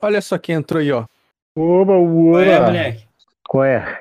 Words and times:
Olha 0.00 0.20
só 0.20 0.38
quem 0.38 0.54
entrou 0.56 0.80
aí, 0.80 0.92
ó. 0.92 1.04
Oba, 1.56 1.94
oba. 1.94 2.30
Qual 2.32 2.40
é, 2.40 2.60
moleque? 2.60 3.04
Qual 3.48 3.64
é? 3.64 4.00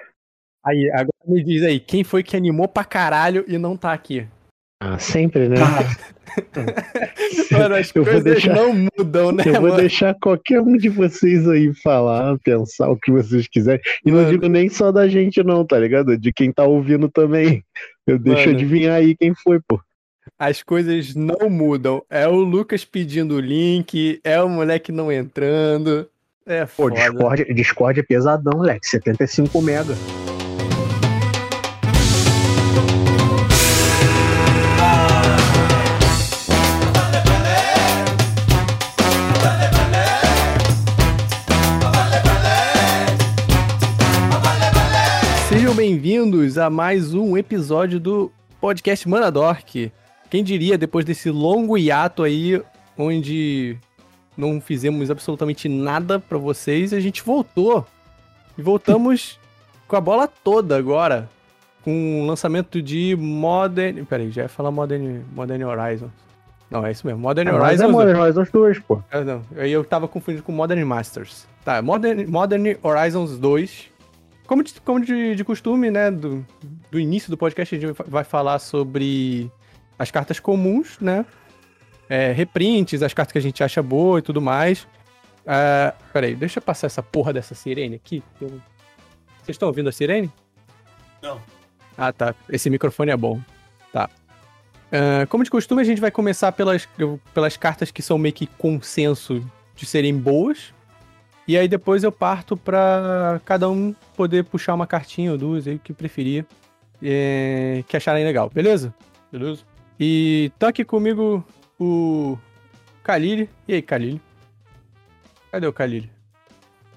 Aí, 0.66 0.90
agora 0.92 1.10
me 1.28 1.44
diz 1.44 1.64
aí, 1.64 1.80
quem 1.80 2.04
foi 2.04 2.24
que 2.24 2.36
animou 2.36 2.68
pra 2.68 2.84
caralho 2.84 3.46
e 3.48 3.58
não 3.58 3.78
tá 3.78 3.94
aqui? 3.94 4.28
Ah, 4.82 5.00
sempre, 5.00 5.48
né? 5.48 5.56
Mano, 7.52 7.76
as 7.76 7.96
Eu 7.96 8.04
vou 8.04 8.14
coisas 8.14 8.24
deixar- 8.24 8.54
não 8.56 8.74
mudam, 8.74 9.32
né, 9.32 9.44
Eu 9.48 9.54
vou 9.54 9.62
mano? 9.70 9.78
deixar 9.78 10.14
qualquer 10.22 10.60
um 10.60 10.76
de 10.76 10.90
vocês 10.90 11.48
aí 11.48 11.74
falar, 11.76 12.38
pensar 12.40 12.90
o 12.90 12.98
que 12.98 13.12
vocês 13.12 13.48
quiserem. 13.48 13.82
E 14.06 14.12
não 14.12 14.20
Mano. 14.20 14.32
digo 14.32 14.48
nem 14.50 14.68
só 14.68 14.92
da 14.92 15.08
gente, 15.08 15.42
não, 15.44 15.66
tá 15.66 15.80
ligado? 15.80 16.18
De 16.18 16.34
quem 16.34 16.52
tá 16.52 16.66
ouvindo 16.66 17.10
também. 17.10 17.64
Eu 18.06 18.20
deixo 18.20 18.42
Mano. 18.48 18.52
adivinhar 18.58 18.96
aí 18.96 19.16
quem 19.16 19.34
foi, 19.34 19.60
pô. 19.66 19.80
As 20.40 20.64
coisas 20.64 21.14
não 21.14 21.50
mudam. 21.50 22.04
É 22.10 22.28
o 22.28 22.34
Lucas 22.36 22.84
pedindo 22.84 23.36
o 23.36 23.40
link, 23.40 24.20
é 24.24 24.42
o 24.42 24.50
moleque 24.50 24.92
não 24.92 25.12
entrando. 25.12 26.10
É 26.46 26.62
Pô, 26.66 26.90
foda. 26.90 26.96
Discord, 26.96 27.54
Discord 27.54 28.00
é 28.00 28.04
pesadão, 28.04 28.58
moleque. 28.58 28.88
75 28.88 29.62
mega. 29.62 29.96
Sejam 45.48 45.76
bem-vindos 45.76 46.58
a 46.58 46.70
mais 46.70 47.14
um 47.14 47.38
episódio 47.38 48.00
do 48.00 48.32
podcast 48.60 49.08
Manadork. 49.08 49.92
Quem 50.36 50.44
diria, 50.44 50.78
depois 50.78 51.06
desse 51.06 51.32
longo 51.32 51.78
hiato 51.78 52.22
aí, 52.22 52.62
onde 52.98 53.78
não 54.36 54.60
fizemos 54.60 55.10
absolutamente 55.10 55.70
nada 55.70 56.20
pra 56.20 56.38
vocês, 56.38 56.92
a 56.92 57.00
gente 57.00 57.24
voltou. 57.24 57.88
E 58.58 58.62
voltamos 58.62 59.40
com 59.88 59.96
a 59.96 60.02
bola 60.02 60.28
toda 60.28 60.76
agora. 60.76 61.30
Com 61.86 62.22
o 62.22 62.26
lançamento 62.26 62.82
de 62.82 63.16
Modern. 63.16 64.04
Peraí, 64.04 64.30
já 64.30 64.42
ia 64.42 64.50
falar 64.50 64.72
Modern, 64.72 65.22
Modern 65.34 65.64
Horizon. 65.64 66.10
Não, 66.70 66.86
é 66.86 66.92
isso 66.92 67.08
mesmo. 67.08 67.22
Modern 67.22 67.50
Mas 67.54 67.80
é 67.80 67.86
Horizon. 67.86 67.92
Modern 67.92 68.20
Horizons 68.20 68.52
2, 68.52 68.80
pô. 68.80 69.02
Ah, 69.10 69.22
não. 69.22 69.42
Aí 69.56 69.72
eu 69.72 69.86
tava 69.86 70.06
confundindo 70.06 70.44
com 70.44 70.52
Modern 70.52 70.84
Masters. 70.84 71.48
Tá, 71.64 71.82
Modern, 71.82 72.30
Modern 72.30 72.76
Horizons 72.84 73.40
2. 73.40 73.90
Como 74.46 74.62
de, 74.62 74.74
como 74.82 75.00
de, 75.00 75.34
de 75.34 75.46
costume, 75.46 75.90
né? 75.90 76.12
Do, 76.12 76.46
do 76.92 77.00
início 77.00 77.30
do 77.30 77.38
podcast, 77.38 77.74
a 77.74 77.80
gente 77.80 77.96
vai 78.06 78.26
falar 78.26 78.60
sobre 78.60 79.50
as 79.98 80.12
cartas 80.12 80.40
comuns, 80.40 81.00
né? 81.00 81.26
É, 82.10 82.32
reprints, 82.32 83.02
as 83.02 83.14
cartas 83.14 83.32
que 83.32 83.38
a 83.38 83.42
gente 83.42 83.64
acha 83.64 83.82
boa 83.82 84.20
e 84.20 84.22
tudo 84.22 84.42
mais. 84.42 84.88
Ah, 85.46 85.94
peraí, 86.12 86.36
deixa 86.36 86.60
eu 86.60 86.64
passar 86.64 86.88
essa 86.88 87.02
porra 87.04 87.34
dessa 87.34 87.56
sirene 87.56 87.96
aqui. 87.96 88.24
Vocês 88.40 89.50
estão 89.50 89.68
ouvindo 89.68 89.90
a 89.90 89.92
sirene? 89.92 90.32
Não. 91.22 91.40
Ah, 91.98 92.12
tá. 92.12 92.36
Esse 92.50 92.70
microfone 92.70 93.12
é 93.12 93.18
bom. 93.18 93.40
Tá. 93.92 94.10
Ah, 94.92 95.26
como 95.28 95.44
de 95.44 95.50
costume, 95.50 95.82
a 95.82 95.86
gente 95.86 96.02
vai 96.02 96.12
começar 96.12 96.52
pelas, 96.52 96.88
pelas 97.34 97.58
cartas 97.58 97.92
que 97.92 98.02
são 98.02 98.18
meio 98.18 98.34
que 98.34 98.48
consenso 98.48 99.44
de 99.76 99.86
serem 99.86 100.18
boas. 100.18 100.74
E 101.48 101.58
aí 101.58 101.68
depois 101.68 102.04
eu 102.04 102.12
parto 102.12 102.58
pra 102.58 103.40
cada 103.46 103.70
um 103.70 103.94
poder 104.16 104.46
puxar 104.46 104.74
uma 104.74 104.88
cartinha 104.88 105.32
ou 105.32 105.38
duas 105.38 105.68
aí 105.68 105.78
que 105.78 105.94
preferir. 105.94 106.46
é, 107.04 107.84
que 107.88 107.96
acharem 107.96 108.24
legal, 108.24 108.50
beleza? 108.50 108.94
Beleza. 109.32 109.64
E 110.00 110.52
tá 110.60 110.70
aqui 110.70 110.84
comigo 110.84 111.44
o 111.80 112.38
Khalil. 113.04 113.48
E 113.68 113.74
aí, 113.74 113.82
Khalil? 113.82 114.20
Cadê 115.52 115.68
o 115.68 115.74
Khalil? 115.74 116.04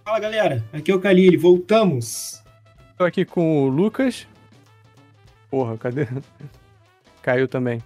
Fala, 0.05 0.21
galera. 0.21 0.65
Aqui 0.73 0.91
é 0.91 0.95
o 0.95 1.01
Kalili. 1.01 1.37
Voltamos. 1.37 2.43
Tô 2.97 3.05
aqui 3.05 3.25
com 3.25 3.65
o 3.65 3.69
Lucas. 3.69 4.27
Porra, 5.51 5.77
cadê? 5.77 6.09
Caiu 7.23 7.47
também. 7.47 7.83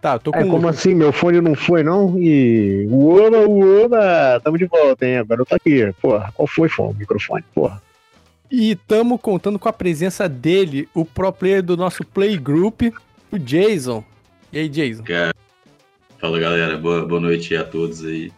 Tá, 0.00 0.18
tô 0.18 0.32
com 0.32 0.38
É, 0.40 0.44
o 0.44 0.48
como 0.48 0.66
assim? 0.68 0.94
Meu 0.96 1.12
fone 1.12 1.40
não 1.40 1.54
foi, 1.54 1.84
não? 1.84 2.18
E. 2.18 2.88
Uoba, 2.90 3.38
uoba! 3.46 4.40
Tamo 4.42 4.58
de 4.58 4.64
volta, 4.64 5.06
hein? 5.06 5.18
Agora 5.18 5.42
eu 5.42 5.46
tô 5.46 5.54
aqui. 5.54 5.92
Porra, 6.02 6.32
qual 6.34 6.46
foi, 6.48 6.68
foi 6.68 6.86
o 6.86 6.92
microfone? 6.92 7.44
Porra. 7.54 7.80
E 8.50 8.74
tamo 8.74 9.16
contando 9.16 9.60
com 9.60 9.68
a 9.68 9.72
presença 9.72 10.28
dele, 10.28 10.88
o 10.92 11.04
pro 11.04 11.32
player 11.32 11.62
do 11.62 11.76
nosso 11.76 12.04
playgroup, 12.04 12.82
o 13.32 13.38
Jason. 13.38 14.04
E 14.52 14.58
aí, 14.58 14.68
Jason? 14.68 15.02
Fala 16.18 16.38
galera, 16.38 16.76
boa, 16.76 17.06
boa 17.06 17.20
noite 17.20 17.56
a 17.56 17.64
todos 17.64 18.04
aí. 18.04 18.30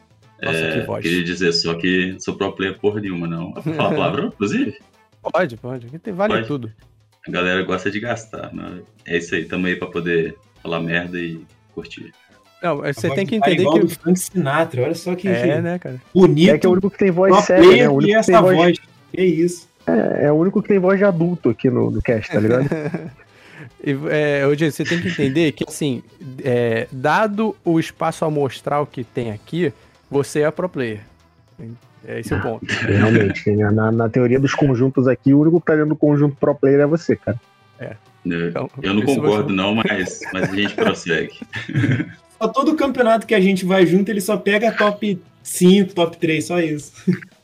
Nossa, 0.43 0.57
É, 0.59 0.81
que 0.81 0.87
voz. 0.87 1.03
Queria 1.03 1.25
dizer 1.25 1.53
só 1.53 1.75
que 1.75 2.17
sou 2.19 2.35
pro 2.37 2.53
player 2.53 2.79
porra 2.79 3.01
nenhuma, 3.01 3.27
não. 3.27 3.53
Fala 3.55 3.89
palavrão, 3.95 4.27
inclusive. 4.29 4.79
Pode, 5.23 5.57
pode. 5.57 5.87
Aqui 5.87 5.99
tem 5.99 6.13
vale 6.15 6.35
Pode. 6.35 6.47
tudo. 6.47 6.73
A 7.27 7.31
galera 7.31 7.63
gosta 7.63 7.91
de 7.91 7.99
gastar, 8.01 8.53
né? 8.55 8.81
É 9.07 9.17
isso 9.19 9.35
aí, 9.35 9.45
tamo 9.47 9.67
aí 9.67 9.77
pra 9.77 9.89
poder 9.89 10.37
falar 10.63 10.81
merda 10.81 11.19
e 11.19 11.41
curtir. 11.75 12.13
Não, 12.63 12.79
você 12.79 13.07
A 13.09 13.15
tem 13.15 13.27
que 13.27 13.39
tá 13.39 13.51
entender 13.51 13.65
do 13.81 13.87
que. 13.87 13.95
Frank 13.95 14.19
Sinatra. 14.19 14.83
Olha 14.83 14.95
só 14.95 15.15
que, 15.15 15.29
É, 15.29 15.61
né, 15.61 15.79
cara? 15.79 16.01
bonito. 16.15 16.51
É 16.51 16.59
que 16.59 16.67
é 16.67 16.69
o 16.69 16.73
único 16.73 16.91
que 16.91 16.99
tem 16.99 17.11
voz 17.11 17.35
séria, 17.45 17.63
né? 17.63 17.69
player 17.69 17.91
O 17.91 17.95
único 17.97 18.09
e 18.11 18.13
que 18.13 18.19
essa 18.19 18.33
tem 18.33 18.41
voz, 18.41 18.57
voz. 18.57 18.79
Que 19.13 19.23
isso. 19.23 19.69
é, 19.87 20.27
é 20.27 20.33
o 20.33 20.35
único 20.37 20.63
que 20.63 20.69
tem 20.69 20.79
voz 20.79 20.99
de 20.99 21.05
adulto 21.05 21.51
aqui 21.51 21.69
no, 21.71 21.91
no 21.91 22.01
cast, 22.03 22.31
tá 22.33 22.41
ligado? 22.41 22.65
E, 23.83 23.91
é, 24.11 24.47
ô, 24.47 24.55
Jason, 24.55 24.77
você 24.77 24.85
tem 24.85 25.01
que 25.01 25.09
entender 25.09 25.53
que, 25.53 25.65
assim, 25.67 26.03
é, 26.43 26.87
dado 26.93 27.57
o 27.65 27.79
espaço 27.79 28.25
amostral 28.25 28.87
que 28.87 29.05
tem 29.05 29.31
aqui, 29.31 29.73
você 30.11 30.41
é 30.43 30.51
pro 30.51 30.69
player. 30.69 31.01
É 32.07 32.21
esse 32.21 32.35
o 32.35 32.41
ponto. 32.41 32.67
Realmente. 32.85 33.51
né? 33.51 33.71
Na, 33.71 33.91
na 33.91 34.09
teoria 34.09 34.39
dos 34.39 34.55
conjuntos 34.55 35.09
aqui, 35.09 35.33
o 35.33 35.41
único 35.41 35.61
que 35.61 35.67
tá 35.67 35.75
dentro 35.75 35.91
do 35.91 35.97
conjunto 35.97 36.37
pro 36.37 36.55
player 36.55 36.81
é 36.81 36.87
você, 36.87 37.17
cara. 37.17 37.41
né? 37.79 37.97
Então, 38.49 38.69
Eu 38.83 38.95
não 38.95 39.03
concordo, 39.03 39.49
você- 39.49 39.55
não, 39.55 39.75
mas, 39.75 40.21
mas 40.33 40.51
a 40.51 40.55
gente 40.55 40.75
prossegue. 40.75 41.33
Só 42.41 42.49
todo 42.49 42.75
campeonato 42.75 43.27
que 43.27 43.35
a 43.35 43.41
gente 43.41 43.65
vai 43.65 43.87
junto, 43.87 44.09
ele 44.11 44.21
só 44.21 44.37
pega 44.37 44.73
top 44.73 45.19
5, 45.43 45.95
top 45.95 46.17
3, 46.19 46.45
só 46.45 46.59
isso. 46.61 46.93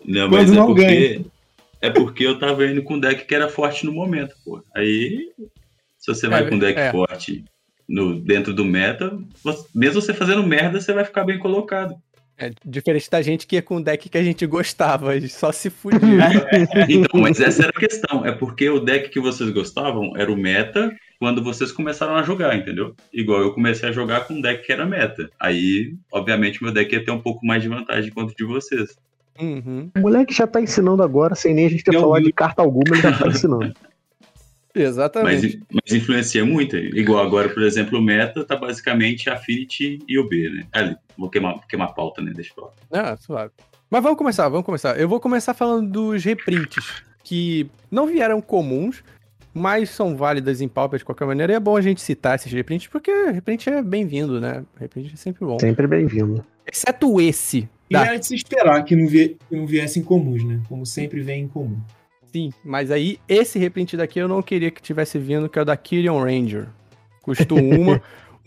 Não, 0.04 0.28
Quando 0.28 0.32
mas 0.32 0.50
é 0.50 0.54
não 0.54 0.66
porque. 0.66 1.24
É 1.80 1.88
porque 1.90 2.26
eu 2.26 2.38
tava 2.38 2.66
indo 2.66 2.82
com 2.82 2.94
um 2.94 3.00
deck 3.00 3.24
que 3.24 3.34
era 3.34 3.48
forte 3.48 3.86
no 3.86 3.92
momento, 3.92 4.34
pô. 4.44 4.62
Aí, 4.76 5.30
se 6.00 6.12
você 6.12 6.26
vai 6.28 6.42
É, 6.42 6.48
com 6.48 6.56
um 6.56 6.58
deck 6.58 6.78
é. 6.80 6.90
forte 6.90 7.44
no, 7.88 8.18
dentro 8.20 8.52
do 8.54 8.64
meta, 8.64 9.16
você- 9.44 9.66
mesmo 9.74 10.00
você 10.00 10.12
fazendo 10.14 10.42
merda, 10.44 10.80
você 10.80 10.92
vai 10.92 11.04
ficar 11.04 11.24
bem 11.24 11.38
colocado. 11.38 11.94
É 12.38 12.50
diferente 12.64 13.10
da 13.10 13.20
gente 13.20 13.46
que 13.46 13.56
ia 13.56 13.60
com 13.62 13.76
o 13.76 13.84
deck 13.84 14.08
que 14.08 14.16
a 14.16 14.22
gente 14.24 14.46
gostava, 14.46 15.14
e 15.14 15.28
só 15.28 15.52
se 15.52 15.68
fudia. 15.68 16.00
Então, 16.88 17.20
mas 17.20 17.38
essa 17.38 17.64
era 17.64 17.72
a 17.76 17.78
questão. 17.78 18.24
É 18.24 18.32
porque 18.32 18.70
o 18.70 18.80
deck 18.80 19.10
que 19.10 19.20
vocês 19.20 19.50
gostavam 19.50 20.16
era 20.16 20.32
o 20.32 20.36
meta 20.36 20.90
quando 21.18 21.44
vocês 21.44 21.70
começaram 21.70 22.16
a 22.16 22.22
jogar, 22.22 22.56
entendeu? 22.56 22.94
Igual 23.12 23.42
eu 23.42 23.52
comecei 23.52 23.90
a 23.90 23.92
jogar 23.92 24.20
com 24.26 24.32
um 24.34 24.40
deck 24.40 24.64
que 24.64 24.72
era 24.72 24.86
meta. 24.86 25.28
Aí, 25.38 25.92
obviamente, 26.10 26.62
meu 26.62 26.72
deck 26.72 26.90
ia 26.94 27.04
ter 27.04 27.10
um 27.10 27.20
pouco 27.20 27.44
mais 27.44 27.62
de 27.62 27.68
vantagem 27.68 28.10
quanto 28.10 28.34
de 28.34 28.44
vocês. 28.44 28.96
Uhum, 29.38 29.90
O 29.96 30.00
moleque 30.00 30.32
já 30.34 30.46
tá 30.46 30.62
ensinando 30.62 31.02
agora, 31.02 31.34
sem 31.34 31.52
nem 31.54 31.66
a 31.66 31.68
gente 31.70 31.84
ter 31.84 31.94
Eu 31.94 32.00
falado 32.00 32.24
de 32.24 32.32
carta 32.32 32.62
alguma, 32.62 32.94
ele 32.94 33.02
já 33.02 33.18
tá 33.18 33.28
ensinando. 33.28 33.74
exatamente. 34.74 35.60
Mas, 35.70 35.80
mas 35.82 35.92
influencia 36.00 36.44
muito. 36.44 36.76
Igual 36.76 37.24
agora, 37.24 37.48
por 37.48 37.62
exemplo, 37.62 37.98
o 37.98 38.02
meta 38.02 38.44
tá 38.44 38.56
basicamente 38.56 39.30
Affinity 39.30 39.98
e 40.06 40.18
o 40.18 40.28
B, 40.28 40.50
né? 40.50 40.66
Ali, 40.72 40.96
vou 41.16 41.28
queimar, 41.28 41.60
queimar 41.66 41.88
a 41.88 41.92
pauta, 41.92 42.22
né? 42.22 42.32
Deixa 42.34 42.50
eu 42.50 42.54
falar. 42.54 42.72
Ah, 42.90 43.16
suave. 43.16 43.52
Mas 43.90 44.02
vamos 44.02 44.18
começar, 44.18 44.48
vamos 44.48 44.64
começar. 44.64 44.98
Eu 44.98 45.08
vou 45.08 45.18
começar 45.18 45.52
falando 45.52 45.90
dos 45.90 46.22
reprints, 46.22 47.02
que 47.24 47.68
não 47.90 48.06
vieram 48.06 48.40
comuns, 48.40 49.02
mas 49.52 49.90
são 49.90 50.16
válidas 50.16 50.60
em 50.60 50.68
Pauper 50.68 50.98
de 50.98 51.04
qualquer 51.04 51.26
maneira. 51.26 51.52
E 51.52 51.56
é 51.56 51.60
bom 51.60 51.76
a 51.76 51.80
gente 51.80 52.00
citar 52.00 52.36
esses 52.36 52.52
reprints, 52.52 52.86
porque 52.86 53.10
reprint 53.10 53.68
é 53.68 53.82
bem-vindo, 53.82 54.40
né? 54.40 54.64
Reprint 54.78 55.12
é 55.12 55.16
sempre 55.16 55.44
bom. 55.44 55.58
Sempre 55.58 55.86
bem-vindo. 55.86 56.44
Exceto 56.64 57.20
esse. 57.20 57.68
E 57.88 57.94
Da... 57.94 58.06
era 58.06 58.16
de 58.16 58.26
se 58.26 58.36
esperar 58.36 58.84
que 58.84 58.94
não, 58.94 59.08
que 59.08 59.36
não 59.50 59.66
viessem 59.66 60.02
comuns, 60.04 60.44
né? 60.44 60.60
Como 60.68 60.86
sempre 60.86 61.20
vem 61.20 61.42
em 61.42 61.48
comum. 61.48 61.80
Sim, 62.32 62.52
mas 62.64 62.90
aí 62.90 63.18
esse 63.28 63.58
reprint 63.58 63.96
daqui 63.96 64.20
eu 64.20 64.28
não 64.28 64.40
queria 64.40 64.70
que 64.70 64.80
tivesse 64.80 65.18
vindo, 65.18 65.48
que 65.48 65.58
é 65.58 65.62
o 65.62 65.64
da 65.64 65.76
Kyrion 65.76 66.22
Ranger. 66.22 66.68
Custo 67.22 67.54
uma, 67.58 68.00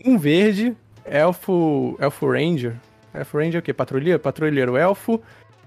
um 0.04 0.16
verde, 0.18 0.74
elfo, 1.04 1.96
elfo 2.00 2.30
Ranger. 2.30 2.76
Elfo 3.12 3.38
Ranger 3.38 3.56
é 3.56 3.58
o 3.58 3.62
quê? 3.62 3.72
Patrulheiro? 3.72 4.18
Patrulheiro 4.18 4.76
elfo, 4.76 5.20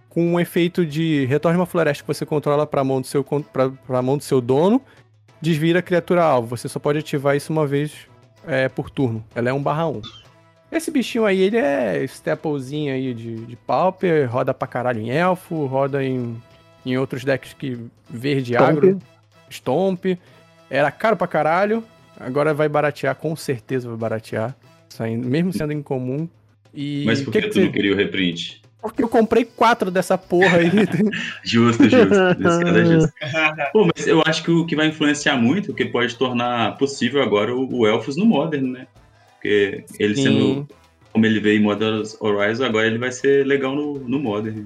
com 0.10 0.34
um 0.34 0.40
efeito 0.40 0.86
de 0.86 1.26
retorne 1.26 1.60
uma 1.60 1.66
floresta 1.68 2.04
que 2.04 2.08
você 2.08 2.26
controla 2.26 2.66
pra 2.66 2.84
mão 2.84 3.02
do 3.02 3.08
seu, 3.08 3.24
pra, 3.24 3.70
pra 3.70 4.02
mão 4.02 4.18
do 4.18 4.24
seu 4.24 4.42
dono, 4.42 4.82
desvira 5.40 5.80
a 5.80 5.84
criatura 5.84 6.24
alvo. 6.24 6.58
Você 6.58 6.68
só 6.68 6.80
pode 6.80 6.98
ativar 6.98 7.36
isso 7.36 7.54
uma 7.54 7.68
vez 7.68 8.08
é, 8.48 8.68
por 8.68 8.90
turno. 8.90 9.24
Ela 9.36 9.50
é 9.50 9.54
1 9.54 9.62
barra 9.62 9.88
1. 9.88 10.02
Esse 10.72 10.92
bichinho 10.92 11.24
aí, 11.24 11.40
ele 11.40 11.58
é 11.58 12.04
staplezinho 12.04 12.94
aí 12.94 13.14
de, 13.14 13.36
de 13.46 13.56
pauper, 13.56 14.30
roda 14.30 14.54
pra 14.54 14.68
caralho 14.68 15.00
em 15.00 15.10
elfo, 15.12 15.66
roda 15.66 16.04
em, 16.04 16.36
em 16.92 16.98
outros 16.98 17.24
decks 17.24 17.54
que 17.54 17.78
verde 18.10 18.54
Stomp. 18.54 18.70
agro, 18.70 19.00
stomp. 19.50 20.06
Era 20.70 20.92
caro 20.92 21.16
pra 21.16 21.28
caralho, 21.28 21.84
agora 22.20 22.54
vai 22.54 22.68
baratear, 22.68 23.16
com 23.16 23.36
certeza 23.36 23.88
vai 23.88 23.98
baratear, 23.98 24.56
saindo, 24.90 25.28
mesmo 25.28 25.54
sendo 25.54 25.72
incomum. 25.74 26.28
E 26.74 27.04
Mas 27.06 27.22
por 27.22 27.32
que 27.32 27.42
que, 27.42 27.48
que 27.48 27.54
tu 27.54 27.60
não 27.60 27.66
você- 27.68 27.72
queria 27.72 27.94
o 27.94 27.96
reprint? 27.96 28.62
Porque 28.80 29.04
eu 29.04 29.10
comprei 29.10 29.44
quatro 29.44 29.90
dessa 29.90 30.18
porra 30.18 30.58
aí. 30.60 30.70
Justo, 31.44 31.90
justo. 31.90 32.08
Nesse 32.40 32.64
caso 32.64 32.78
é 32.78 32.86
justo. 32.86 33.14
Pô, 33.74 33.90
mas 33.94 34.08
eu 34.08 34.22
acho 34.26 34.44
que 34.44 34.52
o 34.52 34.66
que 34.66 34.76
vai 34.76 34.88
influenciar 34.88 35.36
muito, 35.36 35.72
o 35.72 35.74
que 35.74 35.86
pode 35.86 36.16
tornar 36.16 36.78
possível 36.78 37.22
agora 37.22 37.54
o, 37.56 37.80
o 37.82 37.88
Elfos 37.88 38.16
no 38.16 38.26
Modern, 38.26 38.72
né? 38.72 38.88
Porque 39.34 39.84
ele 40.00 40.16
Sim. 40.16 40.24
sendo. 40.24 40.68
Como 41.12 41.26
ele 41.26 41.40
veio 41.40 41.60
em 41.60 41.64
Modern 41.64 42.04
Horizon, 42.20 42.66
agora 42.66 42.86
ele 42.86 43.00
vai 43.00 43.12
ser 43.12 43.46
legal 43.46 43.76
no, 43.76 43.96
no 44.00 44.20
Modern. 44.20 44.66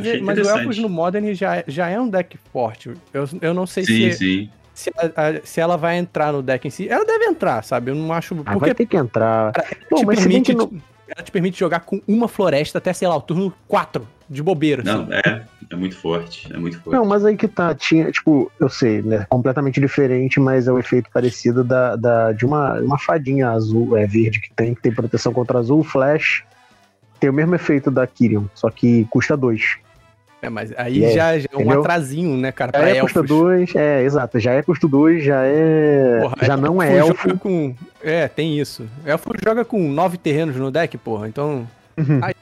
Mas, 0.00 0.20
mas 0.22 0.38
o. 0.38 0.50
Elfos 0.50 0.78
no 0.78 0.88
Modern 0.88 1.32
já, 1.34 1.62
já 1.66 1.88
é 1.88 2.00
um 2.00 2.08
deck 2.08 2.38
forte. 2.52 2.90
Eu, 3.12 3.28
eu 3.40 3.54
não 3.54 3.66
sei 3.66 3.84
Sim, 3.84 4.10
se, 4.12 4.18
sim. 4.18 4.50
se, 4.74 4.90
a- 4.96 5.06
a- 5.28 5.40
se 5.44 5.60
ela 5.60 5.76
vai 5.76 5.96
entrar 5.98 6.32
no 6.32 6.42
deck 6.42 6.66
em 6.66 6.70
si. 6.70 6.88
Ela 6.88 7.04
deve 7.04 7.24
entrar, 7.26 7.62
sabe? 7.62 7.90
Eu 7.90 7.94
não 7.94 8.12
acho. 8.12 8.34
Ah, 8.44 8.52
Porque 8.52 8.58
vai 8.66 8.74
ter 8.74 8.86
que 8.86 8.96
entrar. 8.96 9.52
Pô, 9.88 9.96
te 9.96 10.06
mas 10.06 10.18
permite, 10.20 10.52
que 10.52 10.54
não- 10.56 10.70
ela 11.08 11.22
te 11.24 11.30
permite 11.30 11.58
jogar 11.58 11.80
com 11.80 12.00
uma 12.08 12.26
floresta 12.28 12.78
até, 12.78 12.92
sei 12.92 13.06
lá, 13.08 13.16
o 13.16 13.20
turno 13.20 13.52
4 13.68 14.06
de 14.30 14.42
bobeira. 14.42 14.82
Não, 14.82 15.02
assim. 15.02 15.12
é. 15.26 15.42
É 15.70 15.76
muito 15.76 15.96
forte. 15.96 16.52
É 16.52 16.58
muito 16.58 16.78
forte. 16.82 16.94
Não, 16.94 17.04
mas 17.06 17.24
aí 17.24 17.34
que 17.34 17.48
tá, 17.48 17.74
tinha, 17.74 18.10
tipo, 18.12 18.52
eu 18.60 18.68
sei, 18.68 19.00
né? 19.00 19.24
Completamente 19.30 19.80
diferente, 19.80 20.38
mas 20.38 20.68
é 20.68 20.72
o 20.72 20.78
efeito 20.78 21.08
parecido 21.10 21.64
da, 21.64 21.96
da, 21.96 22.32
de 22.32 22.44
uma, 22.44 22.78
uma 22.80 22.98
fadinha 22.98 23.48
azul, 23.48 23.96
é 23.96 24.06
verde 24.06 24.38
que 24.38 24.52
tem, 24.52 24.74
que 24.74 24.82
tem 24.82 24.92
proteção 24.92 25.32
contra 25.32 25.58
azul, 25.58 25.82
flash. 25.82 26.44
Tem 27.22 27.30
o 27.30 27.32
mesmo 27.32 27.54
efeito 27.54 27.88
da 27.88 28.04
Kyrian, 28.04 28.46
só 28.52 28.68
que 28.68 29.04
custa 29.08 29.36
dois. 29.36 29.76
É, 30.42 30.50
mas 30.50 30.72
aí 30.76 31.04
É, 31.04 31.12
já, 31.12 31.38
já 31.38 31.48
é 31.52 31.56
um 31.56 31.60
entendeu? 31.60 31.78
atrasinho, 31.78 32.36
né, 32.36 32.50
cara, 32.50 32.72
Já 32.74 32.88
é 32.88 32.96
elfos. 32.96 33.12
custa 33.12 33.22
dois, 33.22 33.74
é, 33.76 34.02
exato, 34.02 34.40
já 34.40 34.50
é 34.54 34.60
custo 34.60 34.88
dois, 34.88 35.22
já 35.22 35.40
é. 35.44 36.18
Porra, 36.20 36.36
já 36.42 36.56
não 36.56 36.82
é 36.82 36.96
elfo 36.96 37.38
Com... 37.38 37.76
É, 38.02 38.26
tem 38.26 38.58
isso. 38.58 38.84
Elfo 39.06 39.30
joga 39.40 39.64
com 39.64 39.88
nove 39.88 40.18
terrenos 40.18 40.56
no 40.56 40.68
deck, 40.72 40.98
porra. 40.98 41.28
Então. 41.28 41.64
Uhum. 41.96 42.18
Ai, 42.20 42.34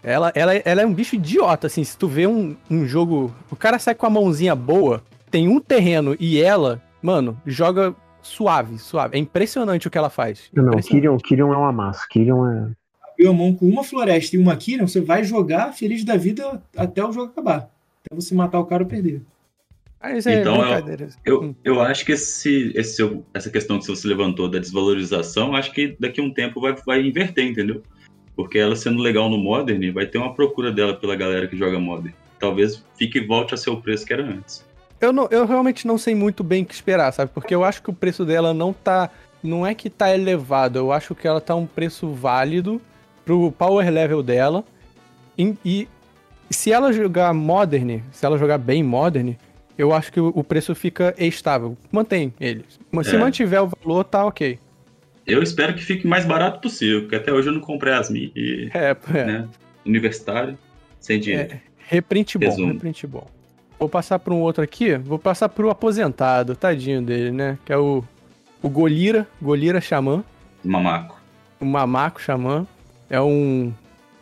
ela, 0.00 0.30
ela, 0.32 0.54
ela 0.54 0.82
é 0.82 0.86
um 0.86 0.94
bicho 0.94 1.16
idiota, 1.16 1.66
assim. 1.66 1.82
Se 1.82 1.98
tu 1.98 2.06
vê 2.06 2.24
um, 2.28 2.54
um 2.70 2.86
jogo. 2.86 3.34
O 3.50 3.56
cara 3.56 3.80
sai 3.80 3.96
com 3.96 4.06
a 4.06 4.10
mãozinha 4.10 4.54
boa, 4.54 5.02
tem 5.28 5.48
um 5.48 5.58
terreno 5.58 6.16
e 6.20 6.40
ela, 6.40 6.80
mano, 7.02 7.36
joga 7.44 7.92
suave, 8.22 8.78
suave. 8.78 9.16
É 9.16 9.18
impressionante 9.18 9.88
o 9.88 9.90
que 9.90 9.98
ela 9.98 10.08
faz. 10.08 10.42
Não. 10.54 10.78
Kyrian, 10.78 11.16
Kyrian 11.16 11.46
é 11.52 11.56
uma 11.56 11.72
massa. 11.72 12.06
Kyrian 12.08 12.68
é. 12.70 12.79
Abriu 13.20 13.32
a 13.32 13.34
mão 13.34 13.54
com 13.54 13.68
uma 13.68 13.84
floresta 13.84 14.34
e 14.34 14.38
uma 14.38 14.56
Kyrian, 14.56 14.86
você 14.86 14.98
vai 14.98 15.22
jogar 15.24 15.74
feliz 15.74 16.02
da 16.04 16.16
vida 16.16 16.62
até 16.74 17.04
o 17.04 17.12
jogo 17.12 17.30
acabar. 17.30 17.70
Até 18.02 18.14
você 18.14 18.34
matar 18.34 18.58
o 18.58 18.64
cara 18.64 18.82
ou 18.82 18.88
perder. 18.88 19.20
Ah, 20.00 20.16
isso 20.16 20.26
é 20.26 20.40
Então, 20.40 20.56
eu-. 21.26 21.42
Eu, 21.42 21.56
eu 21.62 21.80
acho 21.82 22.06
que 22.06 22.12
esse, 22.12 22.72
esse 22.74 23.20
essa 23.34 23.50
questão 23.50 23.78
que 23.78 23.86
você 23.86 24.08
levantou 24.08 24.48
da 24.48 24.58
desvalorização, 24.58 25.54
acho 25.54 25.70
que 25.72 25.94
daqui 26.00 26.18
a 26.18 26.24
um 26.24 26.32
tempo 26.32 26.62
vai, 26.62 26.74
vai 26.86 27.06
inverter, 27.06 27.44
entendeu? 27.44 27.82
Porque 28.34 28.58
ela 28.58 28.74
sendo 28.74 29.02
legal 29.02 29.28
no 29.28 29.36
Modern, 29.36 29.92
vai 29.92 30.06
ter 30.06 30.16
uma 30.16 30.32
procura 30.32 30.72
dela 30.72 30.94
pela 30.94 31.14
galera 31.14 31.46
que 31.46 31.58
joga 31.58 31.78
Modern. 31.78 32.14
Talvez 32.38 32.82
fique 32.96 33.18
e 33.18 33.26
volte 33.26 33.52
a 33.52 33.58
ser 33.58 33.68
o 33.68 33.82
preço 33.82 34.06
que 34.06 34.14
era 34.14 34.24
antes. 34.24 34.64
Eu, 34.98 35.12
não, 35.12 35.28
eu 35.30 35.44
realmente 35.44 35.86
não 35.86 35.98
sei 35.98 36.14
muito 36.14 36.42
bem 36.42 36.62
o 36.62 36.66
que 36.66 36.72
esperar, 36.72 37.12
sabe? 37.12 37.30
Porque 37.34 37.54
eu 37.54 37.64
acho 37.64 37.82
que 37.82 37.90
o 37.90 37.94
preço 37.94 38.24
dela 38.24 38.54
não 38.54 38.72
tá. 38.72 39.10
Não 39.42 39.66
é 39.66 39.74
que 39.74 39.90
tá 39.90 40.14
elevado, 40.14 40.78
eu 40.78 40.90
acho 40.90 41.14
que 41.14 41.28
ela 41.28 41.40
tá 41.40 41.54
um 41.54 41.66
preço 41.66 42.10
válido 42.12 42.80
pro 43.30 43.52
power 43.52 43.88
level 43.88 44.22
dela. 44.24 44.64
E, 45.38 45.54
e 45.64 45.88
se 46.50 46.72
ela 46.72 46.92
jogar 46.92 47.32
Modern, 47.32 48.00
se 48.10 48.26
ela 48.26 48.36
jogar 48.36 48.58
bem 48.58 48.82
Modern, 48.82 49.34
eu 49.78 49.92
acho 49.94 50.12
que 50.12 50.18
o, 50.20 50.32
o 50.34 50.42
preço 50.42 50.74
fica 50.74 51.14
estável. 51.16 51.76
Mantém 51.92 52.34
ele. 52.40 52.64
Mas 52.90 53.06
Se 53.06 53.14
É. 53.14 53.18
mantiver 53.18 53.62
o 53.62 53.68
valor, 53.68 54.02
tá 54.04 54.24
ok. 54.26 54.58
Eu 55.24 55.42
espero 55.44 55.74
que 55.74 55.82
fique 55.84 56.08
mais 56.08 56.24
barato 56.24 56.60
possível, 56.60 57.02
porque 57.02 57.14
até 57.14 57.32
hoje 57.32 57.48
eu 57.48 57.52
não 57.52 57.60
comprei 57.60 57.92
as 57.92 58.10
minhas. 58.10 58.32
E, 58.34 58.68
É, 58.74 58.96
é. 59.14 59.24
né, 59.24 59.48
universitário, 59.86 60.58
sem 60.98 61.20
dinheiro. 61.20 61.56
Reprint 61.86 62.36
bom, 62.36 62.46
Resumo. 62.46 62.72
reprint 62.72 63.06
bom. 63.06 63.26
Vou 63.78 63.88
passar 63.88 64.18
para 64.18 64.34
um 64.34 64.40
outro 64.40 64.62
aqui. 64.64 64.96
Vou 64.96 65.18
passar 65.20 65.48
pro 65.48 65.70
aposentado, 65.70 66.56
tadinho 66.56 67.00
dele, 67.00 67.30
né? 67.30 67.58
Que 67.64 67.72
é 67.72 67.76
o, 67.78 68.02
o 68.60 68.68
Golira, 68.68 69.26
Golira 69.40 69.80
Xamã. 69.80 70.24
Mamaco. 70.64 71.18
o 71.60 71.64
Mamaco 71.64 72.20
Xamã. 72.20 72.66
É 73.10 73.20
um 73.20 73.72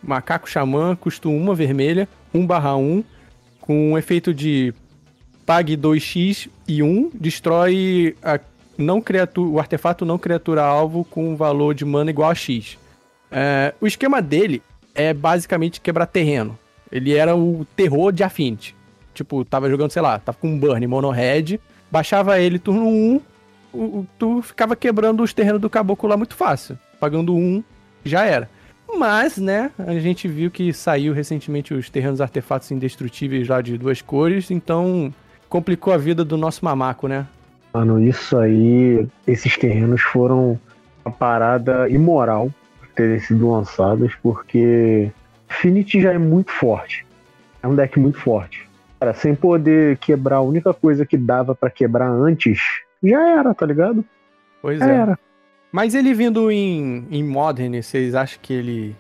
macaco 0.03 0.49
xamã, 0.49 0.97
custa 0.97 1.29
uma 1.29 1.55
vermelha, 1.55 2.09
1 2.35 2.47
barra 2.47 2.75
1, 2.77 3.05
com 3.61 3.93
um 3.93 3.99
efeito 3.99 4.33
de 4.33 4.73
pague 5.45 5.77
2x 5.77 6.49
e 6.67 6.83
1, 6.83 7.11
destrói 7.15 8.17
a 8.23 8.41
não 8.77 9.01
criatura, 9.01 9.51
o 9.51 9.59
artefato 9.59 10.05
não 10.05 10.19
criatura 10.19 10.63
alvo 10.63 11.05
com 11.05 11.29
um 11.33 11.37
valor 11.37 11.75
de 11.75 11.85
mana 11.85 12.11
igual 12.11 12.31
a 12.31 12.35
x. 12.35 12.79
É, 13.31 13.75
o 13.81 13.87
esquema 13.87 14.23
dele 14.23 14.63
é 14.95 15.13
basicamente 15.13 15.81
quebrar 15.81 16.07
terreno. 16.07 16.59
Ele 16.91 17.15
era 17.15 17.37
o 17.37 17.67
terror 17.77 18.13
de 18.13 18.23
Affinity. 18.23 18.75
Tipo, 19.13 19.45
tava 19.45 19.69
jogando, 19.69 19.91
sei 19.91 20.01
lá, 20.01 20.19
tava 20.19 20.39
com 20.39 20.49
um 20.49 20.59
Burn 20.59 20.87
mono 20.87 21.11
red, 21.11 21.59
baixava 21.91 22.39
ele 22.41 22.59
turno 22.59 22.87
1, 22.87 23.21
o- 23.73 23.79
o- 23.79 24.07
tu 24.19 24.41
ficava 24.43 24.75
quebrando 24.77 25.23
os 25.23 25.35
terrenos 25.35 25.61
do 25.61 25.69
caboclo 25.69 26.09
lá 26.09 26.17
muito 26.17 26.35
fácil. 26.37 26.79
Pagando 27.01 27.35
um, 27.35 27.63
já 28.05 28.25
era. 28.25 28.49
Mas, 28.97 29.37
né, 29.39 29.71
a 29.79 29.95
gente 29.99 30.27
viu 30.27 30.51
que 30.51 30.73
saiu 30.73 31.13
recentemente 31.13 31.75
os 31.75 31.91
terrenos 31.91 32.21
artefatos 32.21 32.71
indestrutíveis 32.71 33.47
lá 33.47 33.61
de 33.61 33.77
duas 33.77 34.01
cores, 34.01 34.51
então 34.51 35.13
complicou 35.49 35.93
a 35.93 35.97
vida 35.97 36.25
do 36.25 36.37
nosso 36.37 36.65
mamaco, 36.65 37.07
né? 37.07 37.27
Mano, 37.73 38.03
isso 38.03 38.37
aí, 38.39 39.07
esses 39.27 39.57
terrenos 39.57 40.01
foram 40.01 40.59
uma 41.05 41.13
parada 41.13 41.89
imoral 41.89 42.51
terem 42.99 43.21
sido 43.21 43.53
lançados, 43.53 44.13
porque 44.21 45.13
Affinity 45.49 46.01
já 46.01 46.13
é 46.13 46.19
muito 46.19 46.51
forte. 46.51 47.07
É 47.63 47.69
um 47.69 47.77
deck 47.77 47.99
muito 47.99 48.19
forte. 48.19 48.69
Cara, 48.99 49.15
sem 49.15 49.37
poder 49.37 49.97
quebrar 49.99 50.39
a 50.39 50.43
única 50.43 50.75
coisa 50.75 51.07
que 51.07 51.17
dava 51.17 51.55
pra 51.55 51.71
quebrar 51.71 52.09
antes, 52.09 52.59
já 53.01 53.39
era, 53.39 53.55
tá 53.55 53.65
ligado? 53.65 54.05
Pois 54.61 54.81
Já 54.81 54.91
é. 54.91 54.97
era. 54.97 55.19
Mas 55.71 55.95
ele 55.95 56.15
vindo 56.15 56.51
em, 56.51 57.07
em 57.11 57.23
Modern, 57.23 57.81
vocês 57.81 58.15
acham 58.15 58.39
que 58.41 58.53
ele 58.53 58.97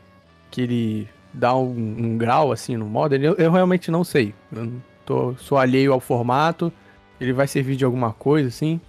que 0.50 0.62
ele 0.62 1.08
dá 1.32 1.54
um, 1.54 1.70
um 1.70 2.18
grau 2.18 2.52
assim 2.52 2.76
no 2.76 2.86
Modern? 2.86 3.22
Eu, 3.22 3.34
eu 3.34 3.50
realmente 3.50 3.90
não 3.90 4.02
sei. 4.04 4.34
Eu 4.52 4.64
não 4.64 4.82
tô, 5.04 5.34
sou 5.36 5.58
alheio 5.58 5.92
ao 5.92 6.00
formato. 6.00 6.72
Ele 7.20 7.32
vai 7.32 7.46
servir 7.46 7.76
de 7.76 7.84
alguma 7.84 8.12
coisa, 8.12 8.48
assim? 8.48 8.80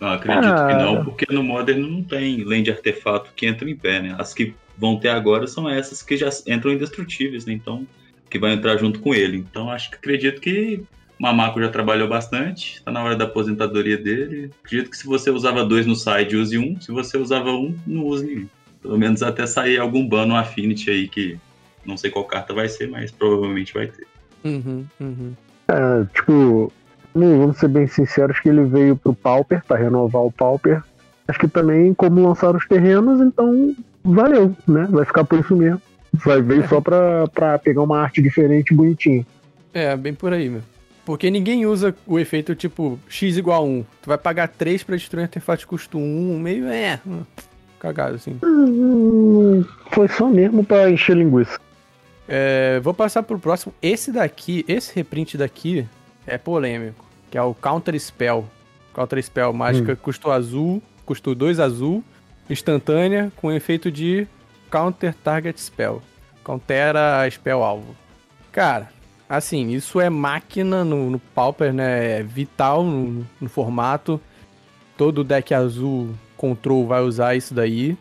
Eu 0.00 0.08
acredito 0.08 0.42
que 0.42 0.72
Ah. 0.72 0.78
não, 0.78 1.04
porque 1.04 1.26
no 1.32 1.42
Modern 1.42 1.80
não 1.80 2.02
tem 2.02 2.44
land 2.44 2.70
artefato 2.70 3.32
que 3.34 3.46
entra 3.46 3.68
em 3.68 3.76
pé, 3.76 4.00
né? 4.00 4.14
As 4.18 4.32
que 4.32 4.54
vão 4.76 4.98
ter 4.98 5.08
agora 5.08 5.46
são 5.46 5.68
essas 5.68 6.02
que 6.02 6.16
já 6.16 6.28
entram 6.46 6.72
indestrutíveis, 6.72 7.46
né? 7.46 7.52
Então, 7.52 7.86
que 8.30 8.38
vai 8.38 8.52
entrar 8.52 8.76
junto 8.76 9.00
com 9.00 9.14
ele. 9.14 9.38
Então, 9.38 9.70
acho 9.70 9.90
que 9.90 9.96
acredito 9.96 10.40
que 10.40 10.82
Mamaco 11.18 11.60
já 11.60 11.68
trabalhou 11.68 12.08
bastante, 12.08 12.82
tá 12.82 12.92
na 12.92 13.02
hora 13.02 13.16
da 13.16 13.24
aposentadoria 13.24 13.98
dele. 13.98 14.50
Acredito 14.64 14.90
que 14.90 14.96
se 14.96 15.06
você 15.06 15.30
usava 15.30 15.64
dois 15.64 15.84
no 15.84 15.96
side, 15.96 16.36
use 16.36 16.56
um. 16.56 16.80
Se 16.80 16.92
você 16.92 17.18
usava 17.18 17.50
um, 17.50 17.74
não 17.86 18.04
use 18.04 18.24
nenhum. 18.24 18.48
Pelo 18.80 18.96
menos 18.96 19.22
até 19.22 19.46
sair 19.46 19.78
algum 19.78 20.08
ban 20.08 20.26
no 20.26 20.36
Affinity 20.36 20.90
aí, 20.90 21.08
que 21.08 21.36
não 21.84 21.96
sei 21.96 22.10
qual 22.10 22.24
carta 22.24 22.54
vai 22.54 22.68
ser, 22.68 22.88
mas 22.88 23.10
provavelmente 23.10 23.74
vai 23.74 23.88
ter. 23.88 24.06
Uhum, 24.44 24.86
uhum. 25.00 25.32
É, 25.66 26.04
tipo, 26.14 26.72
vamos 27.12 27.38
vamos 27.38 27.58
ser 27.58 27.68
bem 27.68 27.86
sinceros 27.88 28.38
que 28.38 28.48
ele 28.48 28.64
veio 28.64 28.96
pro 28.96 29.12
Pauper, 29.12 29.64
pra 29.66 29.76
renovar 29.76 30.22
o 30.22 30.32
Pauper. 30.32 30.82
Acho 31.26 31.40
que 31.40 31.48
também, 31.48 31.92
como 31.92 32.26
lançaram 32.26 32.56
os 32.56 32.66
terrenos, 32.66 33.20
então 33.20 33.74
valeu, 34.04 34.56
né? 34.66 34.86
Vai 34.90 35.04
ficar 35.04 35.24
por 35.24 35.40
isso 35.40 35.56
mesmo. 35.56 35.82
Vai 36.12 36.40
vir 36.40 36.66
só 36.68 36.80
pra, 36.80 37.26
pra 37.28 37.58
pegar 37.58 37.82
uma 37.82 38.00
arte 38.00 38.22
diferente 38.22 38.72
e 38.72 38.74
bonitinha. 38.74 39.26
É, 39.74 39.94
bem 39.96 40.14
por 40.14 40.32
aí, 40.32 40.48
meu. 40.48 40.62
Porque 41.08 41.30
ninguém 41.30 41.64
usa 41.64 41.96
o 42.06 42.18
efeito 42.18 42.54
tipo 42.54 43.00
x 43.08 43.38
igual 43.38 43.62
a 43.62 43.64
1. 43.64 43.86
Tu 44.02 44.08
vai 44.08 44.18
pagar 44.18 44.46
3 44.46 44.82
pra 44.82 44.94
destruir 44.94 45.22
um 45.22 45.24
artefato 45.24 45.60
de 45.60 45.66
custo 45.66 45.96
1, 45.96 46.38
meio 46.38 46.68
é. 46.68 47.00
hum, 47.06 47.22
Cagado, 47.80 48.16
assim. 48.16 48.38
Hum, 48.44 49.64
foi 49.90 50.06
só 50.08 50.28
mesmo 50.28 50.62
pra 50.62 50.90
encher 50.90 51.16
linguiça. 51.16 51.58
É, 52.28 52.78
vou 52.80 52.92
passar 52.92 53.22
pro 53.22 53.38
próximo. 53.38 53.72
Esse 53.80 54.12
daqui, 54.12 54.66
esse 54.68 54.94
reprint 54.94 55.38
daqui 55.38 55.88
é 56.26 56.36
polêmico. 56.36 57.02
Que 57.30 57.38
é 57.38 57.42
o 57.42 57.54
Counter 57.54 57.98
Spell. 57.98 58.44
Counter 58.92 59.22
Spell, 59.22 59.54
mágica 59.54 59.96
custo 59.96 60.30
azul, 60.30 60.82
custo 61.06 61.34
2 61.34 61.58
azul, 61.58 62.04
instantânea, 62.50 63.32
com 63.36 63.50
efeito 63.50 63.90
de 63.90 64.26
Counter 64.70 65.14
Target 65.14 65.58
Spell. 65.58 66.02
Countera 66.44 67.26
Spell 67.30 67.62
alvo. 67.62 67.96
Cara, 68.52 68.90
assim, 69.28 69.70
isso 69.70 70.00
é 70.00 70.08
máquina 70.08 70.84
no, 70.84 71.10
no 71.10 71.18
Pauper, 71.18 71.72
né? 71.72 72.20
É 72.20 72.22
vital 72.22 72.82
no, 72.82 73.26
no 73.40 73.48
formato. 73.48 74.20
Todo 74.96 75.22
deck 75.22 75.52
azul 75.54 76.10
control 76.36 76.86
vai 76.86 77.02
usar 77.02 77.34
isso 77.34 77.52
daí. 77.52 77.96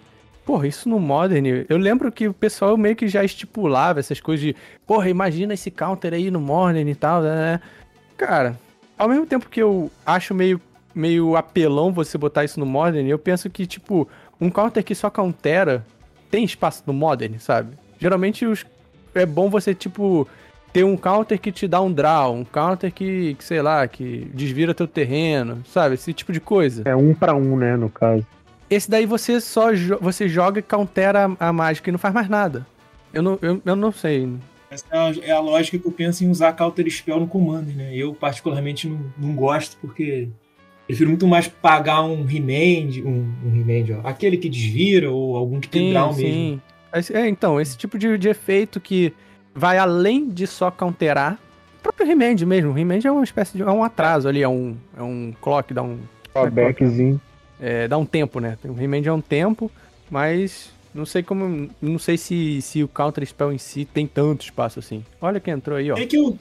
Porra, 0.46 0.66
isso 0.66 0.88
no 0.88 0.98
Modern, 0.98 1.66
eu 1.68 1.78
lembro 1.78 2.10
que 2.10 2.26
o 2.26 2.34
pessoal 2.34 2.78
meio 2.78 2.96
que 2.96 3.10
já 3.10 3.22
estipulava 3.22 4.00
essas 4.00 4.22
coisas 4.22 4.46
de, 4.46 4.56
porra, 4.86 5.10
imagina 5.10 5.54
esse 5.54 5.70
counter 5.70 6.14
aí 6.14 6.32
no 6.32 6.40
Modern 6.40 6.88
e 6.88 6.96
tal, 6.96 7.22
né? 7.22 7.60
Cara, 8.16 8.58
ao 8.98 9.10
mesmo 9.10 9.26
tempo 9.26 9.50
que 9.50 9.62
eu 9.62 9.92
acho 10.06 10.34
meio, 10.34 10.62
meio 10.96 11.36
apelão 11.36 11.92
você 11.92 12.18
botar 12.18 12.46
isso 12.46 12.62
no 12.62 12.66
Modern, 12.66 13.06
eu 13.08 13.20
penso 13.20 13.50
que, 13.50 13.66
tipo, 13.68 14.08
um 14.40 14.50
counter 14.50 14.86
que 14.86 14.96
só 14.96 15.10
countera 15.10 15.86
tem 16.32 16.46
espaço 16.46 16.82
no 16.88 16.94
Modern, 16.94 17.38
sabe? 17.40 17.78
Geralmente 18.00 18.46
os, 18.46 18.66
é 19.14 19.26
bom 19.26 19.50
você, 19.50 19.76
tipo, 19.76 20.26
ter 20.74 20.84
um 20.84 20.98
counter 20.98 21.40
que 21.40 21.52
te 21.52 21.68
dá 21.68 21.82
um 21.82 21.92
draw, 21.92 22.34
um 22.34 22.46
counter 22.46 22.92
que, 22.92 23.36
que 23.36 23.44
sei 23.44 23.62
lá, 23.62 23.88
que 23.88 24.30
desvira 24.34 24.74
teu 24.74 24.88
terreno, 24.88 25.64
sabe? 25.66 25.96
Esse 25.96 26.14
tipo 26.14 26.32
de 26.32 26.40
coisa. 26.40 26.84
É 26.86 26.96
um 26.96 27.14
pra 27.14 27.34
um, 27.36 27.58
né, 27.58 27.76
no 27.76 27.90
caso. 27.90 28.26
Esse 28.70 28.90
daí 28.90 29.06
você 29.06 29.40
só 29.40 29.74
jo 29.74 29.98
você 30.02 30.28
joga 30.28 30.60
e 30.60 30.64
countera 30.64 31.32
a 31.40 31.54
mágica 31.54 31.90
e 31.90 31.92
não 31.92 32.00
faz 32.00 32.14
mais 32.14 32.28
nada. 32.28 32.66
Eu 33.14 33.24
não, 33.24 33.40
eu, 33.42 33.62
eu 33.66 33.76
não 33.76 33.92
sei. 33.92 34.30
Essa 34.70 34.86
é 34.92 34.98
a, 34.98 35.14
é 35.28 35.32
a 35.32 35.40
lógica 35.40 35.80
que 35.80 35.88
eu 35.88 35.92
penso 35.92 36.24
em 36.24 36.30
usar 36.30 36.52
Counter 36.54 36.90
Spell 36.92 37.20
no 37.20 37.28
Commander, 37.28 37.76
né? 37.76 37.96
Eu, 37.96 38.14
particularmente, 38.14 38.88
não, 38.88 39.00
não 39.18 39.34
gosto, 39.34 39.78
porque 39.80 40.28
prefiro 40.86 41.10
muito 41.10 41.26
mais 41.26 41.48
pagar 41.48 42.04
um 42.04 42.26
Remand, 42.26 43.02
um, 43.06 43.34
um 43.46 43.52
Remand, 43.52 44.02
ó, 44.04 44.08
aquele 44.08 44.38
que 44.38 44.50
desvira, 44.50 45.10
ou 45.10 45.38
algum 45.38 45.60
que 45.60 45.70
tem 45.70 45.92
draw 45.92 46.14
mesmo. 46.14 46.62
É, 47.14 47.28
então, 47.28 47.60
esse 47.62 47.78
tipo 47.78 47.98
de, 47.98 48.18
de 48.18 48.30
efeito 48.30 48.80
que 48.80 49.14
vai 49.58 49.78
além 49.80 50.30
de 50.30 50.46
só 50.46 50.70
counterar. 50.70 51.40
O 51.80 51.84
próprio 51.84 52.06
Remand 52.06 52.36
mesmo. 52.46 52.70
O 52.70 52.74
Remand 52.74 53.00
é 53.04 53.12
uma 53.12 53.24
espécie 53.24 53.58
de. 53.58 53.64
É 53.64 53.72
um 53.72 53.84
atraso 53.84 54.28
ali, 54.28 54.44
é 54.44 54.48
um, 54.48 54.78
é 54.96 55.02
um 55.02 55.34
clock, 55.42 55.74
dá 55.74 55.82
um. 55.82 56.00
Backzinho. 56.52 57.20
É, 57.60 57.88
dá 57.88 57.98
um 57.98 58.06
tempo, 58.06 58.40
né? 58.40 58.58
O 58.64 58.74
Remand 58.74 59.02
é 59.06 59.12
um 59.12 59.22
tempo, 59.22 59.72
mas 60.12 60.72
não 60.94 61.06
sei 61.06 61.24
como. 61.24 61.70
Não 61.82 61.98
sei 61.98 62.18
se, 62.18 62.62
se 62.62 62.84
o 62.84 62.88
Counter 62.88 63.26
Spell 63.26 63.52
em 63.52 63.58
si 63.58 63.84
tem 63.86 64.06
tanto 64.06 64.44
espaço 64.44 64.78
assim. 64.78 65.04
Olha 65.20 65.40
quem 65.40 65.56
entrou 65.56 65.78
aí, 65.78 65.92
ó. 65.92 65.98
É 65.98 66.06
que 66.06 66.20
o, 66.20 66.30
o 66.30 66.38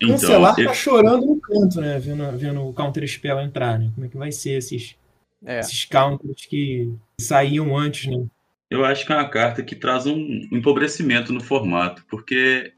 cancelar 0.00 0.54
então, 0.54 0.66
tá 0.66 0.74
chorando 0.74 1.24
no 1.24 1.40
canto, 1.40 1.80
né? 1.80 2.00
Vendo, 2.00 2.36
vendo 2.36 2.66
o 2.66 2.72
Counter 2.72 3.06
Spell 3.06 3.40
entrar, 3.40 3.78
né? 3.78 3.90
Como 3.94 4.06
é 4.06 4.10
que 4.10 4.16
vai 4.16 4.32
ser 4.32 4.58
esses, 4.58 4.96
é. 5.44 5.60
esses 5.60 5.84
counters 5.84 6.46
que 6.46 6.92
saíam 7.20 7.76
antes, 7.76 8.10
né? 8.10 8.26
Eu 8.70 8.84
acho 8.84 9.06
que 9.06 9.12
é 9.12 9.16
uma 9.16 9.28
carta 9.28 9.62
que 9.62 9.76
traz 9.76 10.06
um 10.06 10.18
empobrecimento 10.52 11.32
no 11.32 11.40
formato, 11.40 12.04
porque 12.10 12.72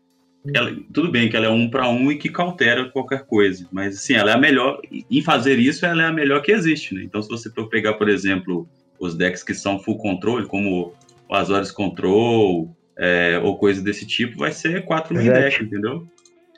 ela, 0.54 0.74
tudo 0.92 1.10
bem 1.10 1.28
que 1.28 1.36
ela 1.36 1.46
é 1.46 1.50
um 1.50 1.68
para 1.68 1.88
um 1.88 2.12
e 2.12 2.16
que 2.16 2.28
cautera 2.28 2.90
qualquer 2.90 3.24
coisa, 3.24 3.66
mas 3.72 3.96
assim, 3.96 4.14
ela 4.14 4.30
é 4.30 4.34
a 4.34 4.38
melhor. 4.38 4.80
Em 5.10 5.22
fazer 5.22 5.58
isso, 5.58 5.86
ela 5.86 6.02
é 6.02 6.06
a 6.06 6.12
melhor 6.12 6.42
que 6.42 6.52
existe, 6.52 6.94
né? 6.94 7.02
Então, 7.02 7.22
se 7.22 7.28
você 7.28 7.50
for 7.50 7.68
pegar, 7.68 7.94
por 7.94 8.08
exemplo, 8.08 8.68
os 8.98 9.14
decks 9.14 9.42
que 9.42 9.54
são 9.54 9.78
full 9.78 9.98
control, 9.98 10.46
como 10.46 10.94
o 11.28 11.34
Azores 11.34 11.70
Control, 11.70 12.74
é, 12.96 13.40
ou 13.42 13.58
coisa 13.58 13.82
desse 13.82 14.06
tipo, 14.06 14.38
vai 14.38 14.52
ser 14.52 14.84
quatro 14.84 15.14
main 15.14 15.28
deck, 15.28 15.62
entendeu? 15.62 16.06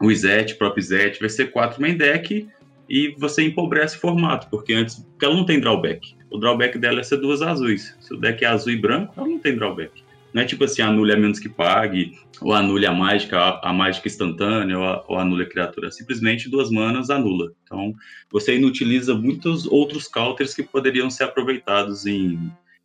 O 0.00 0.10
Izet, 0.10 0.54
próprio 0.54 0.80
Izet, 0.80 1.20
vai 1.20 1.28
ser 1.28 1.50
quatro 1.50 1.80
main 1.80 1.96
deck 1.96 2.48
e 2.88 3.14
você 3.18 3.42
empobrece 3.42 3.96
o 3.96 4.00
formato, 4.00 4.48
porque 4.50 4.72
antes, 4.72 4.96
porque 4.96 5.24
ela 5.24 5.36
não 5.36 5.44
tem 5.44 5.60
drawback. 5.60 6.14
O 6.30 6.38
drawback 6.38 6.78
dela 6.78 7.00
é 7.00 7.02
ser 7.02 7.18
duas 7.18 7.42
azuis. 7.42 7.96
Se 8.00 8.14
o 8.14 8.16
deck 8.16 8.44
é 8.44 8.48
azul 8.48 8.72
e 8.72 8.76
branco, 8.76 9.14
ela 9.16 9.28
não 9.28 9.38
tem 9.38 9.56
drawback. 9.56 10.02
Não 10.32 10.42
é 10.42 10.44
tipo 10.44 10.62
assim, 10.62 10.80
anule 10.80 11.12
a 11.12 11.16
menos 11.16 11.40
que 11.40 11.48
pague, 11.48 12.12
ou 12.40 12.52
anule 12.52 12.86
a 12.86 12.92
mágica, 12.92 13.36
a, 13.36 13.70
a 13.70 13.72
mágica 13.72 14.06
instantânea, 14.06 14.78
ou, 14.78 15.04
ou 15.08 15.18
anule 15.18 15.42
a 15.42 15.48
criatura. 15.48 15.90
Simplesmente 15.90 16.48
duas 16.48 16.70
manas 16.70 17.10
anula. 17.10 17.52
Então, 17.64 17.92
você 18.30 18.56
inutiliza 18.56 19.14
muitos 19.14 19.66
outros 19.66 20.06
counters 20.06 20.54
que 20.54 20.62
poderiam 20.62 21.10
ser 21.10 21.24
aproveitados 21.24 22.06
em, 22.06 22.38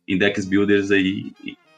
em 0.08 0.18
decks 0.18 0.44
builders 0.44 0.90
aí, 0.90 1.32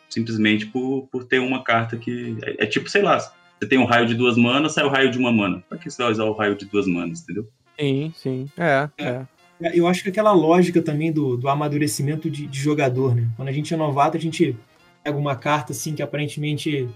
simplesmente 0.09 0.67
por, 0.67 1.07
por 1.13 1.25
ter 1.25 1.39
uma 1.39 1.63
carta 1.63 1.97
que. 1.97 2.37
É, 2.43 2.65
é, 2.65 2.67
tipo, 2.67 2.89
sei 2.89 3.03
lá, 3.03 3.19
você 3.19 3.69
tem 3.69 3.79
um 3.79 3.85
raio 3.85 4.07
de 4.07 4.15
duas 4.15 4.39
manas, 4.39 4.73
sai 4.73 4.85
o 4.85 4.89
raio 4.89 5.11
de 5.11 5.19
uma 5.19 5.31
mana. 5.31 5.63
Pra 5.69 5.77
que 5.77 5.91
você 5.91 6.03
vai 6.03 6.13
usar 6.13 6.25
o 6.25 6.33
raio 6.33 6.57
de 6.57 6.65
duas 6.65 6.87
manas, 6.87 7.21
entendeu? 7.21 7.47
Sim, 7.79 8.13
sim. 8.17 8.51
É, 8.57 8.89
é. 8.97 9.05
é. 9.05 9.38
Eu 9.61 9.87
acho 9.87 10.03
que 10.03 10.09
aquela 10.09 10.33
lógica 10.33 10.81
também 10.81 11.11
do, 11.11 11.37
do 11.37 11.49
amadurecimento 11.49 12.31
de, 12.31 12.47
de, 12.47 12.59
jogador, 12.59 13.15
né? 13.15 13.29
Quando 13.37 13.49
a 13.49 13.53
gente 13.53 13.75
é 13.75 13.77
novato, 13.77 14.17
a 14.17 14.21
gente 14.21 14.57
pega 15.03 15.17
uma 15.17 15.35
carta 15.35 15.73
assim 15.73 15.95
que 15.95 16.03
aparentemente. 16.03 16.89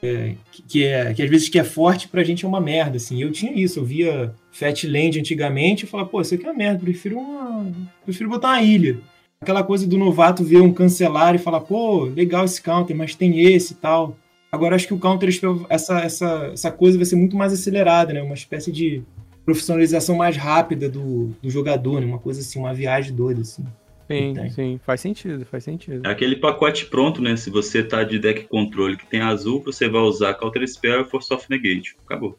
É, 0.00 0.34
que, 0.68 0.84
é, 0.84 1.12
que 1.12 1.22
às 1.22 1.28
vezes 1.28 1.48
que 1.48 1.58
é 1.58 1.64
forte 1.64 2.06
pra 2.06 2.22
gente 2.22 2.44
é 2.44 2.48
uma 2.48 2.60
merda, 2.60 2.96
assim. 2.96 3.20
Eu 3.20 3.32
tinha 3.32 3.52
isso, 3.52 3.80
eu 3.80 3.84
via 3.84 4.34
Fat 4.52 4.84
Land 4.84 5.18
antigamente 5.18 5.84
e 5.84 5.88
falava, 5.88 6.08
pô, 6.08 6.20
isso 6.20 6.34
aqui 6.34 6.46
é 6.46 6.50
uma 6.50 6.56
merda, 6.56 6.80
prefiro 6.80 7.18
uma. 7.18 7.72
Prefiro 8.04 8.30
botar 8.30 8.48
uma 8.48 8.62
ilha 8.62 9.00
aquela 9.40 9.62
coisa 9.62 9.86
do 9.86 9.96
novato 9.96 10.44
ver 10.44 10.60
um 10.60 10.72
cancelar 10.72 11.34
e 11.34 11.38
falar, 11.38 11.60
pô, 11.60 12.04
legal 12.04 12.44
esse 12.44 12.60
counter, 12.60 12.96
mas 12.96 13.14
tem 13.14 13.40
esse 13.40 13.72
e 13.72 13.76
tal. 13.76 14.16
Agora 14.50 14.74
acho 14.74 14.86
que 14.86 14.94
o 14.94 14.98
counter, 14.98 15.28
essa, 15.68 16.00
essa, 16.00 16.50
essa 16.52 16.72
coisa 16.72 16.96
vai 16.96 17.04
ser 17.04 17.16
muito 17.16 17.36
mais 17.36 17.52
acelerada, 17.52 18.12
né? 18.12 18.22
Uma 18.22 18.34
espécie 18.34 18.72
de 18.72 19.02
profissionalização 19.48 20.14
mais 20.14 20.36
rápida 20.36 20.90
do, 20.90 21.28
do 21.42 21.48
jogador, 21.48 22.02
né? 22.02 22.06
Uma 22.06 22.18
coisa 22.18 22.40
assim, 22.40 22.58
uma 22.58 22.74
viagem 22.74 23.16
doida, 23.16 23.40
assim. 23.40 23.64
Sim, 24.06 24.34
sim, 24.50 24.80
faz 24.84 25.00
sentido, 25.00 25.46
faz 25.46 25.64
sentido. 25.64 26.06
É 26.06 26.10
aquele 26.10 26.36
pacote 26.36 26.84
pronto, 26.84 27.22
né? 27.22 27.34
Se 27.34 27.48
você 27.48 27.82
tá 27.82 28.04
de 28.04 28.18
deck 28.18 28.46
controle 28.46 28.94
que 28.94 29.06
tem 29.06 29.22
azul, 29.22 29.62
você 29.64 29.88
vai 29.88 30.02
usar 30.02 30.34
Counter 30.34 30.68
Spell 30.68 31.00
e 31.00 31.04
Force 31.04 31.32
of 31.32 31.46
Negate. 31.48 31.96
Acabou. 32.04 32.38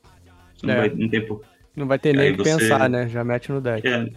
Você 0.55 0.67
não, 0.67 0.73
é. 0.75 0.77
vai, 0.77 0.89
não, 0.89 1.09
tem 1.09 1.25
por... 1.25 1.41
não 1.75 1.87
vai 1.87 1.97
ter 1.97 2.15
nem 2.15 2.31
o 2.31 2.37
que 2.37 2.43
você... 2.43 2.57
pensar, 2.59 2.87
né? 2.87 3.07
Já 3.07 3.23
mete 3.23 3.51
no 3.51 3.59
deck. 3.59 3.87
É, 3.87 4.07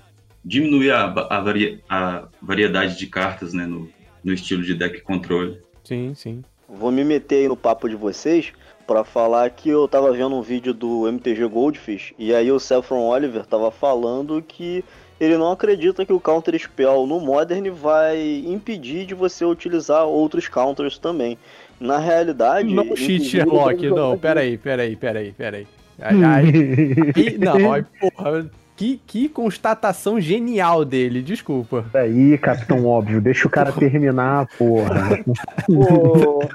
diminuir 0.44 0.90
a, 0.90 1.04
a, 1.04 1.40
varia, 1.40 1.80
a 1.88 2.28
variedade 2.42 2.98
de 2.98 3.06
cartas 3.06 3.54
né, 3.54 3.64
no, 3.64 3.88
no 4.22 4.34
estilo 4.34 4.62
de 4.62 4.74
deck 4.74 5.00
controle. 5.00 5.58
Sim, 5.82 6.12
sim. 6.14 6.42
Vou 6.68 6.92
me 6.92 7.04
meter 7.04 7.36
aí 7.36 7.48
no 7.48 7.56
papo 7.56 7.88
de 7.88 7.96
vocês 7.96 8.52
para 8.92 9.04
falar 9.04 9.48
que 9.48 9.70
eu 9.70 9.88
tava 9.88 10.12
vendo 10.12 10.36
um 10.36 10.42
vídeo 10.42 10.74
do 10.74 11.08
MTG 11.08 11.46
Goldfish 11.46 12.12
e 12.18 12.34
aí 12.34 12.52
o 12.52 12.60
Saffron 12.60 13.08
Oliver 13.08 13.46
tava 13.46 13.70
falando 13.70 14.44
que 14.46 14.84
ele 15.18 15.38
não 15.38 15.50
acredita 15.50 16.04
que 16.04 16.12
o 16.12 16.20
Counter 16.20 16.60
Spell 16.60 17.06
no 17.06 17.18
Modern 17.18 17.70
vai 17.70 18.44
impedir 18.46 19.06
de 19.06 19.14
você 19.14 19.46
utilizar 19.46 20.04
outros 20.04 20.46
counters 20.46 20.98
também. 20.98 21.38
Na 21.80 21.96
realidade. 21.96 22.68
Não, 22.74 22.94
cheat 22.94 23.24
Sherlock, 23.24 23.88
não, 23.88 24.18
peraí, 24.18 24.58
peraí, 24.58 24.94
peraí, 24.94 25.32
peraí. 25.32 25.66
Aí, 25.98 26.24
aí, 26.24 27.38
não, 27.40 27.72
aí, 27.72 27.84
porra, 27.98 28.50
que, 28.82 29.00
que 29.06 29.28
constatação 29.28 30.20
genial 30.20 30.84
dele, 30.84 31.22
desculpa. 31.22 31.84
Aí, 31.94 32.36
Capitão 32.36 32.84
Óbvio, 32.84 33.20
deixa 33.20 33.46
o 33.46 33.50
cara 33.50 33.70
terminar, 33.72 34.48
porra. 34.58 35.22
porra. 35.66 36.48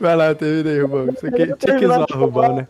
Vai 0.00 0.16
lá, 0.16 0.34
termina 0.34 0.70
aí, 0.70 0.80
Rubão. 0.80 1.08
Isso 1.08 1.26
aqui, 1.26 1.54
tinha 1.56 1.78
que 1.78 1.86
zoar 1.86 2.06
o 2.10 2.18
Rubão, 2.18 2.56
né? 2.56 2.66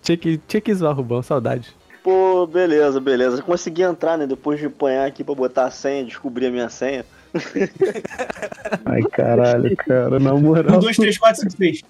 Tinha 0.00 0.16
que, 0.16 0.38
tinha 0.48 0.60
que 0.62 0.74
zoar 0.74 0.92
o 0.92 0.96
Rubão, 0.96 1.22
saudade. 1.22 1.76
Pô, 2.02 2.46
beleza, 2.46 2.98
beleza. 3.00 3.42
Consegui 3.42 3.82
entrar, 3.82 4.16
né? 4.16 4.26
Depois 4.26 4.58
de 4.58 4.66
apanhar 4.66 5.06
aqui 5.06 5.22
pra 5.22 5.34
botar 5.34 5.66
a 5.66 5.70
senha, 5.70 6.04
descobrir 6.04 6.46
a 6.46 6.50
minha 6.50 6.70
senha. 6.70 7.04
Ai, 8.84 9.02
caralho, 9.02 9.76
cara, 9.76 10.18
na 10.18 10.34
moral. 10.34 10.76
1, 10.76 10.80
2, 10.80 10.96
3, 10.96 11.18
4, 11.18 11.40
5, 11.42 11.56
6. 11.56 11.82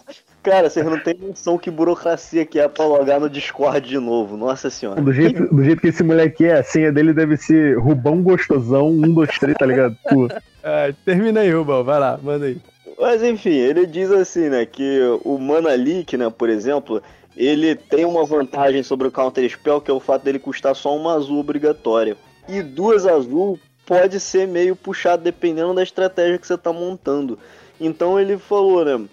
Cara, 0.42 0.70
vocês 0.70 0.86
não 0.86 0.98
tem 1.00 1.14
noção 1.14 1.58
que 1.58 1.70
burocracia 1.70 2.46
que 2.46 2.60
é 2.60 2.68
pra 2.68 2.86
logar 2.86 3.18
no 3.18 3.28
Discord 3.28 3.88
de 3.88 3.98
novo. 3.98 4.36
Nossa 4.36 4.70
senhora. 4.70 5.00
Do 5.00 5.12
jeito, 5.12 5.52
do 5.52 5.64
jeito 5.64 5.80
que 5.80 5.88
esse 5.88 6.04
moleque 6.04 6.44
é, 6.44 6.58
a 6.58 6.62
senha 6.62 6.92
dele 6.92 7.12
deve 7.12 7.36
ser 7.36 7.76
Rubão 7.78 8.22
Gostosão 8.22 8.88
1, 8.88 9.14
2, 9.14 9.38
3, 9.38 9.56
tá 9.56 9.66
ligado? 9.66 9.96
Pô. 10.08 10.28
Ah, 10.68 10.92
termina 11.04 11.42
aí, 11.42 11.50
Rubão. 11.52 11.84
Vai 11.84 12.00
lá, 12.00 12.18
manda 12.20 12.46
aí. 12.46 12.58
Mas 12.98 13.22
enfim, 13.22 13.50
ele 13.50 13.86
diz 13.86 14.10
assim, 14.10 14.48
né, 14.48 14.66
que 14.66 14.98
o 15.22 15.38
Manalik, 15.38 16.16
né, 16.16 16.28
por 16.28 16.48
exemplo, 16.48 17.00
ele 17.36 17.76
tem 17.76 18.04
uma 18.04 18.24
vantagem 18.24 18.82
sobre 18.82 19.06
o 19.06 19.12
Counter 19.12 19.48
Spell, 19.48 19.80
que 19.80 19.90
é 19.90 19.94
o 19.94 20.00
fato 20.00 20.24
dele 20.24 20.38
custar 20.38 20.74
só 20.74 20.96
uma 20.96 21.14
azul 21.14 21.38
obrigatória. 21.38 22.16
E 22.48 22.62
duas 22.62 23.06
azul 23.06 23.60
pode 23.86 24.18
ser 24.18 24.46
meio 24.46 24.74
puxado 24.74 25.22
dependendo 25.22 25.72
da 25.72 25.82
estratégia 25.82 26.38
que 26.38 26.46
você 26.46 26.58
tá 26.58 26.72
montando. 26.72 27.38
Então 27.80 28.18
ele 28.18 28.36
falou, 28.36 28.84
né, 28.84 29.06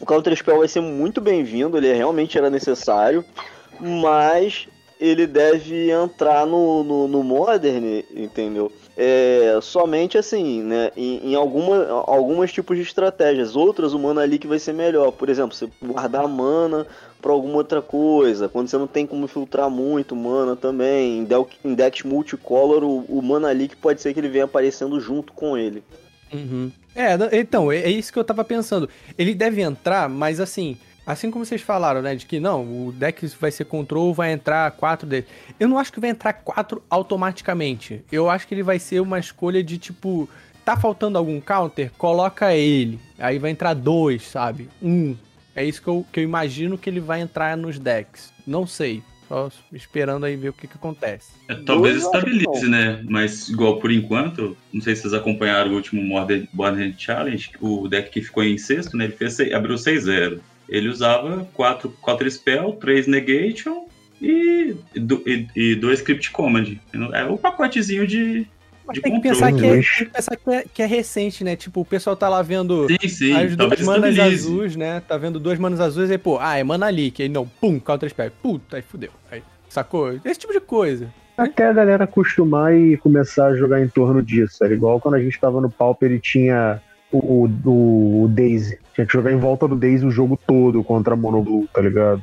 o 0.00 0.06
Counter 0.06 0.34
Spell 0.34 0.58
vai 0.58 0.68
ser 0.68 0.80
muito 0.80 1.20
bem-vindo, 1.20 1.76
ele 1.76 1.92
realmente 1.92 2.36
era 2.36 2.50
necessário, 2.50 3.24
mas 3.78 4.66
ele 4.98 5.26
deve 5.26 5.90
entrar 5.90 6.46
no, 6.46 6.82
no, 6.82 7.08
no 7.08 7.22
Modern, 7.22 8.02
entendeu? 8.14 8.72
É, 8.96 9.58
somente 9.60 10.16
assim, 10.16 10.62
né? 10.62 10.90
Em, 10.96 11.32
em 11.32 11.34
alguma, 11.34 12.04
algumas 12.06 12.52
tipos 12.52 12.76
de 12.76 12.84
estratégias. 12.84 13.56
Outras, 13.56 13.92
o 13.92 13.98
Mana 13.98 14.24
Leak 14.24 14.46
vai 14.46 14.58
ser 14.58 14.72
melhor. 14.72 15.10
Por 15.10 15.28
exemplo, 15.28 15.54
você 15.54 15.68
guardar 15.82 16.28
mana 16.28 16.86
para 17.24 17.32
alguma 17.32 17.56
outra 17.56 17.80
coisa. 17.80 18.50
Quando 18.50 18.68
você 18.68 18.76
não 18.76 18.86
tem 18.86 19.06
como 19.06 19.26
filtrar 19.26 19.70
muito 19.70 20.14
mana 20.14 20.54
também. 20.54 21.20
Em, 21.20 21.24
deck, 21.24 21.56
em 21.64 21.74
decks 21.74 22.02
multicolor, 22.02 22.84
o, 22.84 22.98
o 23.08 23.22
Mana 23.22 23.50
Leak 23.50 23.76
pode 23.76 24.02
ser 24.02 24.12
que 24.12 24.20
ele 24.20 24.28
venha 24.28 24.44
aparecendo 24.44 25.00
junto 25.00 25.32
com 25.32 25.56
ele. 25.56 25.82
Uhum. 26.30 26.70
É, 26.94 27.16
então, 27.32 27.72
é, 27.72 27.78
é 27.78 27.90
isso 27.90 28.12
que 28.12 28.18
eu 28.18 28.24
tava 28.24 28.44
pensando. 28.44 28.90
Ele 29.16 29.34
deve 29.34 29.62
entrar, 29.62 30.06
mas 30.06 30.38
assim, 30.38 30.76
assim 31.06 31.30
como 31.30 31.46
vocês 31.46 31.62
falaram, 31.62 32.02
né, 32.02 32.14
de 32.14 32.26
que 32.26 32.38
não, 32.38 32.88
o 32.88 32.92
deck 32.92 33.26
vai 33.40 33.50
ser 33.50 33.64
control, 33.64 34.12
vai 34.12 34.30
entrar 34.30 34.70
quatro 34.72 35.08
dele. 35.08 35.26
Eu 35.58 35.66
não 35.66 35.78
acho 35.78 35.90
que 35.90 36.00
vai 36.00 36.10
entrar 36.10 36.34
quatro 36.34 36.82
automaticamente. 36.90 38.04
Eu 38.12 38.28
acho 38.28 38.46
que 38.46 38.54
ele 38.54 38.62
vai 38.62 38.78
ser 38.78 39.00
uma 39.00 39.18
escolha 39.18 39.64
de 39.64 39.78
tipo, 39.78 40.28
tá 40.62 40.76
faltando 40.76 41.16
algum 41.16 41.40
counter? 41.40 41.90
Coloca 41.96 42.54
ele. 42.54 43.00
Aí 43.18 43.38
vai 43.38 43.50
entrar 43.50 43.72
dois, 43.72 44.28
sabe? 44.28 44.68
Um. 44.82 45.16
É 45.54 45.64
isso 45.64 45.82
que 45.82 45.88
eu, 45.88 46.06
que 46.12 46.20
eu 46.20 46.24
imagino 46.24 46.76
que 46.76 46.88
ele 46.90 47.00
vai 47.00 47.20
entrar 47.20 47.56
nos 47.56 47.78
decks. 47.78 48.32
Não 48.46 48.66
sei. 48.66 49.02
Só 49.28 49.50
esperando 49.72 50.26
aí 50.26 50.36
ver 50.36 50.50
o 50.50 50.52
que, 50.52 50.66
que 50.66 50.76
acontece. 50.76 51.32
É, 51.48 51.54
talvez 51.54 51.96
estabilize, 51.96 52.68
né? 52.68 53.02
Mas 53.08 53.48
igual 53.48 53.78
por 53.78 53.90
enquanto, 53.90 54.56
não 54.72 54.82
sei 54.82 54.94
se 54.94 55.02
vocês 55.02 55.14
acompanharam 55.14 55.72
o 55.72 55.74
último 55.74 56.02
Modern, 56.02 56.46
Modern 56.52 56.92
Challenge, 56.96 57.50
o 57.60 57.88
deck 57.88 58.10
que 58.10 58.22
ficou 58.22 58.44
em 58.44 58.58
sexto, 58.58 58.96
né? 58.96 59.04
Ele 59.04 59.14
fez, 59.14 59.40
abriu 59.52 59.76
6-0. 59.76 60.40
ele 60.68 60.88
usava 60.88 61.48
4 61.54 61.88
quatro 62.00 62.30
spell, 62.30 62.72
3 62.72 63.06
negation 63.06 63.86
e, 64.20 64.76
e, 64.94 65.48
e 65.56 65.74
2 65.74 65.98
script 66.00 66.30
command. 66.30 66.76
É 67.12 67.24
o 67.24 67.38
pacotezinho 67.38 68.06
de, 68.06 68.46
mas 68.86 68.98
tem 69.00 69.14
que, 69.14 69.20
pensar 69.20 69.52
que, 69.52 69.64
é, 69.64 69.72
tem 69.72 69.82
que 69.82 70.04
pensar 70.06 70.36
que 70.36 70.50
é, 70.50 70.64
que 70.74 70.82
é 70.82 70.86
recente, 70.86 71.42
né? 71.42 71.56
Tipo, 71.56 71.80
o 71.80 71.84
pessoal 71.84 72.14
tá 72.14 72.28
lá 72.28 72.42
vendo 72.42 72.86
sim, 72.88 73.08
sim, 73.08 73.32
as 73.32 73.56
duas 73.56 73.80
manas 73.80 74.18
azuis, 74.18 74.76
né? 74.76 75.00
Tá 75.00 75.16
vendo 75.16 75.40
duas 75.40 75.58
manas 75.58 75.80
azuis 75.80 76.10
e, 76.10 76.18
pô, 76.18 76.38
ah, 76.38 76.58
é 76.58 76.64
mana 76.64 76.88
leak. 76.88 77.22
Aí 77.22 77.28
não, 77.28 77.46
pum, 77.46 77.80
counter 77.80 78.10
spell. 78.10 78.30
Puta, 78.42 78.76
aí 78.76 78.82
fudeu. 78.82 79.10
Aí, 79.30 79.42
sacou? 79.68 80.12
Esse 80.24 80.40
tipo 80.40 80.52
de 80.52 80.60
coisa. 80.60 81.08
Até 81.36 81.66
a 81.66 81.72
galera 81.72 82.04
acostumar 82.04 82.74
e 82.74 82.96
começar 82.98 83.46
a 83.46 83.56
jogar 83.56 83.80
em 83.80 83.88
torno 83.88 84.22
disso. 84.22 84.62
Era 84.62 84.74
igual 84.74 85.00
quando 85.00 85.14
a 85.14 85.20
gente 85.20 85.40
tava 85.40 85.60
no 85.60 85.70
Pauper 85.70 86.12
e 86.12 86.20
tinha 86.20 86.80
o, 87.10 87.48
o, 87.64 88.24
o 88.24 88.28
Daisy. 88.28 88.78
Tinha 88.94 89.06
que 89.06 89.12
jogar 89.12 89.32
em 89.32 89.38
volta 89.38 89.66
do 89.66 89.74
Daisy 89.74 90.06
o 90.06 90.10
jogo 90.10 90.38
todo 90.46 90.84
contra 90.84 91.14
a 91.14 91.16
Monoblue, 91.16 91.66
tá 91.72 91.80
ligado? 91.80 92.22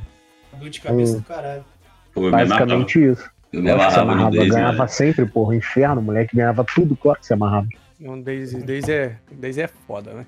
Dor 0.57 0.69
de 0.69 0.79
cabeça 0.79 1.13
hum. 1.13 1.19
do 1.19 1.23
caralho. 1.23 1.65
Pô, 2.13 2.29
Basicamente 2.29 3.03
isso. 3.03 3.29
Eu 3.51 3.61
me 3.61 3.69
amarrava, 3.69 3.93
você 3.93 3.99
amarrava, 3.99 4.31
Daisy, 4.31 4.49
ganhava 4.49 4.83
né? 4.83 4.87
sempre, 4.87 5.25
porra, 5.25 5.55
inferno, 5.55 6.01
moleque 6.01 6.35
ganhava 6.35 6.63
tudo, 6.63 6.95
claro 6.95 7.19
que 7.19 7.25
você 7.25 7.33
amarrava. 7.33 7.67
Não, 7.99 8.19
Daisy, 8.19 8.61
Daisy, 8.61 8.91
é, 8.91 9.15
Daisy 9.31 9.61
é 9.61 9.67
foda, 9.67 10.13
né? 10.13 10.25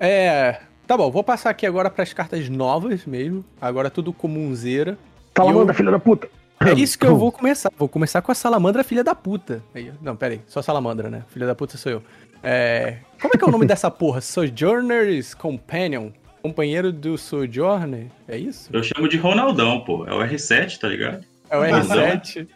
É. 0.00 0.60
Tá 0.86 0.96
bom, 0.96 1.10
vou 1.10 1.22
passar 1.22 1.50
aqui 1.50 1.64
agora 1.64 1.88
para 1.88 2.02
as 2.02 2.12
cartas 2.12 2.48
novas 2.48 3.06
mesmo. 3.06 3.44
Agora 3.60 3.88
tudo 3.88 4.12
comunzeira. 4.12 4.98
Salamandra, 5.36 5.72
eu... 5.72 5.76
filha 5.76 5.90
da 5.90 5.98
puta! 5.98 6.28
É 6.60 6.72
isso 6.74 6.98
que 6.98 7.06
eu 7.06 7.16
vou 7.16 7.32
começar. 7.32 7.70
Vou 7.76 7.88
começar 7.88 8.22
com 8.22 8.30
a 8.30 8.34
salamandra, 8.34 8.84
filha 8.84 9.02
da 9.02 9.14
puta. 9.14 9.62
Aí, 9.74 9.92
não, 10.00 10.14
pera 10.16 10.34
aí. 10.34 10.40
Só 10.46 10.62
salamandra, 10.62 11.10
né? 11.10 11.24
Filha 11.28 11.46
da 11.46 11.54
puta 11.54 11.76
sou 11.76 11.92
eu. 11.92 12.02
É... 12.42 12.98
Como 13.20 13.32
é 13.34 13.38
que 13.38 13.44
é 13.44 13.48
o 13.48 13.50
nome 13.50 13.66
dessa 13.66 13.90
porra? 13.90 14.20
Sojourner's 14.20 15.34
Companion. 15.34 16.10
Companheiro 16.40 16.92
do 16.92 17.16
Sojourner? 17.16 18.06
É 18.26 18.36
isso? 18.36 18.68
Eu 18.72 18.82
chamo 18.82 19.08
de 19.08 19.16
Ronaldão, 19.16 19.80
pô. 19.80 20.04
É 20.06 20.12
o 20.12 20.18
R7, 20.18 20.78
tá 20.78 20.88
ligado? 20.88 21.24
É 21.52 21.58
o 21.58 21.60
R7. 21.60 22.48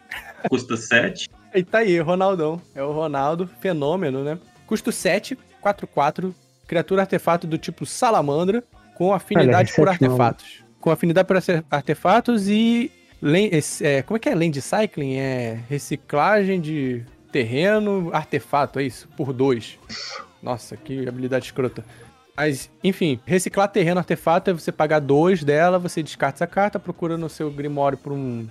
Custa 0.49 0.75
7. 0.75 1.29
E 1.53 1.63
tá 1.63 1.77
aí, 1.79 1.99
Ronaldão. 1.99 2.59
É 2.73 2.81
o 2.81 2.91
Ronaldo, 2.91 3.47
fenômeno, 3.61 4.23
né? 4.23 4.39
Custo 4.65 4.91
7, 4.91 5.37
4-4, 5.63 6.33
criatura 6.67 7.03
artefato 7.03 7.45
do 7.45 7.59
tipo 7.59 7.85
salamandra, 7.85 8.63
com 8.95 9.13
afinidade 9.13 9.71
por 9.75 9.87
artefatos. 9.87 10.61
Não. 10.61 10.67
Com 10.81 10.89
afinidade 10.89 11.27
por 11.27 11.37
artefatos 11.69 12.49
e. 12.49 12.91
É, 13.81 14.01
como 14.01 14.17
é 14.17 14.19
que 14.19 14.29
é? 14.29 14.33
Land 14.33 14.59
Cycling? 14.61 15.17
É 15.17 15.59
reciclagem 15.69 16.59
de 16.59 17.05
terreno, 17.31 18.09
artefato, 18.11 18.79
é 18.79 18.83
isso? 18.83 19.07
Por 19.15 19.31
dois. 19.31 19.77
Nossa, 20.41 20.75
que 20.75 21.07
habilidade 21.07 21.45
escrota. 21.45 21.85
Mas, 22.35 22.69
enfim, 22.83 23.19
reciclar 23.25 23.67
terreno, 23.69 23.99
artefato 23.99 24.49
é 24.49 24.53
você 24.53 24.71
pagar 24.71 24.99
dois 24.99 25.43
dela, 25.43 25.77
você 25.77 26.01
descarta 26.01 26.37
essa 26.37 26.47
carta, 26.47 26.79
procura 26.79 27.15
no 27.15 27.29
seu 27.29 27.51
Grimório 27.51 27.97
por 27.97 28.11
um 28.11 28.47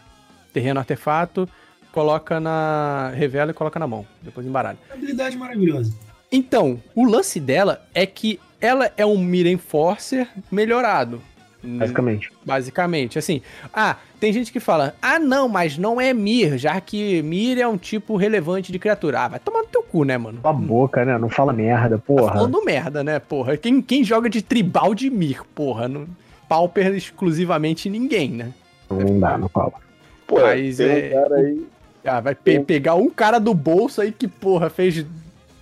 terreno 0.56 0.80
artefato, 0.80 1.46
coloca 1.92 2.40
na. 2.40 3.12
revela 3.14 3.50
e 3.50 3.54
coloca 3.54 3.78
na 3.78 3.86
mão. 3.86 4.06
Depois 4.22 4.46
embaralha. 4.46 4.78
Habilidade 4.90 5.36
maravilhosa. 5.36 5.92
Então, 6.32 6.82
o 6.94 7.04
lance 7.04 7.38
dela 7.38 7.86
é 7.94 8.06
que 8.06 8.40
ela 8.58 8.90
é 8.96 9.04
um 9.04 9.18
Mira 9.18 9.50
Enforcer 9.50 10.26
melhorado. 10.50 11.20
Basicamente. 11.62 12.32
Basicamente, 12.44 13.18
assim. 13.18 13.42
Ah, 13.74 13.96
tem 14.18 14.32
gente 14.32 14.50
que 14.50 14.60
fala, 14.60 14.94
ah, 15.02 15.18
não, 15.18 15.46
mas 15.46 15.76
não 15.76 16.00
é 16.00 16.14
Mir, 16.14 16.56
já 16.56 16.80
que 16.80 17.20
Mir 17.22 17.58
é 17.58 17.68
um 17.68 17.76
tipo 17.76 18.16
relevante 18.16 18.72
de 18.72 18.78
criatura. 18.78 19.20
Ah, 19.20 19.28
vai 19.28 19.40
tomar 19.40 19.60
no 19.60 19.68
teu 19.68 19.82
cu, 19.82 20.04
né, 20.04 20.16
mano? 20.16 20.40
Cala 20.40 20.56
a 20.56 20.58
boca, 20.58 21.04
né? 21.04 21.18
Não 21.18 21.28
fala 21.28 21.52
merda, 21.52 21.98
porra. 21.98 22.28
Tá 22.28 22.32
falando 22.34 22.64
merda, 22.64 23.04
né, 23.04 23.18
porra? 23.18 23.58
Quem, 23.58 23.82
quem 23.82 24.02
joga 24.02 24.30
de 24.30 24.40
tribal 24.40 24.94
de 24.94 25.10
Mir, 25.10 25.42
porra? 25.54 25.86
Não, 25.86 26.06
Pauper 26.48 26.94
exclusivamente 26.94 27.90
ninguém, 27.90 28.30
né? 28.30 28.52
Não 28.88 29.18
dá, 29.20 29.36
não 29.36 29.48
fala. 29.48 29.85
Pô, 30.26 30.40
Mas 30.40 30.76
tem 30.78 30.86
é... 30.86 31.08
um 31.08 31.22
cara 31.22 31.36
aí. 31.36 31.66
Ah, 32.04 32.20
vai 32.20 32.34
pe 32.34 32.60
pegar 32.60 32.94
um 32.94 33.10
cara 33.10 33.38
do 33.38 33.52
bolso 33.52 34.00
aí 34.00 34.12
que, 34.12 34.28
porra, 34.28 34.70
fez. 34.70 35.04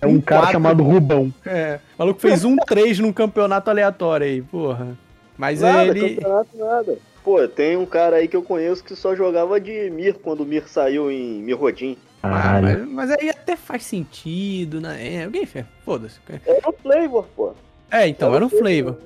É 0.01 0.07
um, 0.07 0.15
um 0.15 0.21
cara 0.21 0.41
quatro... 0.41 0.53
chamado 0.53 0.83
Rubão. 0.83 1.33
É. 1.45 1.79
O 1.95 1.99
maluco 1.99 2.19
fez 2.19 2.43
um 2.43 2.55
3 2.67 2.99
num 2.99 3.11
campeonato 3.11 3.69
aleatório 3.69 4.27
aí, 4.27 4.41
porra. 4.41 4.97
Mas 5.37 5.61
nada, 5.61 5.85
ele. 5.85 6.15
Campeonato 6.15 6.57
nada. 6.57 6.97
Pô, 7.23 7.47
tem 7.47 7.75
um 7.75 7.87
cara 7.87 8.17
aí 8.17 8.27
que 8.27 8.35
eu 8.35 8.43
conheço 8.43 8.83
que 8.83 8.95
só 8.95 9.15
jogava 9.15 9.59
de 9.59 9.89
Mir 9.89 10.13
quando 10.13 10.41
o 10.41 10.45
Mir 10.45 10.67
saiu 10.67 11.09
em 11.09 11.41
Mirrodin. 11.41 11.97
Ah, 12.21 12.59
mas, 12.61 12.87
mas, 12.87 13.11
aí 13.11 13.29
até 13.29 13.55
faz 13.55 13.83
sentido, 13.83 14.79
né? 14.79 15.15
É, 15.15 15.23
alguém 15.25 15.45
fez. 15.45 15.65
Foda-se. 15.83 16.19
Era 16.45 16.69
o 16.69 16.73
Flavor, 16.73 17.25
pô. 17.35 17.53
É, 17.89 18.07
então, 18.07 18.29
era, 18.29 18.37
era 18.37 18.45
um 18.45 18.49
Flavor. 18.49 18.97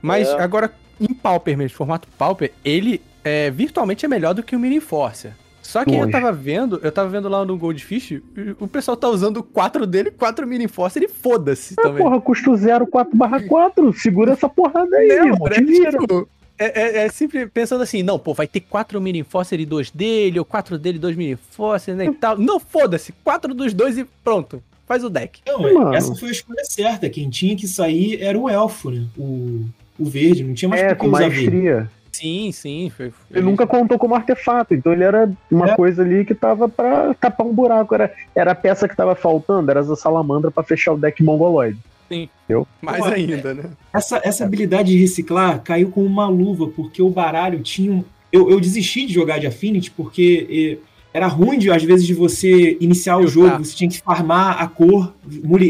Mas 0.00 0.28
é. 0.28 0.40
agora, 0.40 0.72
em 1.00 1.12
Pauper 1.12 1.56
mesmo, 1.56 1.76
formato 1.76 2.08
Pauper, 2.16 2.52
ele 2.64 3.02
é, 3.24 3.50
virtualmente 3.50 4.04
é 4.04 4.08
melhor 4.08 4.34
do 4.34 4.42
que 4.42 4.56
o 4.56 4.58
Mini 4.58 4.80
Force. 4.80 5.28
Só 5.68 5.84
que 5.84 5.90
Longe. 5.90 6.04
eu 6.04 6.10
tava 6.10 6.32
vendo, 6.32 6.80
eu 6.82 6.90
tava 6.90 7.10
vendo 7.10 7.28
lá 7.28 7.44
no 7.44 7.58
Goldfish, 7.58 8.22
o 8.58 8.66
pessoal 8.66 8.96
tá 8.96 9.06
usando 9.06 9.42
4 9.42 9.86
dele, 9.86 10.10
4 10.10 10.46
Mini 10.46 10.66
Force, 10.66 10.98
ele 10.98 11.08
foda-se 11.08 11.74
ah, 11.76 11.82
também. 11.82 12.02
Porra, 12.02 12.18
custo 12.22 12.56
0, 12.56 12.86
4 12.86 13.14
barra 13.14 13.46
4, 13.46 13.92
segura 13.92 14.32
essa 14.32 14.48
porrada 14.48 14.96
aí, 14.96 15.08
não, 15.08 15.26
irmão, 15.26 15.50
te 15.50 15.62
vira. 15.62 15.90
Tipo, 15.90 16.26
é, 16.58 16.80
é, 16.80 17.04
é, 17.04 17.08
sempre 17.10 17.46
pensando 17.46 17.82
assim, 17.82 18.02
não, 18.02 18.18
pô, 18.18 18.32
vai 18.32 18.46
ter 18.46 18.60
4 18.60 18.98
Mini 18.98 19.22
Force 19.22 19.54
e 19.54 19.66
2 19.66 19.90
dele, 19.90 20.38
ou 20.38 20.44
4 20.46 20.78
dele 20.78 20.96
e 20.96 21.00
2 21.00 21.16
Mini 21.16 21.36
Force, 21.50 21.92
né, 21.92 22.06
e 22.06 22.14
tal. 22.14 22.38
Não, 22.38 22.58
foda-se, 22.58 23.12
4 23.22 23.52
dos 23.52 23.74
dois 23.74 23.98
e 23.98 24.06
pronto, 24.24 24.62
faz 24.86 25.04
o 25.04 25.10
deck. 25.10 25.42
Não, 25.46 25.60
Mano. 25.60 25.94
essa 25.94 26.14
foi 26.14 26.30
a 26.30 26.32
escolha 26.32 26.64
certa, 26.64 27.10
quem 27.10 27.28
tinha 27.28 27.54
que 27.54 27.68
sair 27.68 28.22
era 28.22 28.38
o 28.38 28.48
Elfo, 28.48 28.90
né, 28.90 29.04
o, 29.18 29.66
o 29.98 30.04
verde, 30.06 30.44
não 30.44 30.54
tinha 30.54 30.70
mais 30.70 30.80
é, 30.80 30.94
com 30.94 31.08
maestria. 31.08 31.74
Verde. 31.74 31.90
Sim, 32.18 32.50
sim. 32.50 32.90
Foi, 32.90 33.10
foi 33.10 33.38
ele 33.38 33.46
nunca 33.46 33.64
contou 33.64 33.96
como 33.96 34.14
artefato, 34.14 34.74
então 34.74 34.92
ele 34.92 35.04
era 35.04 35.30
uma 35.48 35.70
é. 35.70 35.76
coisa 35.76 36.02
ali 36.02 36.24
que 36.24 36.34
tava 36.34 36.68
pra 36.68 37.14
tapar 37.14 37.46
um 37.46 37.54
buraco. 37.54 37.94
Era, 37.94 38.12
era 38.34 38.52
a 38.52 38.56
peça 38.56 38.88
que 38.88 38.96
tava 38.96 39.14
faltando, 39.14 39.70
era 39.70 39.80
essa 39.80 39.94
salamandra 39.94 40.50
para 40.50 40.64
fechar 40.64 40.94
o 40.94 40.98
deck 40.98 41.22
mongoloide. 41.22 41.78
Sim. 42.08 42.28
Entendeu? 42.44 42.66
Mais 42.82 43.04
Pô, 43.04 43.10
ainda, 43.10 43.54
né? 43.54 43.64
Essa, 43.92 44.20
essa 44.24 44.44
habilidade 44.44 44.90
de 44.90 44.98
reciclar 44.98 45.62
caiu 45.62 45.90
com 45.90 46.04
uma 46.04 46.28
luva, 46.28 46.66
porque 46.68 47.00
o 47.00 47.10
baralho 47.10 47.60
tinha 47.60 47.92
um. 47.92 48.04
Eu, 48.32 48.50
eu 48.50 48.60
desisti 48.60 49.06
de 49.06 49.12
jogar 49.12 49.38
de 49.38 49.46
Affinity 49.46 49.90
porque 49.92 50.78
era 51.14 51.26
ruim, 51.26 51.58
de, 51.58 51.70
às 51.70 51.82
vezes, 51.82 52.06
de 52.06 52.14
você 52.14 52.76
iniciar 52.80 53.16
o 53.16 53.28
jogo, 53.28 53.64
você 53.64 53.74
tinha 53.74 53.88
que 53.88 54.00
farmar 54.00 54.60
a 54.60 54.66
cor. 54.66 55.14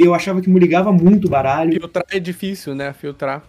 Eu 0.03 0.15
achava 0.15 0.41
que 0.41 0.49
muligava 0.49 0.91
muito 0.93 1.27
o 1.27 1.31
baralho. 1.31 1.73
Filtrar 1.73 2.07
é 2.11 2.19
difícil, 2.19 2.75
né? 2.75 2.93
Filtrar 2.93 3.45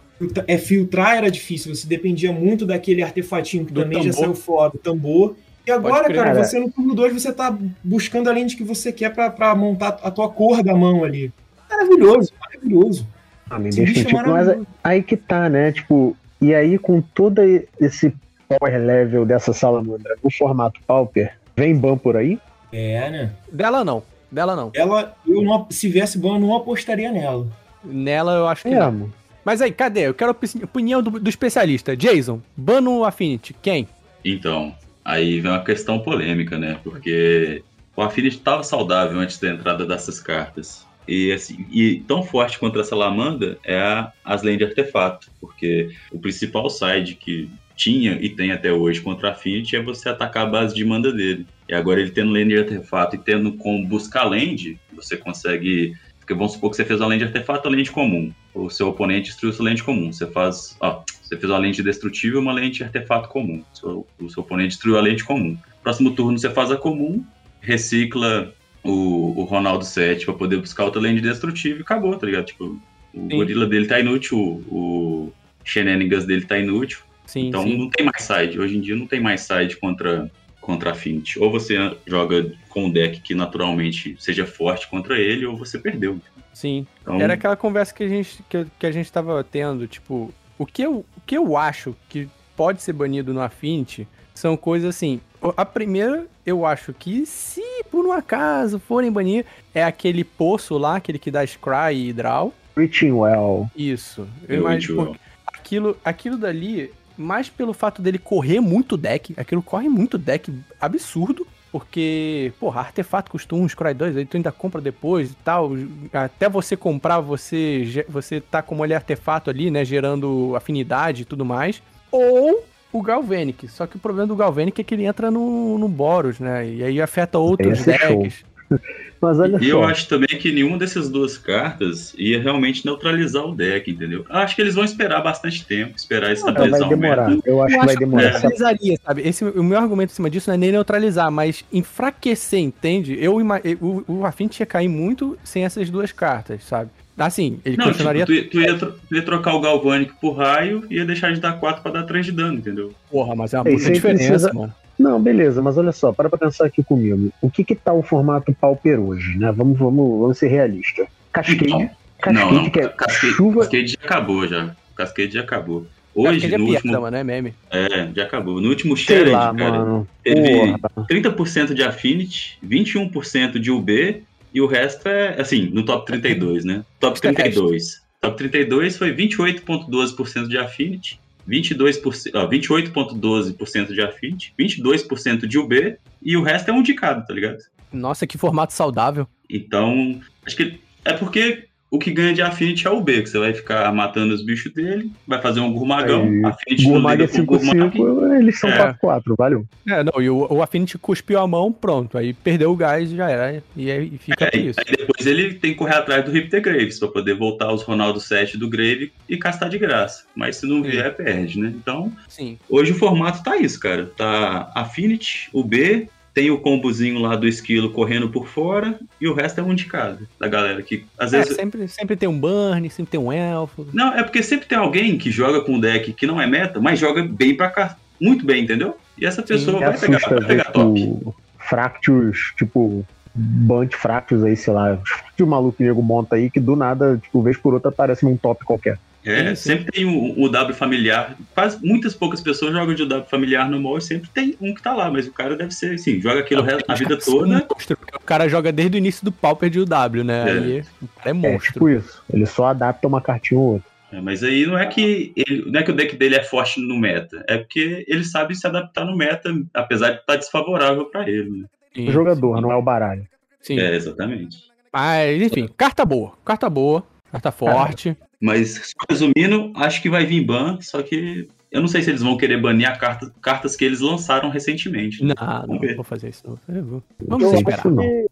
é, 0.46 0.58
filtrar 0.58 1.16
era 1.16 1.30
difícil, 1.30 1.74
você 1.74 1.86
dependia 1.86 2.32
muito 2.32 2.66
daquele 2.66 3.02
artefatinho 3.02 3.64
que 3.64 3.72
do 3.72 3.82
também 3.82 3.98
tambor. 3.98 4.12
já 4.12 4.18
saiu 4.18 4.34
fora, 4.34 4.70
do 4.70 4.78
tambor. 4.78 5.36
E 5.66 5.70
agora, 5.70 6.04
crer, 6.04 6.16
cara, 6.16 6.44
você 6.44 6.58
no 6.58 6.70
turno 6.70 6.94
2 6.94 7.12
você 7.12 7.32
tá 7.32 7.56
buscando 7.82 8.28
a 8.28 8.32
lente 8.32 8.56
que 8.56 8.64
você 8.64 8.92
quer 8.92 9.14
para 9.14 9.54
montar 9.54 9.98
a 10.02 10.10
tua 10.10 10.28
cor 10.28 10.62
da 10.62 10.74
mão 10.74 11.04
ali. 11.04 11.32
Maravilhoso, 11.68 12.32
maravilhoso. 12.40 13.06
Ah, 13.48 13.58
me 13.58 13.70
deixa, 13.70 14.04
tipo, 14.04 14.16
mas 14.28 14.48
aí 14.82 15.02
que 15.02 15.16
tá, 15.16 15.48
né? 15.48 15.72
Tipo, 15.72 16.16
e 16.40 16.54
aí 16.54 16.78
com 16.78 17.00
todo 17.00 17.40
esse 17.80 18.14
power 18.48 18.78
level 18.78 19.24
dessa 19.24 19.52
salamandra 19.52 20.16
no 20.22 20.30
formato 20.30 20.80
Pauper, 20.86 21.36
vem 21.56 21.76
ban 21.76 21.96
por 21.96 22.16
aí? 22.16 22.38
É, 22.72 23.10
né? 23.10 23.32
Dela 23.52 23.84
não. 23.84 24.02
Dela 24.30 24.54
não. 24.54 24.70
Ela, 24.74 25.16
eu 25.26 25.42
não, 25.42 25.66
se 25.70 25.88
viesse 25.88 26.18
ban, 26.18 26.34
eu 26.34 26.40
não 26.40 26.54
apostaria 26.54 27.10
nela. 27.10 27.46
Nela 27.84 28.32
eu 28.34 28.48
acho 28.48 28.62
que 28.62 28.74
é, 28.74 28.78
não. 28.78 29.10
Mas 29.50 29.60
aí, 29.60 29.72
cadê? 29.72 30.06
Eu 30.06 30.14
quero 30.14 30.30
a 30.30 30.64
opinião 30.64 31.02
do, 31.02 31.18
do 31.18 31.28
especialista. 31.28 31.96
Jason, 31.96 32.40
Bano 32.56 33.04
Affinity, 33.04 33.52
quem? 33.60 33.88
Então, 34.24 34.72
aí 35.04 35.40
vem 35.40 35.50
uma 35.50 35.64
questão 35.64 35.98
polêmica, 35.98 36.56
né? 36.56 36.78
Porque 36.84 37.60
o 37.96 38.00
Affinity 38.00 38.36
estava 38.36 38.62
saudável 38.62 39.18
antes 39.18 39.40
da 39.40 39.50
entrada 39.50 39.84
dessas 39.84 40.20
cartas. 40.20 40.86
E, 41.08 41.32
assim, 41.32 41.66
e 41.68 41.96
tão 42.06 42.22
forte 42.22 42.60
quanto 42.60 42.78
a 42.78 42.84
Salamanda 42.84 43.58
é 43.64 43.76
a, 43.76 44.12
as 44.24 44.44
lentes 44.44 44.58
de 44.58 44.64
artefato, 44.66 45.28
porque 45.40 45.96
o 46.12 46.20
principal 46.20 46.70
side 46.70 47.16
que 47.16 47.50
tinha 47.74 48.18
e 48.20 48.28
tem 48.28 48.52
até 48.52 48.70
hoje 48.72 49.00
contra 49.00 49.30
a 49.30 49.32
Affinity 49.32 49.74
é 49.74 49.82
você 49.82 50.10
atacar 50.10 50.46
a 50.46 50.50
base 50.50 50.76
de 50.76 50.84
manda 50.84 51.12
dele. 51.12 51.44
E 51.68 51.74
agora 51.74 52.00
ele 52.00 52.12
tendo 52.12 52.30
lente 52.30 52.50
de 52.50 52.58
artefato 52.60 53.16
e 53.16 53.18
tendo 53.18 53.54
como 53.54 53.84
buscar 53.84 54.22
land, 54.22 54.78
você 54.94 55.16
consegue 55.16 55.96
porque 56.30 56.34
vamos 56.34 56.52
supor 56.52 56.70
que 56.70 56.76
você 56.76 56.84
fez 56.84 57.00
uma 57.00 57.08
lente 57.08 57.20
de 57.20 57.24
artefato, 57.24 57.66
a 57.66 57.70
lente 57.70 57.90
comum. 57.90 58.32
O 58.54 58.70
seu 58.70 58.88
oponente 58.88 59.30
destruiu 59.30 59.52
sua 59.52 59.64
lente 59.64 59.82
comum. 59.82 60.12
Você 60.12 60.28
faz. 60.28 60.76
Ó, 60.80 61.02
você 61.20 61.36
fez 61.36 61.50
uma 61.50 61.58
lente 61.58 61.82
destrutível 61.82 62.38
e 62.38 62.42
uma 62.42 62.52
lente 62.52 62.78
de 62.78 62.84
artefato 62.84 63.28
comum. 63.28 63.64
O 63.72 63.76
seu, 63.76 64.06
o 64.20 64.30
seu 64.30 64.42
oponente 64.44 64.68
destruiu 64.68 64.96
a 64.96 65.00
lente 65.00 65.24
comum. 65.24 65.58
Próximo 65.82 66.12
turno 66.12 66.38
você 66.38 66.48
faz 66.48 66.70
a 66.70 66.76
comum, 66.76 67.24
recicla 67.60 68.54
o, 68.84 69.40
o 69.40 69.44
Ronaldo 69.44 69.84
7 69.84 70.24
para 70.24 70.34
poder 70.34 70.58
buscar 70.58 70.84
outra 70.84 71.00
lente 71.00 71.20
destrutível 71.20 71.78
e 71.78 71.82
acabou, 71.82 72.16
tá 72.16 72.26
ligado? 72.26 72.46
Tipo, 72.46 72.80
o 73.12 73.28
sim. 73.28 73.28
gorila 73.28 73.66
dele 73.66 73.86
tá 73.86 73.98
inútil, 73.98 74.38
o, 74.38 74.62
o 74.70 75.32
shenanigans 75.64 76.26
dele 76.26 76.44
tá 76.44 76.56
inútil. 76.58 77.00
Sim, 77.26 77.48
então 77.48 77.64
sim. 77.64 77.76
não 77.76 77.90
tem 77.90 78.06
mais 78.06 78.22
side. 78.22 78.60
Hoje 78.60 78.76
em 78.76 78.80
dia 78.80 78.94
não 78.94 79.06
tem 79.06 79.20
mais 79.20 79.40
side 79.40 79.76
contra 79.78 80.30
contra 80.70 80.90
a 80.90 80.92
Affinity. 80.92 81.38
Ou 81.40 81.50
você 81.50 81.74
joga 82.06 82.52
com 82.68 82.84
um 82.84 82.90
deck 82.90 83.20
que 83.20 83.34
naturalmente 83.34 84.16
seja 84.20 84.46
forte 84.46 84.88
contra 84.88 85.18
ele, 85.18 85.44
ou 85.44 85.56
você 85.56 85.78
perdeu. 85.78 86.20
Sim. 86.54 86.86
Então... 87.02 87.20
Era 87.20 87.34
aquela 87.34 87.56
conversa 87.56 87.92
que 87.92 88.04
a 88.04 88.08
gente, 88.08 88.40
que, 88.48 88.66
que 88.78 88.86
a 88.86 88.92
gente 88.92 89.10
tava 89.10 89.42
tendo, 89.42 89.88
tipo, 89.88 90.32
o 90.56 90.64
que 90.64 90.82
eu, 90.82 91.04
o 91.16 91.20
que 91.26 91.36
eu 91.36 91.56
acho 91.56 91.96
que 92.08 92.28
pode 92.56 92.82
ser 92.82 92.92
banido 92.92 93.34
no 93.34 93.40
Affinity 93.40 94.06
são 94.32 94.56
coisas 94.56 94.94
assim. 94.94 95.20
A 95.56 95.64
primeira, 95.64 96.26
eu 96.46 96.64
acho 96.64 96.92
que 96.92 97.26
se 97.26 97.62
por 97.90 98.06
um 98.06 98.12
acaso 98.12 98.78
forem 98.78 99.10
banir, 99.10 99.44
é 99.74 99.82
aquele 99.82 100.22
poço 100.22 100.78
lá, 100.78 100.96
aquele 100.96 101.18
que 101.18 101.30
dá 101.30 101.44
Scry 101.44 102.08
e 102.08 102.12
Draw. 102.12 102.54
Reaching 102.76 103.10
Well. 103.10 103.68
Isso. 103.74 104.28
Eu 104.48 104.56
Eu 104.56 104.60
imagino 104.60 105.16
aquilo, 105.46 105.96
aquilo 106.04 106.36
dali, 106.36 106.92
mais 107.20 107.48
pelo 107.48 107.72
fato 107.72 108.00
dele 108.00 108.18
correr 108.18 108.60
muito 108.60 108.96
deck, 108.96 109.34
aquilo 109.36 109.62
corre 109.62 109.88
muito 109.88 110.16
deck 110.16 110.52
absurdo. 110.80 111.46
Porque, 111.72 112.52
porra, 112.58 112.80
artefato 112.80 113.30
custa 113.30 113.54
um, 113.54 113.68
Scry 113.68 113.94
2, 113.94 114.16
aí 114.16 114.26
tu 114.26 114.36
ainda 114.36 114.50
compra 114.50 114.80
depois 114.80 115.30
e 115.30 115.36
tal. 115.36 115.70
Até 116.12 116.48
você 116.48 116.76
comprar, 116.76 117.20
você, 117.20 118.04
você 118.08 118.40
tá 118.40 118.60
como 118.60 118.84
ele 118.84 118.92
artefato 118.92 119.50
ali, 119.50 119.70
né? 119.70 119.84
Gerando 119.84 120.56
afinidade 120.56 121.22
e 121.22 121.24
tudo 121.24 121.44
mais. 121.44 121.80
Ou 122.10 122.64
o 122.92 123.02
Galvanic. 123.02 123.68
Só 123.68 123.86
que 123.86 123.96
o 123.96 124.00
problema 124.00 124.26
do 124.26 124.34
Galvanic 124.34 124.80
é 124.80 124.84
que 124.84 124.94
ele 124.94 125.04
entra 125.04 125.30
no, 125.30 125.78
no 125.78 125.88
Boros, 125.88 126.40
né? 126.40 126.68
E 126.68 126.82
aí 126.82 127.00
afeta 127.00 127.38
outros 127.38 127.86
é 127.86 127.98
show. 127.98 128.26
Mas 129.20 129.38
olha 129.38 129.56
E 129.58 129.64
só. 129.64 129.66
eu 129.66 129.84
acho 129.84 130.08
também 130.08 130.28
que 130.28 130.50
nenhuma 130.50 130.78
dessas 130.78 131.10
duas 131.10 131.36
cartas 131.36 132.14
ia 132.16 132.40
realmente 132.40 132.86
neutralizar 132.86 133.44
o 133.44 133.54
deck, 133.54 133.90
entendeu? 133.90 134.24
Eu 134.26 134.36
Acho 134.36 134.56
que 134.56 134.62
eles 134.62 134.74
vão 134.74 134.82
esperar 134.84 135.20
bastante 135.22 135.62
tempo, 135.66 135.92
esperar 135.94 136.28
Não, 136.28 136.32
estabilizar 136.34 136.78
vai 136.80 136.86
o 136.88 136.90
demorar. 136.90 137.28
método. 137.28 137.42
Eu 137.44 137.62
acho 137.62 137.74
Eu 137.74 137.80
que 137.80 137.84
vai 137.86 137.94
acho 137.94 137.98
que 137.98 138.04
demorar. 138.06 138.22
Sabe? 138.32 138.48
neutralizaria, 138.48 138.98
sabe? 139.04 139.28
Esse, 139.28 139.44
o 139.44 139.62
meu 139.62 139.76
argumento 139.78 140.10
em 140.12 140.14
cima 140.14 140.30
disso 140.30 140.48
não 140.48 140.54
é 140.54 140.56
nem 140.58 140.72
neutralizar, 140.72 141.30
mas 141.30 141.62
enfraquecer, 141.70 142.60
entende? 142.60 143.18
Eu, 143.20 143.36
o, 143.80 144.04
o 144.08 144.24
Affinity 144.24 144.62
ia 144.62 144.66
cair 144.66 144.88
muito 144.88 145.36
sem 145.44 145.64
essas 145.64 145.90
duas 145.90 146.12
cartas, 146.12 146.64
sabe? 146.64 146.88
Assim, 147.18 147.60
ele 147.66 147.76
Não, 147.76 147.84
tipo, 147.92 147.96
continuaria. 147.98 148.24
tu, 148.24 148.32
ia- 148.32 148.48
tu 148.48 148.58
ia, 148.58 148.74
tu 148.78 148.94
ia 149.14 149.20
trocar 149.22 149.52
o 149.54 149.60
Galvanic 149.60 150.14
por 150.18 150.32
raio 150.38 150.84
e 150.88 150.94
ia 150.96 151.04
deixar 151.04 151.30
de 151.34 151.40
dar 151.40 151.60
4 151.60 151.82
pra 151.82 151.92
dar 151.92 152.04
3 152.04 152.24
de 152.24 152.32
dano, 152.32 152.56
entendeu? 152.56 152.94
Porra, 153.10 153.34
mas 153.36 153.52
é 153.52 153.60
uma 153.60 153.68
Ei, 153.68 153.76
puta 153.76 153.90
diferença, 153.92 154.28
precisa- 154.30 154.52
mano. 154.54 154.72
Não, 155.00 155.18
beleza, 155.18 155.62
mas 155.62 155.78
olha 155.78 155.92
só, 155.92 156.12
para 156.12 156.28
pra 156.28 156.38
pensar 156.38 156.66
aqui 156.66 156.84
comigo. 156.84 157.32
O 157.40 157.50
que 157.50 157.64
que 157.64 157.74
tá 157.74 157.90
o 157.90 158.02
formato 158.02 158.52
Pauper 158.52 159.00
hoje, 159.00 159.38
né? 159.38 159.50
Vamos, 159.50 159.78
vamos, 159.78 160.20
vamos 160.20 160.36
ser 160.36 160.48
realistas. 160.48 161.08
Cascade. 161.32 161.66
Não, 161.70 161.90
Cascade, 162.20 162.54
não, 162.54 162.68
que 162.68 162.80
é 162.80 162.88
Cascade, 162.88 163.32
chuva. 163.32 163.60
Cascade 163.60 163.86
já 163.86 163.98
acabou 164.04 164.46
já. 164.46 164.76
Cascade 164.94 165.32
já 165.32 165.40
acabou. 165.40 165.86
Hoje, 166.14 166.44
é 166.52 166.58
no 166.58 166.66
piada, 166.66 166.86
último. 166.86 167.00
mano, 167.00 167.16
é 167.16 167.24
meme. 167.24 167.54
É, 167.70 168.10
já 168.14 168.24
acabou. 168.24 168.60
No 168.60 168.68
último 168.68 168.94
Shared, 168.94 169.30
lá, 169.30 169.54
cara, 169.54 169.78
mano. 169.78 170.08
teve 170.22 170.76
Porra. 170.76 171.06
30% 171.08 171.72
de 171.72 171.82
Affinity, 171.82 172.58
21% 172.62 173.58
de 173.58 173.70
UB 173.70 174.22
e 174.52 174.60
o 174.60 174.66
resto 174.66 175.08
é, 175.08 175.40
assim, 175.40 175.70
no 175.72 175.82
top 175.82 176.04
32, 176.04 176.62
né? 176.66 176.84
Top 176.98 177.16
Isso 177.16 177.26
é 177.26 177.32
32. 177.32 178.02
Top 178.20 178.36
32 178.36 178.98
foi 178.98 179.14
28,12% 179.14 180.46
de 180.46 180.58
Affinity, 180.58 181.18
22%, 181.18 181.18
ó, 181.18 181.29
28,12% 181.50 183.92
de 183.92 184.00
Affinity, 184.00 184.54
22% 184.58 185.46
de 185.46 185.58
UB 185.58 185.98
e 186.22 186.34
o 186.36 186.42
resto 186.42 186.70
é 186.70 186.72
um 186.72 186.82
de 186.82 186.94
cada, 186.94 187.20
tá 187.22 187.34
ligado? 187.34 187.58
Nossa, 187.92 188.26
que 188.26 188.38
formato 188.38 188.72
saudável. 188.72 189.28
Então, 189.48 190.20
acho 190.46 190.56
que 190.56 190.80
é 191.04 191.12
porque 191.12 191.68
o 191.90 191.98
que 191.98 192.10
ganha 192.12 192.32
de 192.32 192.40
Affinity 192.40 192.86
é 192.86 192.90
o 192.90 193.00
B, 193.00 193.22
que 193.22 193.28
você 193.28 193.38
vai 193.38 193.52
ficar 193.52 193.92
matando 193.92 194.32
os 194.32 194.44
bichos 194.44 194.72
dele, 194.72 195.10
vai 195.26 195.42
fazer 195.42 195.58
um 195.60 195.72
Gurmagão, 195.72 196.22
Aí, 196.24 196.44
Affinity 196.44 196.84
não 196.84 196.92
Gourmag 196.92 197.22
é 197.22 197.26
liga 197.26 197.38
com 197.38 197.44
Gurmag. 197.46 197.98
5-5, 197.98 198.38
eles 198.38 198.60
são 198.60 198.70
É. 198.70 198.92
4-4, 199.02 199.34
valeu. 199.36 199.66
É, 199.88 200.04
não, 200.04 200.22
e 200.22 200.30
o, 200.30 200.46
o 200.52 200.62
Affinity 200.62 200.96
cuspiu 200.98 201.38
a 201.40 201.46
mão, 201.46 201.72
pronto. 201.72 202.16
Aí 202.16 202.32
perdeu 202.32 202.70
o 202.70 202.76
gás 202.76 203.10
e 203.10 203.16
já 203.16 203.28
era. 203.28 203.62
E 203.76 203.90
aí 203.90 204.18
fica 204.18 204.44
É, 204.44 204.50
por 204.50 204.56
aí 204.58 204.68
isso. 204.68 204.80
depois 204.88 205.26
ele 205.26 205.54
tem 205.54 205.72
que 205.72 205.78
correr 205.78 205.94
atrás 205.96 206.24
do 206.24 206.30
Rip 206.30 206.48
the 206.48 206.60
Graves 206.60 206.98
pra 206.98 207.08
poder 207.08 207.34
voltar 207.34 207.72
os 207.72 207.82
Ronaldo 207.82 208.20
7 208.20 208.56
do 208.56 208.68
Grave 208.68 209.12
e 209.28 209.36
castar 209.36 209.68
de 209.68 209.78
graça. 209.78 210.24
Mas 210.34 210.56
se 210.56 210.66
não 210.66 210.82
vier, 210.82 211.14
perde, 211.16 211.58
né? 211.58 211.72
Então, 211.76 212.12
Sim. 212.28 212.56
hoje 212.68 212.92
o 212.92 212.94
formato 212.94 213.42
tá 213.42 213.56
isso, 213.56 213.80
cara. 213.80 214.06
Tá 214.16 214.70
Affinity, 214.76 215.48
o 215.52 215.64
B, 215.64 216.08
tem 216.32 216.50
o 216.50 216.58
combozinho 216.60 217.18
lá 217.18 217.34
do 217.36 217.46
esquilo 217.48 217.90
correndo 217.90 218.28
por 218.28 218.46
fora 218.46 218.98
e 219.20 219.26
o 219.28 219.34
resto 219.34 219.60
é 219.60 219.62
um 219.64 219.74
de 219.74 219.84
cada. 219.86 220.20
Da 220.38 220.46
galera 220.48 220.80
que 220.82 221.04
às 221.18 221.32
É, 221.32 221.38
vezes. 221.38 221.56
sempre, 221.56 221.88
sempre 221.88 222.16
tem 222.16 222.28
um 222.28 222.38
Burn, 222.38 222.88
sempre 222.90 223.10
tem 223.10 223.20
um 223.20 223.32
elfo. 223.32 223.86
Não, 223.92 224.12
é 224.14 224.22
porque 224.22 224.42
sempre 224.42 224.66
tem 224.66 224.78
alguém 224.78 225.18
que 225.18 225.30
joga 225.30 225.60
com 225.60 225.74
um 225.74 225.80
deck 225.80 226.12
que 226.12 226.26
não 226.26 226.40
é 226.40 226.46
meta, 226.46 226.80
mas 226.80 226.98
joga 226.98 227.22
bem 227.22 227.56
pra 227.56 227.68
cá. 227.70 227.96
Muito 228.20 228.44
bem, 228.44 228.64
entendeu? 228.64 228.96
E 229.18 229.26
essa 229.26 229.42
pessoa 229.42 229.78
Me 229.78 229.84
vai 229.86 229.98
pegar, 229.98 230.18
vai 230.28 230.44
pegar 230.44 230.64
top. 230.72 231.00
tipo, 231.02 231.34
Fractus, 231.58 232.52
tipo, 232.58 233.04
Bunch 233.34 233.96
Fractus 233.96 234.42
aí, 234.44 234.56
sei 234.56 234.72
lá, 234.72 234.98
que 235.36 235.42
o 235.42 235.46
maluco 235.46 235.78
que 235.78 235.84
nego 235.84 236.02
monta 236.02 236.36
aí, 236.36 236.50
que 236.50 236.60
do 236.60 236.76
nada, 236.76 237.18
tipo, 237.22 237.40
vez 237.42 237.56
por 237.56 237.74
outra 237.74 237.88
aparece 237.90 238.24
num 238.24 238.36
top 238.36 238.64
qualquer. 238.64 238.98
É, 239.24 239.48
Sim, 239.50 239.54
sim. 239.54 239.54
sempre 239.56 239.92
tem 239.92 240.04
o, 240.06 240.40
o 240.42 240.48
W 240.48 240.74
familiar. 240.74 241.36
Quase 241.54 241.78
muitas 241.84 242.14
poucas 242.14 242.40
pessoas 242.40 242.72
jogam 242.72 242.94
de 242.94 243.04
W 243.06 243.28
familiar 243.28 243.68
no 243.70 243.78
mall 243.80 243.98
e 243.98 244.00
sempre 244.00 244.30
tem 244.30 244.56
um 244.60 244.72
que 244.74 244.82
tá 244.82 244.94
lá, 244.94 245.10
mas 245.10 245.26
o 245.26 245.32
cara 245.32 245.54
deve 245.56 245.72
ser 245.72 245.94
assim, 245.94 246.20
joga 246.20 246.40
aquilo 246.40 246.62
resto- 246.62 246.90
a 246.90 246.94
vida 246.94 247.18
toda. 247.18 247.66
monstro, 247.70 247.96
porque 247.98 248.16
o 248.16 248.20
cara 248.20 248.48
joga 248.48 248.72
desde 248.72 248.96
o 248.96 248.98
início 248.98 249.22
do 249.24 249.30
Pauper 249.30 249.68
de 249.68 249.78
UW, 249.80 250.24
né? 250.24 250.48
É. 250.48 250.52
Aí 250.52 250.80
o 251.02 251.08
cara 251.08 251.26
é 251.26 251.30
É 251.30 251.32
monstro. 251.34 251.72
tipo 251.74 251.88
isso. 251.90 252.22
Ele 252.32 252.46
só 252.46 252.66
adapta 252.66 253.06
uma 253.06 253.20
cartinha 253.20 253.60
ou 253.60 253.72
outra. 253.74 253.90
É, 254.12 254.20
mas 254.20 254.42
aí 254.42 254.66
não 254.66 254.76
é 254.78 254.86
que 254.86 255.32
ele, 255.36 255.70
não 255.70 255.78
é 255.78 255.82
que 255.84 255.90
o 255.90 255.94
deck 255.94 256.16
dele 256.16 256.34
é 256.34 256.42
forte 256.42 256.80
no 256.80 256.98
meta, 256.98 257.44
é 257.46 257.58
porque 257.58 258.04
ele 258.08 258.24
sabe 258.24 258.54
se 258.56 258.66
adaptar 258.66 259.04
no 259.04 259.14
meta, 259.16 259.54
apesar 259.72 260.10
de 260.12 260.20
estar 260.20 260.34
desfavorrável 260.36 261.04
pra 261.04 261.28
ele. 261.28 261.48
Né? 261.60 261.64
Sim, 261.94 262.08
O 262.08 262.12
jogador, 262.12 262.60
não 262.60 262.72
é 262.72 262.76
o 262.76 262.82
baralho. 262.82 263.24
Sim. 263.60 263.78
É, 263.78 263.94
exatamente. 263.94 264.64
Mas, 264.92 265.40
enfim, 265.42 265.68
carta 265.76 266.04
boa. 266.04 266.32
Carta 266.44 266.68
boa. 266.70 267.04
Carta 267.30 267.52
forte. 267.52 268.16
Mas 268.40 268.94
resumindo, 269.08 269.70
acho 269.76 270.00
que 270.00 270.08
vai 270.08 270.24
vir 270.24 270.44
ban, 270.44 270.78
só 270.80 271.02
que 271.02 271.46
eu 271.70 271.80
não 271.80 271.88
sei 271.88 272.02
se 272.02 272.10
eles 272.10 272.22
vão 272.22 272.36
querer 272.36 272.60
banir 272.60 272.88
a 272.88 272.96
carta, 272.96 273.30
cartas 273.42 273.76
que 273.76 273.84
eles 273.84 274.00
lançaram 274.00 274.48
recentemente. 274.50 275.22
né? 275.22 275.34
Não, 275.38 275.46
não, 275.46 275.66
Vamos 275.66 275.80
ver. 275.80 275.94
vou 275.94 276.04
fazer 276.04 276.30
isso. 276.30 276.42
não. 276.46 276.74
Eu 276.74 276.84
vou- 276.84 277.02
Vamos 277.28 277.44
Eu 277.52 277.54
esperar. 277.58 277.78
acho 277.80 277.90
não. 277.90 278.26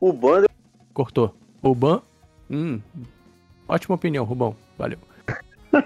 O 0.00 0.12
Banda 0.12 0.48
Cortou. 0.94 1.34
O 1.62 1.74
Ban. 1.74 2.00
Hum. 2.50 2.80
Ótima 3.68 3.94
opinião, 3.94 4.24
Rubão. 4.24 4.56
Valeu. 4.78 4.98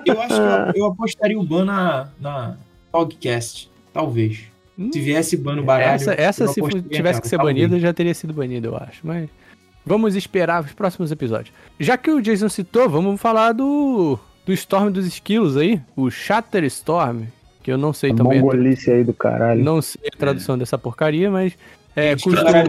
Eu 0.07 0.21
acho 0.23 0.35
que 0.73 0.79
eu, 0.79 0.85
eu 0.85 0.87
apostaria 0.93 1.38
o 1.38 1.43
ban 1.43 1.65
na, 1.65 2.09
na 2.21 2.57
Dogcast. 2.93 3.69
Talvez. 3.93 4.45
Hum. 4.79 4.91
Se 4.93 5.01
viesse 5.01 5.37
ban 5.37 5.57
no 5.57 5.65
baralho. 5.65 5.95
Essa, 5.97 6.15
essa 6.15 6.47
se 6.47 6.61
tivesse 6.83 7.21
que 7.21 7.29
ser 7.29 7.37
banida, 7.37 7.79
já 7.81 7.93
teria 7.93 8.15
sido 8.15 8.33
banida, 8.33 8.69
eu 8.69 8.77
acho. 8.77 9.01
Mas 9.05 9.29
vamos 9.85 10.14
esperar 10.14 10.62
os 10.62 10.73
próximos 10.73 11.11
episódios. 11.11 11.55
Já 11.79 11.97
que 11.97 12.11
o 12.11 12.21
Jason 12.21 12.49
citou, 12.49 12.88
vamos 12.88 13.21
falar 13.21 13.53
do, 13.53 14.18
do 14.47 14.53
Storm 14.53 14.90
dos 14.90 15.07
Esquilos 15.07 15.57
aí. 15.57 15.81
O 15.97 16.11
Shatter 16.11 16.64
Storm. 16.64 17.25
Que 17.62 17.71
eu 17.71 17.79
não 17.79 17.92
sei 17.92 18.11
A 18.11 18.14
também. 18.16 18.40
mongolice 18.40 18.90
aí 18.90 19.05
do 19.05 19.12
caralho. 19.14 19.62
Não 19.62 19.81
sei 19.81 20.11
a 20.12 20.16
tradução 20.16 20.59
dessa 20.59 20.77
porcaria, 20.77 21.31
mas. 21.31 21.53
É, 21.95 22.16
burra. 22.16 22.64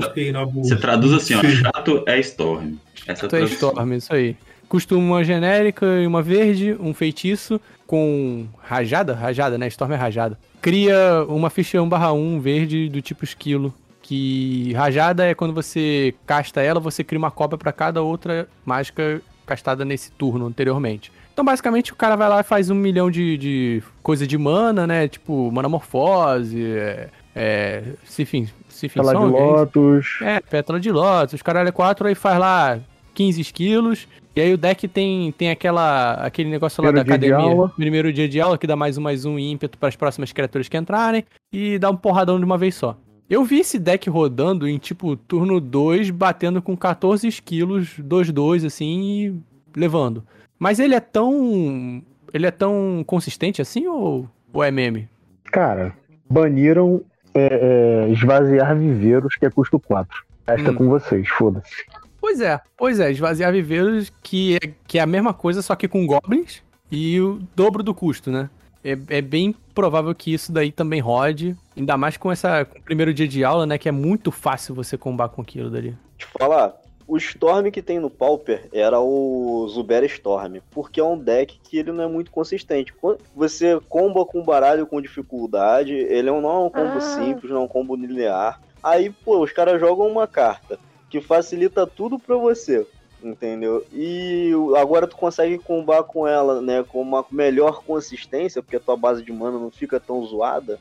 Você 0.55 0.75
traduz 0.75 1.13
assim, 1.13 1.33
ó, 1.33 1.41
chato 1.43 2.03
é 2.05 2.19
Storm. 2.19 2.73
Essa 3.07 3.21
Chato 3.21 3.35
é. 3.35 3.43
Storm, 3.45 3.93
isso 3.93 4.13
aí. 4.13 4.35
Custa 4.69 4.95
uma 4.95 5.23
genérica 5.23 5.85
e 5.85 6.07
uma 6.07 6.21
verde, 6.21 6.75
um 6.79 6.93
feitiço 6.93 7.59
com 7.87 8.45
rajada, 8.63 9.13
rajada, 9.13 9.57
né? 9.57 9.67
Storm 9.67 9.93
é 9.93 9.95
rajada. 9.95 10.37
Cria 10.61 11.23
uma 11.27 11.49
ficha 11.49 11.77
1/1 11.79 12.39
verde 12.39 12.89
do 12.89 13.01
tipo 13.01 13.23
esquilo. 13.23 13.73
Que 14.03 14.73
rajada 14.73 15.25
é 15.25 15.33
quando 15.33 15.53
você 15.53 16.13
casta 16.25 16.61
ela, 16.61 16.79
você 16.79 17.03
cria 17.03 17.17
uma 17.17 17.31
cópia 17.31 17.57
pra 17.57 17.71
cada 17.71 18.01
outra 18.01 18.47
mágica 18.65 19.21
castada 19.45 19.85
nesse 19.85 20.11
turno 20.11 20.45
anteriormente. 20.45 21.11
Então, 21.31 21.43
basicamente, 21.43 21.93
o 21.93 21.95
cara 21.95 22.15
vai 22.15 22.29
lá 22.29 22.41
e 22.41 22.43
faz 22.43 22.69
um 22.69 22.75
milhão 22.75 23.09
de, 23.09 23.37
de 23.37 23.83
coisa 24.03 24.27
de 24.27 24.37
mana, 24.37 24.85
né? 24.85 25.07
Tipo, 25.07 25.49
manamorfose, 25.51 26.63
é, 26.63 27.09
é, 27.33 27.83
Sifin, 28.03 28.47
Sifin 28.67 28.99
Fala 28.99 29.13
de 29.13 29.19
Song, 29.19 29.35
é? 29.35 29.39
Lotus. 29.39 30.19
É, 30.21 30.39
pétala 30.41 30.79
de 30.79 30.91
lótus, 30.91 31.35
os 31.35 31.41
caralho 31.41 31.69
é 31.69 31.71
4, 31.71 32.07
aí 32.07 32.13
faz 32.13 32.37
lá 32.37 32.79
15 33.13 33.43
quilos. 33.53 34.07
E 34.35 34.41
aí 34.41 34.53
o 34.53 34.57
deck 34.57 34.87
tem, 34.87 35.31
tem 35.31 35.49
aquela, 35.49 36.15
aquele 36.15 36.49
negócio 36.49 36.83
lá 36.83 36.89
Primeiro 36.89 37.09
da 37.09 37.17
dia 37.17 37.27
de 37.27 37.33
academia. 37.33 37.69
Primeiro 37.69 38.13
dia 38.13 38.27
de 38.27 38.41
aula, 38.41 38.57
que 38.57 38.67
dá 38.67 38.75
mais 38.75 38.97
um, 38.97 39.01
mais 39.01 39.25
um 39.25 39.39
ímpeto 39.39 39.77
para 39.77 39.89
as 39.89 39.95
próximas 39.95 40.31
criaturas 40.31 40.67
que 40.67 40.75
entrarem. 40.75 41.23
E 41.51 41.77
dá 41.77 41.89
um 41.89 41.95
porradão 41.95 42.37
de 42.39 42.43
uma 42.43 42.57
vez 42.57 42.75
só. 42.75 42.97
Eu 43.29 43.43
vi 43.43 43.59
esse 43.59 43.79
deck 43.79 44.09
rodando 44.09 44.67
em 44.67 44.77
tipo 44.77 45.15
turno 45.15 45.59
2, 45.59 46.09
batendo 46.09 46.61
com 46.61 46.75
14 46.75 47.29
quilos, 47.41 47.99
2-2, 47.99 48.65
assim, 48.65 49.01
e 49.01 49.41
levando. 49.75 50.23
Mas 50.59 50.79
ele 50.79 50.95
é 50.95 50.99
tão. 50.99 52.03
Ele 52.33 52.45
é 52.45 52.51
tão 52.51 53.03
consistente 53.05 53.61
assim 53.61 53.87
ou, 53.87 54.29
ou 54.51 54.63
é 54.63 54.71
meme? 54.71 55.07
Cara, 55.45 55.93
baniram 56.29 57.03
é, 57.33 58.05
é, 58.07 58.11
esvaziar 58.11 58.75
viveiros, 58.77 59.35
que 59.35 59.45
é 59.45 59.49
custo 59.49 59.79
4. 59.79 60.25
Resta 60.47 60.71
Hum. 60.71 60.75
com 60.75 60.89
vocês, 60.89 61.27
foda-se. 61.29 61.85
Pois 62.19 62.39
é, 62.39 62.59
pois 62.77 62.99
é, 62.99 63.11
esvaziar 63.11 63.51
viveiros 63.51 64.11
que 64.21 64.55
é, 64.55 64.73
que 64.87 64.97
é 64.97 65.01
a 65.01 65.05
mesma 65.05 65.33
coisa, 65.33 65.61
só 65.61 65.75
que 65.75 65.87
com 65.87 66.07
goblins 66.07 66.63
e 66.91 67.19
o 67.19 67.39
dobro 67.55 67.83
do 67.83 67.93
custo, 67.93 68.31
né? 68.31 68.49
É, 68.83 68.97
é 69.17 69.21
bem 69.21 69.55
provável 69.73 70.13
que 70.13 70.33
isso 70.33 70.51
daí 70.51 70.71
também 70.71 70.99
rode, 70.99 71.55
ainda 71.77 71.97
mais 71.97 72.17
com 72.17 72.31
essa 72.31 72.65
com 72.65 72.79
o 72.79 72.81
primeiro 72.81 73.13
dia 73.13 73.27
de 73.27 73.43
aula, 73.43 73.65
né? 73.65 73.77
Que 73.77 73.89
é 73.89 73.91
muito 73.91 74.31
fácil 74.31 74.75
você 74.75 74.97
combar 74.97 75.29
com 75.29 75.41
aquilo 75.41 75.69
dali. 75.69 75.95
te 76.17 76.25
falar, 76.25 76.75
O 77.05 77.17
Storm 77.17 77.69
que 77.69 77.81
tem 77.81 77.99
no 77.99 78.09
Pauper 78.09 78.67
era 78.71 78.97
o 78.99 79.67
Zuber 79.69 80.03
Storm, 80.05 80.59
porque 80.71 80.99
é 81.01 81.03
um 81.03 81.17
deck 81.17 81.59
que 81.61 81.77
ele 81.77 81.91
não 81.91 82.03
é 82.03 82.07
muito 82.07 82.31
consistente. 82.31 82.93
Você 83.35 83.77
comba 83.89 84.25
com 84.25 84.41
baralho 84.41 84.87
com 84.87 85.01
dificuldade, 85.01 85.93
ele 85.93 86.31
não 86.31 86.37
é 86.49 86.59
um 86.65 86.69
combo 86.69 86.97
Ah. 86.97 87.01
simples, 87.01 87.51
não 87.51 87.61
é 87.61 87.63
um 87.65 87.67
combo 87.67 87.95
linear. 87.95 88.61
Aí, 88.81 89.09
pô, 89.09 89.39
os 89.43 89.51
caras 89.51 89.79
jogam 89.81 90.07
uma 90.07 90.27
carta 90.27 90.79
que 91.09 91.19
facilita 91.21 91.85
tudo 91.85 92.17
pra 92.17 92.35
você, 92.37 92.87
entendeu? 93.23 93.85
E 93.91 94.51
agora 94.77 95.07
tu 95.07 95.15
consegue 95.15 95.57
combar 95.57 96.03
com 96.03 96.27
ela, 96.27 96.61
né, 96.61 96.83
com 96.83 97.01
uma 97.01 97.25
melhor 97.31 97.83
consistência, 97.83 98.61
porque 98.61 98.75
a 98.75 98.79
tua 98.79 98.97
base 98.97 99.23
de 99.23 99.31
mana 99.31 99.57
não 99.57 99.71
fica 99.71 99.99
tão 99.99 100.23
zoada, 100.25 100.79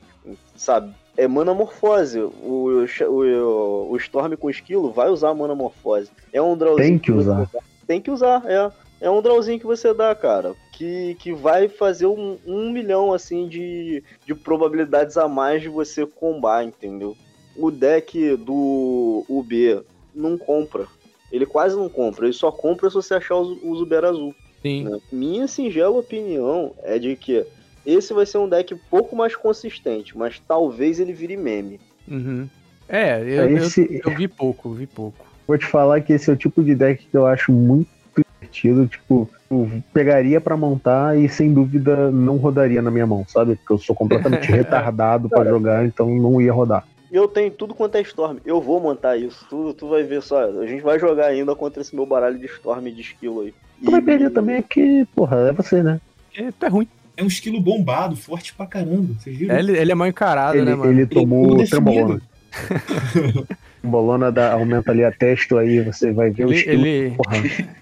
sabe? 0.56 0.94
É 1.16 1.28
mana 1.28 1.54
morfose. 1.54 2.20
O, 2.20 2.84
o, 3.08 3.90
o 3.90 3.96
Storm 3.96 4.34
com 4.36 4.50
esquilo 4.50 4.90
vai 4.90 5.08
usar 5.08 5.34
mana 5.34 5.54
morfose. 5.54 6.10
É 6.32 6.40
um 6.40 6.56
drawzinho 6.56 6.88
Tem 6.88 6.98
que 6.98 7.12
usar. 7.12 7.50
Tem 7.86 8.00
que 8.00 8.10
usar, 8.10 8.42
é. 8.46 8.70
É 9.00 9.10
um 9.10 9.20
drawzinho 9.20 9.58
que 9.58 9.66
você 9.66 9.92
dá, 9.92 10.14
cara. 10.14 10.54
Que, 10.72 11.16
que 11.16 11.32
vai 11.32 11.68
fazer 11.68 12.06
um, 12.06 12.38
um 12.46 12.70
milhão, 12.70 13.12
assim, 13.12 13.48
de, 13.48 14.02
de 14.24 14.34
probabilidades 14.34 15.16
a 15.16 15.26
mais 15.26 15.60
de 15.60 15.68
você 15.68 16.06
combar, 16.06 16.64
entendeu? 16.64 17.16
O 17.56 17.70
deck 17.70 18.36
do 18.36 19.24
UB 19.28 19.82
não 20.14 20.38
compra. 20.38 20.86
Ele 21.32 21.46
quase 21.46 21.74
não 21.74 21.88
compra. 21.88 22.26
Ele 22.26 22.32
só 22.34 22.52
compra 22.52 22.88
se 22.90 22.94
você 22.94 23.14
achar 23.14 23.36
o, 23.36 23.58
o 23.62 23.74
Zuber 23.76 24.04
azul. 24.04 24.34
Sim. 24.60 24.84
né? 24.84 24.98
Minha 25.10 25.48
singela 25.48 25.96
opinião 25.98 26.72
é 26.84 26.98
de 26.98 27.16
que 27.16 27.44
esse 27.84 28.12
vai 28.14 28.24
ser 28.26 28.38
um 28.38 28.48
deck 28.48 28.74
pouco 28.90 29.16
mais 29.16 29.34
consistente, 29.34 30.16
mas 30.16 30.40
talvez 30.46 31.00
ele 31.00 31.12
vire 31.12 31.36
meme. 31.36 31.80
Uhum. 32.06 32.48
É, 32.88 33.20
eu, 33.20 33.26
eu- 33.50 33.56
Esse- 33.58 34.00
eu 34.04 34.14
vi 34.14 34.28
pouco, 34.28 34.70
vi 34.70 34.86
pouco. 34.86 35.24
Vou 35.48 35.58
te 35.58 35.66
falar 35.66 36.00
que 36.02 36.12
esse 36.12 36.30
é 36.30 36.32
o 36.32 36.36
tipo 36.36 36.62
de 36.62 36.74
deck 36.74 37.04
que 37.10 37.16
eu 37.16 37.26
acho 37.26 37.50
muito 37.50 37.88
divertido. 38.16 38.86
Tipo, 38.86 39.28
eu 39.50 39.68
pegaria 39.92 40.40
pra 40.40 40.56
montar 40.56 41.18
e 41.18 41.28
sem 41.28 41.52
dúvida 41.52 42.10
não 42.12 42.36
rodaria 42.36 42.80
na 42.80 42.90
minha 42.90 43.06
mão, 43.06 43.24
sabe? 43.26 43.56
Porque 43.56 43.72
eu 43.72 43.78
sou 43.78 43.96
completamente 43.96 44.46
retardado 44.52 45.28
pra 45.28 45.44
jogar, 45.44 45.84
então 45.84 46.08
não 46.14 46.40
ia 46.40 46.52
rodar. 46.52 46.86
Eu 47.12 47.28
tenho 47.28 47.50
tudo 47.50 47.74
quanto 47.74 47.94
é 47.96 48.00
Storm. 48.00 48.38
Eu 48.44 48.58
vou 48.60 48.80
montar 48.80 49.18
isso. 49.18 49.44
Tu, 49.50 49.74
tu 49.74 49.88
vai 49.88 50.02
ver 50.02 50.22
só. 50.22 50.42
A 50.60 50.66
gente 50.66 50.80
vai 50.82 50.98
jogar 50.98 51.26
ainda 51.26 51.54
contra 51.54 51.82
esse 51.82 51.94
meu 51.94 52.06
baralho 52.06 52.38
de 52.38 52.46
Storm 52.46 52.86
e 52.86 52.92
de 52.92 53.02
esquilo 53.02 53.42
aí. 53.42 53.54
Tu 53.84 53.90
vai 53.90 54.00
perder 54.00 54.30
também 54.30 54.56
é 54.56 54.62
que, 54.62 55.06
porra, 55.14 55.36
é 55.48 55.52
você, 55.52 55.82
né? 55.82 56.00
É, 56.34 56.50
tu 56.50 56.64
é 56.64 56.68
ruim. 56.68 56.88
É 57.16 57.22
um 57.22 57.26
esquilo 57.26 57.60
bombado, 57.60 58.16
forte 58.16 58.54
pra 58.54 58.66
caramba. 58.66 59.12
Vocês 59.20 59.36
viram? 59.36 59.54
É, 59.54 59.58
Ele, 59.58 59.76
ele 59.76 59.92
é 59.92 59.94
mal 59.94 60.08
encarado, 60.08 60.56
Ele, 60.56 60.64
né, 60.64 60.74
mano? 60.74 60.90
ele 60.90 61.06
tomou 61.06 61.58
definido. 61.58 61.68
trembolona. 61.68 62.22
Trembolona 63.82 64.32
dá, 64.32 64.52
aumenta 64.52 64.90
ali 64.92 65.04
a 65.04 65.10
testa 65.12 65.58
aí, 65.58 65.80
você 65.82 66.12
vai 66.12 66.30
ver 66.30 66.46
o 66.46 66.48
Ele, 66.50 66.56
estilo. 66.56 66.86
ele 66.86 67.10
Porra, 67.16 67.36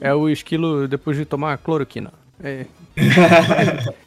é 0.00 0.14
o 0.14 0.28
esquilo 0.28 0.86
depois 0.86 1.16
de 1.16 1.24
tomar 1.24 1.58
cloroquina. 1.58 2.12
É. 2.42 2.66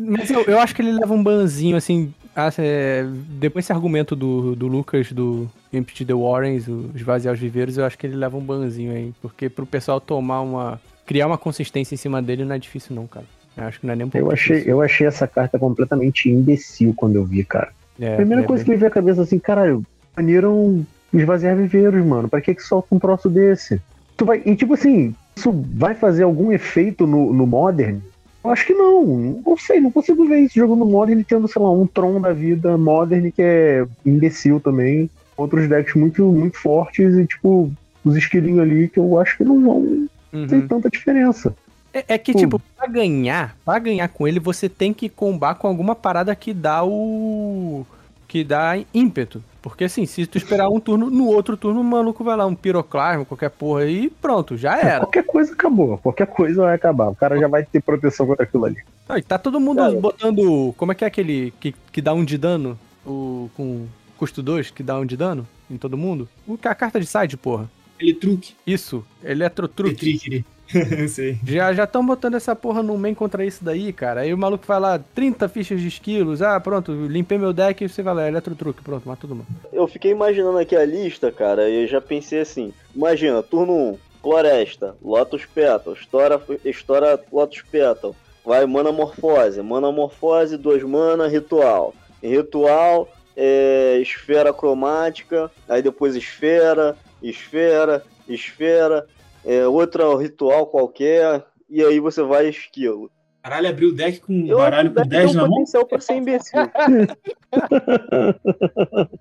Mas 0.00 0.30
eu, 0.30 0.42
eu 0.44 0.58
acho 0.58 0.74
que 0.74 0.82
ele 0.82 0.92
leva 0.92 1.12
um 1.12 1.22
banzinho, 1.22 1.76
assim. 1.76 2.12
Ah, 2.34 2.50
é, 2.58 3.04
depois 3.38 3.64
desse 3.64 3.72
argumento 3.72 4.14
do, 4.14 4.54
do 4.54 4.66
Lucas 4.66 5.12
do 5.12 5.48
Empty 5.72 6.04
the 6.04 6.14
Warrens, 6.14 6.68
o 6.68 6.90
esvaziar 6.94 7.34
os 7.34 7.40
viveiros, 7.40 7.76
eu 7.76 7.84
acho 7.84 7.98
que 7.98 8.06
ele 8.06 8.16
leva 8.16 8.36
um 8.36 8.40
banzinho 8.40 8.92
aí. 8.92 9.12
Porque 9.20 9.48
pro 9.48 9.66
pessoal 9.66 10.00
tomar 10.00 10.40
uma. 10.40 10.80
criar 11.06 11.26
uma 11.26 11.38
consistência 11.38 11.94
em 11.94 11.98
cima 11.98 12.22
dele 12.22 12.44
não 12.44 12.54
é 12.54 12.58
difícil, 12.58 12.94
não, 12.94 13.06
cara. 13.06 13.26
Eu 13.56 13.64
acho 13.64 13.80
que 13.80 13.86
não 13.86 13.92
é 13.92 13.96
nem 13.96 14.06
um 14.06 14.10
pouco 14.10 14.26
eu, 14.28 14.32
achei, 14.32 14.56
difícil. 14.56 14.72
eu 14.72 14.82
achei 14.82 15.06
essa 15.06 15.26
carta 15.26 15.58
completamente 15.58 16.30
imbecil 16.30 16.94
quando 16.96 17.16
eu 17.16 17.24
vi, 17.24 17.44
cara. 17.44 17.70
É, 18.00 18.16
Primeira 18.16 18.42
é 18.42 18.46
coisa 18.46 18.62
bem- 18.62 18.64
que 18.64 18.70
me 18.70 18.76
veio 18.76 18.88
à 18.88 18.94
cabeça 18.94 19.22
assim, 19.22 19.38
caralho, 19.38 19.84
baniram 20.16 20.86
esvaziar 21.12 21.56
viveiros, 21.56 22.04
mano. 22.04 22.28
Pra 22.28 22.40
que 22.40 22.54
que 22.54 22.62
solta 22.62 22.94
um 22.94 22.98
troço 22.98 23.28
desse? 23.28 23.80
Tu 24.16 24.24
vai, 24.24 24.40
e 24.46 24.54
tipo 24.54 24.74
assim, 24.74 25.14
isso 25.34 25.52
vai 25.74 25.94
fazer 25.94 26.22
algum 26.22 26.52
efeito 26.52 27.06
no, 27.06 27.32
no 27.32 27.46
Modern? 27.46 27.98
Eu 28.42 28.50
acho 28.50 28.66
que 28.66 28.72
não. 28.74 29.42
Não 29.46 29.56
sei, 29.56 29.80
não 29.80 29.90
consigo 29.90 30.26
ver 30.26 30.40
isso 30.40 30.54
jogando 30.54 30.84
Modern 30.86 31.22
tendo, 31.22 31.46
sei 31.46 31.60
lá, 31.60 31.70
um 31.70 31.86
Tron 31.86 32.20
da 32.20 32.32
vida 32.32 32.76
Modern 32.78 33.30
que 33.30 33.42
é 33.42 33.86
imbecil 34.04 34.60
também. 34.60 35.10
Outros 35.36 35.68
decks 35.68 35.94
muito, 35.94 36.24
muito 36.24 36.56
fortes 36.58 37.14
e, 37.16 37.26
tipo, 37.26 37.70
os 38.04 38.16
esquilinhos 38.16 38.60
ali 38.60 38.88
que 38.88 38.98
eu 38.98 39.18
acho 39.18 39.36
que 39.36 39.44
não 39.44 39.62
vão 39.62 40.08
ter 40.48 40.56
Uhum. 40.56 40.68
tanta 40.68 40.88
diferença. 40.88 41.54
É, 41.92 42.04
é 42.14 42.18
que, 42.18 42.32
tipo, 42.32 42.60
pra 42.76 42.86
ganhar, 42.86 43.56
pra 43.64 43.78
ganhar 43.78 44.08
com 44.08 44.26
ele, 44.28 44.38
você 44.38 44.68
tem 44.68 44.94
que 44.94 45.08
combar 45.08 45.56
com 45.56 45.66
alguma 45.66 45.94
parada 45.94 46.34
que 46.36 46.54
dá 46.54 46.84
o. 46.84 47.84
que 48.28 48.44
dá 48.44 48.78
ímpeto. 48.94 49.42
Porque 49.62 49.84
assim, 49.84 50.06
se 50.06 50.26
tu 50.26 50.38
esperar 50.38 50.68
um 50.68 50.80
turno, 50.80 51.10
no 51.10 51.26
outro 51.26 51.56
turno 51.56 51.80
o 51.80 51.84
maluco 51.84 52.24
vai 52.24 52.36
lá, 52.36 52.46
um 52.46 52.54
piroclasma, 52.54 53.24
qualquer 53.24 53.50
porra 53.50 53.82
aí, 53.82 54.04
e 54.04 54.10
pronto, 54.10 54.56
já 54.56 54.76
É, 54.78 54.86
era. 54.86 55.00
qualquer 55.00 55.24
coisa 55.24 55.52
acabou. 55.52 55.98
Qualquer 55.98 56.26
coisa 56.26 56.62
vai 56.62 56.74
acabar. 56.74 57.08
O 57.10 57.14
cara 57.14 57.38
já 57.38 57.46
vai 57.46 57.64
ter 57.64 57.82
proteção 57.82 58.26
contra 58.26 58.44
aquilo 58.44 58.64
ali. 58.64 58.78
Não, 59.08 59.18
e 59.18 59.22
tá 59.22 59.38
todo 59.38 59.60
mundo 59.60 59.78
Cara. 59.78 59.92
botando. 60.00 60.74
Como 60.76 60.92
é 60.92 60.94
que 60.94 61.04
é 61.04 61.06
aquele 61.06 61.52
que, 61.60 61.74
que 61.92 62.00
dá 62.00 62.14
um 62.14 62.24
de 62.24 62.38
dano? 62.38 62.78
O, 63.04 63.50
com 63.56 63.86
custo 64.16 64.42
2, 64.42 64.70
que 64.70 64.82
dá 64.82 64.98
um 64.98 65.06
de 65.06 65.16
dano 65.16 65.46
em 65.70 65.76
todo 65.76 65.96
mundo? 65.96 66.28
O, 66.46 66.58
a 66.64 66.74
carta 66.74 67.00
de 67.00 67.06
side, 67.06 67.36
porra. 67.36 67.68
Ele 67.98 68.14
truque. 68.14 68.54
Isso, 68.66 69.04
Eletrotruque. 69.22 70.06
Ele 70.06 70.14
Eu 70.14 70.18
sei. 70.20 70.44
Já 71.44 71.72
já 71.72 71.84
estão 71.84 72.04
botando 72.04 72.34
essa 72.34 72.54
porra 72.54 72.82
no 72.82 72.96
main 72.96 73.14
contra 73.14 73.44
isso 73.44 73.64
daí, 73.64 73.92
cara. 73.92 74.20
Aí 74.20 74.32
o 74.32 74.38
maluco 74.38 74.64
vai 74.66 74.80
lá, 74.80 75.00
30 75.14 75.48
fichas 75.48 75.80
de 75.80 75.88
esquilos. 75.88 76.42
Ah, 76.42 76.58
pronto, 76.60 76.92
limpei 76.92 77.38
meu 77.38 77.52
deck 77.52 77.84
e 77.84 77.88
você 77.88 78.02
vai 78.02 78.14
lá, 78.14 78.28
Eletrotruque, 78.28 78.82
pronto, 78.82 79.08
mata 79.08 79.22
todo 79.22 79.34
mundo. 79.34 79.46
Eu 79.72 79.86
fiquei 79.88 80.10
imaginando 80.10 80.58
aqui 80.58 80.76
a 80.76 80.84
lista, 80.84 81.30
cara, 81.32 81.68
e 81.68 81.82
eu 81.82 81.88
já 81.88 82.00
pensei 82.00 82.40
assim: 82.40 82.72
imagina, 82.94 83.42
turno 83.42 83.72
1, 83.72 83.98
Floresta, 84.22 84.94
Lotus 85.02 85.46
Petal, 85.46 85.94
estoura, 85.94 86.40
estoura 86.64 87.20
Lotus 87.32 87.62
Petal, 87.62 88.14
vai 88.44 88.64
Mana 88.66 88.92
Morfose, 88.92 89.62
Mana 89.62 89.90
Morfose, 89.90 90.56
2 90.56 90.82
mana, 90.84 91.26
Ritual. 91.26 91.94
Ritual, 92.22 93.08
é, 93.36 93.98
Esfera 94.02 94.52
Cromática, 94.52 95.50
aí 95.68 95.80
depois 95.82 96.14
Esfera, 96.14 96.96
Esfera, 97.22 98.04
Esfera, 98.28 99.06
é, 99.44 99.66
outra 99.66 100.04
ritual 100.18 100.66
qualquer, 100.66 101.44
e 101.68 101.82
aí 101.82 102.00
você 102.00 102.22
vai 102.22 102.48
esquilo. 102.48 103.10
Caralho, 103.42 103.68
abriu 103.70 103.88
o 103.88 103.94
deck 103.94 104.20
com 104.20 104.46
Eu 104.46 104.58
baralho 104.58 104.88
acho 104.90 104.96
com 104.96 105.02
que 105.02 105.08
deve 105.08 105.22
10 105.24 105.30
ter 105.30 105.36
na 105.36 105.42
mão? 105.42 105.50
potencial 105.50 105.86
pra 105.86 106.00
ser 106.00 106.14
imbecil. 106.16 106.60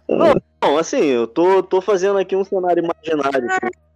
não, 0.09 0.33
não, 0.61 0.77
assim, 0.77 1.05
eu 1.05 1.25
tô, 1.25 1.63
tô 1.63 1.79
fazendo 1.81 2.19
aqui 2.19 2.35
um 2.35 2.43
cenário 2.43 2.83
imaginário. 2.83 3.47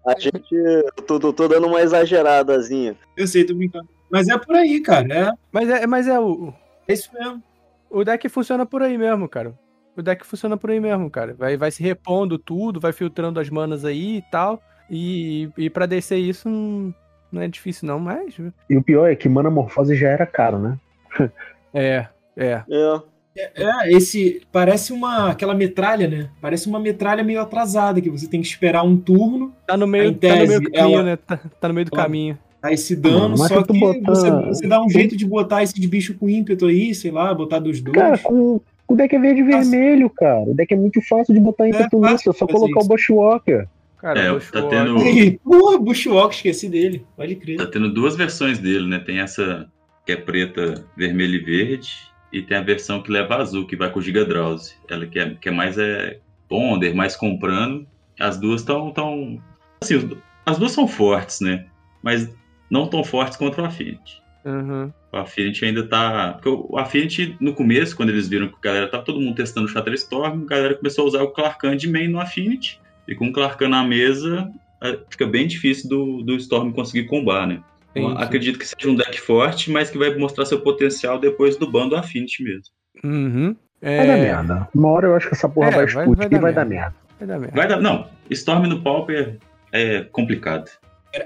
A 0.05 0.19
gente. 0.19 0.53
Eu 0.53 0.91
tô, 1.05 1.19
tô, 1.19 1.33
tô 1.33 1.47
dando 1.47 1.67
uma 1.67 1.81
exageradazinha. 1.81 2.95
Eu 3.17 3.27
sei, 3.27 3.45
tô 3.45 3.53
brincando. 3.53 3.88
Mas 4.09 4.27
é 4.29 4.38
por 4.38 4.55
aí, 4.55 4.79
cara. 4.79 5.13
É, 5.13 5.31
Mas 5.51 5.69
é, 5.69 5.88
mas 5.88 6.07
é 6.07 6.19
o, 6.19 6.53
é 6.88 6.93
isso 6.93 7.09
mesmo. 7.13 7.41
o 7.89 8.03
deck 8.03 8.27
funciona 8.29 8.65
por 8.65 8.81
aí 8.81 8.97
mesmo, 8.97 9.27
cara. 9.27 9.57
O 9.95 10.01
deck 10.01 10.25
funciona 10.25 10.57
por 10.57 10.71
aí 10.71 10.79
mesmo, 10.79 11.09
cara. 11.09 11.33
Vai, 11.33 11.57
vai 11.57 11.71
se 11.71 11.83
repondo 11.83 12.38
tudo, 12.38 12.79
vai 12.79 12.93
filtrando 12.93 13.39
as 13.39 13.49
manas 13.49 13.83
aí 13.86 14.17
e 14.17 14.21
tal. 14.31 14.62
E, 14.89 15.50
e 15.58 15.69
pra 15.69 15.86
descer 15.86 16.17
isso 16.17 16.50
não, 16.50 16.93
não 17.32 17.41
é 17.41 17.48
difícil, 17.48 17.88
não, 17.88 18.00
mas. 18.00 18.36
E 18.69 18.78
o 18.78 18.84
pior 18.84 19.08
é 19.10 19.15
que 19.15 19.28
Mana 19.30 19.50
Morfose 19.50 19.96
já 19.96 20.10
era 20.10 20.26
caro, 20.26 20.60
né? 20.60 20.78
É, 21.74 22.06
é. 22.38 22.62
É. 22.69 23.02
É, 23.36 23.91
esse 23.91 24.43
parece 24.52 24.93
uma 24.93 25.32
aquela 25.32 25.56
metralha, 25.56 26.08
né? 26.08 26.30
Parece 26.39 26.67
uma 26.67 26.80
metralha 26.80 27.24
meio 27.24 27.41
atrasada 27.41 28.00
que 28.00 28.08
você 28.10 28.28
tem 28.28 28.39
que 28.41 28.46
esperar 28.48 28.84
um 28.84 28.96
turno, 28.96 29.52
Tá 29.65 29.76
no 29.76 29.88
meio, 29.88 30.13
tá 30.13 30.36
no 30.36 30.48
meio 30.48 30.62
do 30.62 30.72
caminho, 30.72 30.93
ela- 31.00 31.04
né? 31.04 31.15
Tá, 31.17 31.38
tá 31.60 31.67
no 31.67 31.74
meio 31.74 31.86
do 31.88 31.96
ela- 31.96 32.04
caminho. 32.04 32.38
dar 32.62 32.72
esse 32.72 32.96
dano, 32.96 33.36
Mano, 33.36 33.38
só 33.48 33.63
que 33.63 33.80
botar- 33.80 34.00
você, 34.13 34.30
você 34.30 34.67
dá 34.67 34.84
um 34.84 34.88
jeito 34.88 35.17
de 35.17 35.26
botar 35.26 35.63
esse 35.63 35.74
de 35.74 35.88
bicho 35.88 36.13
com 36.15 36.30
ímpeto 36.30 36.67
aí, 36.67 36.93
sei 36.93 37.10
lá, 37.10 37.34
botar 37.34 37.58
dos 37.58 37.82
dois. 37.82 37.98
Cara, 37.98 38.19
com, 38.19 38.62
o 38.88 38.96
deck 38.96 39.15
é 39.15 39.19
verde 39.19 39.41
e 39.41 39.43
vermelho, 39.43 40.12
cara. 40.12 40.52
O 40.52 40.54
deck 40.54 40.72
é 40.72 40.78
muito 40.78 41.02
fácil 41.02 41.34
de 41.34 41.39
botar 41.39 41.67
ímpeto 41.67 42.00
fácil 42.00 42.13
nisso. 42.13 42.30
É 42.30 42.34
só 42.34 42.46
colocar 42.46 42.80
isso. 42.82 42.86
o 42.86 42.88
Bushwalker. 42.88 43.67
Cara, 44.03 44.19
É, 44.19 44.29
o 44.31 44.33
tá 44.39 44.59
Bushwalker- 44.61 44.69
tendo- 44.69 44.97
Aí, 44.97 45.39
Porra, 45.39 45.77
Bushwalk, 45.79 46.35
esqueci 46.35 46.67
dele. 46.67 47.05
Pode 47.15 47.35
crer. 47.37 47.55
Tá 47.57 47.65
tendo 47.65 47.91
duas 47.93 48.17
versões 48.17 48.59
dele, 48.59 48.85
né? 48.85 48.99
Tem 48.99 49.19
essa 49.21 49.65
que 50.05 50.11
é 50.11 50.17
preta, 50.17 50.85
vermelho 50.97 51.35
e 51.35 51.39
verde. 51.39 51.89
E 52.31 52.41
tem 52.41 52.57
a 52.57 52.61
versão 52.61 53.01
que 53.01 53.09
leva 53.09 53.37
azul, 53.37 53.65
que 53.65 53.77
vai 53.77 53.89
com 53.89 53.99
o 53.99 54.01
Giga 54.01 54.25
Drowse. 54.25 54.75
Ela 54.89 55.05
que 55.05 55.17
é, 55.17 55.29
que 55.35 55.47
é 55.47 55.51
mais 55.53 55.77
é, 55.77 56.19
ponder, 56.49 56.93
mais 56.93 57.15
comprando. 57.15 57.87
As 58.19 58.37
duas 58.37 58.59
estão. 58.59 58.91
Tão, 58.91 59.41
assim, 59.81 60.17
as 60.45 60.57
duas 60.59 60.73
são 60.73 60.85
fortes, 60.85 61.39
né? 61.39 61.65
Mas 62.01 62.29
não 62.69 62.87
tão 62.87 63.05
fortes 63.05 63.37
contra 63.37 63.61
o 63.61 63.65
Affinity. 63.65 64.21
Uhum. 64.43 64.91
O 65.13 65.17
Affinity 65.17 65.63
ainda 65.63 65.87
tá. 65.87 66.33
Porque 66.33 66.49
o 66.49 66.77
Affinity, 66.77 67.37
no 67.39 67.53
começo, 67.53 67.95
quando 67.95 68.09
eles 68.09 68.27
viram 68.27 68.49
que 68.49 68.55
a 68.55 68.61
galera 68.61 68.89
tava 68.89 69.03
todo 69.05 69.21
mundo 69.21 69.35
testando 69.35 69.67
o 69.67 69.69
Shatterstorm, 69.69 70.43
a 70.43 70.45
galera 70.45 70.75
começou 70.75 71.05
a 71.05 71.07
usar 71.07 71.23
o 71.23 71.29
Clarkan 71.31 71.77
de 71.77 71.87
main 71.89 72.09
no 72.09 72.19
Affinity. 72.19 72.81
E 73.07 73.15
com 73.15 73.27
o 73.27 73.33
Clarkan 73.33 73.69
na 73.69 73.83
mesa, 73.83 74.49
eh, 74.81 74.99
fica 75.09 75.25
bem 75.27 75.47
difícil 75.47 75.89
do, 75.89 76.21
do 76.23 76.35
Storm 76.35 76.71
conseguir 76.71 77.05
combar, 77.07 77.45
né? 77.47 77.61
Sim, 77.95 78.07
sim. 78.09 78.15
acredito 78.17 78.57
que 78.57 78.65
seja 78.65 78.89
um 78.89 78.95
deck 78.95 79.19
forte, 79.21 79.69
mas 79.69 79.89
que 79.89 79.97
vai 79.97 80.15
mostrar 80.15 80.45
seu 80.45 80.59
potencial 80.61 81.19
depois 81.19 81.55
do 81.57 81.69
bando 81.69 81.95
Affinity 81.95 82.43
mesmo. 82.43 82.73
Uhum. 83.03 83.55
É, 83.81 83.97
Vai 83.97 84.07
dar 84.07 84.17
merda. 84.17 84.67
Uma 84.73 84.89
hora 84.89 85.07
eu 85.07 85.15
acho 85.15 85.27
que 85.27 85.35
essa 85.35 85.49
porra 85.49 85.67
É, 85.67 85.71
vai 85.71 85.85
vai- 85.85 86.03
explodir 86.03 86.17
vai 86.17 86.25
e 86.27 86.29
dar 86.29 86.39
vai 86.41 86.53
dar 86.53 86.65
merda. 86.65 86.95
Vai 87.19 87.27
dar 87.27 87.39
merda. 87.39 87.55
Vai 87.55 87.67
dar. 87.67 87.81
Não, 87.81 88.07
Storm 88.29 88.65
no 88.67 88.81
Pauper 88.81 89.37
é 89.71 90.01
complicado. 90.03 90.69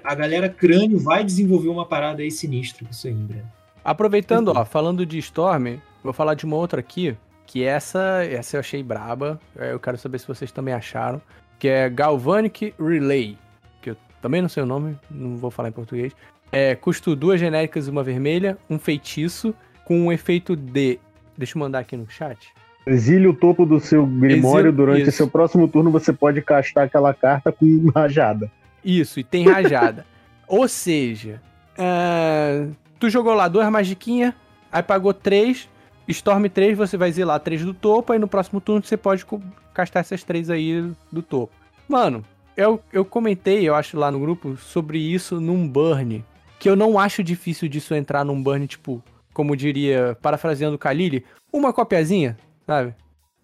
A 0.04 0.16
galera 0.16 0.50
crânio 0.50 1.00
vai 1.00 1.24
desenvolver 1.24 1.70
uma 1.70 1.86
parada 1.86 2.22
aí 2.22 2.30
sinistra 2.32 2.84
com 2.84 2.92
isso 2.92 3.08
aí, 3.08 3.14
Breno. 3.14 3.50
Aproveitando, 3.86 4.50
ó, 4.54 4.66
falando 4.66 5.06
de 5.06 5.18
Storm, 5.20 5.78
vou 6.04 6.12
falar 6.12 6.34
de 6.34 6.44
uma 6.46 6.58
outra 6.58 6.80
aqui, 6.82 7.16
que 7.46 7.64
essa, 7.64 8.26
essa 8.26 8.58
eu 8.58 8.60
achei 8.60 8.84
braba. 8.84 9.40
é, 9.58 9.72
Eu 9.72 9.80
quero 9.80 9.98
saber 9.98 10.20
se 10.20 10.28
vocês 10.28 10.52
também 10.52 10.74
acharam. 10.74 11.22
Que 11.60 11.68
é 11.68 11.90
Galvanic 11.90 12.74
Relay. 12.80 13.38
Que 13.82 13.92
eu 13.92 13.98
também 14.22 14.42
não 14.42 14.50
sei 14.50 14.64
o 14.64 14.66
nome, 14.66 14.96
não 15.10 15.36
vou 15.38 15.50
falar 15.52 15.70
em 15.70 15.74
português. 15.74 16.14
É, 16.52 16.76
custo 16.76 17.16
duas 17.16 17.40
genéricas 17.40 17.88
e 17.88 17.90
uma 17.90 18.04
vermelha, 18.04 18.58
um 18.70 18.80
feitiço, 18.80 19.54
com 19.84 20.00
um 20.00 20.12
efeito 20.12 20.56
de. 20.56 21.00
Deixa 21.38 21.58
eu 21.58 21.60
mandar 21.60 21.80
aqui 21.80 21.96
no 21.98 22.10
chat. 22.10 22.50
Exile 22.86 23.28
o 23.28 23.34
topo 23.34 23.66
do 23.66 23.80
seu 23.82 24.06
grimório 24.06 24.68
Exile- 24.70 24.72
durante 24.78 25.02
isso. 25.10 25.18
seu 25.18 25.28
próximo 25.28 25.68
turno, 25.68 25.92
você 25.92 26.14
pode 26.14 26.42
castar 26.42 26.86
aquela 26.86 27.14
carta 27.14 27.52
com 27.52 27.92
rajada. 27.94 28.50
Isso, 28.84 29.20
e 29.20 29.24
tem 29.24 29.46
rajada. 29.46 30.06
Ou 30.48 30.68
seja, 30.70 31.42
ah, 31.78 32.66
tu 32.98 33.10
jogou 33.10 33.34
lá 33.34 33.50
duas 33.50 33.70
magiquinhas, 33.70 34.34
aí 34.72 34.82
pagou 34.82 35.14
três, 35.14 35.68
Storm 36.08 36.46
3, 36.48 36.78
você 36.78 36.98
vai 36.98 37.12
zelar 37.12 37.40
três 37.40 37.64
do 37.64 37.74
topo, 37.74 38.14
aí 38.14 38.20
no 38.20 38.28
próximo 38.28 38.62
turno 38.62 38.84
você 38.84 38.96
pode 38.96 39.26
castar 39.74 40.02
essas 40.02 40.24
três 40.24 40.50
aí 40.50 40.90
do 41.12 41.22
topo. 41.22 41.54
Mano, 41.88 42.24
eu, 42.56 42.82
eu 42.92 43.06
comentei, 43.06 43.68
eu 43.68 43.76
acho, 43.76 43.98
lá 43.98 44.10
no 44.10 44.20
grupo, 44.20 44.58
sobre 44.58 44.98
isso 44.98 45.40
num 45.40 45.68
burn. 45.68 46.24
Que 46.60 46.70
eu 46.70 46.76
não 46.76 46.98
acho 46.98 47.24
difícil 47.24 47.70
disso 47.70 47.94
entrar 47.94 48.26
num 48.26 48.42
burn, 48.42 48.66
tipo, 48.66 49.04
como 49.34 49.56
diria, 49.56 50.18
parafraseando 50.22 50.76
o 50.76 50.80
Khalili, 50.80 51.24
uma 51.54 51.72
copiazinha, 51.72 52.38
sabe? 52.66 52.96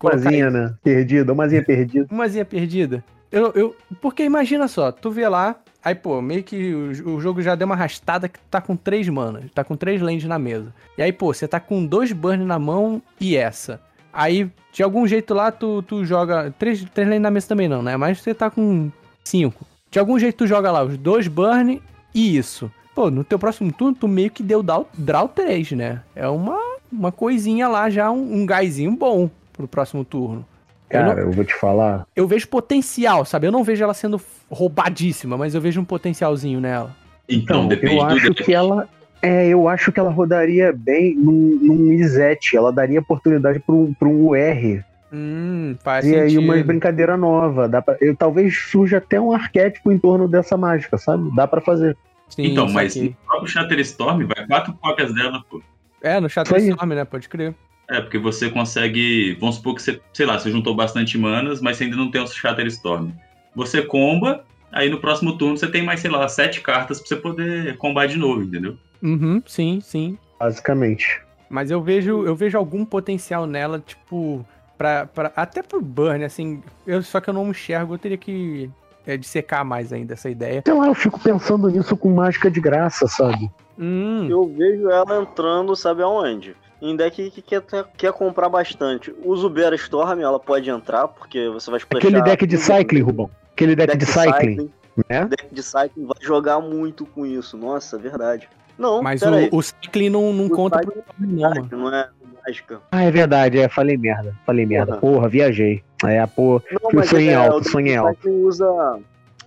Umazinha, 0.02 0.49
né? 0.49 0.76
Perdida, 0.84 1.32
umazinha 1.32 1.63
perdida. 1.63 2.08
umazinha 2.12 2.43
perdida. 2.43 3.04
Eu, 3.32 3.52
eu, 3.54 3.76
porque 4.02 4.23
imagina 4.23 4.67
só, 4.67 4.91
tu 4.91 5.10
vê 5.10 5.28
lá, 5.28 5.56
aí 5.83 5.95
pô, 5.95 6.21
meio 6.21 6.43
que 6.43 6.73
o, 6.73 7.15
o 7.15 7.21
jogo 7.21 7.41
já 7.41 7.55
deu 7.55 7.65
uma 7.65 7.75
arrastada 7.75 8.29
que 8.29 8.39
tá 8.49 8.61
com 8.61 8.75
três 8.75 9.07
manas, 9.09 9.45
tá 9.53 9.63
com 9.63 9.75
três 9.75 10.01
lands 10.01 10.25
na 10.25 10.39
mesa. 10.39 10.73
E 10.97 11.01
aí, 11.01 11.11
pô, 11.11 11.33
você 11.33 11.47
tá 11.47 11.59
com 11.59 11.85
dois 11.85 12.11
burn 12.11 12.45
na 12.45 12.57
mão 12.57 13.01
e 13.19 13.35
essa. 13.35 13.81
Aí, 14.11 14.49
de 14.71 14.83
algum 14.83 15.07
jeito 15.07 15.33
lá, 15.33 15.51
tu, 15.51 15.81
tu 15.81 16.05
joga. 16.05 16.53
Três, 16.57 16.85
três 16.93 17.07
lands 17.07 17.21
na 17.21 17.31
mesa 17.31 17.47
também 17.47 17.67
não, 17.67 17.81
né? 17.81 17.97
Mas 17.97 18.21
você 18.21 18.33
tá 18.33 18.49
com 18.49 18.91
cinco. 19.23 19.65
De 19.89 19.99
algum 19.99 20.17
jeito 20.17 20.37
tu 20.37 20.47
joga 20.47 20.71
lá 20.71 20.83
os 20.83 20.97
dois 20.97 21.27
burn 21.27 21.81
e 22.13 22.37
isso. 22.37 22.71
Pô, 22.95 23.09
no 23.09 23.23
teu 23.23 23.39
próximo 23.39 23.71
turno, 23.71 23.95
tu 23.95 24.07
meio 24.07 24.29
que 24.29 24.43
deu 24.43 24.61
draw, 24.61 24.87
draw 24.95 25.27
3, 25.27 25.71
né? 25.71 26.01
É 26.15 26.27
uma, 26.27 26.59
uma 26.91 27.11
coisinha 27.11 27.67
lá 27.67 27.89
já, 27.89 28.11
um, 28.11 28.41
um 28.41 28.45
gásinho 28.45 28.91
bom 28.91 29.29
pro 29.51 29.67
próximo 29.67 30.05
turno. 30.05 30.45
Eu 30.93 31.01
não- 31.01 31.10
Cara, 31.10 31.21
eu 31.21 31.32
vou 31.32 31.43
te 31.43 31.53
falar. 31.56 32.06
eu 32.15 32.27
vejo 32.27 32.47
potencial, 32.47 33.25
sabe? 33.25 33.47
Eu 33.47 33.51
não 33.51 33.63
vejo 33.63 33.84
ela 33.84 33.93
sendo 33.93 34.19
roubadíssima, 34.49 35.38
mas 35.38 35.53
eu 35.56 35.62
vejo 35.62 35.82
um 35.82 35.86
potencialzinho 35.86 36.60
nela. 36.62 36.95
Então, 37.27 37.65
Então, 37.65 37.67
depende 37.67 37.95
eu 37.95 37.99
do 38.08 38.13
acho 38.15 38.34
que 38.36 38.53
ela. 38.53 38.88
É, 39.21 39.47
eu 39.47 39.67
acho 39.69 39.91
que 39.91 39.99
ela 39.99 40.10
rodaria 40.12 40.73
bem 40.73 41.15
num, 41.15 41.58
num 41.62 41.91
Izete. 41.93 42.58
Ela 42.58 42.71
daria 42.73 42.99
oportunidade 42.99 43.60
para 43.60 43.73
um, 43.73 43.93
pra 43.93 44.08
um 44.08 44.27
UR. 44.27 44.84
Hum, 45.13 45.75
faz 45.84 46.06
E 46.06 46.13
aí 46.15 46.32
sentido. 46.32 46.43
uma 46.43 46.62
brincadeira 46.63 47.15
nova. 47.15 47.69
Dá 47.69 47.82
pra, 47.82 47.95
eu, 48.01 48.15
talvez 48.15 48.58
surja 48.58 48.97
até 48.97 49.21
um 49.21 49.32
arquétipo 49.32 49.91
em 49.91 49.97
torno 49.97 50.27
dessa 50.27 50.58
mágica, 50.58 50.97
sabe? 50.97 51.34
Dá 51.36 51.47
pra 51.47 51.62
fazer. 51.62 51.95
Sim, 52.27 52.45
Então, 52.47 52.67
mas 52.69 52.93
saquei. 52.93 53.10
no 53.10 53.15
próprio 53.27 53.47
Shatterstorm 53.49 54.25
vai 54.25 54.45
quatro 54.47 54.73
cópias 54.73 55.13
dela, 55.13 55.41
pô. 55.49 55.62
É, 56.01 56.19
no 56.19 56.25
aí. 56.25 56.29
Shatterstorm, 56.29 56.89
né? 56.93 57.06
Pode 57.06 57.29
crer. 57.29 57.53
É, 57.89 58.01
porque 58.01 58.17
você 58.17 58.49
consegue. 58.49 59.35
Vamos 59.39 59.55
supor 59.55 59.75
que 59.75 59.81
você, 59.81 59.99
sei 60.13 60.25
lá, 60.25 60.39
você 60.39 60.49
juntou 60.49 60.75
bastante 60.75 61.17
manas, 61.17 61.61
mas 61.61 61.77
você 61.77 61.83
ainda 61.83 61.97
não 61.97 62.09
tem 62.09 62.21
o 62.21 62.27
Shatterstorm. 62.27 63.11
Você 63.55 63.81
comba, 63.81 64.43
aí 64.71 64.89
no 64.89 64.99
próximo 64.99 65.37
turno 65.37 65.57
você 65.57 65.67
tem 65.67 65.83
mais, 65.83 65.99
sei 65.99 66.09
lá, 66.09 66.27
sete 66.27 66.61
cartas 66.61 66.99
pra 66.99 67.07
você 67.07 67.15
poder 67.15 67.77
combar 67.77 68.07
de 68.07 68.17
novo, 68.17 68.41
entendeu? 68.41 68.77
Uhum, 69.01 69.41
sim, 69.45 69.79
sim. 69.81 70.17
Basicamente. 70.39 71.21
Mas 71.49 71.69
eu 71.69 71.81
vejo, 71.81 72.25
eu 72.25 72.35
vejo 72.35 72.57
algum 72.57 72.83
potencial 72.83 73.45
nela, 73.45 73.79
tipo, 73.79 74.45
pra, 74.77 75.05
pra, 75.05 75.31
até 75.35 75.61
pro 75.61 75.81
burn, 75.81 76.23
assim. 76.23 76.63
Eu, 76.87 77.03
só 77.03 77.19
que 77.19 77.29
eu 77.29 77.33
não 77.33 77.49
enxergo, 77.49 77.93
eu 77.93 77.99
teria 77.99 78.17
que 78.17 78.71
é, 79.05 79.17
dissecar 79.17 79.63
mais 79.63 79.93
ainda 79.93 80.13
essa 80.13 80.29
ideia. 80.29 80.63
Sei 80.65 80.73
lá, 80.73 80.87
eu 80.87 80.95
fico 80.95 81.19
pensando 81.19 81.69
nisso 81.69 81.95
com 81.95 82.09
mágica 82.09 82.49
de 82.49 82.59
graça, 82.59 83.07
sabe? 83.07 83.51
Hum, 83.77 84.27
Eu 84.29 84.47
vejo 84.47 84.89
ela 84.89 85.21
entrando, 85.21 85.75
sabe 85.75 86.01
aonde? 86.01 86.55
Em 86.83 86.97
deck 86.97 87.31
que 87.31 87.41
quer, 87.41 87.63
quer 87.95 88.11
comprar 88.11 88.49
bastante. 88.49 89.15
O 89.23 89.33
Zubera 89.37 89.73
Storm, 89.73 90.19
ela 90.19 90.37
pode 90.37 90.69
entrar, 90.69 91.07
porque 91.07 91.47
você 91.47 91.71
vai 91.71 91.79
splashar... 91.79 92.09
Aquele 92.09 92.21
deck 92.21 92.45
de 92.45 92.57
cycling, 92.57 92.99
Rubão. 92.99 93.29
Aquele 93.53 93.73
deck, 93.73 93.95
de 93.95 94.05
cycling, 94.05 94.69
né? 95.09 95.25
Deck 95.25 95.47
de 95.49 95.63
cycling 95.63 96.05
vai 96.05 96.17
jogar 96.19 96.59
muito 96.59 97.05
com 97.05 97.25
isso. 97.25 97.55
Nossa, 97.55 97.97
verdade. 97.97 98.49
Não, 98.77 99.01
mas 99.01 99.23
aí. 99.23 99.47
o, 99.49 99.59
o 99.59 99.61
Cycling 99.61 100.09
não, 100.09 100.33
não 100.33 100.47
O 100.47 100.49
conta 100.49 100.79
Cycling 100.79 101.01
pro 101.03 101.25
não, 101.25 101.49
mano. 101.49 101.69
Não 101.71 101.95
é 101.95 102.09
mágica. 102.45 102.81
Ah, 102.91 103.03
é 103.03 103.11
verdade, 103.11 103.59
é, 103.59 103.69
falei 103.69 103.95
merda. 103.95 104.35
Falei 104.45 104.65
merda. 104.65 104.97
Porra, 104.97 105.29
viajei. 105.29 105.81
É, 106.03 106.25
pô, 106.27 106.61
Não, 106.69 106.99
Eu 106.99 107.07
sonhei 107.07 107.29
é, 107.29 107.35
alto, 107.35 107.55
o 107.55 107.59
deck 107.59 107.71
sonhei 107.71 107.95
alto. 107.95 108.15
cycling 108.15 108.43
usa... 108.43 108.99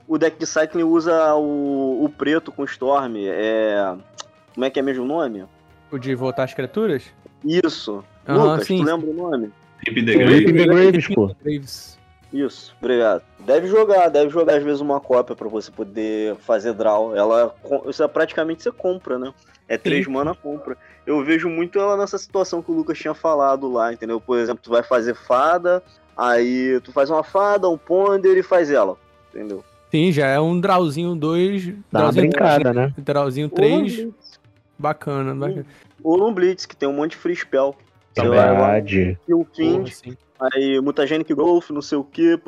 O 0.09 0.17
deck 0.17 0.39
de 0.39 0.47
cycling 0.47 0.85
usa 0.85 1.35
o, 1.35 2.03
o 2.03 2.09
preto 2.09 2.51
com 2.51 2.65
Storm. 2.65 3.17
É... 3.19 3.95
Como 4.55 4.65
é 4.65 4.71
que 4.71 4.79
é 4.79 4.83
mesmo 4.83 5.05
o 5.05 5.07
nome? 5.07 5.45
O 5.93 5.99
de 5.99 6.15
voltar 6.15 6.45
às 6.45 6.55
criaturas? 6.55 7.05
Isso. 7.47 8.05
Aham, 8.29 8.53
Lucas, 8.53 8.67
sim, 8.67 8.79
tu 8.79 8.85
lembra 8.85 9.11
o 9.11 9.15
nome? 9.15 9.53
Rip 9.87 10.05
the 10.05 10.13
Rip 10.13 10.53
Grave. 10.53 10.53
the 10.53 10.67
Graves, 10.67 11.09
pô. 11.09 11.31
Graves. 11.43 11.97
Isso, 12.33 12.75
obrigado. 12.81 13.23
Deve 13.39 13.69
jogar, 13.69 14.09
deve 14.09 14.31
jogar 14.31 14.57
às 14.57 14.63
vezes 14.63 14.81
uma 14.81 15.01
cópia 15.01 15.37
pra 15.37 15.49
você 15.49 15.71
poder 15.71 16.35
fazer 16.37 16.75
draw. 16.75 17.15
Ela, 17.15 17.55
isso 17.89 18.03
é 18.03 18.09
praticamente 18.09 18.63
você 18.63 18.73
compra, 18.73 19.19
né? 19.19 19.33
É 19.69 19.79
três 19.79 20.07
mana 20.07 20.35
compra. 20.35 20.77
Eu 21.07 21.25
vejo 21.25 21.49
muito 21.49 21.79
ela 21.79 21.97
nessa 21.97 22.19
situação 22.19 22.63
que 22.63 22.71
o 22.71 22.75
Lucas 22.75 22.99
tinha 22.99 23.15
falado 23.15 23.71
lá, 23.71 23.93
entendeu? 23.93 24.21
Por 24.21 24.39
exemplo, 24.39 24.61
tu 24.63 24.71
vai 24.71 24.83
fazer 24.83 25.15
fada, 25.15 25.83
aí 26.17 26.81
tu 26.83 26.93
faz 26.93 27.11
uma 27.11 27.23
fada, 27.23 27.69
um 27.69 27.79
ponder 27.79 28.37
e 28.37 28.43
faz 28.43 28.71
ela, 28.71 28.97
entendeu? 29.33 29.65
Sim, 29.91 30.11
já 30.13 30.27
é 30.27 30.41
um 30.41 30.61
drawzinho 30.61 31.15
2. 31.15 31.75
Dá 31.91 32.03
uma 32.03 32.13
brincada, 32.13 32.73
né? 32.73 32.93
Drawzinho 32.99 33.51
Ou 33.53 33.59
num 33.59 33.85
3, 33.85 33.97
Blitz, 33.97 34.41
bacana, 34.79 35.35
bacana. 35.35 35.67
Ou 36.03 36.19
num 36.19 36.33
Blitz, 36.33 36.67
que 36.67 36.77
tem 36.77 36.89
um 36.89 36.93
monte 36.93 37.13
de 37.13 37.17
free 37.19 37.37
spell. 37.37 37.77
Sei 38.15 38.27
lá, 38.29 38.47
Verdade. 38.47 39.19
Kill 39.27 39.39
Porra, 39.39 39.51
Fiend, 39.55 39.95
sim. 39.95 40.17
aí 40.41 40.81
Mutagenic 40.81 41.35
Growth, 41.35 41.71
não 41.71 41.83
sei 41.83 41.99
o 41.99 42.05
que, 42.05 42.39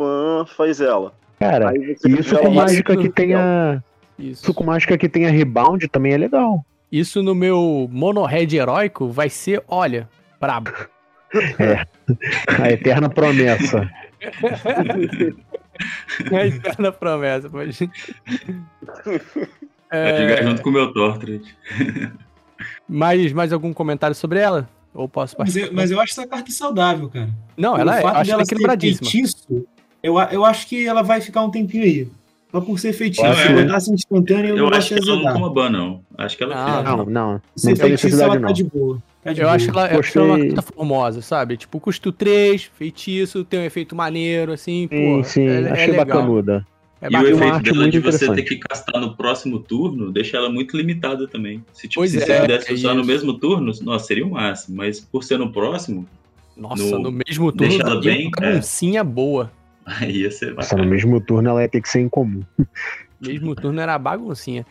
faz 0.56 0.80
ela. 0.80 1.12
Cara, 1.38 1.70
Aí 1.70 1.94
você 1.96 2.08
isso 2.08 2.36
com 2.38 2.50
mágica 2.50 2.94
que 2.96 3.02
spell. 3.02 3.12
tenha. 3.12 3.84
Isso. 4.18 4.42
Isso 4.44 4.54
com 4.54 4.64
mágica 4.64 4.98
que 4.98 5.08
tenha 5.08 5.30
rebound 5.30 5.86
também 5.88 6.12
é 6.12 6.16
legal. 6.16 6.64
Isso 6.90 7.22
no 7.22 7.34
meu 7.34 7.86
mono-red 7.92 8.56
heróico 8.56 9.08
vai 9.08 9.28
ser, 9.28 9.62
olha, 9.68 10.08
brabo. 10.40 10.72
A 12.60 12.70
eterna 12.72 13.08
promessa. 13.10 13.88
É 14.20 14.28
a 16.36 16.46
eterna 16.46 16.90
promessa, 16.90 17.48
pode. 17.50 17.88
Vai 19.04 19.20
É, 19.90 20.22
jogar 20.22 20.42
junto 20.42 20.62
com 20.62 20.70
o 20.70 20.72
meu 20.72 20.92
Tortred. 20.92 21.56
mais, 22.88 23.32
mais 23.32 23.52
algum 23.52 23.72
comentário 23.72 24.14
sobre 24.14 24.38
ela? 24.38 24.68
Ou 24.94 25.08
posso 25.08 25.36
Mas 25.38 25.52
partir? 25.54 25.68
eu, 25.68 25.74
mas 25.74 25.90
eu 25.90 26.00
acho 26.00 26.12
essa 26.12 26.26
carta 26.26 26.50
saudável, 26.50 27.08
cara. 27.08 27.28
Não, 27.56 27.72
Pelo 27.76 27.82
ela 27.82 27.98
é, 27.98 28.02
fato 28.02 28.16
acho 28.16 28.18
ela 28.18 28.24
dela 28.38 28.42
equilibradíssima. 28.42 29.10
feitiço, 29.10 29.66
eu, 30.02 30.18
eu 30.18 30.44
acho 30.44 30.66
que 30.66 30.86
ela 30.86 31.02
vai 31.02 31.20
ficar 31.20 31.42
um 31.42 31.50
tempinho 31.50 31.84
aí. 31.84 32.08
Só 32.50 32.62
por 32.62 32.78
ser 32.78 32.94
feitiço. 32.94 33.20
Se 33.22 33.26
acho- 33.28 33.52
botasse 33.54 33.92
instantâneo, 33.92 34.48
eu, 34.50 34.56
Eu 34.56 34.70
não 34.70 34.76
acho 34.78 34.88
que 34.94 34.94
ela 34.94 35.16
não 35.22 35.32
toma 35.34 35.50
ban, 35.52 35.68
não. 35.70 36.00
Acho 36.16 36.36
que 36.36 36.42
ela 36.42 36.54
Ah, 36.56 36.78
fica. 36.78 36.96
Não, 36.96 37.04
não. 37.04 37.42
Se 37.54 37.68
Não 37.68 37.76
feitiço, 37.76 38.22
ela 38.22 38.34
tá 38.34 38.40
não. 38.40 38.52
de 38.52 38.64
boa. 38.64 38.98
Tá 39.22 39.32
de 39.34 39.40
Eu 39.40 39.44
boa. 39.46 39.54
acho 39.56 39.68
ela, 39.70 39.86
eu 39.92 40.00
acho 40.00 40.18
ela 40.18 40.26
uma 40.28 40.38
carta 40.46 40.62
formosa, 40.62 41.20
sabe? 41.20 41.56
Tipo, 41.58 41.78
custo 41.78 42.10
3, 42.10 42.62
feitiço, 42.74 43.44
tem 43.44 43.60
um 43.60 43.64
efeito 43.64 43.94
maneiro, 43.94 44.52
assim, 44.52 44.88
Sim, 44.90 45.18
pô. 45.18 45.24
sim, 45.24 45.46
é, 45.46 45.60
é 45.60 45.70
achei 45.72 45.86
legal. 45.88 46.06
bacanuda. 46.06 46.66
É 47.00 47.08
E 47.10 47.16
o 47.16 47.28
efeito 47.28 47.60
dela 47.62 47.88
de 47.90 48.00
você 48.00 48.34
ter 48.34 48.42
que 48.42 48.56
castar 48.56 49.00
no 49.00 49.16
próximo 49.16 49.60
turno 49.60 50.10
deixa 50.10 50.36
ela 50.36 50.50
muito 50.50 50.76
limitada 50.76 51.28
também. 51.28 51.64
Se, 51.72 51.86
tipo, 51.86 52.00
Pois 52.00 52.10
se 52.10 52.18
é, 52.18 52.20
você 52.20 52.40
pudesse 52.40 52.70
é 52.70 52.74
usar 52.74 52.94
no 52.94 53.04
mesmo 53.04 53.34
turno, 53.34 53.72
nossa, 53.82 54.04
seria 54.06 54.26
o 54.26 54.30
máximo. 54.32 54.76
Mas 54.76 54.98
por 55.00 55.22
ser 55.22 55.38
no 55.38 55.52
próximo, 55.52 56.06
Nossa, 56.56 56.82
no- 56.82 56.98
no 56.98 57.12
mesmo 57.12 57.52
turno, 57.52 57.68
deixa 57.68 57.82
ela 57.82 58.00
bem, 58.00 58.26
uma 58.36 58.46
é. 58.46 58.50
baguncinha 58.50 59.04
boa. 59.04 59.52
aí 59.86 60.18
ia 60.22 60.30
ser 60.30 60.54
Nossa, 60.54 60.76
no 60.76 60.84
mesmo 60.84 61.20
turno 61.20 61.48
ela 61.50 61.62
ia 61.62 61.68
ter 61.68 61.80
que 61.80 61.88
ser 61.88 62.00
incomum. 62.00 62.42
Mesmo 63.20 63.52
turno 63.56 63.80
era 63.80 63.98
baguncinha. 63.98 64.64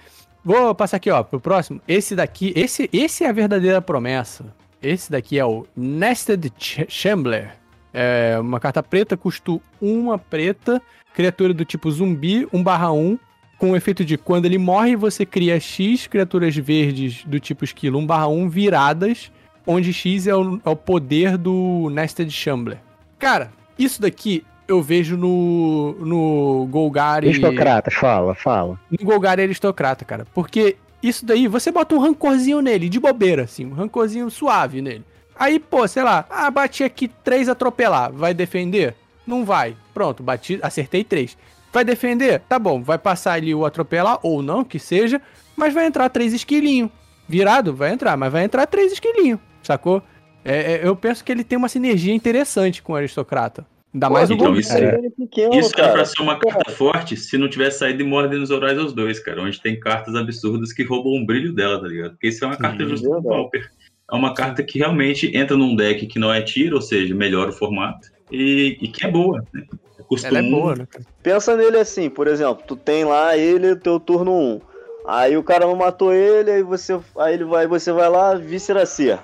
Vou 0.44 0.74
passar 0.74 0.96
aqui, 0.98 1.10
ó, 1.12 1.22
pro 1.22 1.38
próximo. 1.38 1.82
Esse 1.86 2.16
daqui, 2.16 2.54
esse, 2.56 2.90
esse 2.94 3.26
é 3.26 3.28
a 3.30 3.34
verdadeira 3.34 3.82
promessa. 3.82 4.46
Esse 4.82 5.12
daqui 5.12 5.38
é 5.38 5.44
o 5.46 5.66
Nested 5.76 6.50
Ch- 6.58 6.86
Shambler. 6.88 7.56
É 7.94 8.38
uma 8.40 8.58
carta 8.58 8.82
preta, 8.82 9.18
custo 9.18 9.62
uma 9.82 10.18
preta, 10.18 10.82
criatura 11.18 11.52
do 11.52 11.66
tipo 11.66 11.90
zumbi, 11.90 12.46
1/1, 12.54 13.18
com 13.58 13.72
o 13.72 13.76
efeito 13.76 14.06
de 14.06 14.20
quando 14.20 14.46
ele 14.46 14.60
morre, 14.60 14.96
você 14.96 15.26
cria 15.26 15.60
X 15.60 16.06
criaturas 16.06 16.56
verdes 16.56 17.24
do 17.26 17.40
tipo 17.40 17.66
esquilo 17.66 18.00
1/1 18.00 18.48
viradas, 18.48 19.32
onde 19.66 19.92
X 19.92 20.28
é 20.28 20.36
o, 20.36 20.62
é 20.64 20.70
o 20.70 20.76
poder 20.76 21.36
do 21.36 21.90
Nested 21.92 22.30
Shambler. 22.30 22.78
Cara, 23.18 23.50
isso 23.80 24.00
daqui 24.00 24.46
eu 24.68 24.80
vejo 24.80 25.18
no, 25.18 25.94
no 25.94 26.68
Golgari. 26.70 27.30
Aristocratas, 27.30 27.96
fala, 27.96 28.36
fala. 28.36 28.80
No 28.92 29.04
Golgari 29.04 29.42
aristocrata, 29.42 30.06
cara. 30.06 30.28
Porque 30.36 30.76
isso 31.02 31.26
daí, 31.26 31.48
você 31.48 31.72
bota 31.72 31.96
um 31.96 32.00
rancorzinho 32.00 32.62
nele, 32.62 32.88
de 32.88 33.00
bobeira, 33.00 33.42
assim, 33.46 33.66
um 33.66 33.74
rancorzinho 33.74 34.30
suave 34.30 34.84
nele. 34.84 35.04
Aí, 35.36 35.58
pô, 35.58 35.88
sei 35.88 36.04
lá, 36.04 36.28
ah, 36.30 36.52
bati 36.52 36.84
aqui 36.84 37.08
três 37.08 37.50
atropelar, 37.50 38.14
vai 38.14 38.36
defender? 38.36 38.94
Não 39.28 39.44
vai. 39.46 39.76
Pronto, 39.94 40.24
bati, 40.24 40.58
acertei 40.62 41.04
três. 41.04 41.38
Vai 41.72 41.84
defender? 41.84 42.40
Tá 42.48 42.58
bom, 42.58 42.82
vai 42.82 42.98
passar 42.98 43.34
ali 43.34 43.54
o 43.54 43.66
atropelar, 43.66 44.20
ou 44.24 44.42
não, 44.42 44.64
que 44.64 44.80
seja, 44.80 45.22
mas 45.56 45.74
vai 45.74 45.86
entrar 45.86 46.10
três 46.10 46.34
esquilinhos. 46.34 46.90
Virado? 47.28 47.76
Vai 47.76 47.92
entrar, 47.92 48.16
mas 48.16 48.32
vai 48.32 48.46
entrar 48.46 48.66
três 48.66 48.92
esquilinhos, 48.94 49.40
sacou? 49.62 50.02
É, 50.46 50.76
é, 50.76 50.82
eu 50.88 50.96
penso 50.96 51.24
que 51.26 51.32
ele 51.32 51.44
tem 51.44 51.58
uma 51.58 51.68
sinergia 51.68 52.14
interessante 52.14 52.82
com 52.82 52.94
o 52.94 52.96
aristocrata. 52.96 53.66
Ainda 53.94 54.08
Pô, 54.08 54.14
mais 54.14 54.30
o 54.30 54.34
então 54.34 54.46
Golgari. 54.48 54.62
isso 54.66 54.78
é- 54.78 55.06
é 55.06 55.10
pequeno, 55.10 55.56
Isso 55.56 55.72
era 55.74 55.84
cara. 55.84 55.94
pra 55.94 56.06
ser 56.06 56.22
uma 56.22 56.40
carta 56.40 56.72
forte 56.72 57.18
se 57.18 57.38
não 57.38 57.50
tivesse 57.50 57.80
saído 57.80 58.02
em 58.02 58.08
Mordem 58.08 58.40
nos 58.40 58.50
Horais 58.50 58.78
aos 58.78 58.94
dois, 58.94 59.20
cara. 59.20 59.42
Onde 59.42 59.60
tem 59.62 59.78
cartas 59.80 60.16
absurdas 60.16 60.72
que 60.72 60.84
roubam 60.84 61.22
o 61.22 61.26
brilho 61.26 61.52
dela, 61.54 61.82
tá 61.82 61.88
ligado? 61.88 62.12
Porque 62.12 62.28
isso 62.28 62.44
é 62.46 62.48
uma 62.48 62.56
carta 62.58 62.84
Sim, 62.84 62.90
justa 62.90 63.10
do. 63.10 63.24
Pauper. 63.24 63.70
É 64.10 64.16
uma 64.16 64.34
carta 64.34 64.64
que 64.64 64.80
realmente 64.80 65.36
entra 65.36 65.58
num 65.58 65.76
deck 65.76 66.06
que 66.08 66.18
não 66.20 66.34
é 66.34 66.42
tiro, 66.42 66.76
ou 66.78 66.82
seja, 66.82 67.14
melhora 67.14 67.50
o 67.50 67.54
formato. 67.54 68.08
E, 68.32 68.78
e 68.82 68.88
que 68.88 69.06
é 69.06 69.12
boa, 69.12 69.44
né? 69.54 69.64
Custa 70.08 70.28
Ela 70.28 70.40
é 70.40 70.42
um, 70.42 70.52
boa, 70.52 70.76
né? 70.76 70.88
Pensa 71.22 71.56
nele 71.56 71.78
assim, 71.78 72.10
por 72.10 72.28
exemplo, 72.28 72.64
tu 72.66 72.76
tem 72.76 73.04
lá 73.04 73.36
ele, 73.36 73.76
teu 73.76 74.00
turno 74.00 74.32
1. 74.32 74.62
Aí 75.06 75.38
o 75.38 75.44
cara 75.44 75.66
não 75.66 75.76
matou 75.76 76.14
ele, 76.14 76.52
aí 76.52 76.64
você, 76.64 77.00
aí 77.18 77.34
ele 77.34 77.46
vai, 77.46 77.68
você 77.68 77.92
vai 77.92 78.10
lá, 78.10 78.36
víscera 78.36 78.86
C. 78.86 79.18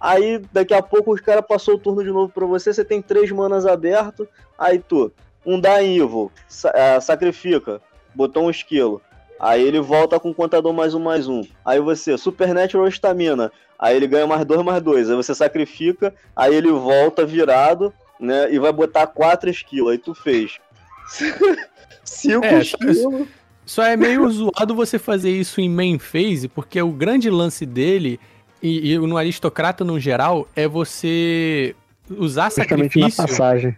Aí 0.00 0.40
daqui 0.52 0.74
a 0.74 0.82
pouco 0.82 1.12
os 1.12 1.20
caras 1.20 1.44
passou 1.46 1.74
o 1.74 1.78
turno 1.78 2.02
de 2.04 2.10
novo 2.10 2.32
pra 2.32 2.46
você, 2.46 2.72
você 2.72 2.84
tem 2.84 3.02
três 3.02 3.30
manas 3.32 3.66
aberto, 3.66 4.28
aí 4.56 4.78
tu, 4.78 5.12
um 5.44 5.58
dá 5.60 5.82
evil, 5.82 6.30
sa- 6.48 6.72
ah, 6.74 7.00
sacrifica, 7.00 7.80
botou 8.14 8.44
um 8.44 8.50
esquilo. 8.50 9.00
Aí 9.40 9.62
ele 9.62 9.80
volta 9.80 10.18
com 10.18 10.34
contador 10.34 10.72
mais 10.72 10.94
um 10.94 10.98
mais 11.00 11.28
um. 11.28 11.42
Aí 11.64 11.78
você, 11.80 12.18
Supernatural 12.18 12.88
Stamina. 12.88 13.52
Aí 13.78 13.96
ele 13.96 14.08
ganha 14.08 14.26
mais 14.26 14.44
dois 14.44 14.62
mais 14.62 14.82
dois. 14.82 15.08
Aí 15.08 15.14
você 15.14 15.32
sacrifica, 15.32 16.12
aí 16.34 16.52
ele 16.54 16.72
volta 16.72 17.24
virado, 17.24 17.92
né? 18.20 18.52
E 18.52 18.58
vai 18.58 18.72
botar 18.72 19.06
quatro 19.06 19.48
esquilos. 19.50 19.92
Aí 19.92 19.98
tu 19.98 20.14
fez. 20.14 20.58
Cinco 22.04 22.44
É, 22.44 22.60
esquilos. 22.60 23.28
Só 23.64 23.82
é 23.82 23.96
meio 23.96 24.28
zoado 24.30 24.74
você 24.74 24.98
fazer 24.98 25.30
isso 25.30 25.60
em 25.60 25.68
main 25.68 25.98
phase, 25.98 26.48
porque 26.48 26.80
o 26.80 26.90
grande 26.90 27.28
lance 27.28 27.66
dele, 27.66 28.18
e, 28.62 28.92
e 28.94 28.98
no 28.98 29.16
aristocrata 29.18 29.84
no 29.84 30.00
geral, 30.00 30.48
é 30.56 30.66
você 30.66 31.76
usar 32.10 32.50
Justamente 32.50 32.98
na 32.98 33.10
sacrifício. 33.10 33.22
passagem. 33.28 33.76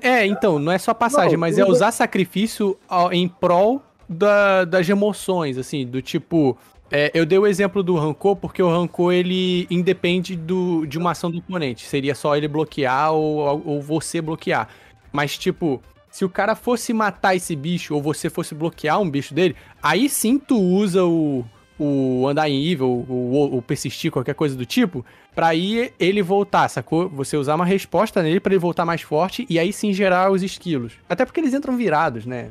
É, 0.00 0.24
então, 0.24 0.58
não 0.60 0.70
é 0.70 0.78
só 0.78 0.94
passagem, 0.94 1.32
Não, 1.32 1.40
mas 1.40 1.58
é 1.58 1.64
usar 1.64 1.90
sacrifício 1.90 2.78
em 3.10 3.26
prol 3.28 3.82
da- 4.08 4.64
das 4.64 4.88
emoções, 4.88 5.58
assim, 5.58 5.84
do 5.84 6.00
tipo. 6.00 6.56
É, 6.96 7.10
eu 7.12 7.26
dei 7.26 7.36
o 7.36 7.44
exemplo 7.44 7.82
do 7.82 7.96
Rancor, 7.96 8.36
porque 8.36 8.62
o 8.62 8.70
Rancor 8.70 9.12
ele 9.12 9.66
independe 9.68 10.36
do, 10.36 10.86
de 10.86 10.96
uma 10.96 11.10
ação 11.10 11.28
do 11.28 11.38
oponente. 11.38 11.84
Seria 11.86 12.14
só 12.14 12.36
ele 12.36 12.46
bloquear 12.46 13.12
ou, 13.12 13.60
ou 13.66 13.82
você 13.82 14.20
bloquear. 14.20 14.68
Mas, 15.12 15.36
tipo, 15.36 15.82
se 16.08 16.24
o 16.24 16.28
cara 16.28 16.54
fosse 16.54 16.92
matar 16.92 17.34
esse 17.34 17.56
bicho 17.56 17.96
ou 17.96 18.00
você 18.00 18.30
fosse 18.30 18.54
bloquear 18.54 19.00
um 19.00 19.10
bicho 19.10 19.34
dele, 19.34 19.56
aí 19.82 20.08
sim 20.08 20.38
tu 20.38 20.56
usa 20.56 21.04
o, 21.04 21.44
o 21.76 22.28
andar 22.28 22.48
em 22.48 22.64
evil, 22.64 23.04
o, 23.08 23.56
o, 23.56 23.60
persistir, 23.60 24.12
qualquer 24.12 24.36
coisa 24.36 24.54
do 24.54 24.64
tipo, 24.64 25.04
pra 25.34 25.48
aí 25.48 25.92
ele 25.98 26.22
voltar, 26.22 26.68
sacou? 26.68 27.08
Você 27.08 27.36
usar 27.36 27.56
uma 27.56 27.66
resposta 27.66 28.22
nele 28.22 28.38
pra 28.38 28.52
ele 28.52 28.60
voltar 28.60 28.84
mais 28.84 29.02
forte 29.02 29.44
e 29.50 29.58
aí 29.58 29.72
sim 29.72 29.92
gerar 29.92 30.30
os 30.30 30.44
esquilos. 30.44 30.92
Até 31.08 31.24
porque 31.24 31.40
eles 31.40 31.54
entram 31.54 31.76
virados, 31.76 32.24
né? 32.24 32.50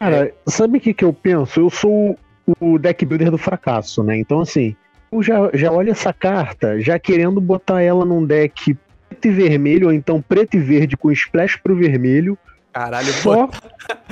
Cara, 0.00 0.34
sabe 0.48 0.78
o 0.78 0.80
que, 0.80 0.92
que 0.92 1.04
eu 1.04 1.12
penso? 1.12 1.60
Eu 1.60 1.70
sou 1.70 2.18
o 2.60 2.78
deck 2.78 3.04
builder 3.04 3.30
do 3.30 3.38
fracasso, 3.38 4.02
né? 4.02 4.16
Então, 4.18 4.40
assim, 4.40 4.76
eu 5.10 5.22
já, 5.22 5.50
já 5.54 5.70
olho 5.70 5.90
essa 5.90 6.12
carta 6.12 6.80
já 6.80 6.98
querendo 6.98 7.40
botar 7.40 7.82
ela 7.82 8.04
num 8.04 8.24
deck 8.24 8.76
preto 9.08 9.28
e 9.28 9.30
vermelho, 9.30 9.86
ou 9.86 9.92
então 9.92 10.20
preto 10.20 10.56
e 10.56 10.60
verde 10.60 10.96
com 10.96 11.10
splash 11.10 11.56
pro 11.56 11.76
vermelho, 11.76 12.36
Caralho, 12.74 13.12
só, 13.12 13.48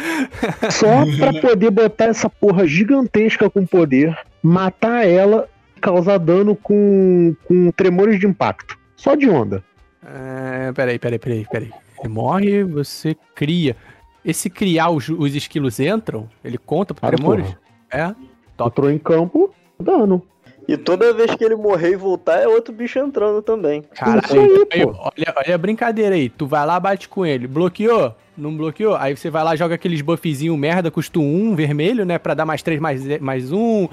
só 0.70 1.04
pra 1.18 1.40
poder 1.40 1.70
botar 1.72 2.04
essa 2.04 2.30
porra 2.30 2.64
gigantesca 2.64 3.50
com 3.50 3.66
poder, 3.66 4.16
matar 4.40 5.04
ela 5.04 5.48
e 5.76 5.80
causar 5.80 6.18
dano 6.18 6.54
com, 6.54 7.34
com 7.44 7.72
tremores 7.72 8.20
de 8.20 8.26
impacto. 8.28 8.78
Só 8.96 9.16
de 9.16 9.28
onda. 9.28 9.64
É, 10.06 10.70
peraí, 10.72 10.96
peraí, 10.96 11.18
peraí, 11.18 11.46
peraí. 11.50 11.72
Ele 11.98 12.08
morre, 12.08 12.62
você 12.62 13.16
cria. 13.34 13.76
Esse 14.24 14.48
criar 14.48 14.90
os, 14.90 15.08
os 15.08 15.34
esquilos 15.34 15.80
entram? 15.80 16.28
Ele 16.44 16.56
conta 16.56 16.94
pro 16.94 17.08
Tremores? 17.08 17.46
porra. 17.46 17.58
É? 17.92 18.14
Top. 18.56 18.70
Entrou 18.70 18.90
em 18.90 18.98
campo, 18.98 19.52
dano. 19.78 20.22
E 20.68 20.76
toda 20.76 21.12
vez 21.12 21.34
que 21.34 21.44
ele 21.44 21.56
morrer 21.56 21.90
e 21.90 21.96
voltar, 21.96 22.38
é 22.38 22.46
outro 22.46 22.72
bicho 22.72 22.98
entrando 22.98 23.42
também. 23.42 23.82
Caralho, 23.94 24.68
aí, 24.72 24.84
olha, 24.84 25.34
olha 25.36 25.54
a 25.54 25.58
brincadeira 25.58 26.14
aí. 26.14 26.28
Tu 26.28 26.46
vai 26.46 26.64
lá, 26.64 26.78
bate 26.78 27.08
com 27.08 27.26
ele. 27.26 27.48
Bloqueou? 27.48 28.14
Não 28.38 28.56
bloqueou? 28.56 28.94
Aí 28.94 29.16
você 29.16 29.28
vai 29.28 29.42
lá, 29.42 29.56
joga 29.56 29.74
aqueles 29.74 30.00
buffzinho 30.00 30.56
merda, 30.56 30.90
custa 30.90 31.18
um 31.18 31.54
vermelho, 31.56 32.04
né? 32.06 32.16
Pra 32.18 32.32
dar 32.34 32.46
mais 32.46 32.62
3, 32.62 32.80
mais, 32.80 33.04
mais 33.20 33.50
1, 33.52 33.88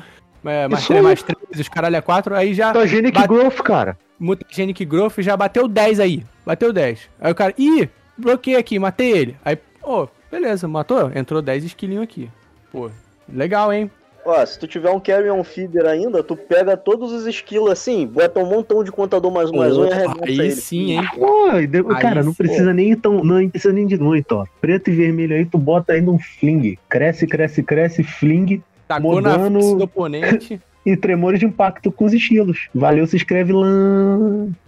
é, 0.46 0.68
mais 0.68 0.82
Isso 0.84 0.88
3, 0.90 1.00
aí. 1.00 1.04
mais 1.04 1.24
3, 1.24 1.60
os 1.60 1.68
caralho 1.68 1.96
é 1.96 2.02
4. 2.02 2.36
Aí 2.36 2.54
já. 2.54 2.68
Mutagenic 2.68 3.14
Bate- 3.20 3.28
Growth, 3.28 3.58
cara. 3.64 3.98
Mutagenic 4.20 4.86
Growth 4.86 5.16
já 5.20 5.36
bateu 5.36 5.68
10 5.68 6.00
aí. 6.00 6.24
Bateu 6.46 6.72
10. 6.72 7.10
Aí 7.20 7.32
o 7.32 7.36
cara, 7.36 7.54
ih, 7.58 7.90
bloqueei 8.16 8.56
aqui, 8.58 8.78
matei 8.78 9.12
ele. 9.12 9.36
Aí, 9.44 9.58
pô, 9.82 10.08
beleza, 10.32 10.68
matou? 10.68 11.12
Entrou 11.16 11.42
10 11.42 11.64
esquilinhos 11.64 12.04
aqui. 12.04 12.30
Pô, 12.72 12.92
legal, 13.34 13.72
hein? 13.74 13.90
Ó, 14.26 14.46
se 14.46 14.60
tu 14.60 14.68
tiver 14.68 14.90
um 14.92 15.00
Carrion 15.00 15.42
Feeder 15.44 15.86
ainda, 15.86 16.22
tu 16.22 16.36
pega 16.36 16.76
todos 16.76 17.12
os 17.12 17.26
esquilos 17.26 17.72
assim, 17.72 18.06
bota 18.06 18.40
um 18.42 18.46
montão 18.46 18.84
de 18.84 18.92
contador 18.92 19.32
mais 19.32 19.50
um 19.50 19.56
mais 19.56 19.76
um 19.78 19.86
e 19.86 19.92
arrebenta 19.94 20.26
aí 20.26 20.40
ele. 20.40 20.52
sim, 20.52 20.92
hein? 20.92 21.08
Pô, 21.16 21.50
Aí, 21.52 21.68
cara, 22.02 22.22
não 22.22 22.34
pô. 22.34 22.44
precisa 22.44 22.74
nem 22.74 22.96
tão. 22.96 23.24
Não 23.24 23.50
precisa 23.50 23.74
nem 23.74 23.88
de 23.88 23.98
muito, 23.98 24.34
ó. 24.34 24.46
Preto 24.60 24.90
e 24.90 24.94
vermelho 24.94 25.36
aí, 25.36 25.46
tu 25.46 25.58
bota 25.58 25.94
ainda 25.94 26.12
um 26.12 26.20
fling. 26.20 26.78
Cresce, 26.90 27.26
cresce, 27.26 27.64
cresce, 27.64 28.04
fling 28.04 28.62
Tacou 28.88 29.22
na 29.22 29.38
Mudando- 29.38 29.62
face 29.62 29.76
do 29.78 29.84
oponente. 29.86 30.62
e 30.86 30.98
tremores 30.98 31.40
de 31.40 31.46
impacto 31.46 31.92
com 31.92 32.06
os 32.06 32.14
estilos. 32.14 32.68
Valeu, 32.76 33.08
se 33.08 33.16
inscreve 33.16 33.54
lá. 33.54 33.68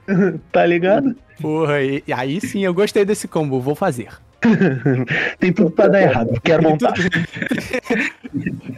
tá 0.51 0.65
ligado? 0.65 1.15
Porra, 1.41 1.81
e, 1.81 2.03
e 2.07 2.13
aí 2.13 2.39
sim, 2.39 2.63
eu 2.63 2.73
gostei 2.73 3.03
desse 3.03 3.27
combo, 3.27 3.59
vou 3.59 3.75
fazer. 3.75 4.09
Tem 5.39 5.53
tudo 5.53 5.71
pra 5.71 5.87
dar 5.87 6.01
errado. 6.01 6.39
Quero 6.43 6.63
montar. 6.63 6.93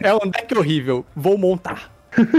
É 0.00 0.14
um 0.14 0.30
deck 0.30 0.56
horrível, 0.56 1.04
vou 1.16 1.38
montar. 1.38 1.90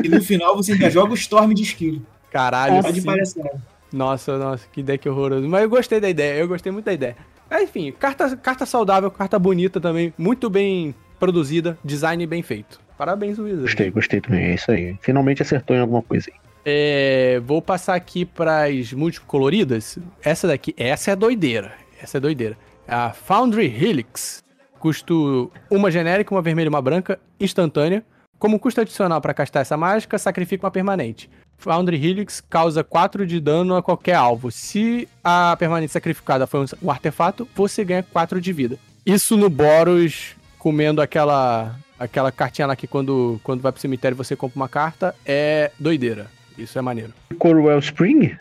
E 0.04 0.08
no 0.08 0.22
final 0.22 0.56
você 0.56 0.74
ainda 0.74 0.90
joga 0.90 1.12
o 1.12 1.16
Storm 1.16 1.54
de 1.54 1.64
esquilo. 1.64 2.02
Caralho, 2.32 2.82
Pode 2.82 3.02
sim. 3.02 3.06
parecer. 3.06 3.52
Nossa, 3.92 4.38
nossa, 4.38 4.68
que 4.72 4.84
deck 4.84 5.08
horroroso. 5.08 5.48
Mas 5.48 5.64
eu 5.64 5.70
gostei 5.70 6.00
da 6.00 6.10
ideia, 6.10 6.40
eu 6.40 6.48
gostei 6.48 6.72
muito 6.72 6.86
da 6.86 6.94
ideia. 6.94 7.16
Mas, 7.50 7.64
enfim, 7.64 7.92
carta, 7.92 8.36
carta 8.36 8.66
saudável, 8.66 9.10
carta 9.12 9.38
bonita 9.38 9.80
também, 9.80 10.14
muito 10.18 10.50
bem 10.50 10.94
produzida, 11.20 11.78
design 11.84 12.26
bem 12.26 12.42
feito. 12.42 12.80
Parabéns, 12.98 13.38
Wizard. 13.38 13.62
Gostei, 13.64 13.92
gostei 13.92 14.22
também. 14.22 14.46
É 14.46 14.56
isso 14.56 14.72
aí. 14.72 14.98
Finalmente 15.02 15.42
acertou 15.42 15.76
em 15.76 15.80
alguma 15.80 16.02
coisa 16.02 16.30
aí. 16.30 16.38
É, 16.66 17.40
vou 17.46 17.62
passar 17.62 17.94
aqui 17.96 18.26
pras 18.26 18.92
múltiplo 18.94 19.28
coloridas. 19.28 20.00
Essa 20.24 20.48
daqui, 20.48 20.74
essa 20.78 21.12
é 21.12 21.16
doideira. 21.16 21.74
Essa 22.02 22.18
é 22.18 22.20
doideira. 22.20 22.58
A 22.88 23.12
Foundry 23.14 23.66
Helix. 23.66 24.44
Custo 24.80 25.52
uma 25.70 25.90
genérica, 25.90 26.34
uma 26.34 26.42
vermelha 26.42 26.68
e 26.68 26.70
uma 26.70 26.82
branca, 26.82 27.20
instantânea. 27.40 28.04
Como 28.38 28.60
custo 28.60 28.82
adicional 28.82 29.20
para 29.22 29.34
castar 29.34 29.62
essa 29.62 29.76
mágica, 29.78 30.18
sacrifica 30.20 30.66
uma 30.66 30.72
permanente. 30.72 31.30
Foundry 31.58 31.96
Helix 31.96 32.42
causa 32.42 32.84
4 32.84 33.26
de 33.26 33.40
dano 33.40 33.76
a 33.76 33.82
qualquer 33.82 34.14
alvo. 34.16 34.52
Se 34.52 35.08
a 35.24 35.56
permanente 35.58 35.94
sacrificada 35.94 36.46
for 36.46 36.66
um 36.84 36.92
artefato, 36.92 37.48
você 37.56 37.84
ganha 37.84 38.04
4 38.04 38.40
de 38.42 38.52
vida. 38.54 38.78
Isso 39.06 39.38
no 39.38 39.50
Boros, 39.50 40.36
comendo 40.60 41.02
aquela 41.02 41.76
aquela 41.98 42.30
cartinha 42.30 42.68
lá 42.68 42.76
que 42.76 42.88
quando, 42.88 43.40
quando 43.42 43.62
vai 43.62 43.72
pro 43.72 43.80
cemitério 43.80 44.18
você 44.18 44.36
compra 44.36 44.58
uma 44.58 44.68
carta, 44.68 45.16
é 45.26 45.72
doideira. 45.80 46.28
Isso 46.58 46.78
é 46.78 46.82
maneiro. 46.82 47.14
Corwell 47.40 47.80
Spring? 47.80 48.38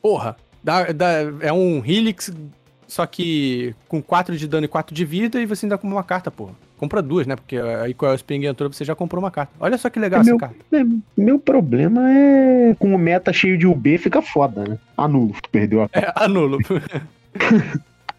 Porra, 0.00 0.36
dá, 0.62 0.84
dá- 0.92 1.22
é 1.40 1.52
um 1.52 1.82
Helix, 1.84 2.30
só 2.86 3.04
que 3.06 3.74
com 3.88 4.00
4 4.02 4.36
de 4.36 4.46
dano 4.46 4.64
e 4.64 4.68
4 4.68 4.94
de 4.94 5.04
vida, 5.04 5.40
e 5.40 5.46
você 5.46 5.66
ainda 5.66 5.76
compra 5.78 5.96
uma 5.96 6.04
carta, 6.04 6.30
porra. 6.30 6.52
Compra 6.78 7.00
duas, 7.00 7.26
né? 7.26 7.36
Porque 7.36 7.56
aí 7.56 7.94
com 7.94 8.04
a 8.06 8.14
Spring 8.14 8.44
entrou, 8.46 8.70
você 8.70 8.84
já 8.84 8.94
comprou 8.94 9.22
uma 9.22 9.30
carta. 9.30 9.52
Olha 9.58 9.78
só 9.78 9.88
que 9.88 9.98
legal 9.98 10.18
É 10.18 10.22
essa 10.22 10.30
meu, 10.30 10.38
carta. 10.38 10.56
é, 10.72 10.82
meu 11.16 11.38
problema 11.38 12.02
é 12.10 12.74
com 12.78 12.94
o 12.94 12.98
meta 12.98 13.32
cheio 13.32 13.56
de 13.56 13.66
UB 13.66 13.96
fica 13.98 14.20
foda, 14.20 14.62
né? 14.62 14.78
Anulo, 14.96 15.34
tu 15.42 15.48
perdeu 15.48 15.82
a 15.82 15.88
É, 15.92 16.12
anulo. 16.16 16.58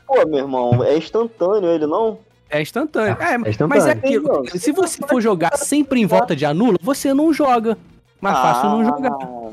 Pô, 0.08 0.26
meu 0.28 0.40
irmão, 0.40 0.84
é 0.84 0.98
instantâneo 0.98 1.70
ele, 1.70 1.86
não? 1.86 2.20
É 2.50 2.62
instantâneo. 2.62 3.18
É, 3.20 3.34
é 3.34 3.50
instantâneo. 3.50 3.68
Mas 3.70 3.86
é 3.86 3.92
aquilo. 3.92 4.44
Se 4.58 4.72
você 4.72 5.00
for 5.06 5.22
jogar 5.22 5.56
sempre 5.58 6.00
em 6.00 6.06
volta 6.06 6.36
de 6.36 6.46
anulo, 6.46 6.78
você 6.82 7.14
não 7.14 7.34
joga. 7.34 7.78
Mais 8.22 8.38
fácil 8.38 8.70
não 8.70 8.86
jogar. 8.86 9.12
Ah, 9.22 9.50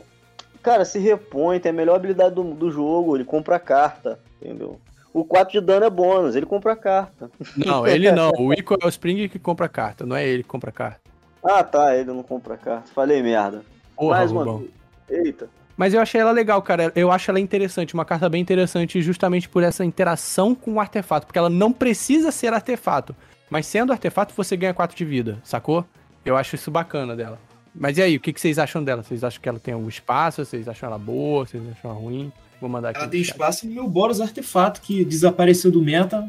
Cara, 0.62 0.84
se 0.86 0.98
repõe, 0.98 1.58
tem 1.60 1.70
a 1.70 1.74
melhor 1.74 1.96
habilidade 1.96 2.34
do, 2.34 2.42
do 2.54 2.70
jogo, 2.70 3.16
ele 3.16 3.24
compra 3.24 3.56
a 3.56 3.60
carta, 3.60 4.18
entendeu? 4.40 4.80
O 5.14 5.24
4 5.24 5.60
de 5.60 5.64
dano 5.64 5.86
é 5.86 5.90
bônus, 5.90 6.34
ele 6.34 6.44
compra 6.44 6.72
a 6.72 6.76
carta. 6.76 7.30
Não, 7.56 7.86
ele 7.86 8.10
não. 8.10 8.32
O 8.36 8.52
Ico 8.52 8.76
é 8.82 8.84
o 8.84 8.88
Spring 8.88 9.28
que 9.28 9.38
compra 9.38 9.66
a 9.66 9.68
carta, 9.68 10.04
não 10.04 10.16
é 10.16 10.26
ele 10.26 10.42
que 10.42 10.48
compra 10.48 10.70
a 10.70 10.72
carta. 10.72 11.00
Ah, 11.42 11.62
tá, 11.62 11.96
ele 11.96 12.12
não 12.12 12.24
compra 12.24 12.54
a 12.54 12.56
carta. 12.56 12.90
Falei 12.92 13.22
merda. 13.22 13.62
Porra, 13.96 14.18
Mais 14.18 14.32
uma. 14.32 14.64
Eita. 15.08 15.48
Mas 15.76 15.94
eu 15.94 16.00
achei 16.00 16.20
ela 16.20 16.32
legal, 16.32 16.60
cara. 16.62 16.90
Eu 16.96 17.12
acho 17.12 17.30
ela 17.30 17.38
interessante, 17.38 17.94
uma 17.94 18.04
carta 18.04 18.28
bem 18.28 18.42
interessante, 18.42 19.00
justamente 19.00 19.48
por 19.48 19.62
essa 19.62 19.84
interação 19.84 20.52
com 20.52 20.74
o 20.74 20.80
artefato. 20.80 21.26
Porque 21.26 21.38
ela 21.38 21.50
não 21.50 21.72
precisa 21.72 22.32
ser 22.32 22.52
artefato. 22.52 23.14
Mas 23.48 23.66
sendo 23.66 23.92
artefato, 23.92 24.34
você 24.36 24.56
ganha 24.56 24.74
4 24.74 24.96
de 24.96 25.04
vida, 25.04 25.38
sacou? 25.44 25.84
Eu 26.24 26.36
acho 26.36 26.56
isso 26.56 26.72
bacana 26.72 27.14
dela. 27.14 27.38
Mas 27.72 27.98
e 27.98 28.02
aí, 28.02 28.16
o 28.16 28.20
que 28.20 28.32
vocês 28.32 28.58
acham 28.58 28.82
dela? 28.82 29.04
Vocês 29.04 29.22
acham 29.22 29.40
que 29.40 29.48
ela 29.48 29.60
tem 29.60 29.74
algum 29.74 29.88
espaço? 29.88 30.44
Vocês 30.44 30.68
acham 30.68 30.88
ela 30.88 30.98
boa? 30.98 31.46
Vocês 31.46 31.62
acham 31.70 31.90
ela 31.90 32.00
ruim? 32.00 32.32
Vou 32.64 32.70
mandar 32.70 32.88
aqui. 32.88 33.00
Ela 33.00 33.08
tem 33.08 33.20
espaço 33.20 33.66
no 33.66 33.74
meu 33.74 33.86
Boros 33.86 34.22
Artefato, 34.22 34.80
que 34.80 35.04
desapareceu 35.04 35.70
do 35.70 35.82
meta, 35.82 36.26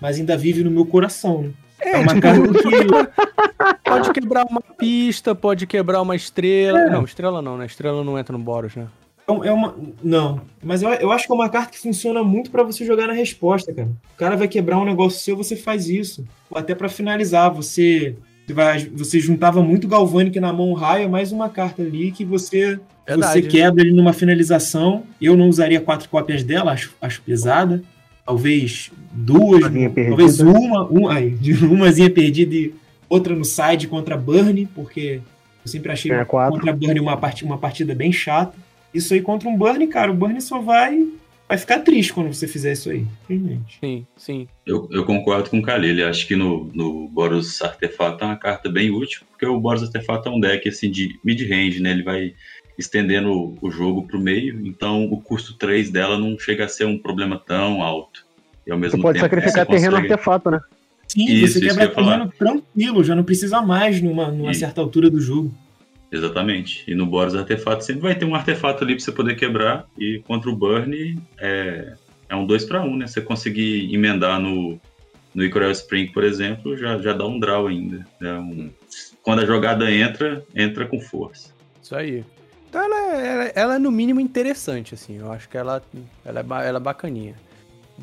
mas 0.00 0.18
ainda 0.18 0.36
vive 0.36 0.64
no 0.64 0.70
meu 0.72 0.84
coração. 0.84 1.42
né? 1.42 1.52
É, 1.78 1.96
uma 1.96 2.08
tipo, 2.08 2.20
carta 2.22 2.42
que. 2.42 3.86
pode 3.88 4.12
quebrar 4.12 4.46
uma 4.50 4.60
pista, 4.60 5.32
pode 5.32 5.64
quebrar 5.64 6.02
uma 6.02 6.16
estrela. 6.16 6.90
Não, 6.90 7.04
estrela 7.04 7.40
não, 7.40 7.56
né? 7.56 7.66
Estrela 7.66 8.02
não 8.02 8.18
entra 8.18 8.36
no 8.36 8.42
Boros, 8.42 8.74
né? 8.74 8.88
É 9.28 9.52
uma. 9.52 9.76
Não, 10.02 10.40
mas 10.60 10.82
eu, 10.82 10.90
eu 10.94 11.12
acho 11.12 11.24
que 11.24 11.32
é 11.32 11.36
uma 11.36 11.48
carta 11.48 11.70
que 11.70 11.78
funciona 11.78 12.24
muito 12.24 12.50
pra 12.50 12.64
você 12.64 12.84
jogar 12.84 13.06
na 13.06 13.12
resposta, 13.12 13.72
cara. 13.72 13.88
O 14.12 14.16
cara 14.16 14.36
vai 14.36 14.48
quebrar 14.48 14.78
um 14.78 14.84
negócio 14.84 15.20
seu, 15.20 15.36
você 15.36 15.54
faz 15.54 15.88
isso. 15.88 16.26
Ou 16.50 16.58
até 16.58 16.74
pra 16.74 16.88
finalizar, 16.88 17.48
você. 17.48 18.16
Você, 18.44 18.52
vai, 18.52 18.78
você 18.92 19.20
juntava 19.20 19.62
muito 19.62 19.86
Galvanic 19.86 20.40
na 20.40 20.52
mão 20.52 20.72
raio, 20.72 21.08
mais 21.08 21.30
uma 21.30 21.48
carta 21.48 21.82
ali 21.82 22.10
que 22.10 22.24
você, 22.24 22.80
Verdade. 23.06 23.40
você 23.40 23.48
quebra 23.48 23.82
ele 23.82 23.92
numa 23.94 24.12
finalização. 24.12 25.04
Eu 25.20 25.36
não 25.36 25.48
usaria 25.48 25.80
quatro 25.80 26.08
cópias 26.08 26.42
dela, 26.42 26.72
acho, 26.72 26.94
acho 27.00 27.22
pesada. 27.22 27.82
Talvez 28.24 28.90
duas, 29.12 29.60
Umazinha 29.60 29.90
talvez 29.90 30.36
perdida. 30.38 30.58
uma, 30.58 30.84
uma, 30.86 31.14
umazinha 31.70 32.10
perdida 32.10 32.54
e 32.54 32.74
outra 33.08 33.34
no 33.34 33.44
side 33.44 33.86
contra 33.86 34.16
Burn, 34.16 34.66
porque 34.74 35.20
eu 35.64 35.70
sempre 35.70 35.92
achei 35.92 36.10
quatro. 36.24 36.58
contra 36.58 36.72
Burn 36.72 36.98
uma 36.98 37.16
partida, 37.16 37.48
uma 37.48 37.58
partida 37.58 37.94
bem 37.94 38.12
chata. 38.12 38.56
Isso 38.92 39.14
aí 39.14 39.20
contra 39.20 39.48
um 39.48 39.56
Burn, 39.56 39.86
cara, 39.86 40.10
o 40.10 40.14
Burn 40.14 40.40
só 40.40 40.60
vai 40.60 41.06
vai 41.48 41.56
ficar 41.58 41.80
triste 41.80 42.12
quando 42.12 42.32
você 42.32 42.48
fizer 42.48 42.72
isso 42.72 42.90
aí, 42.90 43.06
infelizmente. 43.22 43.78
Sim, 43.80 44.06
sim. 44.16 44.48
Eu, 44.66 44.88
eu 44.90 45.04
concordo 45.04 45.48
com 45.48 45.58
o 45.58 45.62
Khalil. 45.62 46.08
Acho 46.08 46.26
que 46.26 46.34
no, 46.34 46.68
no 46.74 47.08
Boros 47.08 47.62
Artefato 47.62 48.24
é 48.24 48.26
uma 48.26 48.36
carta 48.36 48.68
bem 48.68 48.90
útil, 48.90 49.22
porque 49.30 49.46
o 49.46 49.60
Boros 49.60 49.82
Artefato 49.82 50.28
é 50.28 50.32
um 50.32 50.40
deck 50.40 50.68
assim, 50.68 50.90
de 50.90 51.18
mid-range, 51.24 51.80
né? 51.80 51.92
Ele 51.92 52.02
vai 52.02 52.34
estendendo 52.78 53.30
o, 53.32 53.58
o 53.62 53.70
jogo 53.70 54.06
pro 54.06 54.20
meio, 54.20 54.66
então 54.66 55.04
o 55.04 55.20
custo 55.20 55.54
3 55.54 55.90
dela 55.90 56.18
não 56.18 56.38
chega 56.38 56.64
a 56.64 56.68
ser 56.68 56.84
um 56.86 56.98
problema 56.98 57.38
tão 57.38 57.82
alto. 57.82 58.24
E 58.66 58.72
ao 58.72 58.78
mesmo 58.78 58.96
Você 58.98 59.02
pode 59.02 59.18
tempo, 59.20 59.24
sacrificar 59.30 59.64
você 59.66 59.72
terreno 59.72 59.92
consegue- 59.92 60.12
artefato, 60.12 60.50
né? 60.50 60.60
Sim, 61.08 61.24
Isso, 61.24 61.54
você 61.60 61.60
quebra 61.66 61.88
terreno 61.88 62.32
tranquilo, 62.36 63.04
já 63.04 63.14
não 63.14 63.22
precisa 63.22 63.62
mais 63.62 64.02
numa, 64.02 64.30
numa 64.30 64.50
Isso. 64.50 64.60
certa 64.60 64.80
altura 64.80 65.08
do 65.08 65.20
jogo. 65.20 65.54
Exatamente. 66.10 66.84
E 66.88 66.94
no 66.94 67.06
Boros 67.06 67.34
Artefato 67.34 67.84
sempre 67.84 68.02
vai 68.02 68.14
ter 68.14 68.24
um 68.24 68.34
artefato 68.34 68.84
ali 68.84 68.94
pra 68.94 69.04
você 69.04 69.12
poder 69.12 69.34
quebrar. 69.36 69.86
E 69.98 70.20
contra 70.26 70.48
o 70.50 70.56
Burn 70.56 71.18
é, 71.38 71.94
é 72.28 72.36
um 72.36 72.46
2 72.46 72.64
para 72.64 72.82
1, 72.82 72.96
né? 72.96 73.06
Você 73.06 73.20
conseguir 73.20 73.92
emendar 73.94 74.40
no, 74.40 74.80
no 75.34 75.44
Icoral 75.44 75.70
Spring, 75.72 76.08
por 76.12 76.24
exemplo, 76.24 76.76
já, 76.76 76.98
já 76.98 77.12
dá 77.12 77.26
um 77.26 77.38
draw 77.38 77.66
ainda. 77.66 78.06
É 78.22 78.32
um- 78.34 78.70
quando 79.22 79.40
a 79.42 79.46
jogada 79.46 79.90
entra, 79.90 80.44
entra 80.54 80.86
com 80.86 81.00
força. 81.00 81.52
Isso 81.82 81.94
aí. 81.94 82.24
Então 82.68 82.82
ela, 82.82 82.96
é- 83.16 83.26
ela, 83.26 83.44
ela 83.54 83.74
é 83.76 83.78
no 83.78 83.90
mínimo 83.90 84.20
interessante, 84.20 84.94
assim. 84.94 85.16
Eu 85.18 85.30
acho 85.32 85.48
que 85.48 85.56
ela, 85.56 85.82
ela, 86.24 86.40
é, 86.40 86.68
ela 86.68 86.78
é 86.78 86.80
bacaninha. 86.80 87.34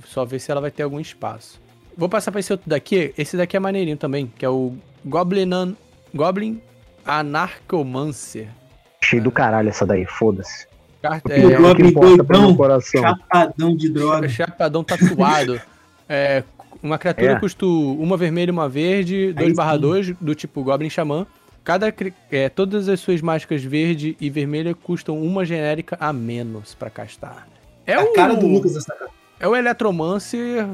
Só 0.08 0.26
ver 0.26 0.40
se 0.40 0.52
ela 0.52 0.62
vai 0.62 0.72
ter 0.72 0.84
algum 0.84 1.00
espaço. 1.00 1.62
Vou 1.96 2.10
passar 2.10 2.32
pra 2.32 2.40
esse 2.40 2.52
outro 2.52 2.68
daqui. 2.70 3.14
Esse 3.18 3.38
daqui 3.38 3.56
é 3.56 3.60
maneirinho 3.60 3.98
também, 3.98 4.32
que 4.38 4.44
é 4.44 4.50
o 4.50 4.74
Goblin, 5.06 5.76
Goblin 6.14 6.60
Anarchomancer. 7.06 8.48
Cheio 9.04 9.22
do 9.24 9.32
caralho 9.32 9.70
essa 9.70 9.86
daí, 9.86 10.06
foda-se. 10.06 10.66
Carta, 11.02 11.32
É, 11.34 11.42
é, 11.42 11.46
o 11.60 11.76
que 11.76 11.92
Goblin 11.92 11.94
doidão, 12.18 12.56
coração. 12.56 13.02
Chapadão 13.02 13.76
de 13.76 13.90
droga. 13.90 14.30
chapadão 14.30 14.84
tatuado. 14.84 15.62
é, 16.08 16.44
uma 16.82 16.98
criatura 16.98 17.34
É. 17.34 17.40
custa 17.40 17.66
uma 17.66 18.16
vermelha 18.18 18.50
e 18.50 18.52
uma 18.52 18.70
verde, 18.70 19.34
2 19.34 19.50
Aí 19.50 19.54
barra 19.54 19.74
sim. 19.76 19.82
2, 19.82 20.16
do 20.20 20.34
tipo 20.34 20.64
Goblin 20.64 20.90
Xamã. 20.90 21.28
Cada, 21.64 21.94
é, 22.32 22.50
todas 22.50 22.90
as 22.90 23.00
suas 23.00 23.22
mágicas 23.22 23.64
verde 23.64 24.18
e 24.20 24.30
vermelha 24.30 24.76
custam 24.76 25.22
uma 25.22 25.46
genérica 25.46 25.96
a 26.00 26.12
menos 26.12 26.76
pra 26.76 26.90
castar. 26.90 27.48
É 27.86 27.94
a 27.96 28.02
o, 28.04 28.14
cara 28.14 28.36
do 28.36 28.48
Lucas 28.48 28.76
essa 28.76 28.94
cara. 28.94 29.10
É 29.40 29.48
o 29.48 29.56
Eletromancer 29.56 30.66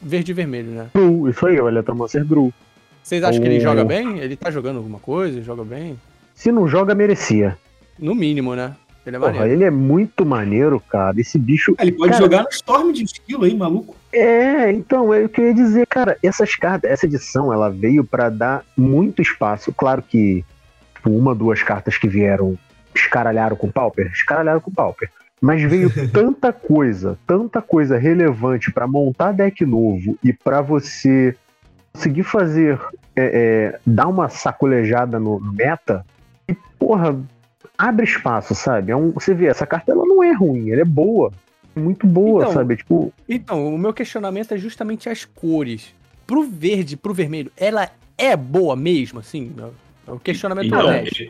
verde 0.00 0.32
e 0.32 0.34
vermelho, 0.34 0.70
né? 0.70 0.86
Gru, 0.94 1.28
isso 1.28 1.46
aí, 1.46 1.60
o 1.60 1.68
Eletromancer 1.68 2.24
Gru. 2.26 2.52
Vocês 3.02 3.22
acham 3.22 3.40
que 3.42 3.48
ele 3.48 3.58
Oh. 3.58 3.60
joga 3.60 3.84
bem? 3.84 4.18
Ele 4.20 4.36
tá 4.36 4.50
jogando 4.50 4.76
alguma 4.78 4.98
coisa? 4.98 5.42
Joga 5.42 5.64
bem? 5.64 5.98
Se 6.34 6.50
não 6.52 6.66
joga, 6.68 6.94
merecia. 6.94 7.58
No 7.98 8.14
mínimo, 8.14 8.54
né? 8.54 8.74
Ele 9.04 9.16
é 9.16 9.18
Porra, 9.18 9.32
maneiro. 9.32 9.52
ele 9.54 9.64
é 9.64 9.70
muito 9.70 10.24
maneiro, 10.24 10.80
cara. 10.88 11.20
Esse 11.20 11.36
bicho. 11.38 11.74
Ele 11.80 11.92
pode 11.92 12.12
Cara, 12.12 12.22
jogar 12.22 12.42
no 12.44 12.48
Storm 12.50 12.92
de 12.92 13.02
esquilo 13.04 13.44
aí, 13.44 13.54
maluco. 13.54 13.96
É, 14.12 14.70
então, 14.70 15.12
é 15.12 15.24
o 15.24 15.28
que 15.28 15.40
eu 15.40 15.46
ia 15.46 15.54
dizer, 15.54 15.86
cara. 15.86 16.18
Essas 16.22 16.54
cartas, 16.54 16.90
essa 16.90 17.06
edição, 17.06 17.52
ela 17.52 17.70
veio 17.70 18.04
pra 18.04 18.28
dar 18.28 18.64
muito 18.76 19.22
espaço. 19.22 19.72
Claro 19.72 20.02
que 20.02 20.44
tipo, 20.94 21.10
uma, 21.10 21.34
duas 21.34 21.62
cartas 21.62 21.98
que 21.98 22.08
vieram 22.08 22.56
escaralharam 22.94 23.56
com 23.56 23.66
o 23.66 23.72
Pauper, 23.72 24.10
escaralharam 24.12 24.60
com 24.60 24.70
o 24.70 24.74
Pauper. 24.74 25.10
Mas 25.40 25.62
veio 25.62 25.90
tanta 26.12 26.52
coisa, 26.52 27.18
tanta 27.26 27.60
coisa 27.60 27.98
relevante 27.98 28.70
pra 28.70 28.86
montar 28.86 29.32
deck 29.32 29.64
novo 29.66 30.16
e 30.22 30.32
pra 30.32 30.60
você 30.60 31.34
conseguir 31.92 32.22
fazer, 32.22 32.78
é, 33.16 33.24
é, 33.74 33.80
dar 33.84 34.06
uma 34.06 34.28
sacolejada 34.28 35.18
no, 35.18 35.40
no 35.40 35.52
meta. 35.52 36.06
E, 36.46 36.54
porra, 36.78 37.18
abre 37.76 38.04
espaço, 38.04 38.54
sabe? 38.54 38.92
É 38.92 38.96
um, 38.96 39.10
você 39.10 39.34
vê, 39.34 39.46
essa 39.46 39.66
carta 39.66 39.90
ela 39.90 40.04
não 40.04 40.22
é 40.22 40.32
ruim, 40.32 40.70
ela 40.70 40.82
é 40.82 40.84
boa. 40.84 41.32
É 41.74 41.80
muito 41.80 42.06
boa, 42.06 42.42
Então, 42.42 42.52
sabe? 42.54 42.76
Tipo, 42.76 43.12
Então, 43.28 43.74
o 43.74 43.78
meu 43.78 43.92
questionamento 43.92 44.52
é 44.52 44.58
justamente 44.58 45.08
as 45.08 45.24
cores. 45.24 45.94
Pro 46.26 46.42
verde, 46.44 46.96
pro 46.96 47.14
vermelho, 47.14 47.50
ela 47.56 47.90
é 48.16 48.36
boa 48.36 48.76
mesmo, 48.76 49.18
assim? 49.20 49.52
É 50.06 50.10
O 50.10 50.18
questionamento 50.18 50.66
Então, 50.66 50.86
honesto. 50.86 51.24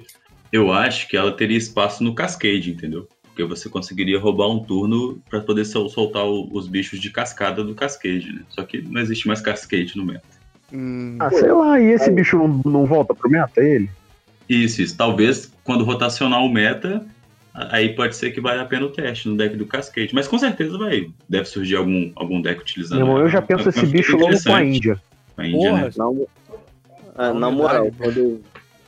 eu 0.53 0.73
acho 0.73 1.09
que 1.09 1.17
ela 1.17 1.33
teria 1.33 1.57
espaço 1.57 2.03
no 2.03 2.15
Cascade, 2.15 2.71
entendeu? 2.73 3.09
Porque 3.23 3.45
você 3.45 3.69
conseguiria 3.69 4.19
roubar 4.21 4.49
um 4.51 4.63
turno 4.63 5.19
pra 5.31 5.41
poder 5.41 5.65
sol- 5.65 5.89
soltar 5.89 6.25
o- 6.27 6.49
os 6.53 6.69
bichos 6.69 7.01
de 7.01 7.11
cascada 7.11 7.65
do 7.65 7.75
Cascade, 7.75 8.31
né? 8.33 8.43
Só 8.51 8.63
que 8.63 8.83
não 8.83 9.01
existe 9.01 9.27
mais 9.27 9.41
Cascade 9.41 9.97
no 9.97 10.05
meta. 10.05 10.23
Hum, 10.71 11.17
Ah, 11.19 11.31
sei 11.31 11.51
lá, 11.53 11.81
e 11.81 11.85
esse 11.93 12.11
bicho 12.11 12.37
não, 12.37 12.61
não 12.65 12.85
volta 12.85 13.15
pro 13.15 13.31
meta, 13.31 13.61
ele? 13.63 13.89
Isso, 14.49 14.83
isso. 14.83 14.97
Talvez 14.97 15.51
quando 15.65 15.83
rotacionar 15.85 16.45
o 16.45 16.53
meta, 16.53 17.07
aí 17.55 17.95
pode 17.95 18.17
ser 18.17 18.31
que 18.31 18.41
vale 18.41 18.61
a 18.61 18.65
pena 18.65 18.87
o 18.87 18.91
teste 18.91 19.29
no 19.29 19.37
deck 19.37 19.57
do 19.57 19.67
Cascade. 19.67 20.15
Mas 20.15 20.27
com 20.29 20.39
certeza 20.39 20.77
vai. 20.79 21.11
Deve 21.29 21.45
surgir 21.47 21.77
algum, 21.77 22.11
algum 22.15 22.41
deck 22.41 22.61
utilizando. 22.61 22.99
Meu 22.99 23.07
irmão, 23.09 23.21
eu 23.23 23.29
já 23.29 23.39
É 23.39 23.43
penso 23.43 23.65
uma 23.65 23.69
esse 23.71 23.87
bicho 23.87 24.17
logo 24.17 24.43
com 24.43 24.55
a. 24.55 24.65
Índia. 24.65 25.01
A 25.37 25.47
Índia, 25.47 25.71
Porra, 25.71 25.83
né? 25.83 25.91
Na, 25.97 26.05
mo- 26.07 26.29
Ah, 27.15 27.29
Não, 27.33 27.41
na 27.41 27.51
moral, 27.51 27.91
quando 27.99 28.17
eu, 28.19 28.41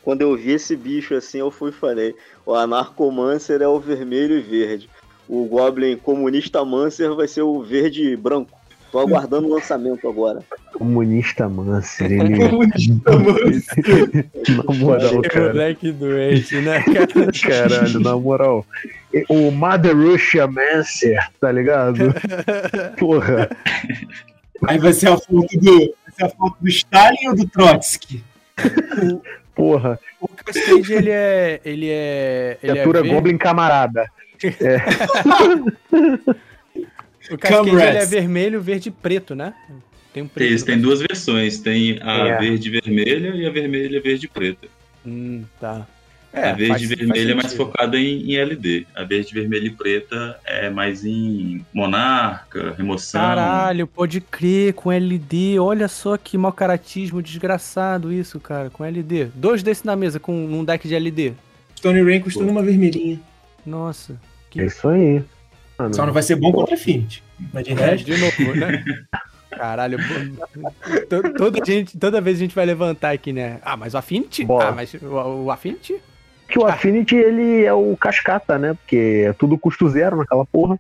quando 0.02 0.20
eu 0.22 0.36
vi 0.36 0.52
esse 0.52 0.74
bicho 0.76 1.14
assim, 1.14 1.38
eu 1.38 1.50
fui 1.50 1.70
e 1.70 1.74
falei: 1.74 2.14
o 2.46 2.54
Anarcomancer 2.54 3.60
é 3.62 3.68
o 3.68 3.78
vermelho 3.78 4.36
e 4.36 4.40
verde. 4.40 4.88
O 5.28 5.46
Goblin 5.46 5.96
Comunista 5.96 6.64
Mancer 6.64 7.12
vai 7.14 7.26
ser 7.28 7.42
o 7.42 7.62
verde 7.62 8.02
e 8.12 8.16
branco. 8.16 8.50
Tô 8.94 9.00
aguardando 9.00 9.48
o 9.48 9.54
lançamento 9.54 10.08
agora. 10.08 10.38
Comunista 10.72 11.48
Mancer, 11.48 12.12
ele. 12.12 12.38
na 14.54 14.62
moral, 14.72 15.20
que 15.20 15.30
cara. 15.30 15.48
moleque 15.48 15.90
doente, 15.90 16.60
né, 16.60 16.80
cara? 16.94 17.08
Caralho, 17.68 17.98
na 17.98 18.16
moral. 18.16 18.64
O 19.28 19.50
Mother 19.50 19.96
Russia 19.96 20.46
Mancer, 20.46 21.18
tá 21.40 21.50
ligado? 21.50 22.14
Porra. 22.96 23.50
Aí 24.64 24.78
vai 24.78 24.92
ser 24.92 25.08
a 25.08 25.16
foto 25.16 25.58
do, 25.58 25.76
vai 25.76 26.14
ser 26.16 26.26
a 26.26 26.28
foto 26.28 26.56
do 26.60 26.68
Stalin 26.68 27.30
ou 27.30 27.34
do 27.34 27.48
Trotsky? 27.48 28.22
Porra. 29.56 29.98
O 30.20 30.28
Cascade, 30.28 30.92
ele 30.92 31.10
é. 31.10 31.60
Ele 31.64 31.88
é. 31.90 32.58
Ele 32.62 32.70
é 32.70 32.74
Criatura 32.74 33.02
verde. 33.02 33.16
Goblin 33.16 33.38
camarada. 33.38 34.08
O 37.30 37.38
Cascade 37.38 37.68
ele 37.70 37.80
é 37.82 38.04
vermelho, 38.06 38.60
verde 38.60 38.88
e 38.88 38.92
preto, 38.92 39.34
né? 39.34 39.54
Tem 40.12 40.22
um 40.22 40.28
preto. 40.28 40.52
Isso, 40.52 40.64
tem 40.64 40.78
duas 40.80 41.00
versões. 41.00 41.58
Tem 41.58 41.98
a 42.02 42.28
É. 42.28 42.38
verde 42.38 42.68
e 42.68 42.80
vermelha 42.80 43.28
e 43.34 43.46
a 43.46 43.50
vermelha 43.50 43.96
e 43.96 44.00
verde 44.00 44.26
e 44.26 44.28
preta. 44.28 44.68
Hum, 45.06 45.44
tá. 45.60 45.86
a 46.32 46.52
verde 46.52 46.66
faz- 46.68 46.82
e 46.82 46.86
faz 46.88 46.98
vermelha 46.98 47.30
é 47.32 47.34
mais 47.34 47.54
focada 47.54 47.96
em, 47.98 48.32
em 48.32 48.36
LD. 48.36 48.86
A 48.94 49.04
verde, 49.04 49.32
vermelha 49.32 49.66
e 49.66 49.70
preta 49.70 50.36
é 50.44 50.68
mais 50.68 51.04
em 51.04 51.64
monarca, 51.72 52.74
remoção. 52.76 53.20
Caralho, 53.20 53.86
pode 53.86 54.20
crer, 54.20 54.72
com 54.74 54.90
LD. 54.90 55.58
Olha 55.60 55.86
só 55.88 56.16
que 56.16 56.36
mau 56.36 56.52
caratismo 56.52 57.22
desgraçado 57.22 58.12
isso, 58.12 58.40
cara, 58.40 58.68
com 58.68 58.84
LD. 58.84 59.26
Dois 59.34 59.62
desses 59.62 59.84
na 59.84 59.94
mesa 59.94 60.18
com 60.18 60.32
um 60.46 60.64
deck 60.64 60.88
de 60.88 60.94
LD. 60.96 61.34
Stone 61.76 62.02
Rain 62.02 62.20
custando 62.20 62.50
uma 62.50 62.62
vermelhinha. 62.62 63.20
Nossa. 63.64 64.18
É 64.56 64.64
isso 64.66 64.88
aí. 64.88 65.22
Mano, 65.78 65.94
Só 65.94 66.06
não 66.06 66.12
vai 66.12 66.22
ser 66.22 66.36
bom 66.36 66.52
contra 66.52 66.74
Affinity. 66.74 67.22
Mas 67.52 67.64
de 67.64 67.72
É, 67.72 67.74
resto, 67.74 68.04
de 68.04 68.16
novo, 68.16 68.54
né? 68.56 68.84
Caralho, 69.50 69.98
toda, 71.38 71.64
gente, 71.64 71.96
toda 71.96 72.20
vez 72.20 72.38
a 72.38 72.40
gente 72.40 72.54
vai 72.54 72.66
levantar 72.66 73.12
aqui, 73.12 73.32
né? 73.32 73.60
Ah, 73.62 73.76
mas 73.76 73.94
o 73.94 73.98
Affinity? 73.98 74.44
Bola. 74.44 74.68
Ah, 74.68 74.72
mas 74.72 74.92
o, 74.94 75.44
o 75.44 75.50
Affinity? 75.50 76.00
que 76.48 76.58
o 76.58 76.66
Affinity, 76.66 77.16
ele 77.16 77.64
é 77.64 77.72
o 77.72 77.96
cascata, 77.96 78.58
né? 78.58 78.74
Porque 78.74 79.24
é 79.28 79.32
tudo 79.32 79.58
custo 79.58 79.88
zero 79.88 80.16
naquela 80.16 80.44
porra. 80.44 80.78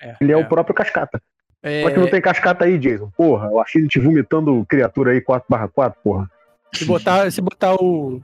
É, 0.00 0.16
Ele 0.20 0.32
é, 0.32 0.36
o 0.36 0.48
próprio 0.48 0.74
cascata. 0.74 1.22
É, 1.62 1.80
Como 1.82 1.90
é 1.90 1.94
que 1.94 2.00
não 2.00 2.10
tem 2.10 2.20
cascata 2.20 2.64
aí, 2.64 2.78
Jason? 2.78 3.10
Porra, 3.16 3.48
o 3.48 3.60
Affinity 3.60 4.00
vomitando 4.00 4.64
criatura 4.68 5.12
aí 5.12 5.20
4/4, 5.20 5.94
porra. 6.02 6.30
Se 6.74 6.84
botar, 6.84 7.30
se 7.30 7.40
botar 7.40 7.74
o, 7.74 8.20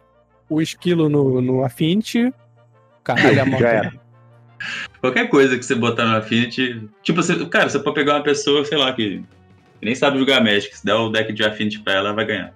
o 0.49 0.61
esquilo 0.61 1.09
no, 1.09 1.41
no 1.41 1.65
Affinity, 1.65 2.33
caralho, 3.05 3.43
a 3.43 3.47
mão. 3.47 3.61
Já 3.61 3.69
era. 3.69 3.93
Qualquer 5.01 5.29
coisa 5.29 5.57
que 5.57 5.65
você 5.65 5.75
botar 5.75 6.05
no 6.07 6.17
Affinity. 6.17 6.89
Tipo, 7.03 7.23
você, 7.23 7.47
cara, 7.47 7.69
você 7.69 7.79
pode 7.79 7.95
pegar 7.95 8.15
uma 8.17 8.23
pessoa, 8.23 8.65
sei 8.65 8.79
lá, 8.79 8.93
que, 8.93 9.23
nem 9.83 9.95
sabe 9.95 10.19
jogar 10.19 10.43
Magic. 10.43 10.77
Se 10.77 10.85
der 10.85 10.95
o 10.95 11.09
deck 11.09 11.33
de 11.33 11.45
Affinity 11.45 11.81
pra 11.81 11.95
ela, 11.95 12.09
ela 12.09 12.17
vai 12.17 12.27
ganhar. 12.27 12.53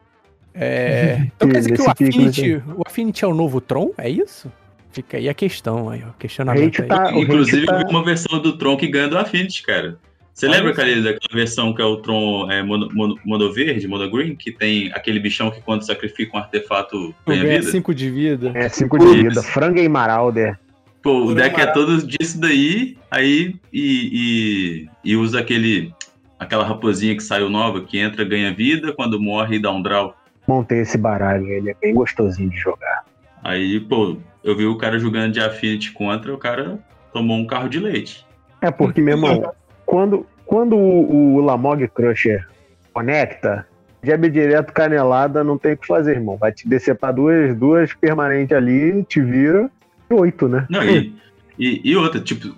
É, 0.54 1.26
então 1.36 1.48
quer 1.48 1.58
dizer 1.58 1.72
que 1.72 1.82
o 1.82 1.90
Affinity, 1.90 2.62
o 2.76 2.82
Affinity 2.86 3.24
é 3.24 3.28
o 3.28 3.34
novo 3.34 3.60
Tron? 3.60 3.92
É 3.96 4.08
isso? 4.08 4.50
Fica 4.90 5.16
aí 5.16 5.28
a 5.28 5.34
questão, 5.34 5.88
aí, 5.88 6.02
ó, 6.06 6.12
questionamento 6.18 6.82
aí. 6.82 6.88
tá- 6.88 7.14
o 7.14 7.20
Inclusive, 7.20 7.64
tá- 7.64 7.74
eu 7.74 7.78
vi 7.78 7.84
uma 7.90 8.04
versão 8.04 8.38
do 8.38 8.58
Tron 8.58 8.76
que 8.76 8.86
ganha 8.86 9.08
do 9.08 9.16
Affinity, 9.16 9.62
cara. 9.62 9.98
Você 10.34 10.46
Olha 10.46 10.56
lembra, 10.56 10.74
só. 10.74 10.80
Kalil, 10.80 11.02
daquela 11.02 11.34
versão 11.34 11.74
que 11.74 11.82
é 11.82 11.84
o 11.84 11.96
Tron 11.98 12.50
é, 12.50 12.62
mono, 12.62 12.88
mono, 12.92 13.18
mono 13.24 13.52
verde, 13.52 13.86
mono 13.86 14.10
green, 14.10 14.34
que 14.34 14.50
tem 14.50 14.90
aquele 14.94 15.20
bichão 15.20 15.50
que 15.50 15.60
quando 15.60 15.82
sacrifica 15.82 16.36
um 16.36 16.40
artefato 16.40 17.14
ganha 17.26 17.42
ganha 17.42 17.58
vida? 17.58 17.70
5 17.70 17.94
de 17.94 18.10
vida. 18.10 18.52
É 18.54 18.68
5 18.68 18.98
de 18.98 19.22
vida. 19.22 19.42
Franga 19.42 19.80
e 19.80 19.88
Marauder. 19.88 20.58
Pô, 21.02 21.24
o 21.24 21.34
deck 21.34 21.60
é 21.60 21.66
todo 21.66 22.06
disso 22.06 22.40
daí, 22.40 22.96
aí 23.10 23.56
e, 23.72 24.86
e, 25.04 25.12
e 25.12 25.16
usa 25.16 25.40
aquele 25.40 25.92
aquela 26.38 26.64
raposinha 26.64 27.16
que 27.16 27.22
saiu 27.22 27.48
nova, 27.48 27.82
que 27.82 27.98
entra, 27.98 28.24
ganha 28.24 28.54
vida, 28.54 28.92
quando 28.92 29.20
morre 29.20 29.58
dá 29.58 29.70
um 29.70 29.82
draw. 29.82 30.14
Montei 30.46 30.80
esse 30.80 30.98
baralho, 30.98 31.46
ele 31.46 31.70
é 31.70 31.74
bem 31.80 31.94
gostosinho 31.94 32.50
de 32.50 32.56
jogar. 32.56 33.04
Aí, 33.42 33.80
pô, 33.80 34.16
eu 34.42 34.56
vi 34.56 34.66
o 34.66 34.76
cara 34.76 34.98
jogando 34.98 35.32
de 35.32 35.40
Affinity 35.40 35.92
contra, 35.92 36.32
o 36.32 36.38
cara 36.38 36.78
tomou 37.12 37.36
um 37.36 37.46
carro 37.46 37.68
de 37.68 37.78
leite. 37.78 38.26
É 38.60 38.70
porque, 38.70 39.00
meu 39.00 39.16
irmão, 39.16 39.52
quando, 39.86 40.26
quando 40.44 40.76
o, 40.76 41.36
o 41.36 41.40
Lamog 41.40 41.86
Crusher 41.88 42.46
conecta, 42.92 43.66
jab 44.02 44.28
direto, 44.28 44.72
canelada, 44.72 45.42
não 45.42 45.58
tem 45.58 45.72
o 45.72 45.76
que 45.76 45.86
fazer, 45.86 46.16
irmão. 46.16 46.36
Vai 46.36 46.52
te 46.52 46.68
descer 46.68 46.96
pra 46.96 47.12
duas, 47.12 47.56
duas 47.56 47.92
permanentes 47.94 48.56
ali, 48.56 49.04
te 49.04 49.20
vira 49.20 49.70
oito, 50.12 50.48
né? 50.48 50.66
Não, 50.70 50.82
e, 50.84 51.12
e, 51.58 51.80
e 51.90 51.96
outra, 51.96 52.20
tipo, 52.20 52.54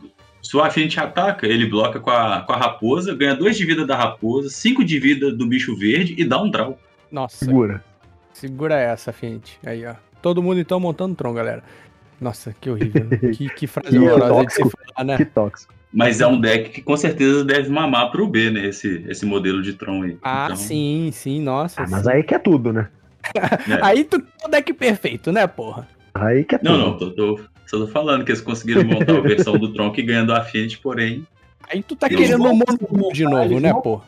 o 0.55 0.61
Affinity 0.61 1.01
ataca, 1.01 1.47
ele 1.47 1.67
bloca 1.67 1.99
com 2.01 2.11
a, 2.11 2.41
com 2.43 2.53
a 2.53 2.57
raposa, 2.57 3.15
ganha 3.15 3.35
dois 3.35 3.57
de 3.57 3.65
vida 3.65 3.87
da 3.87 3.97
raposa, 3.97 4.49
cinco 4.51 4.85
de 4.85 4.99
vida 4.99 5.33
do 5.33 5.47
bicho 5.47 5.77
verde 5.77 6.15
e 6.19 6.25
dá 6.25 6.41
um 6.41 6.51
draw. 6.51 6.79
Nossa, 7.11 7.45
Segura. 7.45 7.83
segura 8.33 8.75
essa, 8.79 9.11
Affinity. 9.11 9.59
Aí, 9.65 9.85
ó. 9.87 9.95
Todo 10.21 10.43
mundo 10.43 10.59
então 10.61 10.79
montando 10.81 11.15
Tron, 11.15 11.35
galera. 11.35 11.63
Nossa, 12.21 12.55
que 12.61 12.71
horrível. 12.71 13.09
que, 13.37 13.49
que 13.51 13.67
frase 13.67 13.91
Que 13.91 13.99
horrorosa 13.99 14.47
de 14.47 14.53
se 14.53 14.63
tóxico. 14.63 14.83
falar, 14.95 15.05
né? 15.07 15.17
Que 15.17 15.25
tóxico. 15.25 15.75
Mas 15.93 16.21
é 16.21 16.27
um 16.27 16.41
deck 16.41 16.71
que 16.71 16.83
com 16.83 16.97
certeza 16.97 17.45
deve 17.45 17.69
mamar 17.71 18.11
pro 18.11 18.27
B, 18.27 18.51
né? 18.51 18.67
Esse, 18.67 19.05
esse 19.09 19.25
modelo 19.25 19.63
de 19.63 19.75
Tron 19.75 20.03
aí. 20.03 20.19
Ah, 20.23 20.47
Então, 20.47 20.57
sim, 20.57 21.11
sim, 21.13 21.41
nossa. 21.41 21.83
Ah, 21.83 21.87
mas 21.89 22.03
sim. 22.05 22.11
aí 22.11 22.23
que 22.23 22.35
é 22.35 22.39
tudo, 22.39 22.73
né? 22.73 22.89
é. 23.37 23.79
Aí 23.83 24.05
tu 24.05 24.21
o 24.45 24.49
deck 24.49 24.73
perfeito, 24.73 25.31
né, 25.31 25.47
porra? 25.47 25.87
Aí 26.15 26.45
que 26.45 26.55
é 26.55 26.59
tudo. 26.59 26.71
Não, 26.71 26.79
não, 26.79 26.97
tô, 26.99 27.11
tô, 27.11 27.41
só 27.67 27.79
tô 27.79 27.87
falando 27.89 28.25
que 28.25 28.31
eles 28.31 28.41
conseguiram 28.41 28.85
montar 28.85 29.17
a 29.17 29.21
versão 29.21 29.59
do 29.59 29.73
Tron 29.73 29.91
que 29.91 30.03
ganha 30.03 30.25
do 30.25 30.33
Affinity, 30.33 30.79
porém. 30.79 31.27
Aí 31.69 31.83
tu 31.83 31.97
tá 31.97 32.09
querendo 32.09 32.45
um 32.45 32.59
voltam 32.59 32.77
mono 32.91 33.09
a 33.09 33.13
de 33.13 33.25
novo, 33.25 33.61
né, 33.61 33.73
não- 33.73 33.81
porra? 33.81 34.05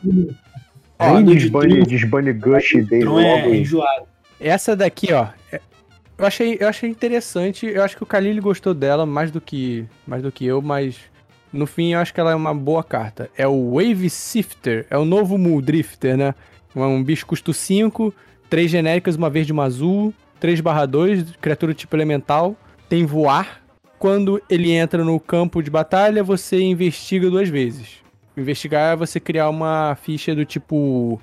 Ó, 0.99 1.21
desbane, 1.21 1.83
desbane 1.83 2.33
Gush 2.33 2.73
dele 2.85 3.05
logo. 3.05 3.19
é 3.19 3.41
aí. 3.43 3.61
enjoado. 3.61 4.05
Essa 4.39 4.75
daqui, 4.75 5.11
ó. 5.13 5.27
é- 5.51 5.61
Eu 6.17 6.25
achei, 6.25 6.57
eu 6.59 6.67
achei 6.67 6.89
interessante. 6.89 7.67
Eu 7.67 7.83
acho 7.83 7.95
que 7.95 8.01
o 8.03 8.05
Khalil 8.07 8.41
gostou 8.41 8.73
dela 8.73 9.05
mais 9.05 9.29
do 9.29 9.39
que, 9.39 9.85
mais 10.07 10.23
do 10.23 10.31
que 10.31 10.45
eu, 10.45 10.61
mas 10.63 10.97
no 11.53 11.67
fim 11.67 11.93
eu 11.93 11.99
acho 11.99 12.11
que 12.13 12.19
ela 12.19 12.31
é 12.31 12.35
uma 12.35 12.55
boa 12.55 12.83
carta. 12.83 13.29
É 13.37 13.47
o 13.47 13.75
Wave 13.75 14.09
Sifter, 14.09 14.87
é 14.89 14.97
o 14.97 15.05
novo 15.05 15.37
Muldrifter, 15.37 16.17
né? 16.17 16.33
É 16.75 16.79
um 16.79 17.03
bicho 17.03 17.25
custo 17.25 17.53
5, 17.53 18.11
3 18.49 18.69
genéricas, 18.71 19.15
uma 19.15 19.29
verde 19.29 19.51
e 19.51 19.53
uma 19.53 19.65
azul, 19.65 20.11
3 20.39 20.61
2, 20.89 21.35
criatura 21.41 21.73
tipo 21.73 21.95
elemental, 21.95 22.55
tem 22.87 23.05
voar. 23.05 23.61
Quando 23.99 24.41
ele 24.49 24.71
entra 24.71 25.03
no 25.03 25.19
campo 25.19 25.61
de 25.61 25.71
batalha, 25.71 26.23
você 26.23 26.61
investiga 26.61 27.29
duas 27.29 27.49
vezes. 27.49 28.03
Investigar 28.35 28.93
é 28.93 28.95
você 28.95 29.19
criar 29.19 29.49
uma 29.49 29.95
ficha 29.95 30.35
do 30.35 30.45
tipo 30.45 31.19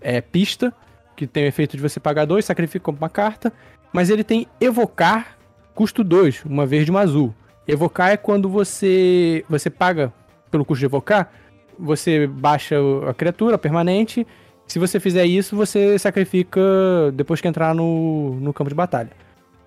é, 0.00 0.20
pista, 0.20 0.74
que 1.14 1.26
tem 1.26 1.44
o 1.44 1.46
efeito 1.46 1.76
de 1.76 1.82
você 1.82 2.00
pagar 2.00 2.24
dois, 2.24 2.44
sacrifica 2.44 2.90
uma 2.90 3.08
carta, 3.08 3.52
mas 3.92 4.10
ele 4.10 4.24
tem 4.24 4.46
evocar, 4.60 5.38
custo 5.74 6.02
2, 6.02 6.44
uma 6.44 6.66
verde 6.66 6.90
e 6.90 6.92
uma 6.92 7.00
azul. 7.00 7.32
Evocar 7.66 8.10
é 8.10 8.16
quando 8.16 8.48
você 8.48 9.44
você 9.48 9.70
paga 9.70 10.12
pelo 10.50 10.64
custo 10.64 10.80
de 10.80 10.86
evocar, 10.86 11.32
você 11.78 12.26
baixa 12.26 12.76
a 13.08 13.14
criatura 13.14 13.58
permanente. 13.58 14.26
Se 14.66 14.78
você 14.78 14.98
fizer 14.98 15.24
isso, 15.24 15.54
você 15.56 15.98
sacrifica 15.98 16.60
depois 17.14 17.40
que 17.40 17.48
entrar 17.48 17.74
no, 17.74 18.34
no 18.40 18.52
campo 18.52 18.68
de 18.68 18.74
batalha. 18.74 19.10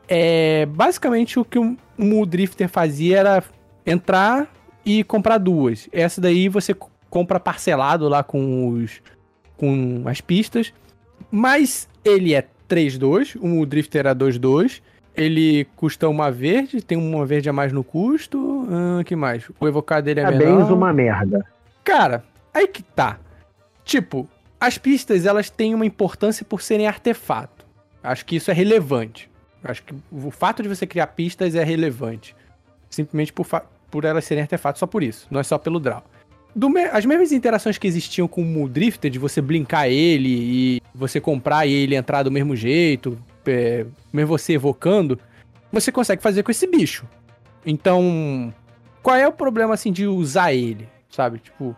É, 0.08 0.66
basicamente 0.66 1.40
o 1.40 1.46
que 1.46 1.60
o 1.60 1.78
Muldrifter 1.98 2.68
fazia 2.68 3.20
era 3.20 3.44
entrar 3.86 4.48
e 4.86 5.04
comprar 5.04 5.38
duas. 5.38 5.88
Essa 5.92 6.20
daí 6.20 6.50
você 6.50 6.76
compra 7.10 7.40
parcelado 7.40 8.08
lá 8.10 8.24
com 8.24 8.70
os 8.70 9.02
com 9.58 10.04
as 10.06 10.22
pistas. 10.22 10.74
Mas 11.30 11.88
ele 12.04 12.34
é 12.34 12.48
3-2, 12.70 13.38
o 13.42 13.66
Drifter 13.66 14.00
era 14.00 14.16
2-2. 14.16 14.82
Ele 15.16 15.68
custa 15.76 16.08
uma 16.08 16.32
verde, 16.32 16.82
tem 16.82 16.98
uma 16.98 17.26
verde 17.26 17.50
a 17.50 17.54
mais 17.54 17.74
no 17.74 17.84
custo. 17.84 18.66
Ah, 18.72 19.04
que 19.04 19.16
mais? 19.16 19.50
O 19.60 19.68
evocar 19.68 20.02
dele 20.02 20.22
é 20.22 20.24
Parabéns, 20.24 20.50
menor. 20.50 20.72
uma 20.72 20.94
merda. 20.94 21.46
Cara, 21.84 22.24
aí 22.54 22.68
que 22.68 22.82
tá. 22.82 23.20
Tipo, 23.84 24.30
as 24.60 24.78
pistas 24.78 25.26
elas 25.26 25.50
têm 25.50 25.74
uma 25.74 25.86
importância 25.86 26.46
por 26.46 26.62
serem 26.62 26.88
artefato. 26.88 27.66
Acho 28.04 28.26
que 28.26 28.36
isso 28.36 28.52
é 28.52 28.54
relevante. 28.54 29.30
Acho 29.64 29.84
que 29.84 29.96
o 30.12 30.32
fato 30.32 30.64
de 30.64 30.70
você 30.70 30.88
criar 30.88 31.08
pistas 31.08 31.56
é 31.56 31.64
relevante. 31.64 32.36
Simplesmente 32.90 33.34
por, 33.34 33.46
por 33.92 34.06
elas 34.06 34.26
serem 34.26 34.42
artefatos, 34.42 34.80
só 34.80 34.88
por 34.88 35.04
isso. 35.04 35.28
Não 35.30 35.40
é 35.40 35.44
só 35.44 35.58
pelo 35.58 35.80
draw. 35.80 36.04
Me- 36.56 36.86
as 36.86 37.06
mesmas 37.06 37.32
interações 37.32 37.78
que 37.78 37.88
existiam 37.88 38.28
com 38.28 38.42
o 38.42 38.46
Muldrifter, 38.46 39.12
de 39.12 39.20
você 39.20 39.42
blinkar 39.42 39.88
ele 39.88 40.30
e 40.30 40.82
você 40.96 41.22
comprar 41.22 41.66
e 41.66 41.74
ele 41.74 41.96
entrar 41.96 42.24
do 42.24 42.32
mesmo 42.32 42.56
jeito, 42.56 43.18
é, 43.46 43.86
mesmo 44.12 44.30
você 44.30 44.54
evocando, 44.54 45.20
você 45.72 45.92
consegue 45.92 46.22
fazer 46.24 46.42
com 46.44 46.52
esse 46.52 46.66
bicho. 46.66 47.06
Então, 47.66 48.54
qual 49.04 49.16
é 49.16 49.28
o 49.28 49.32
problema 49.32 49.74
assim 49.74 49.92
de 49.92 50.08
usar 50.08 50.54
ele? 50.54 50.88
Sabe? 51.10 51.40
Tipo, 51.40 51.76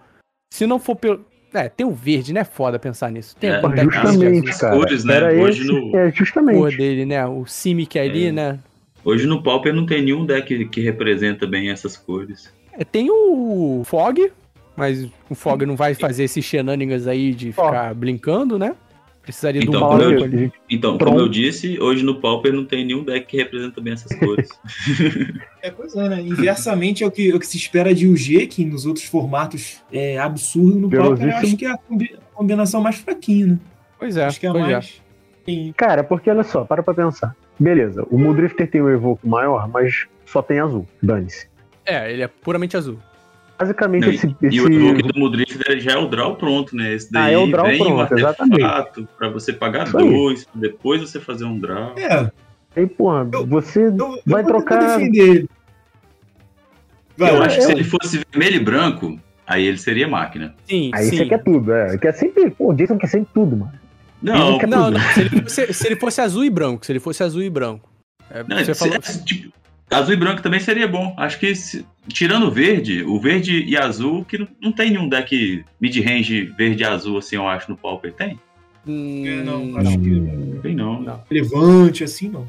se 0.53 0.65
não 0.65 0.79
for 0.79 0.95
pelo. 0.95 1.25
É, 1.53 1.67
tem 1.67 1.85
o 1.85 1.91
verde, 1.91 2.33
né? 2.33 2.43
Foda 2.43 2.79
pensar 2.79 3.11
nisso. 3.11 3.35
Tem 3.35 3.49
É, 3.49 3.61
deck 3.61 3.91
justamente, 3.93 4.49
as 4.49 4.57
cara. 4.61 4.75
cores, 4.77 5.03
né? 5.03 5.15
Era 5.15 5.33
Hoje 5.33 5.61
esse, 5.63 5.71
no- 5.71 5.95
é, 5.97 6.01
a 6.07 6.11
cor 6.11 6.15
justamente. 6.15 6.77
dele, 6.77 7.05
né? 7.05 7.25
O 7.27 7.45
Simic 7.45 7.99
ali, 7.99 8.27
É. 8.27 8.31
né? 8.31 8.59
Hoje 9.03 9.25
no 9.27 9.41
Pauper 9.43 9.73
não 9.73 9.85
tem 9.85 10.01
nenhum 10.03 10.25
deck 10.25 10.65
que 10.65 10.79
representa 10.81 11.45
bem 11.47 11.69
essas 11.71 11.97
cores. 11.97 12.53
É, 12.71 12.85
tem 12.85 13.09
o 13.11 13.81
Fog, 13.85 14.31
mas 14.77 15.07
o 15.29 15.35
Fog 15.35 15.65
não 15.65 15.75
vai 15.75 15.93
fazer 15.95 16.23
esses 16.23 16.45
shenanigans 16.45 17.05
aí 17.07 17.33
de 17.33 17.51
ficar 17.51 17.93
blinkando, 17.95 18.57
né? 18.59 18.73
Precisaria 19.21 19.61
de 19.61 19.67
um 19.67 19.69
Então, 19.69 19.87
como 19.87 20.01
eu- 20.01 20.23
ali. 20.23 20.51
Então, 20.69 20.97
Tron. 20.97 21.09
como 21.11 21.19
eu 21.19 21.29
disse, 21.29 21.79
hoje 21.79 22.03
no 22.03 22.19
Pauper 22.19 22.51
não 22.51 22.65
tem 22.65 22.83
nenhum 22.85 23.03
deck 23.03 23.27
que 23.27 23.37
representa 23.37 23.79
bem 23.79 23.93
essas 23.93 24.17
cores. 24.17 24.49
É, 25.61 25.69
pois 25.69 25.95
é, 25.95 26.09
né? 26.09 26.21
Inversamente 26.21 27.03
é 27.03 27.07
o 27.07 27.11
que, 27.11 27.29
é 27.29 27.35
o 27.35 27.39
que 27.39 27.45
se 27.45 27.55
espera 27.57 27.93
de 27.93 28.07
UG, 28.07 28.47
que 28.47 28.65
nos 28.65 28.85
outros 28.85 29.05
formatos 29.05 29.81
é 29.91 30.17
absurdo. 30.17 30.79
No 30.79 30.89
Pauper, 30.89 31.27
eu 31.29 31.35
acho 31.37 31.55
que 31.55 31.65
é 31.65 31.71
a 31.71 31.77
combi- 31.77 32.15
a 32.15 32.35
combinação 32.35 32.81
mais 32.81 32.97
fraquinha, 32.97 33.45
né? 33.47 33.59
Pois 33.99 34.17
é, 34.17 34.25
acho 34.25 34.39
que 34.39 34.47
é 34.47 34.51
pois 34.51 34.63
é. 34.67 34.71
mais. 34.71 35.01
Tem- 35.45 35.73
Cara, 35.77 36.03
porque 36.03 36.29
olha 36.29 36.43
só, 36.43 36.63
para 36.63 36.81
pra 36.81 36.93
pensar. 36.93 37.35
Beleza, 37.59 38.03
o 38.09 38.17
Muldrifter 38.17 38.69
tem 38.69 38.81
o 38.81 38.89
evoco 38.89 39.27
maior, 39.27 39.67
mas 39.69 40.07
só 40.25 40.41
tem 40.41 40.59
azul. 40.59 40.87
Dane-se. 41.01 41.47
É, 41.85 42.11
ele 42.11 42.23
é 42.23 42.27
puramente 42.27 42.75
azul. 42.75 42.97
Basicamente, 43.61 44.03
Não, 44.05 44.11
e- 44.11 44.15
esse. 44.15 44.27
E 44.27 44.61
o 44.61 44.67
esse- 44.67 44.73
evoque 44.73 45.03
do 45.03 45.19
Mudrift 45.19 45.79
já 45.79 45.91
é 45.93 45.97
o 45.97 46.07
draw 46.07 46.35
pronto, 46.35 46.75
né? 46.75 46.93
Esse 46.93 47.11
daí 47.11 47.35
Ah, 47.35 47.37
é 47.37 47.37
o 47.37 47.47
draw 47.51 47.65
vem 47.67 47.77
pronto, 47.77 48.13
o 48.13 48.17
exatamente. 48.17 49.07
pra 49.17 49.29
você 49.29 49.53
pagar 49.53 49.87
Isso 49.87 49.97
aí. 49.97 50.09
dois, 50.09 50.47
depois 50.55 51.01
você 51.01 51.19
fazer 51.19 51.45
um 51.45 51.59
draw. 51.59 51.93
É, 51.97 52.31
Aí, 52.75 52.87
porra, 52.87 53.27
Eu- 53.33 53.45
você. 53.45 53.87
eu, 53.87 53.97
eu 53.97 54.21
Vai 54.25 54.43
tentar 54.43 54.57
trocar- 54.57 54.97
defender. 54.97 55.45
Vai, 57.17 57.35
eu 57.35 57.43
acho 57.43 57.57
que 57.57 57.61
se 57.63 57.71
eu- 57.71 57.75
ele 57.75 57.83
fosse 57.83 58.21
vermelho 58.31 58.55
e 58.55 58.63
branco, 58.63 59.19
aí 59.45 59.65
ele 59.65 59.77
seria 59.77 60.07
máquina. 60.07 60.55
Sim, 60.65 60.89
Aí 60.93 61.05
sim. 61.05 61.17
você 61.17 61.25
quer 61.25 61.43
tudo, 61.43 61.73
é. 61.73 61.97
Quer 61.97 62.13
sempre. 62.13 62.49
Pô, 62.51 62.71
o 62.71 62.73
Jason 62.73 62.97
quer 62.97 63.07
sempre 63.07 63.29
tudo, 63.33 63.57
mano. 63.57 63.73
Não, 64.21 64.51
Não, 64.51 64.59
tudo. 64.59 64.67
não. 64.91 64.99
Se 65.13 65.19
ele, 65.21 65.29
fosse, 65.41 65.73
se 65.73 65.87
ele 65.87 65.95
fosse 65.97 66.21
azul 66.21 66.45
e 66.45 66.49
branco, 66.49 66.85
se 66.85 66.91
ele 66.91 66.99
fosse 66.99 67.21
azul 67.23 67.43
e 67.43 67.49
branco. 67.49 67.89
É, 68.29 68.43
não 68.47 68.57
você 68.57 68.73
se- 68.73 68.79
falou. 68.79 68.97
tipo, 69.25 69.51
Azul 69.91 70.13
e 70.13 70.17
branco 70.17 70.41
também 70.41 70.59
seria 70.59 70.87
bom. 70.87 71.13
Acho 71.17 71.37
que, 71.39 71.53
se- 71.53 71.85
tirando 72.07 72.47
o 72.47 72.51
verde, 72.51 73.03
o 73.03 73.19
verde 73.19 73.63
e 73.63 73.75
azul, 73.77 74.23
que 74.23 74.37
não, 74.37 74.47
não 74.61 74.71
tem 74.71 74.89
nenhum 74.91 75.07
deck 75.09 75.63
mid-range 75.79 76.43
verde 76.57 76.83
e 76.83 76.85
azul, 76.85 77.17
assim, 77.17 77.35
eu 77.35 77.47
acho, 77.47 77.69
no 77.69 77.77
Pauper. 77.77 78.13
Tem? 78.13 78.39
Hum, 78.87 79.23
É, 79.25 79.43
não, 79.43 79.77
acho 79.77 79.99
que 79.99 80.09
Não 80.09 80.61
tem, 80.61 80.75
não. 80.75 81.01
Não. 81.01 81.21
relevante, 81.29 82.03
assim, 82.03 82.29
não. 82.29 82.47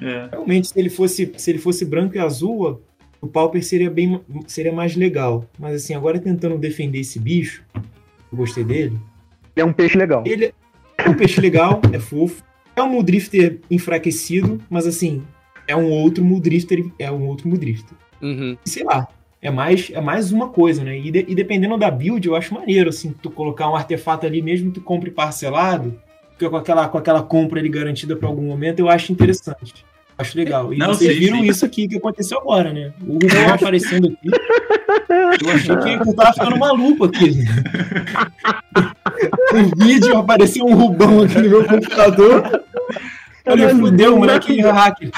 É. 0.00 0.28
Realmente, 0.30 0.68
se 0.68 0.78
ele 0.78 0.88
fosse, 0.90 1.32
se 1.36 1.50
ele 1.50 1.58
fosse 1.58 1.84
branco 1.84 2.16
e 2.16 2.18
azul, 2.18 2.80
o 3.20 3.26
Pauper 3.26 3.62
seria 3.64 3.90
bem 3.90 4.20
seria 4.46 4.72
mais 4.72 4.96
legal. 4.96 5.48
Mas 5.58 5.74
assim, 5.76 5.94
agora 5.94 6.18
tentando 6.18 6.56
defender 6.58 7.00
esse 7.00 7.18
bicho, 7.18 7.62
eu 7.74 8.38
gostei 8.38 8.64
dele. 8.64 8.98
Ele 9.56 9.62
é 9.62 9.64
um 9.64 9.72
peixe 9.72 9.96
legal. 9.98 10.22
Ele 10.26 10.52
é 10.98 11.08
um 11.08 11.14
peixe 11.14 11.40
legal, 11.40 11.80
é 11.92 11.98
fofo. 11.98 12.42
É 12.76 12.82
um 12.82 12.88
Muldrifter 12.88 13.60
enfraquecido, 13.70 14.60
mas 14.68 14.84
assim, 14.86 15.22
é 15.66 15.74
um 15.76 15.90
outro 15.90 16.24
Muldrifter, 16.24 16.84
é 16.98 17.10
um 17.10 17.26
outro 17.26 17.48
Muldrifter. 17.48 17.96
Uhum. 18.22 18.56
Sei 18.64 18.84
lá, 18.84 19.06
é 19.42 19.50
mais, 19.50 19.90
é 19.92 20.00
mais 20.00 20.32
uma 20.32 20.48
coisa, 20.48 20.82
né? 20.84 20.98
E, 20.98 21.10
de- 21.10 21.26
e 21.28 21.34
dependendo 21.34 21.76
da 21.76 21.90
build, 21.90 22.26
eu 22.26 22.34
acho 22.36 22.54
maneiro, 22.54 22.88
assim, 22.90 23.14
tu 23.22 23.30
colocar 23.30 23.68
um 23.70 23.76
artefato 23.76 24.26
ali, 24.26 24.40
mesmo 24.40 24.68
que 24.70 24.80
tu 24.80 24.84
compre 24.84 25.10
parcelado, 25.10 25.98
fica 26.32 26.48
com 26.50 26.56
aquela, 26.56 26.88
com 26.88 26.98
aquela 26.98 27.22
compra 27.22 27.60
ali 27.60 27.68
garantida 27.68 28.16
para 28.16 28.28
algum 28.28 28.42
momento, 28.42 28.78
eu 28.80 28.88
acho 28.88 29.12
interessante. 29.12 29.84
Acho 30.16 30.36
legal. 30.38 30.72
E 30.72 30.78
Não, 30.78 30.88
vocês 30.94 31.12
sim, 31.12 31.18
viram 31.18 31.38
sim. 31.40 31.46
isso 31.48 31.64
aqui 31.64 31.88
que 31.88 31.96
aconteceu 31.96 32.38
agora, 32.38 32.72
né? 32.72 32.92
O 33.06 33.14
Rubão 33.18 33.54
aparecendo 33.54 34.06
aqui. 34.06 34.30
Eu 35.44 35.50
achei 35.50 35.76
que 35.76 36.08
eu 36.08 36.14
tava 36.14 36.32
ficando 36.32 36.56
maluco 36.58 37.04
aqui. 37.04 37.34
No 39.52 39.84
vídeo 39.86 40.16
apareceu 40.18 40.64
um 40.66 40.74
Rubão 40.74 41.22
aqui 41.22 41.38
no 41.38 41.48
meu 41.50 41.64
computador. 41.64 42.64
Olha, 43.46 43.66
Caralho, 43.66 43.78
fudeu, 43.78 44.14
o 44.14 44.18
moleque 44.18 44.60
hacker. 44.60 45.10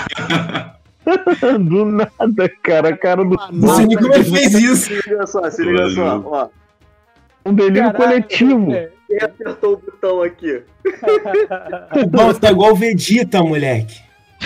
Do 1.61 1.85
nada, 1.85 2.49
cara. 2.62 2.89
A 2.89 2.97
cara 2.97 3.24
do 3.24 3.37
Não 3.53 3.77
sei 3.77 3.87
nem 3.87 3.97
como 3.97 4.12
ele 4.12 4.24
fez 4.24 4.55
isso. 4.55 4.87
Se 4.87 5.09
liga 5.09 5.27
só, 5.27 5.49
se 5.51 5.62
liga 5.62 5.89
só. 5.91 6.20
Ó, 6.24 6.49
um 7.47 7.55
delírio 7.55 7.93
Caralho, 7.93 7.97
coletivo. 8.24 8.72
é. 8.72 8.91
quem 9.07 9.18
apertou 9.22 9.74
o 9.74 9.77
botão 9.77 10.22
aqui? 10.22 10.62
Rubão, 11.95 12.35
tu 12.35 12.41
tá 12.41 12.51
igual 12.51 12.72
o 12.72 12.74
Vegeta, 12.74 13.41
moleque. 13.41 14.01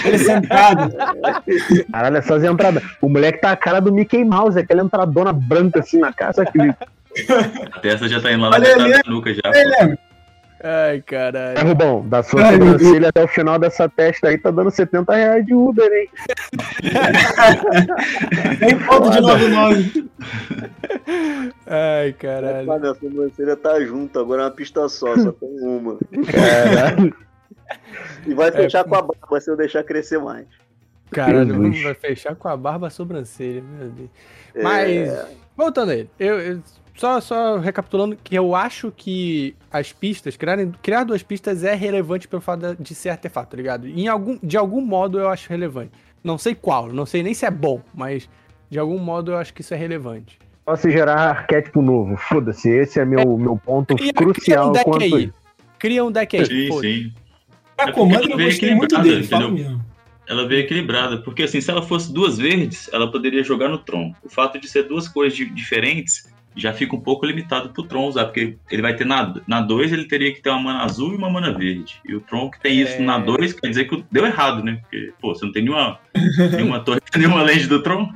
Ele 0.04 0.16
é 0.16 0.18
sentado. 0.18 0.94
Caralho, 1.90 2.16
essas 2.18 2.44
entradas. 2.44 2.82
O 3.00 3.08
moleque 3.08 3.40
tá 3.40 3.52
a 3.52 3.56
cara 3.56 3.80
do 3.80 3.90
Mickey 3.90 4.22
Mouse, 4.22 4.58
aquela 4.58 4.82
entradona 4.82 5.32
branca 5.32 5.80
assim 5.80 5.98
na 5.98 6.12
cara. 6.12 6.34
Sabe 6.34 6.48
aquele... 6.50 6.74
A 7.72 7.78
testa 7.80 8.06
já 8.06 8.20
tá 8.20 8.30
indo 8.30 8.42
lá 8.42 8.50
na 8.50 8.56
Olha 8.56 8.68
metade 8.68 8.92
ali. 8.92 9.02
da 9.02 9.10
nuca 9.10 9.32
já. 9.34 9.40
Ele 9.46 9.98
é 10.62 10.68
Ai, 10.90 10.96
É, 10.96 11.00
caralho. 11.02 11.66
Rubão, 11.68 12.08
da 12.08 12.22
sua 12.22 12.44
Ai, 12.44 12.52
sobrancelha 12.52 13.08
até 13.08 13.24
o 13.24 13.28
final 13.28 13.58
dessa 13.58 13.88
testa 13.88 14.28
aí 14.28 14.38
tá 14.38 14.50
dando 14.50 14.70
70 14.70 15.14
reais 15.14 15.44
de 15.46 15.54
Uber, 15.54 15.90
hein? 15.92 16.08
Nem 18.60 18.78
ponto 18.86 19.10
de 19.10 19.20
99. 19.20 20.10
Ai, 21.66 22.12
caralho. 22.14 22.66
Mas 22.66 22.84
a 22.84 22.94
sobrancelha 22.94 23.56
tá 23.56 23.80
junto, 23.80 24.18
agora 24.18 24.42
é 24.42 24.44
uma 24.46 24.50
pista 24.50 24.88
só, 24.88 25.16
só 25.16 25.32
tem 25.32 25.48
uma. 25.62 25.98
Caralho. 26.30 27.14
E 28.26 28.34
vai 28.34 28.50
fechar 28.52 28.84
com 28.84 28.94
a 28.96 29.02
barba 29.02 29.40
se 29.40 29.50
eu 29.50 29.56
deixar 29.56 29.82
crescer 29.84 30.18
mais. 30.18 30.46
Caralho, 31.10 31.72
vai 31.82 31.94
fechar 31.94 32.34
com 32.36 32.48
a 32.48 32.56
barba 32.56 32.86
a 32.88 32.90
sobrancelha, 32.90 33.62
meu 33.62 33.88
Deus. 33.88 34.10
É, 34.54 34.62
Mas, 34.62 35.26
voltando 35.56 35.90
a 35.90 35.94
ele, 35.96 36.10
eu, 36.18 36.38
eu- 36.40 36.60
só, 37.00 37.18
só 37.18 37.56
recapitulando 37.56 38.14
que 38.22 38.34
eu 38.34 38.54
acho 38.54 38.92
que 38.94 39.54
as 39.72 39.90
pistas, 39.90 40.36
criarem, 40.36 40.70
criar 40.82 41.04
duas 41.04 41.22
pistas 41.22 41.64
é 41.64 41.74
relevante 41.74 42.28
pelo 42.28 42.42
fato 42.42 42.76
de- 42.78 42.94
ser 42.94 43.08
artefato, 43.08 43.52
tá 43.52 43.56
ligado? 43.56 43.88
Em 43.88 44.06
algum, 44.06 44.38
de 44.42 44.54
algum 44.58 44.82
modo 44.82 45.18
eu 45.18 45.26
acho 45.30 45.48
relevante. 45.48 45.92
Não 46.22 46.36
sei 46.36 46.54
qual, 46.54 46.92
não 46.92 47.06
sei 47.06 47.22
nem 47.22 47.32
se 47.32 47.46
é 47.46 47.50
bom, 47.50 47.80
mas 47.94 48.28
de 48.68 48.78
algum 48.78 48.98
modo 48.98 49.30
eu 49.30 49.38
acho 49.38 49.54
que 49.54 49.62
isso 49.62 49.72
é 49.72 49.78
relevante. 49.78 50.38
Posso 50.62 50.90
gerar 50.90 51.14
arquétipo 51.30 51.80
novo. 51.80 52.18
Foda-se, 52.18 52.68
esse 52.68 53.00
é 53.00 53.04
meu, 53.06 53.38
meu 53.38 53.56
ponto 53.56 53.96
Cria, 53.96 54.12
cria 54.12 54.32
crucial 54.32 54.68
um 54.68 54.72
deck 54.72 54.84
quanto 54.84 55.02
aí. 55.16 55.32
Cria 55.78 56.04
um 56.04 56.12
deck 56.12 56.36
aí. 56.36 56.44
Sim, 56.46 56.80
sim. 56.82 57.12
A 57.78 57.88
É 57.88 57.92
comando 57.92 58.24
eu 58.24 58.28
ela 58.28 58.36
veio 58.36 58.48
gostei 58.50 58.74
muito 58.74 58.94
equilibrada, 58.94 59.48
dele, 59.48 59.52
mesmo. 59.62 59.84
Ela 60.28 60.46
veio 60.46 60.60
equilibrada, 60.60 61.16
porque 61.22 61.44
assim, 61.44 61.62
se 61.62 61.70
ela 61.70 61.80
fosse 61.80 62.12
duas 62.12 62.36
verdes, 62.36 62.90
ela 62.92 63.10
poderia 63.10 63.42
jogar 63.42 63.68
no 63.70 63.78
Tron. 63.78 64.12
O 64.22 64.28
fato 64.28 64.60
de 64.60 64.68
ser 64.68 64.82
duas 64.82 65.08
cores 65.08 65.34
di- 65.34 65.48
diferentes 65.48 66.29
já 66.56 66.72
fica 66.72 66.96
um 66.96 67.00
pouco 67.00 67.24
limitado 67.24 67.70
pro 67.70 67.82
Tron 67.84 68.08
usar, 68.08 68.24
porque 68.26 68.56
ele 68.70 68.82
vai 68.82 68.94
ter 68.94 69.06
na, 69.06 69.34
na 69.46 69.60
2 69.60 69.92
ele 69.92 70.06
teria 70.06 70.32
que 70.32 70.40
ter 70.40 70.50
uma 70.50 70.60
mana 70.60 70.84
azul 70.84 71.12
e 71.12 71.16
uma 71.16 71.30
mana 71.30 71.56
verde. 71.56 72.00
E 72.04 72.14
o 72.14 72.20
Tron 72.20 72.50
que 72.50 72.60
tem 72.60 72.80
isso 72.80 72.94
É. 72.94 73.00
na 73.00 73.18
2 73.18 73.52
quer 73.52 73.68
dizer 73.68 73.84
que 73.84 74.04
deu 74.10 74.26
errado, 74.26 74.62
né? 74.62 74.80
Porque, 74.82 75.12
pô, 75.20 75.34
você 75.34 75.44
não 75.44 75.52
tem 75.52 75.62
nenhuma, 75.62 75.98
nenhuma 76.52 76.80
torre, 76.80 77.00
nenhuma 77.16 77.42
lente 77.42 77.66
do 77.66 77.82
Tron. 77.82 78.12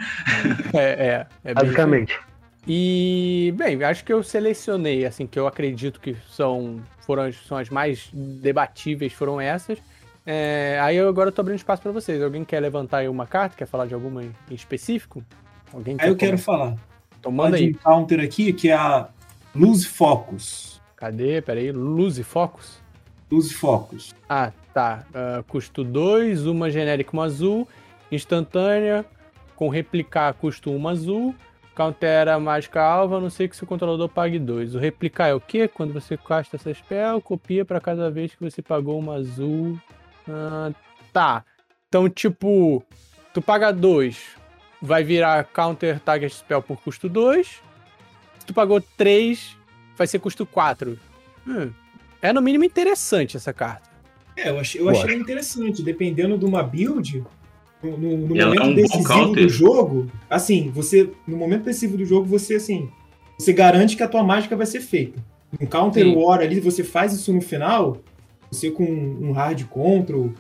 É, 0.73 1.07
é. 1.07 1.27
é 1.45 1.55
Basicamente. 1.55 2.19
E, 2.67 3.53
bem, 3.57 3.83
acho 3.85 4.05
que 4.05 4.13
eu 4.13 4.23
selecionei, 4.23 5.05
assim, 5.05 5.27
que 5.27 5.39
eu 5.39 5.47
acredito 5.47 6.01
que 6.01 6.17
são, 6.29 6.81
foram 7.01 7.25
as, 7.25 7.37
são 7.37 7.59
as 7.59 7.69
mais 7.69 8.09
debatíveis, 8.13 9.13
foram 9.13 9.41
essas. 9.41 9.79
É, 10.27 10.79
aí 10.81 10.97
eu 10.97 11.07
agora 11.09 11.31
tô 11.31 11.43
abrindo 11.43 11.59
espaço 11.59 11.83
pra 11.83 11.93
vocês. 11.93 12.23
Alguém 12.23 12.45
quer 12.45 12.61
levantar 12.61 12.99
aí 12.99 13.09
uma 13.09 13.27
carta? 13.27 13.57
Quer 13.57 13.67
falar 13.67 13.87
de 13.87 13.93
alguma 13.93 14.23
em 14.23 14.55
específico? 14.55 15.23
Alguém 15.73 15.97
Aí 16.01 16.09
eu 16.09 16.17
quero 16.17 16.39
falar. 16.39 16.75
Então 17.25 17.33
Manda 17.33 17.57
aí. 17.57 17.73
counter 17.73 18.21
aqui, 18.21 18.53
que 18.53 18.69
é 18.69 18.75
a 18.75 19.09
Lose 19.57 19.87
Focus. 19.87 20.79
Cadê? 20.95 21.41
Pera 21.41 21.59
aí. 21.59 21.73
Luz 21.73 22.19
e 22.19 22.23
Focus? 22.23 22.83
Lose 23.33 23.55
Focus. 23.55 24.15
Ah, 24.29 24.53
tá. 24.75 25.07
Ah, 25.15 25.43
custo 25.49 25.83
2, 25.83 26.45
uma 26.47 26.71
genérica, 26.71 27.13
uma 27.15 27.25
azul. 27.25 27.67
Instantânea, 28.13 29.07
com 29.57 29.71
replicar, 29.71 30.35
custo 30.35 30.71
1 30.71 30.89
azul. 30.89 31.35
Countera 31.75 32.39
mágica 32.39 32.83
alva, 32.83 33.17
a 33.17 33.21
não 33.21 33.31
sei 33.31 33.49
que 33.49 33.57
seu 33.57 33.67
controlador 33.67 34.11
pague 34.11 34.39
2. 34.39 34.75
O 34.75 34.79
replicar 34.79 35.29
é 35.29 35.35
o 35.35 35.41
quê? 35.41 35.67
Quando 35.67 35.95
você 35.95 36.19
casta 36.19 36.57
essa 36.57 36.73
spell, 36.75 37.23
copia 37.23 37.65
para 37.65 37.81
cada 37.81 38.11
vez 38.11 38.35
que 38.35 38.45
você 38.45 38.61
pagou 38.61 38.99
uma 38.99 39.15
azul. 39.15 39.81
Ah, 40.29 40.73
tá. 41.11 41.43
Então, 41.89 42.07
tipo, 42.11 42.85
tu 43.33 43.41
paga 43.41 43.73
2, 43.73 44.37
vai 44.81 45.03
virar 45.05 45.45
counter 45.45 45.99
target 46.01 46.35
spell 46.35 46.63
por 46.63 46.81
custo 46.81 47.09
2. 47.09 47.47
Se 48.39 48.47
tu 48.47 48.55
pagou 48.55 48.81
3, 48.97 49.57
vai 49.97 50.07
ser 50.07 50.19
custo 50.19 50.45
4. 50.45 50.99
Hum, 51.47 51.71
é 52.21 52.33
no 52.33 52.43
mínimo 52.43 52.65
interessante 52.65 53.37
essa 53.37 53.53
carta. 53.53 53.89
É, 54.37 54.51
eu 54.51 54.59
achei, 54.59 54.81
eu 54.81 54.89
achei 54.89 55.15
interessante. 55.15 55.83
Dependendo 55.83 56.37
de 56.37 56.45
uma 56.45 56.63
build, 56.63 57.25
no, 57.83 57.97
no- 57.97 58.37
é 58.41 58.45
momento 58.45 58.63
um 58.63 58.69
bom 58.69 58.75
decisivo 58.75 59.33
do 59.35 59.49
jogo, 59.49 60.11
assim, 60.29 60.71
você. 60.71 61.11
No 61.27 61.37
momento 61.37 61.65
decisivo 61.65 61.97
do 61.97 62.05
jogo, 62.05 62.27
você 62.27 62.55
assim. 62.57 62.91
Você 63.39 63.53
garante 63.53 63.97
que 63.97 64.03
a 64.03 64.09
tua 64.09 64.23
mágica 64.23 64.57
vai 64.57 64.67
ser 64.67 64.81
feita. 64.81 65.23
Um 65.61 65.67
counter 65.67 66.05
Sim. 66.05 66.15
war 66.17 66.41
ali, 66.41 66.61
você 66.61 66.83
faz 66.85 67.13
isso 67.13 67.33
no 67.33 67.41
final, 67.41 67.99
você 68.51 68.71
com 68.71 68.85
um 68.85 69.33
hard 69.33 69.65
control, 69.67 70.33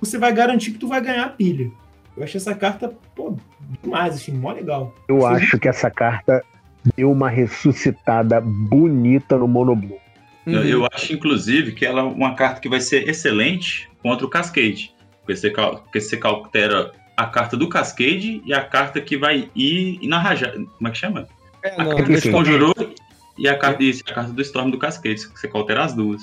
você 0.00 0.16
vai 0.18 0.32
garantir 0.32 0.72
que 0.72 0.78
tu 0.78 0.86
vai 0.88 1.00
ganhar 1.00 1.24
a 1.24 1.28
pilha. 1.28 1.70
Eu 2.16 2.24
achei 2.24 2.38
essa 2.38 2.54
carta, 2.54 2.92
pô, 3.14 3.36
demais, 3.82 4.14
assim, 4.16 4.32
mó 4.32 4.52
legal. 4.52 4.94
Eu 5.08 5.20
Sim. 5.20 5.26
acho 5.26 5.58
que 5.58 5.68
essa 5.68 5.90
carta 5.90 6.42
deu 6.96 7.10
uma 7.10 7.28
ressuscitada 7.28 8.40
bonita 8.40 9.36
no 9.36 9.46
Monoblue. 9.48 9.98
Eu, 10.46 10.52
Uhum. 10.60 10.64
eu 10.64 10.88
acho, 10.92 11.12
inclusive, 11.12 11.72
que 11.72 11.84
ela 11.86 12.00
é 12.00 12.04
uma 12.04 12.34
carta 12.34 12.60
que 12.60 12.68
vai 12.68 12.80
ser 12.80 13.08
excelente 13.08 13.88
contra 14.02 14.26
o 14.26 14.30
Cascade. 14.30 14.92
Porque 15.20 15.36
você, 15.36 15.50
cal- 15.50 15.76
porque 15.82 16.00
você 16.00 16.16
calcutera 16.16 16.92
a 17.16 17.26
carta 17.26 17.56
do 17.56 17.68
Cascade 17.68 18.42
e 18.44 18.52
a 18.52 18.62
carta 18.62 19.00
que 19.00 19.16
vai 19.16 19.50
ir 19.54 20.00
na 20.08 20.18
rajada. 20.18 20.54
Como 20.76 20.88
é 20.88 20.90
que 20.90 20.96
chama? 20.98 21.28
É, 21.62 21.74
A 21.80 21.84
não, 21.84 21.96
carta 21.96 22.12
que 22.14 22.20
sim. 22.22 22.32
conjurou 22.32 22.74
e 23.38 23.46
a 23.46 23.56
carta, 23.56 23.82
isso, 23.82 24.02
a 24.08 24.14
carta 24.14 24.32
do 24.32 24.40
Storm 24.42 24.70
do 24.70 24.78
Cascade. 24.78 25.20
Você 25.20 25.46
calcutera 25.46 25.84
as 25.84 25.92
duas. 25.94 26.22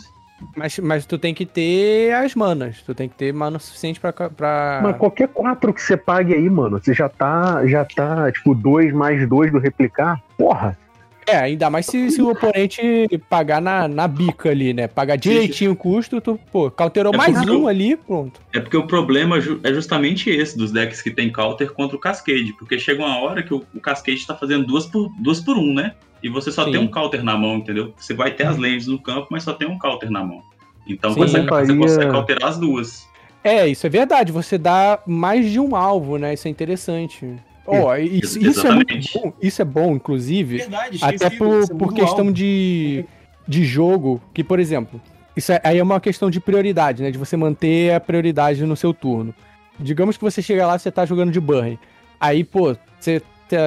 Mas, 0.56 0.78
mas 0.80 1.06
tu 1.06 1.18
tem 1.18 1.34
que 1.34 1.46
ter 1.46 2.14
as 2.14 2.36
manas. 2.36 2.82
Tu 2.82 2.94
tem 2.94 3.08
que 3.10 3.16
ter 3.16 3.34
mana 3.34 3.60
suficiente 3.60 4.00
pra. 4.00 4.12
pra... 4.14 4.80
Mas 4.84 4.98
qualquer 4.98 5.28
quatro 5.30 5.74
que 5.74 5.82
você 5.82 5.98
pague 5.98 6.34
aí, 6.34 6.50
mano, 6.50 6.80
você 6.80 6.94
já 6.94 7.10
tá, 7.10 7.66
já 7.66 7.84
tá, 7.86 8.32
tipo, 8.32 8.54
dois 8.54 8.94
mais 8.94 9.28
dois 9.28 9.52
do 9.52 9.58
replicar. 9.60 10.22
Porra, 10.38 10.78
É, 11.26 11.36
ainda 11.38 11.70
mais 11.70 11.86
se, 11.86 12.10
se 12.10 12.22
o 12.22 12.30
oponente 12.30 12.82
pagar 13.30 13.62
na, 13.62 13.86
na 13.88 14.08
bica 14.08 14.50
ali, 14.50 14.74
né? 14.74 14.88
Pagar 14.88 15.18
direitinho 15.18 15.72
o 15.72 15.76
custo, 15.76 16.22
tu, 16.22 16.40
pô, 16.52 16.72
counterou 16.72 17.14
É 17.14 17.18
mais 17.18 17.36
porque 17.36 17.52
um 17.52 17.64
eu- 17.64 17.68
ali, 17.68 17.96
pronto. 17.98 18.40
É 18.54 18.60
porque 18.62 18.78
o 18.78 18.88
problema 18.88 19.38
é 19.38 19.74
justamente 19.74 20.30
esse 20.30 20.58
dos 20.58 20.72
decks 20.72 21.02
que 21.02 21.12
tem 21.12 21.30
counter 21.32 21.74
contra 21.74 21.98
o 21.98 22.00
Cascade. 22.00 22.54
Porque 22.58 22.80
chega 22.80 23.04
uma 23.04 23.20
hora 23.20 23.44
que 23.44 23.54
o, 23.54 23.62
o 23.76 23.80
Cascade 23.82 24.26
tá 24.26 24.36
fazendo 24.36 24.66
duas 24.66 24.86
por, 24.86 25.10
duas 25.20 25.42
por 25.42 25.58
um, 25.58 25.74
né? 25.74 25.96
E 26.24 26.30
você 26.30 26.52
só 26.52 26.66
Sim. 26.66 26.72
tem 26.72 26.80
um 26.80 26.88
counter 26.88 27.24
na 27.24 27.38
mão, 27.38 27.58
entendeu? 27.58 27.94
Você 27.98 28.14
vai 28.14 28.32
ter 28.32 28.48
as 28.48 28.58
lentes 28.58 28.88
no 28.88 29.00
campo, 29.00 29.28
mas 29.32 29.44
só 29.44 29.54
tem 29.54 29.68
um 29.68 29.78
counter 29.78 30.10
na 30.10 30.24
mão. 30.24 30.42
Então 30.88 31.12
Sim. 31.12 31.18
com 31.20 31.24
essa 31.26 31.40
carta 31.44 31.66
você 31.66 31.68
Faria- 31.68 31.82
consegue 31.82 32.16
alterar 32.16 32.50
as 32.50 32.58
duas. 32.58 33.08
É, 33.44 33.68
isso 33.68 33.86
é 33.86 33.90
verdade. 33.90 34.32
Você 34.32 34.58
dá 34.58 35.00
mais 35.06 35.50
de 35.52 35.60
um 35.60 35.76
alvo, 35.76 36.18
né? 36.18 36.34
Isso 36.34 36.48
é 36.48 36.52
interessante. 36.52 37.26
Ó, 37.66 37.96
isso, 37.98 38.40
isso 38.40 38.66
é 38.66 38.72
muito 38.72 38.92
Exatamente. 38.94 39.14
bom. 39.20 39.34
Isso 39.42 39.62
é 39.62 39.66
bom, 39.66 39.92
inclusive. 39.96 40.58
Verdade, 40.58 41.00
Até 41.02 41.30
por, 41.30 41.64
é 41.64 41.68
por 41.68 41.94
questão 41.94 42.32
de, 42.32 43.04
de 43.48 43.66
jogo, 43.66 44.22
que, 44.34 44.44
por 44.44 44.58
exemplo, 44.60 45.02
isso 45.36 45.52
é- 45.52 45.60
aí 45.64 45.78
é 45.78 45.84
uma 45.84 46.00
questão 46.00 46.30
de 46.30 46.40
prioridade, 46.40 47.04
né? 47.04 47.12
De 47.12 47.18
você 47.18 47.36
manter 47.38 47.94
a 47.94 48.00
prioridade 48.00 48.66
no 48.66 48.76
seu 48.76 48.94
turno. 48.94 49.34
Digamos 49.80 50.18
que 50.18 50.24
você 50.24 50.42
chega 50.42 50.66
lá 50.66 50.76
e 50.76 50.80
você 50.80 50.90
tá 50.90 51.06
jogando 51.06 51.32
de 51.32 51.40
Burn. 51.40 51.78
Aí, 52.20 52.44
pô, 52.44 52.76
você 53.00 53.22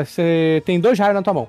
você 0.04 0.62
tem 0.66 0.78
dois 0.80 0.98
raios 0.98 1.14
na 1.14 1.22
tua 1.22 1.32
mão. 1.32 1.48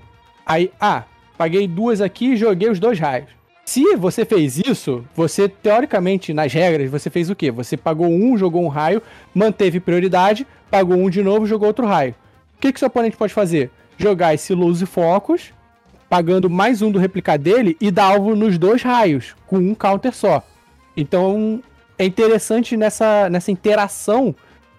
Aí, 0.51 0.69
ah, 0.81 1.05
paguei 1.37 1.65
duas 1.65 2.01
aqui 2.01 2.33
e 2.33 2.35
joguei 2.35 2.69
os 2.69 2.77
dois 2.77 2.99
raios. 2.99 3.29
Se 3.63 3.95
você 3.95 4.25
fez 4.25 4.57
isso, 4.57 5.05
você, 5.15 5.47
teoricamente, 5.47 6.33
nas 6.33 6.51
regras, 6.51 6.91
você 6.91 7.09
fez 7.09 7.29
o 7.29 7.35
quê? 7.37 7.49
Você 7.49 7.77
pagou 7.77 8.09
um, 8.09 8.37
jogou 8.37 8.61
um 8.61 8.67
raio, 8.67 9.01
manteve 9.33 9.79
prioridade, 9.79 10.45
pagou 10.69 10.97
um 10.97 11.09
de 11.09 11.23
novo, 11.23 11.45
jogou 11.45 11.69
outro 11.69 11.85
raio. 11.85 12.13
O 12.57 12.59
que, 12.59 12.73
que 12.73 12.79
seu 12.79 12.89
oponente 12.89 13.15
pode 13.15 13.33
fazer? 13.33 13.71
Jogar 13.97 14.33
esse 14.33 14.53
Lose 14.53 14.85
Focus, 14.85 15.53
pagando 16.09 16.49
mais 16.49 16.81
um 16.81 16.91
do 16.91 16.99
replicar 16.99 17.37
dele 17.37 17.77
e 17.79 17.89
dar 17.89 18.11
alvo 18.11 18.35
nos 18.35 18.57
dois 18.57 18.83
raios, 18.83 19.33
com 19.47 19.55
um 19.55 19.73
counter 19.73 20.13
só. 20.13 20.45
Então, 20.97 21.63
é 21.97 22.03
interessante 22.03 22.75
nessa, 22.75 23.29
nessa 23.29 23.51
interação 23.51 24.35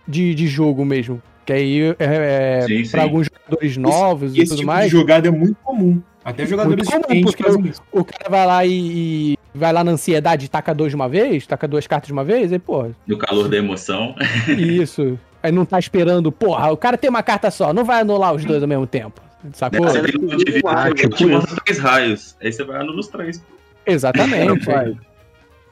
de, 0.07 0.35
de 0.35 0.47
jogo 0.47 0.85
mesmo. 0.85 1.23
Que 1.45 1.53
aí, 1.53 1.81
é, 1.81 1.97
é, 1.99 2.67
pra 2.91 3.03
alguns 3.03 3.27
jogadores 3.27 3.77
novos 3.77 4.35
E 4.35 4.39
e 4.39 4.43
esse 4.43 4.51
tudo 4.51 4.59
tipo 4.59 4.67
mais. 4.73 4.85
de 4.87 4.97
jogada 4.97 5.29
é 5.29 5.31
muito 5.31 5.57
comum. 5.63 6.01
Até 6.25 6.47
jogadores 6.47 6.87
comum, 6.87 7.01
experientes 7.01 7.31
porque 7.33 7.43
fazem 7.43 7.67
isso. 7.67 7.83
O 7.91 8.05
cara 8.05 8.31
vai 8.31 8.47
lá 8.47 8.65
e, 8.65 9.33
e 9.33 9.39
vai 9.53 9.73
lá 9.73 9.83
na 9.83 9.91
ansiedade 9.91 10.47
e 10.47 10.49
taca 10.49 10.73
dois 10.73 10.91
de 10.93 10.97
uma 10.97 11.09
vez, 11.09 11.47
taca 11.47 11.67
duas 11.67 11.87
cartas 11.87 12.07
de 12.07 12.13
uma 12.13 12.23
vez, 12.23 12.53
aí, 12.53 12.59
pô, 12.61 12.87
No 13.07 13.19
calor 13.19 13.49
da 13.49 13.57
emoção. 13.57 14.15
isso. 14.57 15.19
Aí 15.43 15.51
não 15.51 15.65
tá 15.65 15.79
esperando, 15.81 16.31
porra, 16.31 16.71
o 16.71 16.77
cara 16.77 16.97
tem 16.97 17.11
uma 17.11 17.23
carta 17.25 17.51
só, 17.51 17.73
não 17.73 17.85
vai 17.85 18.03
anular 18.03 18.33
os 18.33 18.45
dois 18.45 18.63
ao 18.63 18.69
mesmo 18.69 18.87
tempo. 18.87 19.21
Sacou? 19.53 19.83
Você 19.89 20.01
tem 20.03 20.21
um 20.21 20.37
de 20.37 20.63
Ah, 20.65 20.95
tipo 20.95 21.17
te 21.17 21.57
três 21.65 21.79
raios. 21.81 22.37
Aí 22.41 22.53
você 22.53 22.63
vai 22.63 22.77
anular 22.81 23.01
os 23.01 23.09
três. 23.09 23.43
Exatamente. 23.85 24.69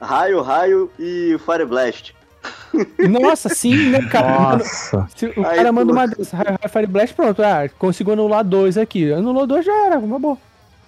Raio, 0.02 0.40
raio 0.40 0.90
e 0.98 1.36
Fire 1.44 1.66
Blast. 1.66 2.14
Nossa, 3.08 3.48
sim, 3.48 3.90
né, 3.90 4.02
cara? 4.08 4.56
Nossa. 4.58 5.08
Se 5.16 5.26
o 5.26 5.46
Aí, 5.46 5.56
cara 5.56 5.72
manda 5.72 5.92
pô. 5.92 5.98
uma 5.98 6.06
dessa, 6.06 6.36
Fire 6.72 6.86
Blast, 6.86 7.14
pronto, 7.14 7.42
ah, 7.42 7.68
conseguiu 7.78 8.12
anular 8.12 8.44
dois 8.44 8.78
aqui. 8.78 9.12
Anulou 9.12 9.46
dois 9.46 9.64
já 9.64 9.86
era, 9.86 9.98
uma 9.98 10.18
boa. 10.18 10.38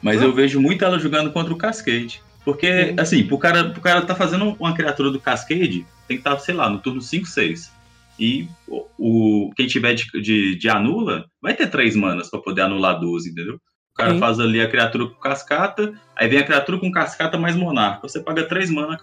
Mas 0.01 0.21
eu 0.21 0.33
vejo 0.33 0.61
muito 0.61 0.85
ela 0.85 0.99
jogando 0.99 1.33
contra 1.33 1.53
o 1.53 1.57
Cascade. 1.59 2.23
Porque, 2.45 2.95
assim, 2.99 3.25
pro 3.25 3.39
cara, 3.39 3.71
pro 3.71 3.81
cara 3.81 4.03
tá 4.03 4.15
fazendo 4.15 4.57
uma 4.59 4.75
criatura 4.75 5.11
do 5.11 5.21
Cascade, 5.21 5.87
tem 6.09 6.17
que 6.17 6.29
estar, 6.29 6.37
sei 6.41 6.55
lá, 6.55 6.69
no 6.69 6.79
turno 6.81 7.01
5, 7.01 7.27
6. 7.27 7.71
E 8.19 8.49
o, 8.67 8.85
o- 8.99 9.51
quem 9.57 9.67
tiver 9.67 9.95
de, 9.95 10.05
de, 10.21 10.57
de 10.57 10.69
anula, 10.69 11.25
vai 11.41 11.55
ter 11.55 11.69
três 11.69 11.95
manas 11.95 12.29
pra 12.29 12.41
poder 12.41 12.63
anular 12.63 12.99
12, 12.99 13.31
entendeu? 13.31 13.55
O 13.55 13.97
cara 13.97 14.15
Sim. 14.15 14.19
faz 14.19 14.41
ali 14.41 14.61
a 14.61 14.69
criatura 14.69 15.07
com 15.07 15.15
cascata, 15.21 15.93
aí 16.17 16.29
vem 16.29 16.39
a 16.39 16.45
criatura 16.45 16.79
com 16.79 16.91
cascata 16.91 17.39
mais 17.39 17.55
monarca. 17.55 18.09
Você 18.09 18.21
paga 18.21 18.43
três 18.45 18.71
mana, 18.71 18.99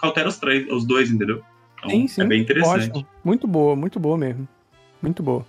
cautera 0.00 0.28
os 0.28 0.38
três, 0.38 0.70
os 0.70 0.84
dois, 0.84 1.10
entendeu? 1.10 1.42
Então, 1.78 1.90
Sim, 1.90 2.08
sim. 2.08 2.22
é 2.22 2.24
bem 2.26 2.42
interessante. 2.42 2.90
Ótimo. 2.90 3.06
Muito 3.24 3.46
boa, 3.46 3.74
muito 3.76 3.98
boa 3.98 4.16
mesmo. 4.18 4.46
Muito 5.00 5.22
boa. 5.22 5.44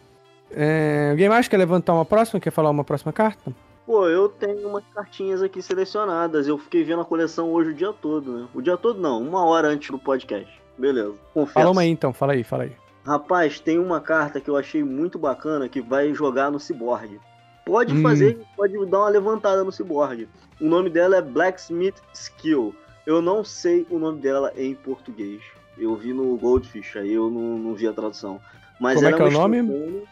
É, 0.50 1.10
alguém 1.12 1.30
mais 1.30 1.48
quer 1.48 1.58
levantar 1.58 1.94
uma 1.94 2.06
próxima? 2.06 2.40
Quer 2.40 2.52
falar 2.52 2.70
uma 2.70 2.84
próxima 2.84 3.12
carta? 3.14 3.54
Pô, 3.86 4.08
eu 4.08 4.30
tenho 4.30 4.68
umas 4.68 4.84
cartinhas 4.94 5.42
aqui 5.42 5.62
selecionadas. 5.62 6.48
Eu 6.48 6.58
fiquei 6.58 6.84
vendo 6.84 7.02
a 7.02 7.06
coleção 7.06 7.52
hoje 7.52 7.72
o 7.72 7.74
dia 7.74 7.92
todo, 7.94 8.32
né? 8.38 8.48
O 8.54 8.62
dia 8.62 8.78
todo 8.78 9.02
não, 9.02 9.22
uma 9.22 9.44
hora 9.46 9.68
antes 9.70 9.90
do 9.90 10.00
podcast. 10.00 10.50
Beleza. 10.78 11.14
Confesso. 11.34 11.54
Fala 11.54 11.72
uma 11.72 11.82
aí 11.82 11.90
então, 11.90 12.14
fala 12.14 12.34
aí, 12.34 12.44
fala 12.44 12.64
aí. 12.64 12.72
Rapaz, 13.06 13.60
tem 13.60 13.80
uma 13.80 14.00
carta 14.00 14.40
que 14.40 14.50
eu 14.50 14.56
achei 14.56 14.84
muito 14.84 15.18
bacana 15.18 15.68
que 15.68 15.82
vai 15.82 16.14
jogar 16.14 16.52
no 16.52 16.60
Cyborg. 16.60 17.20
Pode 17.66 17.94
Hum. 17.94 18.02
fazer, 18.02 18.40
pode 18.56 18.74
dar 18.86 19.00
uma 19.00 19.10
levantada 19.10 19.64
no 19.64 19.72
Cyborg. 19.72 20.28
O 20.60 20.66
nome 20.66 20.90
dela 20.90 21.18
é 21.18 21.22
Blacksmith 21.22 21.96
Skill. 22.14 22.76
Eu 23.06 23.22
não 23.22 23.44
sei 23.44 23.86
o 23.90 23.98
nome 23.98 24.22
dela 24.22 24.54
em 24.56 24.76
português. 24.76 25.42
Eu 25.78 25.96
vi 25.96 26.14
no 26.14 26.36
Goldfish, 26.38 26.98
aí 26.98 27.14
eu 27.14 27.30
não, 27.30 27.58
não 27.58 27.74
vi 27.74 27.88
a 27.88 27.94
tradução. 27.94 28.40
Mas 28.80 28.96
Como 28.96 29.08
é 29.08 29.10
ela 29.10 29.18
que 29.18 29.24
é 29.24 29.26
o 29.26 29.30
uma 29.30 29.48
nome? 29.48 30.04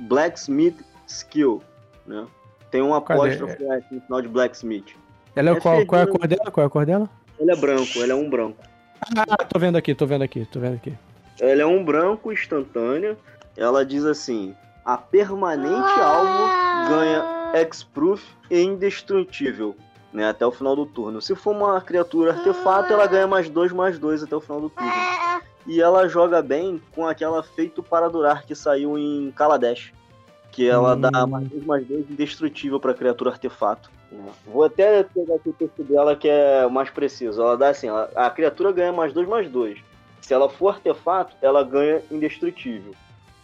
Blacksmith 0.00 0.76
Skill, 1.06 1.62
né? 2.06 2.26
Tem 2.70 2.80
um 2.80 2.98
Cadê? 3.00 3.20
apóstrofo 3.20 3.72
S 3.72 3.86
no 3.90 4.00
final 4.00 4.22
de 4.22 4.28
Blacksmith. 4.28 4.94
Ela 5.34 5.50
é, 5.50 5.52
É 5.52 5.60
qual, 5.60 5.86
qual 5.86 6.00
é 6.00 6.04
a 6.04 6.06
cor 6.06 6.26
dela? 6.26 6.50
Qual 6.50 6.64
é 6.64 6.66
a 6.66 6.70
cor 6.70 6.86
dela? 6.86 7.10
Ele 7.38 7.50
é 7.50 7.56
branco, 7.56 7.98
ele 7.98 8.12
é 8.12 8.14
um 8.14 8.28
branco. 8.28 8.58
Ah, 9.16 9.36
tô 9.44 9.58
vendo 9.58 9.76
aqui, 9.76 9.94
tô 9.94 10.06
vendo 10.06 10.22
aqui, 10.22 10.46
tô 10.46 10.60
vendo 10.60 10.74
aqui. 10.74 10.92
Ela 11.40 11.62
é 11.62 11.66
um 11.66 11.84
branco 11.84 12.32
instantânea. 12.32 13.16
Ela 13.56 13.84
diz 13.84 14.04
assim: 14.04 14.54
a 14.84 14.96
permanente 14.96 15.90
alvo 16.00 16.48
ganha 16.88 17.24
X-Proof 17.54 18.22
e 18.50 18.60
indestrutível, 18.60 19.74
né? 20.12 20.28
Até 20.28 20.44
o 20.46 20.50
final 20.52 20.74
do 20.76 20.86
turno. 20.86 21.20
Se 21.20 21.34
for 21.34 21.54
uma 21.54 21.80
criatura 21.80 22.32
artefato, 22.32 22.92
ela 22.92 23.06
ganha 23.06 23.26
mais 23.26 23.48
dois, 23.48 23.72
mais 23.72 23.98
dois 23.98 24.22
até 24.22 24.34
o 24.36 24.40
final 24.40 24.60
do 24.60 24.70
turno. 24.70 24.90
E 25.66 25.80
ela 25.80 26.08
joga 26.08 26.40
bem 26.42 26.80
com 26.94 27.06
aquela 27.06 27.42
feito 27.42 27.82
para 27.82 28.08
durar 28.08 28.44
que 28.44 28.54
saiu 28.54 28.98
em 28.98 29.30
Kaladesh. 29.36 29.92
Que 30.50 30.68
ela 30.68 30.96
Hum. 30.96 31.00
dá 31.00 31.26
mais 31.26 31.48
dois, 31.48 31.64
mais 31.64 31.86
dois 31.86 32.10
indestrutível 32.10 32.80
para 32.80 32.92
criatura 32.94 33.30
artefato. 33.30 33.88
Vou 34.44 34.64
até 34.64 35.04
pegar 35.04 35.36
aqui 35.36 35.50
o 35.50 35.52
texto 35.52 35.84
dela 35.84 36.16
que 36.16 36.28
é 36.28 36.66
mais 36.66 36.90
preciso. 36.90 37.40
Ela 37.40 37.56
dá 37.56 37.68
assim: 37.68 37.86
ela- 37.86 38.10
a 38.16 38.28
criatura 38.30 38.72
ganha 38.72 38.92
mais 38.92 39.12
dois, 39.12 39.28
mais 39.28 39.48
dois. 39.48 39.78
Se 40.20 40.34
ela 40.34 40.48
for 40.50 40.70
artefato, 40.74 41.36
ela 41.40 41.62
ganha 41.62 42.02
indestrutível. 42.10 42.92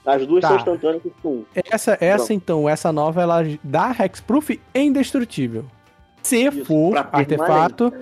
As 0.04 0.26
duas 0.26 0.40
Tá. 0.42 0.48
são 0.48 0.56
instantâneas 0.56 1.02
com 1.22 1.28
um. 1.28 1.44
Essa, 1.54 1.96
essa 2.00 2.32
então, 2.34 2.68
essa 2.68 2.92
nova, 2.92 3.22
ela 3.22 3.42
dá 3.62 3.94
Hexproof 4.00 4.50
e 4.74 4.80
indestrutível. 4.80 5.64
Se 6.26 6.48
Isso, 6.48 6.64
for 6.64 6.96
artefato. 7.12 7.92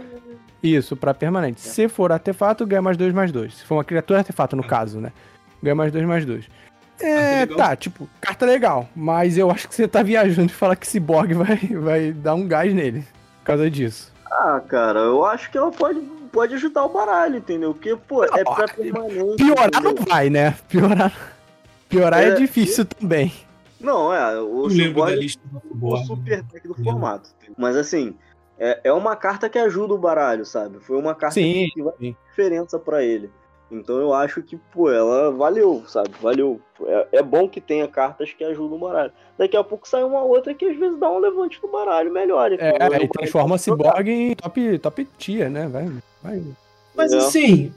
Isso, 0.63 0.97
pra 0.97 1.13
permanente. 1.13 1.61
Se 1.61 1.89
for 1.89 2.11
artefato, 2.11 2.67
ganha 2.67 2.81
mais 2.81 2.97
dois, 2.97 3.13
mais 3.13 3.31
dois. 3.31 3.55
Se 3.55 3.65
for 3.65 3.75
uma 3.75 3.85
criatura 3.85 4.21
artefato, 4.21 4.57
no 4.57 4.65
caso, 4.65 4.99
né? 4.99 5.13
Ganha 5.63 5.75
mais 5.75 5.93
dois, 5.93 6.07
mais 6.07 6.25
dois. 6.25 6.47
É, 6.99 7.45
tá, 7.45 7.77
tipo, 7.77 8.09
carta 8.21 8.47
legal. 8.47 8.89
Mas 8.97 9.37
eu 9.37 9.51
acho 9.51 9.69
que 9.69 9.75
você 9.75 9.87
tá 9.87 10.03
viajando 10.03 10.51
e 10.51 10.55
fala 10.55 10.75
que 10.75 10.87
Cyborg 10.87 11.35
vai, 11.37 11.57
vai 11.57 12.13
dar 12.13 12.35
um 12.35 12.49
gás 12.49 12.73
nele. 12.73 13.01
Por 13.41 13.45
causa 13.45 13.71
disso. 13.71 14.11
Ah, 14.31 14.61
cara, 14.67 15.01
eu 15.01 15.25
acho 15.27 15.51
que 15.51 15.59
ela 15.59 15.71
pode, 15.71 16.01
pode 16.33 16.55
ajudar 16.55 16.85
o 16.85 16.89
baralho, 16.89 17.37
entendeu? 17.37 17.75
Porque, 17.75 17.95
pô, 18.09 18.25
é 18.25 18.29
pra 18.43 18.65
Ah, 18.65 18.69
permanente. 18.69 19.37
Piorar 19.37 19.67
entendeu? 19.69 19.95
não 19.95 20.05
vai, 20.05 20.31
né? 20.31 20.55
Piorar. 20.67 21.13
Piorar 21.91 22.23
é, 22.23 22.29
É, 22.29 22.35
difícil 22.37 22.87
também. 22.87 23.33
Não, 23.81 24.13
é, 24.15 24.41
o 24.41 24.45
Não 24.45 24.63
lembro 24.67 25.03
da 25.03 25.09
Cyborg 25.09 25.15
lista 25.17 25.41
do 25.53 25.87
o 25.87 25.97
super 25.99 26.43
deck 26.43 26.67
do 26.67 26.75
Lembro. 26.77 26.85
formato. 26.93 27.31
Mas 27.57 27.77
assim, 27.77 28.15
é, 28.59 28.81
é 28.85 28.93
uma 28.93 29.17
carta 29.17 29.49
que 29.49 29.59
ajuda 29.59 29.95
o 29.95 29.99
baralho, 29.99 30.45
sabe? 30.45 30.79
Foi 30.81 30.97
uma 30.99 31.15
carta 31.15 31.35
Sim, 31.35 31.69
que 31.75 31.83
vai 31.83 31.93
sim. 31.99 32.17
diferença 32.29 32.79
pra 32.79 33.03
ele. 33.03 33.31
Então 33.71 33.97
eu 33.99 34.13
acho 34.15 34.43
que, 34.43 34.57
pô, 34.73 34.91
ela 34.91 35.33
valeu, 35.33 35.83
sabe? 35.89 36.11
Valeu. 36.21 36.61
É, 36.87 37.09
é 37.13 37.23
bom 37.23 37.49
que 37.49 37.61
tenha 37.61 37.89
cartas 37.89 38.33
que 38.33 38.45
ajudam 38.45 38.77
o 38.77 38.81
baralho. 38.81 39.11
Daqui 39.37 39.57
a 39.57 39.65
pouco 39.65 39.89
sai 39.89 40.05
uma 40.05 40.23
outra 40.23 40.55
que 40.55 40.65
às 40.67 40.77
vezes 40.79 40.99
dá 40.99 41.11
um 41.11 41.19
levante 41.19 41.59
no 41.63 41.69
baralho 41.71 42.13
melhor. 42.13 42.53
É, 42.53 42.55
entendeu? 42.55 42.93
aí 42.93 43.05
O 43.05 43.09
transforma 43.09 43.49
pode 43.57 43.65
jogar. 43.65 43.85
Cyborg 43.97 44.09
em 44.11 44.35
top, 44.37 44.79
top 44.79 45.05
tier, 45.19 45.51
né? 45.51 45.67
Vai, 45.67 45.91
vai. 46.23 46.43
Mas 46.95 47.13
É. 47.13 47.17
assim, 47.17 47.73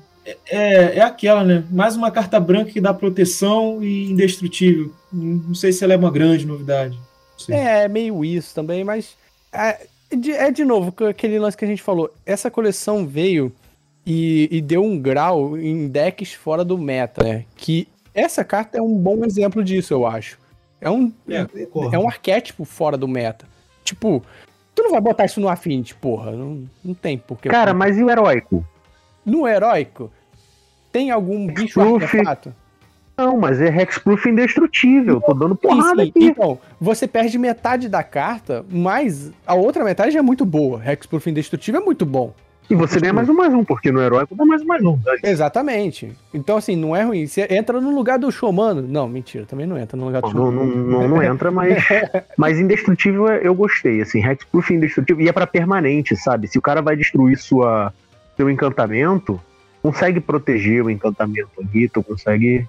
é, 0.50 0.98
é 0.98 1.02
aquela, 1.02 1.44
né? 1.44 1.64
Mais 1.72 1.96
uma 1.96 2.12
carta 2.12 2.40
branca 2.40 2.72
que 2.72 2.82
dá 2.82 2.94
proteção 2.94 3.84
e 3.84 4.12
indestrutível. 4.12 4.92
Não 5.12 5.56
sei 5.56 5.72
se 5.72 5.84
ela 5.84 5.94
é 5.94 5.98
uma 5.98 6.12
grande 6.12 6.46
novidade. 6.46 7.00
Sei. 7.38 7.56
É, 7.56 7.88
meio 7.88 8.26
isso 8.26 8.54
também, 8.54 8.84
mas. 8.84 9.16
É 9.52 9.88
de, 10.16 10.32
é 10.32 10.52
de 10.52 10.64
novo 10.64 10.94
aquele 11.06 11.38
lance 11.38 11.58
que 11.58 11.66
a 11.66 11.68
gente 11.68 11.82
falou. 11.82 12.14
Essa 12.26 12.50
coleção 12.50 13.06
veio 13.06 13.52
e, 14.06 14.48
e 14.52 14.62
deu 14.62 14.84
um 14.84 14.98
grau 15.00 15.58
em 15.58 15.88
decks 15.88 16.34
fora 16.34 16.64
do 16.64 16.78
meta, 16.78 17.24
né? 17.24 17.46
Que 17.56 17.88
essa 18.14 18.44
carta 18.44 18.78
é 18.78 18.82
um 18.82 18.98
bom 18.98 19.24
exemplo 19.26 19.64
disso, 19.64 19.94
eu 19.94 20.06
acho. 20.08 20.40
É 20.80 20.90
um, 20.90 21.12
É, 21.28 21.46
é 21.94 22.00
um 22.00 22.08
arquétipo 22.08 22.64
fora 22.64 22.98
do 22.98 23.08
meta. 23.08 23.46
Tipo, 23.84 24.24
tu 24.74 24.84
não 24.84 24.92
vai 24.92 25.02
botar 25.02 25.26
isso 25.26 25.42
no 25.42 25.50
Affinity, 25.50 25.96
porra. 25.96 26.32
Não, 26.32 26.64
não 26.84 26.94
tem 26.94 27.18
porquê. 27.18 27.50
Cara, 27.50 27.74
mas 27.74 27.98
e 27.98 28.04
o 28.04 28.10
heróico? 28.10 28.66
No 29.28 29.46
heróico, 29.46 30.10
tem 30.92 31.12
algum 31.12 31.46
bicho 31.48 31.80
Proof. 31.80 32.02
artefato? 32.04 32.54
Não, 33.18 33.38
mas 33.38 33.60
é 33.60 33.68
Hexproof 33.68 34.30
indestrutível. 34.30 35.20
Tô 35.20 35.34
dando 35.34 35.56
Sim, 35.56 35.68
porrada 35.68 36.04
sim. 36.04 36.10
aqui. 36.10 36.26
Então, 36.26 36.58
você 36.80 37.08
perde 37.08 37.38
metade 37.38 37.90
da 37.90 38.04
carta, 38.04 38.64
mas 38.70 39.32
a 39.46 39.54
outra 39.54 39.84
metade 39.84 40.16
é 40.18 40.22
muito 40.22 40.46
boa. 40.46 40.82
Hexproof 40.86 41.28
Indestrutível 41.30 41.82
é 41.82 41.84
muito 41.84 42.06
bom. 42.06 42.34
E 42.70 42.76
você 42.76 43.00
ganha 43.00 43.14
mais 43.14 43.28
um 43.30 43.34
mais 43.34 43.54
um, 43.54 43.64
porque 43.64 43.92
no 43.92 44.02
heróico 44.02 44.36
dá 44.36 44.46
mais 44.46 44.62
um 44.62 44.66
mais 44.66 44.84
um. 44.84 45.00
Exatamente. 45.24 46.12
Então, 46.34 46.58
assim, 46.58 46.76
não 46.76 46.96
é 46.96 47.02
ruim. 47.02 47.26
Você 47.26 47.48
entra 47.50 47.80
no 47.80 47.96
lugar 47.96 48.20
do 48.20 48.30
Showmano. 48.32 48.82
Não, 48.82 49.08
mentira, 49.08 49.46
também 49.46 49.66
não 49.66 49.78
entra 49.78 49.98
no 49.98 50.06
lugar 50.06 50.22
do 50.22 50.28
Não, 50.28 50.34
Showmano. 50.34 50.76
não, 50.76 51.02
não, 51.02 51.08
não 51.08 51.24
entra, 51.24 51.50
mas, 51.50 51.82
mas 52.38 52.60
indestrutível 52.60 53.28
eu 53.28 53.56
gostei, 53.56 54.02
assim, 54.02 54.24
Hexproof 54.24 54.74
indestrutível, 54.74 55.26
e 55.26 55.30
é 55.30 55.32
pra 55.32 55.48
permanente, 55.48 56.16
sabe? 56.18 56.48
Se 56.48 56.58
o 56.60 56.62
cara 56.62 56.82
vai 56.82 56.96
destruir 56.98 57.38
sua, 57.38 57.94
seu 58.38 58.50
encantamento, 58.50 59.42
consegue 59.82 60.20
proteger 60.22 60.84
o 60.86 60.90
encantamento 60.90 61.50
ali, 61.60 61.90
tu 61.90 62.02
consegue... 62.04 62.68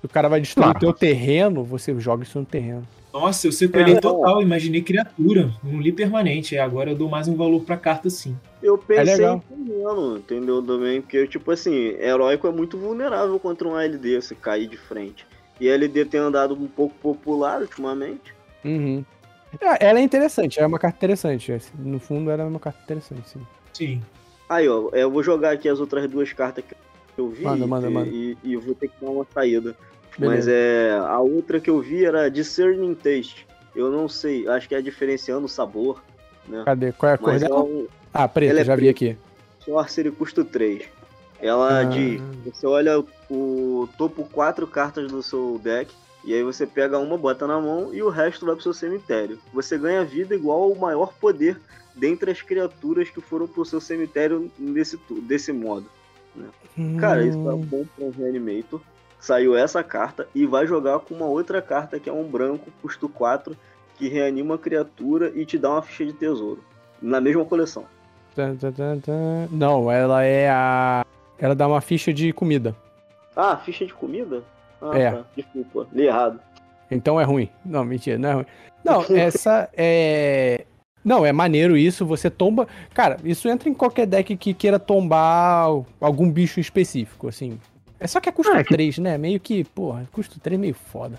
Se 0.00 0.06
o 0.06 0.08
cara 0.08 0.28
vai 0.28 0.40
destruir 0.40 0.64
o 0.66 0.70
Claro. 0.72 0.78
teu 0.80 0.92
terreno, 0.92 1.64
você 1.64 1.98
joga 1.98 2.24
isso 2.24 2.38
no 2.38 2.44
terreno. 2.44 2.86
Nossa, 3.12 3.46
eu 3.46 3.52
separei 3.52 3.94
É. 3.94 4.00
total, 4.00 4.42
imaginei 4.42 4.82
criatura. 4.82 5.50
Não 5.62 5.80
li 5.80 5.92
permanente. 5.92 6.56
É, 6.56 6.60
agora 6.60 6.90
eu 6.90 6.96
dou 6.96 7.08
mais 7.08 7.28
um 7.28 7.36
valor 7.36 7.62
pra 7.62 7.76
carta 7.76 8.10
sim. 8.10 8.36
Eu 8.62 8.76
pensei 8.76 9.04
legal. 9.14 9.42
em 9.52 9.64
terreno, 9.64 10.16
entendeu? 10.18 10.60
Também, 10.62 11.00
porque, 11.00 11.26
tipo 11.28 11.50
assim, 11.52 11.94
heróico 12.00 12.46
é 12.48 12.50
muito 12.50 12.76
vulnerável 12.76 13.38
contra 13.38 13.68
um 13.68 13.76
ALD 13.76 14.20
se 14.20 14.34
cair 14.34 14.66
de 14.68 14.76
frente. 14.76 15.24
E 15.60 15.70
a 15.70 15.74
LD 15.74 16.04
tem 16.06 16.18
andado 16.20 16.54
um 16.54 16.66
pouco 16.66 16.94
popular 16.96 17.60
ultimamente. 17.60 18.34
Uhum. 18.64 19.04
É, 19.60 19.86
ela 19.88 20.00
é 20.00 20.02
interessante, 20.02 20.58
é 20.58 20.66
uma 20.66 20.80
carta 20.80 20.96
interessante. 20.98 21.52
é, 21.52 21.60
No 21.78 22.00
fundo, 22.00 22.28
ela 22.30 22.42
é 22.42 22.46
uma 22.46 22.58
carta 22.58 22.80
interessante, 22.82 23.28
sim. 23.30 23.40
Sim. 23.72 24.02
Aí, 24.48 24.68
ó, 24.68 24.90
eu 24.92 25.10
vou 25.10 25.22
jogar 25.22 25.52
aqui 25.52 25.68
as 25.68 25.80
outras 25.80 26.08
duas 26.08 26.32
cartas 26.32 26.64
que 26.64 26.74
eu 27.20 27.28
vi 27.30 27.44
Manda, 27.44 27.66
manda, 27.66 27.88
e, 27.88 27.90
manda. 27.92 28.10
E, 28.10 28.36
e 28.44 28.56
vou 28.56 28.74
ter 28.74 28.88
que 28.88 28.94
dar 29.00 29.10
uma 29.10 29.26
saída. 29.32 29.74
Mas 30.18 30.46
Beleza. 30.46 30.52
é. 30.52 30.98
A 30.98 31.18
outra 31.20 31.58
que 31.60 31.70
eu 31.70 31.80
vi 31.80 32.04
era 32.04 32.30
Discerning 32.30 32.94
Taste. 32.94 33.46
Eu 33.74 33.90
não 33.90 34.08
sei, 34.08 34.46
acho 34.46 34.68
que 34.68 34.74
é 34.74 34.80
diferenciando 34.80 35.46
o 35.46 35.48
sabor. 35.48 36.02
Cadê? 36.64 36.92
Qual 36.92 37.10
é 37.10 37.14
a 37.14 37.18
cor 37.18 37.32
Mas 37.32 37.42
é 37.42 37.48
dela? 37.48 37.62
um 37.64 37.86
Ah, 38.12 38.28
preta, 38.28 38.60
é 38.60 38.64
já 38.64 38.76
vi 38.76 38.88
aqui. 38.88 39.16
Sorcery 39.64 40.10
custo 40.12 40.44
3. 40.44 40.84
Ela 41.40 41.80
Ah. 41.80 41.84
diz: 41.84 42.20
você 42.44 42.66
olha 42.66 43.00
o, 43.00 43.06
o 43.30 43.88
topo 43.98 44.24
4 44.30 44.66
cartas 44.66 45.10
do 45.10 45.22
seu 45.22 45.58
deck. 45.62 45.90
E 46.24 46.32
aí 46.32 46.42
você 46.42 46.66
pega 46.66 46.98
uma, 46.98 47.18
bota 47.18 47.46
na 47.46 47.60
mão 47.60 47.92
e 47.92 48.02
o 48.02 48.08
resto 48.08 48.46
vai 48.46 48.54
pro 48.54 48.62
seu 48.62 48.72
cemitério. 48.72 49.38
Você 49.52 49.76
ganha 49.76 50.02
vida 50.04 50.34
igual 50.34 50.62
ao 50.62 50.74
maior 50.74 51.12
poder 51.20 51.60
dentre 51.94 52.30
as 52.30 52.42
criaturas 52.42 53.08
que 53.10 53.20
foram 53.20 53.46
pro 53.46 53.64
seu 53.64 53.80
cemitério 53.80 54.50
desse, 54.58 54.96
tu- 54.98 55.20
desse 55.20 55.52
modo. 55.52 55.86
Cara, 56.98 57.24
isso 57.24 57.38
é 57.38 57.54
Hum, 57.54 57.60
bom 57.60 57.84
pra 57.96 58.04
um 58.06 58.10
Reanimator. 58.10 58.80
Saiu 59.20 59.56
essa 59.56 59.82
carta 59.82 60.28
e 60.34 60.44
vai 60.44 60.66
jogar 60.66 60.98
com 61.00 61.14
uma 61.14 61.26
outra 61.26 61.62
carta 61.62 61.98
que 62.00 62.10
é 62.10 62.12
um 62.12 62.24
branco, 62.24 62.70
custo 62.82 63.08
4, 63.08 63.56
que 63.96 64.08
reanima 64.08 64.56
a 64.56 64.58
criatura 64.58 65.30
e 65.34 65.46
te 65.46 65.56
dá 65.56 65.70
uma 65.70 65.82
ficha 65.82 66.04
de 66.04 66.12
tesouro. 66.12 66.62
Na 67.00 67.20
mesma 67.20 67.44
coleção. 67.44 67.86
Não, 69.50 69.90
ela 69.90 70.24
é 70.24 70.50
a. 70.50 71.04
Ela 71.38 71.54
dá 71.54 71.66
uma 71.68 71.80
ficha 71.80 72.12
de 72.12 72.32
comida. 72.32 72.74
Ah, 73.36 73.56
ficha 73.56 73.86
de 73.86 73.94
comida? 73.94 74.42
Ah, 74.82 74.98
É. 74.98 75.10
tá. 75.12 75.24
Desculpa, 75.36 75.86
li 75.92 76.06
errado. 76.06 76.40
Então 76.90 77.20
é 77.20 77.24
ruim. 77.24 77.48
Não, 77.64 77.84
mentira, 77.84 78.18
não 78.18 78.28
é 78.28 78.32
ruim. 78.34 78.46
Não, 78.84 79.04
essa 79.16 79.68
é. 79.72 80.66
Não, 81.04 81.24
é 81.26 81.32
maneiro 81.32 81.76
isso, 81.76 82.06
você 82.06 82.30
tomba. 82.30 82.66
Cara, 82.94 83.18
isso 83.24 83.48
entra 83.48 83.68
em 83.68 83.74
qualquer 83.74 84.06
deck 84.06 84.36
que 84.36 84.54
queira 84.54 84.78
tombar 84.78 85.66
algum 86.00 86.30
bicho 86.30 86.58
específico, 86.60 87.28
assim. 87.28 87.58
É 88.00 88.06
só 88.06 88.20
que 88.20 88.28
é 88.28 88.32
custo 88.32 88.52
Ah, 88.52 88.60
é 88.60 88.64
que- 88.64 88.70
3, 88.74 88.98
né? 88.98 89.18
Meio 89.18 89.38
que, 89.38 89.64
porra, 89.64 90.08
custo 90.12 90.40
3 90.40 90.58
é 90.58 90.60
meio 90.60 90.74
foda. 90.74 91.18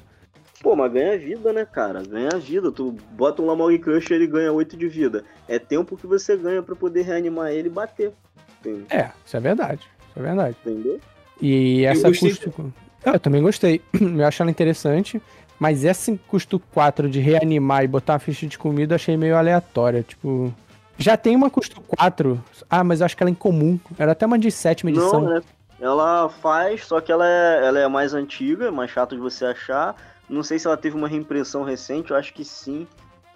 Pô, 0.61 0.75
mas 0.75 0.91
ganha 0.91 1.17
vida, 1.17 1.53
né, 1.53 1.65
cara? 1.65 2.01
Ganha 2.01 2.37
vida. 2.39 2.71
Tu 2.71 2.95
bota 3.11 3.41
um 3.41 3.45
Lamog 3.45 3.77
Crusher 3.77 4.15
ele 4.15 4.25
ganha 4.25 4.51
8 4.51 4.75
de 4.75 4.87
vida. 4.87 5.23
É 5.47 5.59
tempo 5.59 5.95
que 5.95 6.07
você 6.07 6.35
ganha 6.35 6.63
pra 6.63 6.75
poder 6.75 7.03
reanimar 7.03 7.51
ele 7.51 7.67
e 7.67 7.71
bater. 7.71 8.11
Entendeu? 8.59 8.85
É, 8.89 9.11
isso 9.23 9.37
é 9.37 9.39
verdade. 9.39 9.81
Isso 10.09 10.19
é 10.19 10.21
verdade. 10.23 10.57
Entendeu? 10.65 10.99
E 11.41 11.85
essa 11.85 12.07
gostei 12.07 12.31
custo. 12.31 12.73
Ah, 13.05 13.11
Eu 13.13 13.19
também 13.19 13.41
gostei. 13.43 13.81
Eu 13.93 14.25
acho 14.25 14.41
ela 14.41 14.49
interessante. 14.49 15.21
Mas 15.59 15.85
essa 15.85 16.11
em 16.11 16.17
custo 16.17 16.59
4 16.73 17.09
de 17.09 17.19
reanimar 17.19 17.83
e 17.83 17.87
botar 17.87 18.13
uma 18.13 18.19
ficha 18.19 18.45
de 18.45 18.57
comida 18.57 18.93
eu 18.93 18.95
achei 18.95 19.15
meio 19.17 19.35
aleatória. 19.37 20.03
Tipo. 20.03 20.53
Já 20.97 21.17
tem 21.17 21.35
uma 21.35 21.49
custo 21.49 21.81
4. 21.81 22.41
Ah, 22.69 22.83
mas 22.83 22.99
eu 22.99 23.05
acho 23.05 23.15
que 23.17 23.23
ela 23.23 23.29
é 23.29 23.33
incomum. 23.33 23.79
Era 23.97 24.13
até 24.13 24.25
uma 24.25 24.39
de 24.39 24.49
sétima 24.51 24.89
edição. 24.89 25.21
Não, 25.21 25.29
né? 25.35 25.41
Ela 25.79 26.29
faz, 26.29 26.85
só 26.85 27.01
que 27.01 27.11
ela 27.11 27.27
é, 27.27 27.67
ela 27.67 27.79
é 27.79 27.87
mais 27.87 28.13
antiga, 28.13 28.71
mais 28.71 28.89
chato 28.91 29.13
de 29.15 29.21
você 29.21 29.45
achar. 29.45 29.95
Não 30.29 30.41
sei 30.41 30.57
se 30.57 30.65
ela 30.67 30.77
teve 30.77 30.95
uma 30.95 31.07
reimpressão 31.07 31.63
recente, 31.63 32.11
eu 32.11 32.17
acho 32.17 32.33
que 32.33 32.43
sim. 32.45 32.87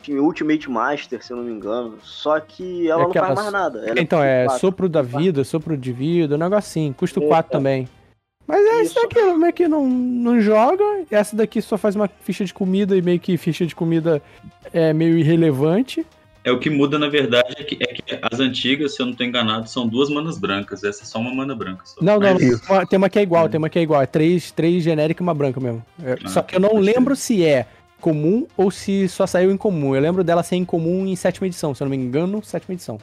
Tinha 0.02 0.22
Ultimate 0.24 0.70
Master, 0.72 1.22
se 1.24 1.34
eu 1.34 1.38
não 1.38 1.44
me 1.44 1.52
engano. 1.52 1.98
Só 2.02 2.40
que 2.40 2.90
ela 2.90 3.04
É 3.04 3.06
não 3.06 3.14
faz 3.14 3.36
mais 3.36 3.52
nada. 3.52 3.80
Ela 3.80 4.00
então, 4.00 4.20
custo 4.20 4.24
é 4.30 4.46
quatro. 4.46 4.62
sopro 4.62 4.90
da 4.90 5.02
vida, 5.02 5.44
sopro 5.44 5.76
de 5.76 5.92
vida, 5.92 6.36
um 6.36 6.38
negocinho. 6.38 6.94
Custo 6.94 7.22
É, 7.22 7.28
4 7.28 7.52
é. 7.52 7.58
também. 7.58 7.90
Mas 8.50 8.66
é 8.66 8.82
isso 8.82 8.98
Isso. 8.98 9.02
daqui, 9.08 9.34
meio 9.38 9.54
que 9.54 9.68
não, 9.68 9.88
não 9.88 10.42
joga. 10.42 10.84
Essa 11.12 11.36
daqui 11.36 11.62
só 11.62 11.78
faz 11.78 11.96
uma 11.96 12.10
ficha 12.22 12.44
de 12.44 12.52
comida 12.52 12.98
e 12.98 13.02
meio 13.02 13.20
que 13.20 13.38
ficha 13.38 13.64
de 13.64 13.76
comida 13.76 14.20
é 14.74 14.92
meio 14.92 15.20
irrelevante. 15.20 16.04
É 16.44 16.52
o 16.52 16.58
que 16.58 16.68
muda, 16.68 16.98
na 16.98 17.08
verdade, 17.10 17.54
é 17.60 17.64
que, 17.64 17.78
é 17.80 17.86
que 17.94 18.20
as 18.20 18.40
antigas, 18.40 18.96
se 18.96 19.02
eu 19.04 19.06
não 19.06 19.14
tô 19.14 19.24
enganado, 19.24 19.70
são 19.70 19.88
duas 19.88 20.10
manas 20.10 20.40
brancas. 20.40 20.84
Essa 20.84 21.04
é 21.04 21.06
só 21.06 21.20
uma 21.20 21.32
mana 21.32 21.56
branca. 21.56 21.84
Só. 21.86 22.02
Não, 22.04 22.20
não, 22.20 22.34
Mas- 22.34 22.68
uma- 22.68 22.88
tem 22.88 22.98
uma 22.98 23.08
que 23.08 23.20
é 23.20 23.22
igual, 23.22 23.48
tem 23.48 23.60
uma 23.60 23.70
que 23.70 23.78
é 23.78 23.84
igual. 23.84 24.02
É 24.02 24.08
três, 24.08 24.50
três 24.50 24.82
genérica 24.84 25.22
e 25.22 25.24
uma 25.24 25.34
branca 25.36 25.60
mesmo. 25.60 25.86
É, 26.04 26.18
Ah, 26.24 26.28
só 26.30 26.42
que 26.42 26.56
eu 26.56 26.60
não 26.60 26.80
lembro 26.80 27.16
se 27.16 27.46
é 27.46 27.68
comum 28.02 28.48
ou 28.58 28.72
se 28.72 29.08
só 29.10 29.28
saiu 29.28 29.52
em 29.52 29.58
comum. 29.58 29.94
Eu 29.96 30.02
lembro 30.02 30.24
dela 30.24 30.42
ser 30.42 30.56
em 30.56 30.66
comum 30.66 31.06
em 31.06 31.16
sétima 31.16 31.46
edição, 31.46 31.76
se 31.76 31.84
eu 31.84 31.86
não 31.86 31.92
me 31.96 31.98
engano, 32.04 32.42
sétima 32.44 32.74
edição. 32.74 32.98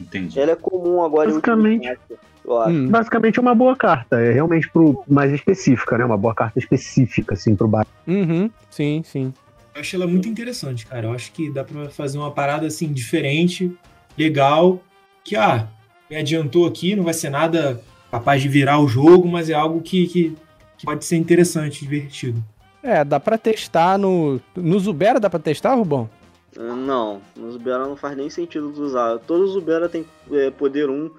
Entendi. 0.00 0.40
Ela 0.40 0.52
é 0.52 0.56
comum 0.56 1.02
agora 1.02 1.28
em 1.28 1.32
Basicamente. 1.34 1.88
Acho. 1.88 1.98
Hum, 2.46 2.88
Basicamente 2.88 3.38
é 3.38 3.42
uma 3.42 3.54
boa 3.54 3.76
carta. 3.76 4.20
É 4.20 4.32
realmente 4.32 4.68
pro 4.70 5.04
mais 5.08 5.32
específica, 5.32 5.96
né? 5.96 6.04
Uma 6.04 6.16
boa 6.18 6.34
carta 6.34 6.58
específica, 6.58 7.34
assim, 7.34 7.54
pro 7.54 7.68
bar. 7.68 7.86
Uhum, 8.06 8.50
sim, 8.70 9.02
sim. 9.04 9.32
Eu 9.74 9.80
acho 9.80 9.96
ela 9.96 10.06
muito 10.06 10.28
interessante, 10.28 10.86
cara. 10.86 11.06
Eu 11.06 11.12
acho 11.12 11.32
que 11.32 11.50
dá 11.50 11.64
pra 11.64 11.88
fazer 11.88 12.18
uma 12.18 12.30
parada 12.30 12.66
assim, 12.66 12.92
diferente, 12.92 13.72
legal. 14.18 14.80
Que, 15.24 15.36
ah, 15.36 15.68
me 16.10 16.16
adiantou 16.16 16.66
aqui, 16.66 16.96
não 16.96 17.04
vai 17.04 17.14
ser 17.14 17.30
nada 17.30 17.80
capaz 18.10 18.42
de 18.42 18.48
virar 18.48 18.78
o 18.80 18.88
jogo, 18.88 19.28
mas 19.28 19.48
é 19.48 19.54
algo 19.54 19.80
que, 19.80 20.06
que, 20.08 20.36
que 20.76 20.84
pode 20.84 21.04
ser 21.04 21.16
interessante, 21.16 21.80
divertido. 21.80 22.42
É, 22.82 23.04
dá 23.04 23.20
pra 23.20 23.38
testar 23.38 23.96
no. 23.96 24.40
No 24.56 24.78
Zubera 24.80 25.20
dá 25.20 25.30
pra 25.30 25.38
testar, 25.38 25.74
Rubão? 25.74 26.10
Ah, 26.58 26.74
Não, 26.74 27.22
no 27.36 27.52
Zubera 27.52 27.78
não 27.86 27.96
faz 27.96 28.16
nem 28.16 28.28
sentido 28.28 28.68
usar. 28.82 29.18
Todo 29.20 29.46
Zubera 29.46 29.88
tem 29.88 30.04
é, 30.32 30.50
poder 30.50 30.90
1, 30.90 31.10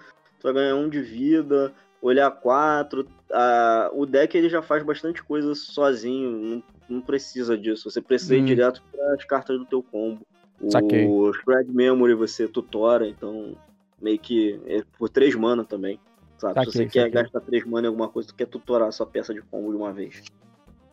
tu 0.44 0.52
vai 0.52 0.54
ganhar 0.54 0.76
1 0.76 0.90
de 0.90 1.02
vida, 1.02 1.74
olhar 2.02 2.30
4. 2.30 3.08
Ah, 3.32 3.90
o 3.94 4.06
deck 4.06 4.38
ele 4.38 4.50
já 4.50 4.62
faz 4.62 4.84
bastante 4.84 5.24
coisa 5.24 5.56
sozinho, 5.56 6.30
não, 6.32 6.64
não 6.98 7.02
precisa 7.02 7.58
disso. 7.58 7.90
Você 7.90 8.02
precisa 8.02 8.36
ir 8.36 8.42
Hum. 8.42 8.46
direto 8.46 8.84
para 8.92 9.14
as 9.16 9.24
cartas 9.24 9.58
do 9.58 9.66
teu 9.66 9.82
combo. 9.82 10.22
Saquei. 10.70 11.06
O 11.08 11.32
Spread 11.32 11.72
Memory 11.72 12.14
você 12.14 12.48
tutora, 12.48 13.08
então 13.08 13.56
meio 14.02 14.20
que 14.20 14.60
é 14.68 14.84
por 14.98 15.08
3 15.10 15.34
mana 15.36 15.64
também. 15.64 15.98
Sabe? 16.38 16.60
Se 16.60 16.66
Saquei, 16.66 16.72
você 16.72 16.86
quer 16.88 17.06
saquei. 17.06 17.22
gastar 17.24 17.40
3 17.40 17.66
mana 17.66 17.88
em 17.88 17.90
alguma 17.90 18.10
coisa, 18.10 18.28
tu 18.28 18.36
quer 18.36 18.48
tutorar 18.48 18.92
sua 18.92 19.06
peça 19.06 19.34
de 19.34 19.42
combo 19.42 19.72
de 19.72 19.78
uma 19.78 19.94
vez. 19.94 20.22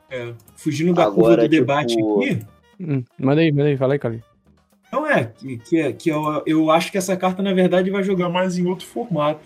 É, 0.09 0.33
fugindo 0.57 0.95
da 0.95 1.05
Agora, 1.05 1.15
curva 1.15 1.37
do 1.37 1.43
tipo, 1.43 1.51
debate 1.61 1.95
aqui, 1.95 2.47
Hum, 2.81 3.05
manda 3.19 3.41
aí, 3.43 3.53
manda 3.53 3.69
aí, 3.69 3.77
fala 3.77 3.93
aí, 3.95 3.99
Cali. 3.99 4.23
Não 5.11 5.17
é, 5.19 5.25
que, 5.25 5.59
que, 5.59 5.77
é- 5.81 5.93
que 5.93 6.09
eu, 6.11 6.43
eu 6.47 6.71
acho 6.71 6.93
que 6.93 6.99
essa 6.99 7.17
carta, 7.17 7.43
na 7.43 7.53
verdade, 7.53 7.91
vai 7.91 8.03
jogar 8.03 8.29
mais 8.29 8.57
em 8.59 8.67
outro 8.67 8.87
formato. 8.87 9.41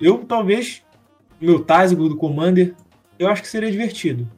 Eu, 0.00 0.18
talvez, 0.18 0.82
meu 1.40 1.60
Tazgo 1.64 2.08
do 2.08 2.16
Commander, 2.16 2.74
eu 3.18 3.28
acho 3.28 3.40
que 3.40 3.48
seria 3.48 3.70
divertido. 3.70 4.28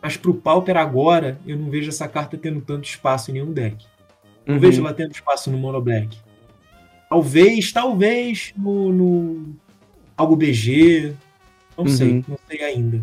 Mas 0.00 0.16
pro 0.16 0.32
Pauper 0.32 0.76
agora, 0.76 1.38
eu 1.46 1.58
não 1.58 1.68
vejo 1.68 1.90
essa 1.90 2.08
carta 2.08 2.38
tendo 2.38 2.60
tanto 2.62 2.84
espaço 2.88 3.30
em 3.30 3.34
nenhum 3.34 3.52
deck. 3.52 3.84
Não 4.46 4.54
Uhum. 4.54 4.60
vejo 4.60 4.80
ela 4.80 4.94
tendo 4.94 5.12
espaço 5.12 5.50
no 5.50 5.58
Mono 5.58 5.80
Black. 5.82 6.16
Talvez, 7.10 7.70
talvez 7.72 8.52
no, 8.56 8.92
no 8.92 9.56
algo 10.16 10.36
BG. 10.36 11.14
Não 11.76 11.84
Uhum. 11.84 11.90
sei, 11.90 12.24
não 12.26 12.38
sei 12.48 12.62
ainda. 12.62 12.98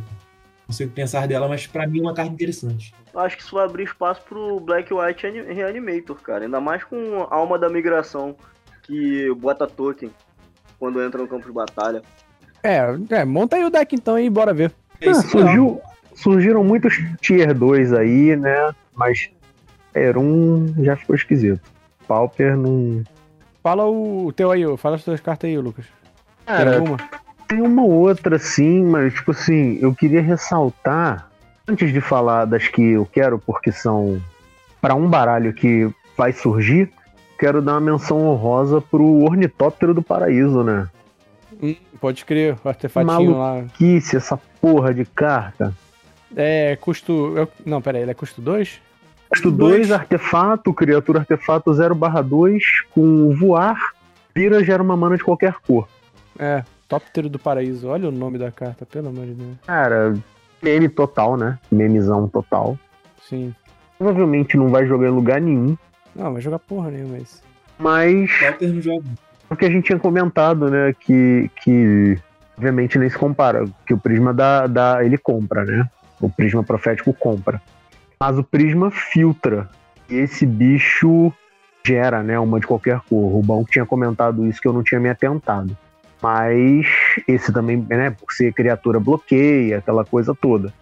Não 0.67 0.73
sei 0.73 0.85
o 0.85 0.89
que 0.89 0.95
pensar 0.95 1.27
dela, 1.27 1.47
mas 1.47 1.67
pra 1.67 1.85
mim 1.87 1.99
é 1.99 2.01
uma 2.01 2.13
carta 2.13 2.33
interessante. 2.33 2.93
Acho 3.15 3.37
que 3.37 3.43
isso 3.43 3.55
vai 3.55 3.65
abrir 3.65 3.83
espaço 3.83 4.21
pro 4.27 4.59
Black 4.59 4.93
White 4.93 5.25
Ani- 5.27 5.41
Reanimator, 5.53 6.15
cara. 6.21 6.43
Ainda 6.45 6.59
mais 6.59 6.83
com 6.83 7.23
a 7.29 7.35
alma 7.35 7.57
da 7.57 7.69
migração 7.69 8.35
que 8.83 9.33
bota 9.35 9.65
token 9.65 10.11
quando 10.77 11.01
entra 11.01 11.21
no 11.21 11.27
campo 11.27 11.45
de 11.45 11.51
batalha. 11.53 12.01
É, 12.61 12.79
é, 13.09 13.25
monta 13.25 13.55
aí 13.55 13.63
o 13.63 13.69
deck 13.69 13.95
então 13.95 14.19
e 14.19 14.29
bora 14.29 14.53
ver. 14.53 14.71
É 14.99 15.09
Ah, 15.09 15.13
surgiu, 15.13 15.81
surgiram 16.13 16.63
muitos 16.63 16.95
tier 17.21 17.53
2 17.53 17.93
aí, 17.93 18.35
né? 18.35 18.73
Mas 18.93 19.29
Tier 19.93 20.17
1 20.17 20.83
já 20.83 20.95
ficou 20.97 21.15
esquisito. 21.15 21.61
Pauper 22.07 22.57
não. 22.57 23.01
Fala 23.63 23.85
o 23.87 24.31
teu 24.33 24.51
aí, 24.51 24.61
fala 24.77 24.95
as 24.97 25.03
tuas 25.03 25.21
cartas 25.21 25.49
aí, 25.49 25.57
Lucas. 25.57 25.85
Tem 26.45 26.55
Cara, 26.55 26.81
tem 27.47 27.61
uma 27.61 27.83
outra 27.83 28.37
sim, 28.37 28.83
mas 28.83 29.13
tipo 29.13 29.31
assim, 29.31 29.79
eu 29.81 29.95
queria 29.95 30.21
ressaltar, 30.21 31.29
antes 31.67 31.91
de 31.91 32.01
falar 32.01 32.45
das 32.45 32.67
que 32.67 32.81
eu 32.81 33.05
quero, 33.05 33.39
porque 33.39 33.71
são 33.71 34.21
para 34.81 34.95
um 34.95 35.07
baralho 35.09 35.53
que 35.53 35.89
vai 36.17 36.31
surgir, 36.31 36.91
quero 37.39 37.61
dar 37.61 37.73
uma 37.73 37.81
menção 37.81 38.19
honrosa 38.27 38.79
pro 38.79 39.23
Ornitóptero 39.23 39.93
do 39.93 40.01
Paraíso, 40.01 40.63
né? 40.63 40.87
Hum, 41.61 41.75
pode 41.99 42.23
crer, 42.25 42.57
o 42.63 42.69
artefatinho 42.69 43.37
lá. 43.37 43.63
Que 43.73 43.99
se 44.01 44.15
essa 44.15 44.37
porra 44.61 44.93
de 44.93 45.05
carta. 45.05 45.73
É 46.35 46.77
custo. 46.79 47.33
eu- 47.35 47.47
não, 47.65 47.81
pera 47.81 47.97
aí, 47.97 48.03
ele 48.03 48.11
é 48.11 48.13
custo 48.13 48.41
2? 48.41 48.81
Custo 49.29 49.49
Dois. 49.49 49.87
2, 49.87 49.91
artefato, 49.91 50.73
criatura 50.73 51.19
artefato 51.19 51.71
0/2, 51.73 52.83
com 52.91 53.33
voar, 53.35 53.93
vira 54.35 54.63
gera 54.63 54.83
uma 54.83 54.95
mana 54.95 55.17
de 55.17 55.23
qualquer 55.23 55.55
cor. 55.65 55.87
É, 56.37 56.63
Tóptero 56.87 57.27
do 57.29 57.39
Paraíso. 57.39 57.87
Olha 57.87 58.09
o 58.09 58.11
nome 58.11 58.37
da 58.37 58.51
carta, 58.51 58.85
pelo 58.85 59.07
amor 59.09 59.25
de 59.25 59.33
Deus. 59.33 59.57
Cara, 59.65 60.13
meme 60.61 60.89
total, 60.89 61.37
né? 61.37 61.57
Memezão 61.71 62.27
total. 62.27 62.77
Sim. 63.21 63.53
Provavelmente 63.97 64.57
não 64.57 64.69
vai 64.69 64.85
jogar 64.85 65.07
em 65.07 65.11
lugar 65.11 65.39
nenhum, 65.39 65.77
Não, 66.15 66.33
vai 66.33 66.41
jogar 66.41 66.59
porra 66.59 66.91
nenhuma, 66.91 67.17
mas. 67.17 67.41
mas 67.79 68.29
não 68.61 68.81
joga. 68.81 69.05
é 69.49 69.53
o 69.53 69.55
que 69.57 69.65
a 69.65 69.69
gente 69.69 69.85
tinha 69.85 69.99
comentado, 69.99 70.69
né? 70.69 70.93
Que, 70.99 71.49
que 71.63 72.17
obviamente 72.57 72.97
nem 72.99 73.09
se 73.09 73.17
compara, 73.17 73.65
que 73.85 73.93
o 73.93 73.97
Prisma 73.97 74.33
dá, 74.33 74.67
dá, 74.67 75.03
ele 75.03 75.17
compra, 75.17 75.63
né? 75.63 75.87
O 76.21 76.29
prisma 76.29 76.63
profético 76.63 77.13
compra. 77.13 77.61
Mas 78.19 78.37
o 78.37 78.43
prisma 78.43 78.89
filtra. 78.89 79.69
E 80.09 80.15
esse 80.15 80.45
bicho 80.45 81.31
gera, 81.85 82.23
né? 82.23 82.39
Uma 82.39 82.59
de 82.59 82.65
qualquer 82.65 82.99
cor. 83.09 83.35
O 83.35 83.41
Bão 83.41 83.65
tinha 83.65 83.85
comentado 83.85 84.47
isso 84.47 84.61
que 84.61 84.67
eu 84.67 84.73
não 84.73 84.81
tinha 84.81 84.99
me 84.99 85.09
atentado. 85.09 85.77
Mas 86.21 86.85
esse 87.27 87.51
também, 87.51 87.77
né? 87.89 88.09
Por 88.11 88.31
ser 88.31 88.53
criatura 88.53 88.99
bloqueia, 88.99 89.77
aquela 89.77 90.03
coisa 90.05 90.33
toda. 90.33 90.73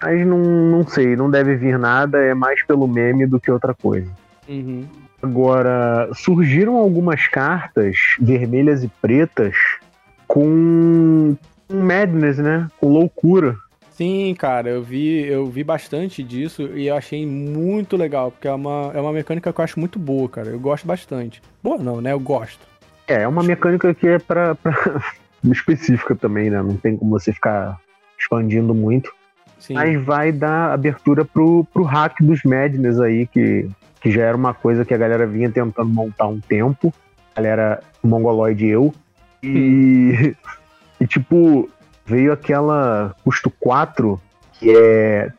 Mas 0.00 0.26
não, 0.26 0.38
não 0.38 0.86
sei, 0.86 1.14
não 1.14 1.30
deve 1.30 1.56
vir 1.56 1.78
nada, 1.78 2.18
é 2.18 2.34
mais 2.34 2.64
pelo 2.64 2.88
meme 2.88 3.26
do 3.26 3.40
que 3.40 3.50
outra 3.50 3.72
coisa. 3.72 4.10
Uhum. 4.48 4.84
Agora, 5.22 6.10
surgiram 6.14 6.76
algumas 6.76 7.28
cartas 7.28 8.16
vermelhas 8.20 8.82
e 8.82 8.88
pretas 8.88 9.54
com, 10.26 11.36
com 11.68 11.76
madness, 11.76 12.38
né? 12.38 12.68
Com 12.80 12.88
loucura. 12.88 13.56
Sim, 13.92 14.34
cara, 14.36 14.70
eu 14.70 14.82
vi, 14.82 15.26
eu 15.26 15.46
vi 15.46 15.62
bastante 15.62 16.24
disso 16.24 16.62
e 16.74 16.88
eu 16.88 16.96
achei 16.96 17.24
muito 17.24 17.96
legal, 17.96 18.32
porque 18.32 18.48
é 18.48 18.52
uma, 18.52 18.90
é 18.94 19.00
uma 19.00 19.12
mecânica 19.12 19.52
que 19.52 19.60
eu 19.60 19.64
acho 19.64 19.78
muito 19.78 19.98
boa, 19.98 20.28
cara. 20.28 20.48
Eu 20.48 20.58
gosto 20.58 20.86
bastante. 20.86 21.40
Boa 21.62 21.78
não, 21.78 22.00
né? 22.00 22.12
Eu 22.12 22.18
gosto. 22.18 22.71
É, 23.06 23.22
é 23.22 23.28
uma 23.28 23.42
mecânica 23.42 23.94
que 23.94 24.06
é 24.06 24.18
pra, 24.18 24.54
pra... 24.54 24.72
específica 25.50 26.14
também, 26.14 26.50
né? 26.50 26.62
Não 26.62 26.76
tem 26.76 26.96
como 26.96 27.10
você 27.10 27.32
ficar 27.32 27.78
expandindo 28.18 28.74
muito. 28.74 29.12
Sim. 29.58 29.74
Mas 29.74 30.02
vai 30.04 30.32
dar 30.32 30.72
abertura 30.72 31.24
pro, 31.24 31.64
pro 31.72 31.84
hack 31.84 32.20
dos 32.20 32.42
Madness 32.42 32.98
aí, 33.00 33.26
que, 33.26 33.68
que 34.00 34.10
já 34.10 34.22
era 34.22 34.36
uma 34.36 34.54
coisa 34.54 34.84
que 34.84 34.94
a 34.94 34.98
galera 34.98 35.26
vinha 35.26 35.50
tentando 35.50 35.88
montar 35.88 36.26
um 36.26 36.40
tempo. 36.40 36.92
A 37.34 37.40
galera 37.40 37.82
mongoloide 38.02 38.66
eu. 38.66 38.94
E, 39.42 40.34
e 41.00 41.06
tipo, 41.06 41.68
veio 42.04 42.32
aquela 42.32 43.14
custo 43.24 43.50
4, 43.50 44.20
que 44.54 44.70
é 44.76 45.32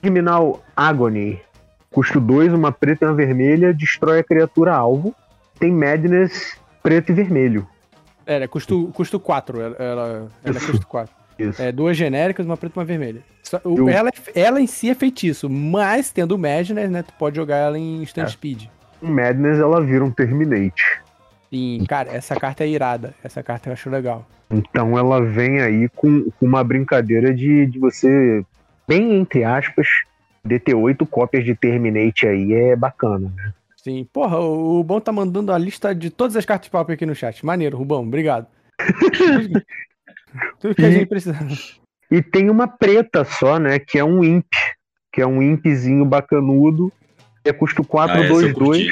Criminal 0.00 0.62
Agony. 0.76 1.40
Custo 1.90 2.20
2, 2.20 2.52
uma 2.52 2.72
preta 2.72 3.04
e 3.04 3.08
uma 3.08 3.14
vermelha, 3.14 3.72
destrói 3.72 4.18
a 4.20 4.24
criatura 4.24 4.74
alvo. 4.74 5.14
Tem 5.58 5.72
Madness 5.72 6.58
preto 6.84 7.10
e 7.10 7.14
vermelho. 7.14 7.66
Era, 8.26 8.46
custo, 8.46 8.90
custo 8.94 9.18
4. 9.18 9.60
Ela, 9.60 9.76
ela, 9.78 10.28
ela 10.44 10.56
é 10.56 10.60
custo 10.60 10.86
4. 10.86 11.14
Isso. 11.38 11.60
É, 11.60 11.72
duas 11.72 11.96
genéricas, 11.96 12.46
uma 12.46 12.56
preta 12.56 12.74
e 12.76 12.78
uma 12.78 12.84
vermelha. 12.84 13.22
Só- 13.42 13.60
o- 13.64 13.88
ela, 13.90 14.08
é- 14.10 14.40
ela 14.40 14.60
em 14.60 14.66
si 14.68 14.88
é 14.88 14.94
feitiço, 14.94 15.50
mas 15.50 16.12
tendo 16.12 16.32
o 16.36 16.38
Madness, 16.38 16.88
né? 16.90 17.02
Tu 17.02 17.12
pode 17.18 17.34
jogar 17.36 17.56
ela 17.56 17.76
em 17.78 18.02
instant 18.02 18.26
É. 18.28 18.30
speed. 18.30 18.66
Com 19.00 19.06
Madness 19.08 19.58
ela 19.58 19.82
vira 19.82 20.04
um 20.04 20.10
Terminate. 20.12 21.00
Sim, 21.50 21.84
cara, 21.88 22.10
essa 22.12 22.36
carta 22.36 22.62
é 22.64 22.68
irada. 22.68 23.14
Essa 23.24 23.42
carta 23.42 23.68
eu 23.68 23.72
acho 23.72 23.90
legal. 23.90 24.24
Então 24.50 24.96
ela 24.96 25.20
vem 25.24 25.60
aí 25.60 25.88
com, 25.88 26.30
com 26.30 26.46
uma 26.46 26.62
brincadeira 26.62 27.34
de, 27.34 27.66
de 27.66 27.78
você, 27.78 28.44
bem 28.86 29.14
entre 29.18 29.42
aspas, 29.42 29.88
de 30.44 30.58
ter 30.60 30.74
oito 30.74 31.04
cópias 31.04 31.44
de 31.44 31.54
Terminate 31.54 32.26
aí 32.28 32.52
é 32.52 32.76
bacana, 32.76 33.32
né? 33.34 33.52
Sim, 33.84 34.06
porra, 34.10 34.38
o 34.40 34.78
Rubão 34.78 34.98
tá 34.98 35.12
mandando 35.12 35.52
a 35.52 35.58
lista 35.58 35.94
de 35.94 36.08
todas 36.08 36.34
as 36.36 36.46
cartas 36.46 36.66
de 36.66 36.70
pauper 36.70 36.94
aqui 36.94 37.04
no 37.04 37.14
chat. 37.14 37.44
Maneiro, 37.44 37.76
Rubão, 37.76 38.02
obrigado. 38.02 38.46
Tudo 40.58 40.74
que 40.74 40.84
a 40.84 40.88
E- 40.88 40.92
gente 40.92 41.06
precisa. 41.06 41.36
E 42.10 42.22
tem 42.22 42.48
uma 42.50 42.66
preta 42.66 43.24
só, 43.24 43.58
né? 43.58 43.78
Que 43.78 43.98
é 43.98 44.04
um 44.04 44.22
Imp. 44.24 44.46
Que 45.12 45.20
é 45.20 45.26
um 45.26 45.42
Impzinho 45.42 46.04
bacanudo. 46.04 46.92
É 47.44 47.52
custo 47.52 47.82
Ah, 47.82 48.04
essa 48.04 48.14
eu 48.14 48.18
422. 48.54 48.54
curti. 48.54 48.88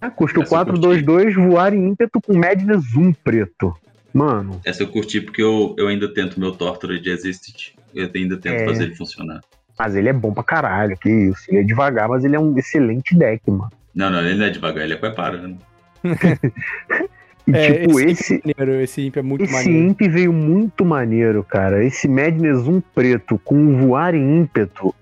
É, 0.00 0.10
custo 0.10 0.40
Essa 0.42 0.54
eu 0.54 0.64
curti. 0.64 0.80
422, 0.80 1.34
voar 1.34 1.74
em 1.74 1.88
ímpeto 1.88 2.20
com 2.20 2.34
Madness 2.36 2.94
1 2.94 3.12
preto. 3.12 3.74
Mano, 4.14 4.60
Essa 4.64 4.82
eu 4.84 4.88
curti 4.88 5.20
porque 5.20 5.42
eu, 5.42 5.74
eu 5.78 5.88
ainda 5.88 6.12
tento 6.12 6.40
meu 6.40 6.52
Torture 6.52 6.98
de 7.00 7.10
Existed. 7.10 7.74
Eu 7.94 8.08
ainda 8.14 8.36
tento 8.38 8.54
É. 8.54 8.64
fazer 8.64 8.84
ele 8.84 8.94
funcionar. 8.94 9.40
mas 9.78 9.94
ele 9.94 10.08
é 10.08 10.12
bom 10.12 10.32
pra 10.32 10.42
caralho, 10.42 10.96
que 10.96 11.08
isso. 11.08 11.44
Ele 11.48 11.58
é 11.58 11.62
devagar, 11.62 12.08
mas 12.08 12.24
ele 12.24 12.34
é 12.34 12.40
um 12.40 12.56
excelente 12.58 13.14
deck, 13.16 13.48
mano. 13.50 13.70
Não, 13.98 14.10
não, 14.10 14.20
ele 14.20 14.36
não 14.36 14.46
é 14.46 14.50
devagar, 14.50 14.84
ele 14.84 14.94
é 14.94 14.96
preparando. 14.96 15.58
E 16.04 17.50
É, 17.50 17.72
tipo, 17.72 17.98
esse, 17.98 18.34
esse, 18.34 18.34
imp 18.34 18.46
é 18.46 18.52
maneiro, 18.58 18.82
esse 18.82 19.00
imp 19.06 19.16
é 19.16 19.22
muito 19.22 19.44
esse 19.44 19.52
maneiro. 19.52 19.88
Imp 19.88 20.00
veio 20.02 20.32
muito 20.32 20.84
maneiro, 20.84 21.42
cara. 21.42 21.82
Esse 21.82 22.06
Madness 22.06 22.68
1 22.68 22.80
preto 22.94 23.40
com 23.42 23.76
voar 23.78 24.14
em 24.14 24.40
ímpeto. 24.40 24.94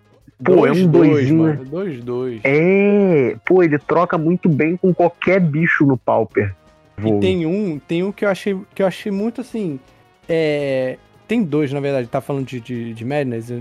Pô, 0.42 0.66
é 0.66 0.72
um 0.72 0.86
dois, 0.86 1.10
doisinho, 1.10 1.42
mano. 1.42 1.64
Dois, 1.64 2.04
dois. 2.04 2.40
É, 2.44 3.36
pô, 3.44 3.62
ele 3.62 3.78
troca 3.78 4.16
muito 4.16 4.48
bem 4.48 4.76
com 4.76 4.94
qualquer 4.94 5.40
bicho 5.40 5.84
no 5.84 5.98
Pauper. 5.98 6.54
E 6.96 7.00
Voo. 7.02 7.20
tem 7.20 7.44
um, 7.44 7.78
tem 7.80 8.04
um 8.04 8.12
que 8.12 8.24
eu 8.24 8.28
achei, 8.28 8.56
que 8.74 8.82
eu 8.82 8.86
achei 8.86 9.10
muito 9.10 9.40
assim. 9.40 9.80
É, 10.28 10.98
tem 11.26 11.42
dois, 11.42 11.72
na 11.72 11.80
verdade, 11.80 12.06
tá 12.06 12.20
falando 12.20 12.46
de, 12.46 12.60
de, 12.60 12.94
de 12.94 13.04
Madness. 13.04 13.52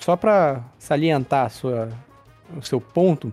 Só 0.00 0.16
pra 0.16 0.62
salientar 0.78 1.46
a 1.46 1.48
sua, 1.48 1.88
o 2.56 2.62
seu 2.62 2.80
ponto, 2.80 3.32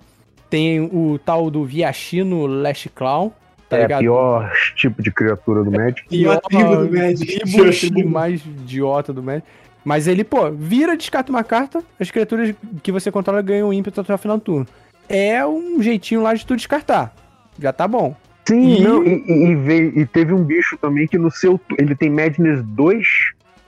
tem 0.50 0.82
o 0.82 1.20
tal 1.24 1.50
do 1.50 1.64
Viachino 1.66 2.46
Last 2.48 2.90
Clown, 2.90 3.32
tá 3.70 3.78
é 3.78 3.82
ligado? 3.84 4.00
pior 4.02 4.52
tipo 4.76 5.02
de 5.02 5.12
criatura 5.12 5.64
do 5.64 5.72
Magic. 5.72 6.08
Pior 6.08 6.40
tribo 6.42 6.76
do 6.88 6.92
Magic. 6.98 7.40
Tribo, 7.40 8.10
mais 8.10 8.44
idiota 8.46 9.14
do 9.14 9.22
Magic. 9.22 9.46
Mas 9.86 10.08
ele, 10.08 10.24
pô, 10.24 10.52
vira, 10.52 10.96
descarta 10.98 11.32
uma 11.32 11.44
carta, 11.44 11.82
as 12.00 12.12
criaturas 12.12 12.54
que 12.84 12.92
você 12.92 13.12
controla 13.12 13.42
ganham 13.42 13.72
ímpeto 13.74 14.02
até 14.02 14.14
o 14.14 14.18
final 14.18 14.38
do 14.38 14.44
turno. 14.44 14.68
É 15.08 15.46
um 15.46 15.82
jeitinho 15.82 16.22
lá 16.22 16.34
de 16.34 16.46
tu 16.46 16.56
descartar. 16.56 17.14
Já 17.58 17.72
tá 17.74 17.88
bom. 17.88 18.16
Sim, 18.48 18.76
E- 18.78 18.82
não, 18.82 19.04
e, 19.04 19.24
e- 19.52 19.56
veio- 19.56 20.00
e 20.00 20.06
teve 20.06 20.34
um 20.34 20.44
bicho 20.44 20.78
também 20.78 21.08
que 21.08 21.18
no 21.18 21.30
seu. 21.32 21.60
Ele 21.78 21.96
tem 21.96 22.10
Madness 22.10 22.62
2, 22.64 23.08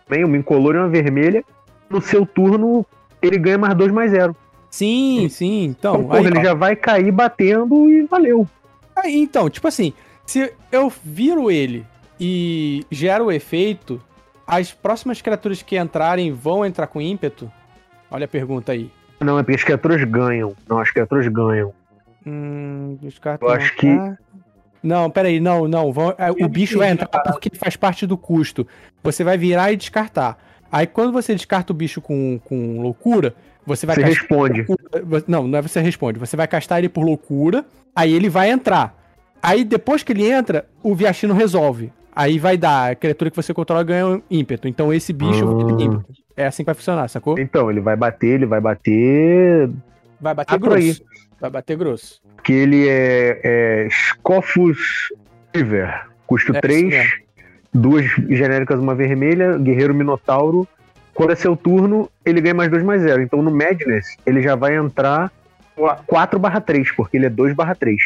também, 0.08 0.26
uma 0.26 0.38
incolor 0.38 0.76
e 0.76 0.78
uma 0.80 0.90
vermelha. 0.90 1.44
No 1.90 2.02
seu 2.02 2.26
turno, 2.26 2.86
ele 3.22 3.38
ganha 3.38 3.58
mais 3.58 3.76
2 3.76 3.92
mais 3.92 4.12
0. 4.12 4.36
Sim, 4.72 5.28
sim. 5.30 5.66
Então, 5.66 5.96
Então, 5.96 6.04
porra, 6.08 6.20
aí, 6.20 6.26
ele 6.26 6.40
ó. 6.40 6.44
já 6.44 6.54
vai 6.56 6.76
cair 6.76 7.12
batendo 7.12 7.90
e 7.92 8.04
valeu. 8.04 8.48
Aí, 8.96 9.18
então, 9.20 9.50
tipo 9.50 9.68
assim, 9.68 9.94
se 10.26 10.52
eu 10.72 10.92
viro 11.04 11.52
ele 11.52 11.86
e 12.20 12.84
gero 12.90 13.26
o 13.26 13.32
efeito, 13.32 14.02
as 14.48 14.72
próximas 14.72 15.22
criaturas 15.22 15.62
que 15.62 15.78
entrarem 15.78 16.32
vão 16.32 16.66
entrar 16.66 16.88
com 16.88 17.02
ímpeto? 17.02 17.52
Olha 18.10 18.26
a 18.26 18.30
pergunta 18.30 18.72
aí. 18.72 18.90
Não, 19.20 19.38
é 19.38 19.44
porque 19.44 19.56
as 19.58 19.64
criaturas 19.64 20.04
ganham. 20.04 20.56
Não, 20.68 20.80
as 20.80 20.90
criaturas 20.90 21.28
ganham. 21.28 21.74
Hum, 22.26 22.98
Eu 23.42 23.50
acho 23.50 23.76
que- 23.76 23.88
carta. 23.96 24.20
Não, 24.84 25.12
peraí, 25.12 25.40
não, 25.40 25.68
não. 25.68 25.92
vão- 25.94 26.16
é, 26.18 26.32
o 26.32 26.50
bicho 26.50 26.80
vai 26.80 26.90
entrar 26.90 27.08
porque 27.08 27.52
faz 27.56 27.76
parte 27.76 28.08
do 28.08 28.18
custo. 28.18 28.66
Você 29.04 29.24
vai 29.24 29.38
virar 29.38 29.72
e 29.72 29.76
descartar. 29.76 30.38
Aí 30.72 30.88
quando 30.88 31.12
você 31.12 31.34
descarta 31.36 31.74
o 31.74 31.76
bicho 31.76 32.00
com, 32.02 32.40
com 32.46 32.80
loucura, 32.82 33.34
você 33.66 33.86
vai 33.86 33.96
Você 33.96 34.04
responde. 34.04 34.66
loucura- 34.68 35.24
Não, 35.28 35.48
não 35.48 35.60
é 35.60 35.62
você 35.62 35.80
responde. 35.82 36.18
Você 36.20 36.36
vai 36.38 36.48
castar 36.48 36.80
ele 36.80 36.90
por 36.90 37.04
loucura, 37.04 37.66
aí 37.96 38.14
ele 38.14 38.30
vai 38.30 38.50
entrar. 38.50 38.96
Aí 39.44 39.64
depois 39.64 40.04
que 40.04 40.12
ele 40.14 40.30
entra, 40.30 40.66
o 40.84 40.96
Viachino 40.96 41.34
resolve. 41.34 41.92
Aí 42.16 42.38
vai 42.40 42.58
dar, 42.58 42.92
a 42.92 42.96
criatura 42.96 43.30
que 43.30 43.36
você 43.36 43.54
controla 43.54 43.84
ganha 43.84 44.06
um 44.08 44.22
ímpeto. 44.30 44.68
Então 44.68 44.94
esse 44.94 45.12
bicho 45.14 45.46
Ah. 45.48 45.82
ímpeto. 45.82 46.06
É 46.36 46.46
assim 46.48 46.64
que 46.64 46.68
vai 46.68 46.76
funcionar, 46.76 47.08
sacou? 47.10 47.38
Então, 47.38 47.70
ele 47.70 47.82
vai 47.82 47.96
bater, 47.96 48.28
ele 48.36 48.46
vai 48.46 48.60
bater. 48.62 49.70
Vai 50.20 50.34
bater 50.34 50.56
Ah, 50.56 50.58
grosso. 50.58 51.04
Vai 51.40 51.50
bater 51.50 51.78
grosso. 51.78 52.22
Que 52.44 52.54
ele 52.54 52.88
é, 52.88 53.42
é 53.44 53.88
Scoffus 53.92 55.10
River. 55.54 56.08
Custo 56.26 56.52
É, 56.52 56.54
isso 56.54 56.62
3, 56.62 56.84
mesmo. 56.84 57.12
Duas 57.74 58.06
genéricas, 58.30 58.80
uma 58.80 58.96
vermelha, 58.96 59.58
Guerreiro 59.58 59.94
Minotauro. 59.94 60.68
Quando 61.14 61.32
é 61.32 61.36
seu 61.36 61.56
turno, 61.56 62.10
ele 62.26 62.42
ganha 62.42 62.54
mais 62.54 62.70
2 62.70 62.84
mais 62.84 63.02
0. 63.02 63.22
Então 63.22 63.42
no 63.42 63.52
Madness, 63.52 64.18
ele 64.26 64.42
já 64.42 64.56
vai 64.56 64.76
entrar 64.76 65.32
4 66.08 66.40
barra 66.40 66.62
3, 66.62 66.92
porque 66.94 67.18
ele 67.18 67.26
é 67.26 67.30
2 67.30 67.56
barra 67.56 67.76
3. 67.76 68.02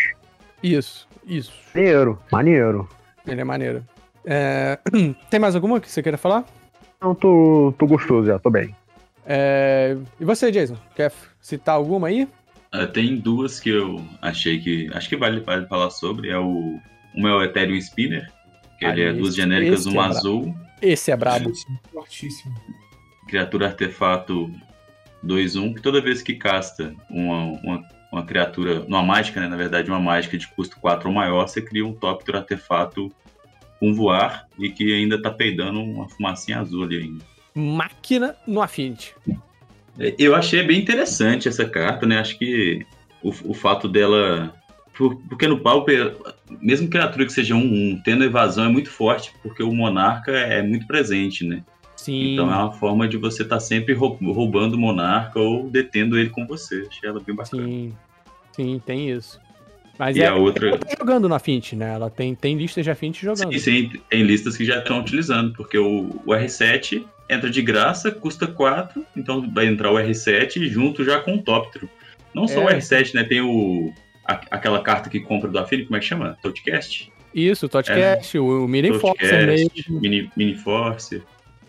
Isso, 0.63 1.07
isso. 1.25 1.53
Maneiro, 1.73 2.19
maneiro. 2.31 2.89
Ele 3.27 3.41
é 3.41 3.43
maneiro. 3.43 3.83
É, 4.25 4.79
Tem 5.29 5.39
mais 5.39 5.55
alguma 5.55 5.79
que 5.79 5.89
você 5.89 6.01
queira 6.01 6.17
falar? 6.17 6.45
Não, 7.01 7.13
tô, 7.13 7.73
tô 7.77 7.85
gostoso 7.85 8.27
já, 8.27 8.39
tô 8.39 8.49
bem. 8.49 8.75
É, 9.25 9.95
E 10.19 10.25
você, 10.25 10.51
Jason? 10.51 10.77
Quer 10.95 11.11
citar 11.39 11.75
alguma 11.75 12.07
aí? 12.07 12.27
Ah, 12.71 12.85
tem 12.87 13.15
duas 13.17 13.59
que 13.59 13.69
eu 13.69 14.01
achei 14.21 14.59
que. 14.59 14.89
Acho 14.93 15.07
que 15.07 15.15
vale, 15.15 15.39
vale 15.41 15.65
falar 15.67 15.89
sobre. 15.91 16.29
É 16.29 16.37
o. 16.37 16.79
Uma 17.13 17.29
é 17.29 17.33
o 17.33 17.43
Ethereum 17.43 17.77
Spinner, 17.77 18.29
que 18.77 18.85
ele 18.85 19.01
é 19.03 19.09
esse- 19.09 19.19
duas 19.19 19.35
genéricas, 19.35 19.79
esse 19.81 19.89
uma 19.89 20.03
é 20.05 20.07
azul, 20.07 20.55
Esse 20.81 21.11
é 21.11 21.15
brabo. 21.17 21.45
Fortíssimo, 21.45 21.79
Fortíssimo. 21.91 22.55
criatura 23.27 23.67
artefato 23.67 24.51
2-1, 25.25 25.73
que 25.75 25.81
toda 25.81 26.01
vez 26.01 26.21
que 26.21 26.35
casta 26.35 26.93
uma, 27.09 27.43
uma, 27.63 27.83
uma 28.11 28.23
criatura, 28.25 28.81
uma 28.81 29.01
mágica, 29.01 29.39
né, 29.41 29.47
na 29.47 29.55
verdade, 29.55 29.89
uma 29.89 29.99
mágica 29.99 30.37
de 30.37 30.47
custo 30.49 30.79
4 30.79 31.07
ou 31.09 31.15
maior, 31.15 31.47
você 31.47 31.61
cria 31.61 31.85
um 31.85 31.93
Topter 31.93 32.35
artefato 32.35 33.11
com 33.79 33.93
voar 33.93 34.47
e 34.59 34.69
que 34.69 34.93
ainda 34.93 35.21
tá 35.21 35.29
peidando 35.31 35.79
uma 35.81 36.07
fumacinha 36.07 36.59
azul 36.59 36.83
ali 36.83 36.97
ainda. 36.97 37.25
Máquina 37.53 38.35
no 38.45 38.61
Affinity. 38.61 39.13
É, 39.97 40.13
Eu 40.19 40.35
achei 40.35 40.61
bem 40.63 40.79
interessante 40.79 41.47
essa 41.47 41.65
carta, 41.67 42.05
né? 42.05 42.19
Acho 42.19 42.37
que 42.37 42.85
o, 43.23 43.29
o 43.45 43.53
fato 43.53 43.87
dela. 43.87 44.53
Por- 44.97 45.15
Porque 45.29 45.47
no 45.47 45.59
Pauper, 45.59 46.15
mesmo 46.61 46.87
criatura 46.89 47.25
que 47.25 47.33
seja 47.33 47.55
um 47.55 47.93
1, 47.93 48.01
tendo 48.03 48.23
evasão 48.23 48.65
é 48.65 48.69
muito 48.69 48.89
forte, 48.89 49.31
porque 49.43 49.61
o 49.63 49.71
Monarca 49.73 50.31
é 50.31 50.61
muito 50.61 50.87
presente, 50.87 51.45
né? 51.45 51.63
Sim. 51.95 52.33
Então 52.33 52.51
é 52.51 52.55
uma 52.55 52.71
forma 52.73 53.07
de 53.07 53.17
você 53.17 53.43
estar 53.43 53.59
sempre 53.59 53.93
rou- 53.93 54.17
roubando 54.21 54.73
o 54.75 54.77
monarca 54.77 55.39
ou 55.39 55.69
detendo 55.69 56.19
ele 56.19 56.29
com 56.29 56.45
você. 56.45 56.85
Achei 56.87 57.09
ela 57.09 57.19
bem 57.19 57.33
bacana. 57.35 57.63
Sim. 57.63 57.93
Sim, 58.51 58.81
tem 58.85 59.09
isso. 59.09 59.39
Mas 59.97 60.15
E 60.17 60.21
é, 60.21 60.27
a 60.27 60.35
outra. 60.35 60.67
ela 60.69 60.77
tá 60.77 60.95
jogando 60.99 61.27
na 61.29 61.37
Affinity, 61.37 61.75
né? 61.75 61.93
Ela 61.93 62.09
tem, 62.09 62.35
tem 62.35 62.57
listas 62.57 62.83
de 62.83 62.91
Affinity 62.91 63.23
jogando. 63.25 63.51
Sim, 63.53 63.59
sim, 63.59 63.91
tem 64.09 64.23
listas 64.23 64.57
que 64.57 64.65
já 64.65 64.79
estão 64.79 64.99
utilizando, 64.99 65.53
porque 65.53 65.77
o, 65.77 66.09
o 66.25 66.31
R7 66.31 67.05
entra 67.29 67.49
de 67.49 67.61
graça, 67.61 68.11
custa 68.11 68.45
4, 68.45 69.03
então 69.15 69.49
vai 69.51 69.65
entrar 69.65 69.89
o 69.91 69.95
R7 69.95 70.67
junto 70.67 71.03
já 71.03 71.19
com 71.21 71.35
o 71.35 71.41
Tóptero. 71.41 71.89
Não 72.35 72.45
só 72.47 72.59
É. 72.61 72.65
o 72.65 72.77
R7, 72.77 73.13
né? 73.15 73.23
Tem 73.23 73.39
o. 73.41 73.91
a- 74.25 74.41
aquela 74.51 74.81
carta 74.81 75.09
que 75.09 75.19
compra 75.19 75.49
do 75.49 75.57
Affinity, 75.59 75.87
como 75.87 75.97
é 75.97 75.99
que 75.99 76.05
chama? 76.05 76.37
Toadcast? 76.41 77.11
Isso, 77.33 77.65
o 77.65 77.69
Totcast, 77.69 78.37
o, 78.37 78.63
o 78.63 78.67
Mini 78.67 78.97
Forcer 78.99 79.45
mesmo. 79.47 79.69
Toadcast, 79.69 79.91
Mini, 79.93 80.31
Mini 80.37 80.55
Force. 80.55 81.21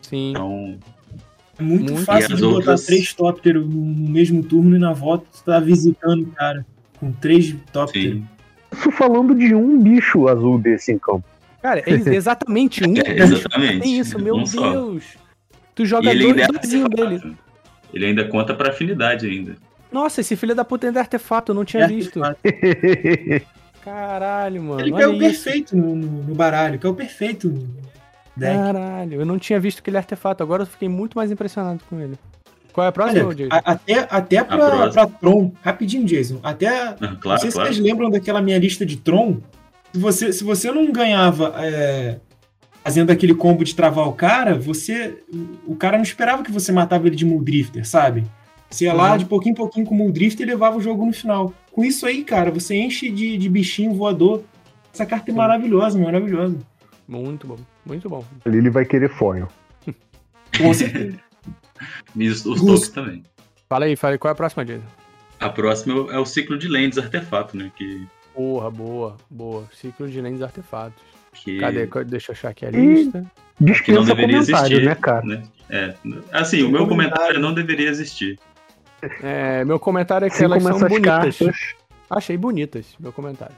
Sim. 0.02 0.30
Então, 0.30 0.78
É 1.58 1.62
muito, 1.62 1.92
Muito. 1.92 2.04
fácil 2.04 2.32
E 2.32 2.36
de 2.36 2.42
botar 2.42 2.54
outras- 2.56 2.84
três 2.86 3.12
tópteros 3.14 3.66
no 3.66 4.10
mesmo 4.10 4.42
turno 4.44 4.76
e 4.76 4.78
na 4.78 4.92
volta 4.92 5.24
tu 5.32 5.42
tá 5.42 5.58
visitando 5.58 6.22
o 6.22 6.26
cara 6.32 6.64
com 7.00 7.10
três 7.12 7.54
tópteros. 7.72 8.12
sim. 8.18 8.28
Isso 8.72 8.90
falando 8.92 9.34
de 9.34 9.54
um 9.54 9.80
bicho 9.82 10.28
azul 10.28 10.58
desse 10.58 10.92
em 10.92 10.98
campo. 10.98 11.24
Cara, 11.62 11.82
eles 11.86 12.06
exatamente 12.06 12.84
um. 12.86 12.92
É, 13.04 13.18
exatamente. 13.22 13.80
Tem 13.80 13.98
isso, 13.98 14.18
meu 14.18 14.36
Um 14.36 14.44
só. 14.44 14.70
Deus. 14.70 15.04
Tu 15.74 15.82
E 15.84 15.86
joga 15.86 16.10
ele 16.10 16.32
dois, 16.32 16.36
ainda 16.42 17.04
é 17.04 17.08
dele. 17.08 17.36
Ele 17.94 18.06
ainda 18.06 18.24
conta 18.28 18.54
pra 18.54 18.68
afinidade 18.70 19.26
ainda. 19.26 19.56
Nossa, 19.90 20.20
esse 20.20 20.36
filho 20.36 20.54
da 20.54 20.64
puta 20.64 20.86
ainda 20.86 20.98
é 20.98 21.02
artefato, 21.02 21.52
eu 21.52 21.54
não 21.54 21.64
tinha 21.64 21.84
É 21.84 21.88
visto. 21.88 22.20
Caralho, 23.84 24.62
mano. 24.62 24.80
Ele 24.80 25.00
é 25.02 25.06
o 25.06 25.18
perfeito 25.18 25.76
no, 25.76 25.94
no- 25.94 26.34
baralho, 26.34 26.78
que 26.78 26.86
é 26.86 26.90
o 26.90 26.94
perfeito 26.94 27.48
no 27.48 27.68
deck. 28.36 28.56
Caralho, 28.56 29.20
eu 29.20 29.26
não 29.26 29.38
tinha 29.38 29.60
visto 29.60 29.82
que 29.82 29.90
ele 29.90 29.96
é 29.96 30.00
artefato. 30.00 30.42
Agora 30.42 30.62
eu 30.62 30.66
fiquei 30.66 30.88
muito 30.88 31.14
mais 31.16 31.30
impressionado 31.30 31.80
com 31.88 32.00
ele. 32.00 32.18
Qual 32.72 32.84
é 32.84 32.88
a 32.88 32.92
próxima, 32.92 33.26
Olha, 33.28 33.46
a- 33.50 33.72
até, 33.72 34.06
até 34.10 34.44
pra, 34.44 34.56
próxima. 34.56 34.90
pra 34.92 35.06
Tron, 35.06 35.52
rapidinho, 35.62 36.04
Jason. 36.04 36.40
Até. 36.42 36.68
Ah, 36.68 36.96
não 37.00 37.16
Claro, 37.16 37.40
sei 37.40 37.50
se 37.50 37.56
claro. 37.56 37.72
vocês 37.72 37.82
lembram 37.82 38.10
daquela 38.10 38.42
minha 38.42 38.58
lista 38.58 38.84
de 38.84 38.96
Tron. 38.96 39.38
Se 39.94 39.98
você, 40.00 40.32
se 40.32 40.44
você 40.44 40.70
não 40.70 40.90
ganhava 40.92 41.54
é, 41.58 42.18
fazendo 42.84 43.10
aquele 43.10 43.34
combo 43.34 43.64
de 43.64 43.74
travar 43.74 44.06
o 44.08 44.12
cara, 44.12 44.58
você. 44.58 45.22
O 45.64 45.74
cara 45.76 45.96
não 45.96 46.02
esperava 46.02 46.42
que 46.42 46.52
você 46.52 46.70
matava 46.72 47.06
ele 47.06 47.16
de 47.16 47.24
Muldrifter, 47.24 47.86
sabe? 47.88 48.24
Você 48.70 48.84
ia 48.86 48.92
lá 48.92 49.12
Uhum. 49.12 49.18
de 49.18 49.24
pouquinho 49.26 49.52
em 49.52 49.56
pouquinho 49.56 49.86
com 49.86 49.94
o 49.94 49.98
Muldrifter 49.98 50.46
e 50.46 50.50
levava 50.50 50.76
o 50.76 50.80
jogo 50.80 51.04
no 51.06 51.12
final. 51.12 51.52
Com 51.72 51.84
isso 51.84 52.04
aí, 52.06 52.24
cara, 52.24 52.50
você 52.50 52.74
enche 52.76 53.08
de, 53.10 53.36
de 53.38 53.48
bichinho 53.48 53.94
voador. 53.94 54.42
Essa 54.92 55.06
carta 55.06 55.30
é 55.30 55.32
Sim. 55.32 55.38
maravilhosa, 55.38 55.98
maravilhosa. 55.98 56.56
Muito 57.06 57.46
bom, 57.46 57.56
muito 57.84 58.08
bom. 58.08 58.24
Ali 58.44 58.58
ele 58.58 58.70
vai 58.70 58.84
querer 58.84 59.08
foil. 59.10 59.46
Com 60.58 60.72
certeza. 60.74 61.16
E 62.16 62.28
os, 62.28 62.44
os 62.46 62.88
também. 62.88 63.22
Fala 63.68 63.84
aí, 63.84 63.94
fala 63.96 64.14
aí, 64.14 64.18
qual 64.18 64.30
é 64.30 64.32
a 64.32 64.36
próxima, 64.36 64.64
Diego? 64.64 64.82
A 65.38 65.48
próxima 65.50 65.94
é 66.10 66.18
o- 66.18 66.22
é 66.22 66.24
ciclo 66.24 66.56
de 66.58 66.66
lentes 66.68 66.98
artefato, 66.98 67.56
né? 67.56 67.70
Que, 67.76 68.06
Porra, 68.34 68.70
boa, 68.70 69.16
boa. 69.30 69.64
Ciclo 69.72 70.08
de 70.08 70.20
lentes 70.20 70.42
artefatos. 70.42 71.02
que, 71.34 71.58
Cadê? 71.58 71.86
Deixa 72.06 72.32
eu 72.32 72.34
achar 72.34 72.48
aqui 72.50 72.64
a 72.66 72.70
lista. 72.70 73.20
que 73.84 73.92
não 73.92 74.02
Dispensa 74.02 74.04
deveria 74.14 74.38
existir. 74.38 74.84
né, 74.84 74.94
cara? 74.94 75.24
né? 75.26 75.42
É, 75.68 75.94
assim, 76.32 76.62
o 76.62 76.70
meu 76.70 76.86
Comentário. 76.86 76.88
comentário 76.88 77.40
não 77.40 77.52
deveria 77.52 77.88
existir. 77.90 78.38
É, 79.22 79.64
meu 79.64 79.78
comentário 79.78 80.26
é 80.26 80.28
que 80.28 80.36
Assim 80.36 80.44
elas 80.44 80.62
são 80.62 80.78
bonitas. 80.78 81.02
cartas. 81.38 81.74
Achei 82.08 82.36
bonitas, 82.36 82.86
meu 82.98 83.12
comentário. 83.12 83.54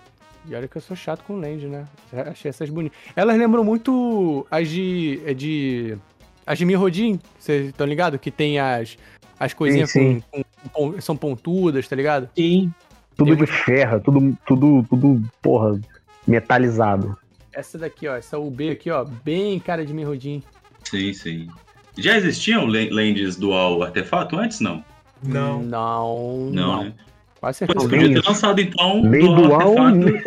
E 0.48 0.54
olha 0.54 0.66
que 0.66 0.76
eu 0.76 0.80
sou 0.82 0.96
chato 0.96 1.22
com 1.24 1.36
land, 1.38 1.66
né? 1.66 1.84
Achei 2.26 2.48
essas 2.48 2.70
bonitas. 2.70 2.98
Elas 3.14 3.36
lembram 3.36 3.62
muito 3.62 4.46
as 4.50 4.68
de. 4.68 5.20
é 5.26 5.34
de 5.34 5.96
as 6.46 6.56
de 6.58 6.64
Mirrodin, 6.64 7.20
vocês 7.38 7.66
estão 7.68 7.86
ligados? 7.86 8.18
Que 8.20 8.30
tem 8.30 8.58
as, 8.58 8.96
as 9.38 9.52
coisinhas 9.52 9.90
sim. 9.90 10.22
com, 10.30 10.42
com- 10.72 10.92
com- 10.92 11.00
São 11.00 11.14
pontudas, 11.14 11.86
tá 11.86 11.94
ligado? 11.94 12.30
Sim. 12.34 12.72
Tudo 13.14 13.36
Tem 13.36 13.44
de 13.44 13.52
ferro, 13.52 14.00
tudo, 14.00 14.38
tudo, 14.46 14.82
tudo, 14.88 15.22
porra, 15.42 15.78
metalizado. 16.26 17.16
Essa 17.52 17.76
daqui, 17.76 18.06
ó, 18.08 18.14
essa 18.16 18.38
UB 18.38 18.70
aqui, 18.70 18.90
ó, 18.90 19.04
bem 19.04 19.58
cara 19.58 19.84
de 19.84 19.92
Mirrodin. 19.92 20.42
Sim, 20.84 21.12
sim. 21.12 21.48
Já 21.98 22.16
existiam 22.16 22.64
le- 22.64 22.90
lentes 22.90 23.36
dual 23.36 23.82
artefato 23.82 24.36
antes? 24.38 24.60
Não. 24.60 24.82
Não. 25.22 25.62
Não. 25.62 26.50
Não, 26.52 26.84
né? 26.84 26.92
Quase 27.40 27.66
Pô, 27.66 27.72
certeza. 27.80 27.88
Você 27.88 27.96
nem 27.96 28.06
podia 28.08 28.22
ter 28.22 28.28
lançado 28.28 28.60
então 28.60 29.02
Nem 29.02 29.52
artefato, 29.54 29.90
nem- 29.96 30.22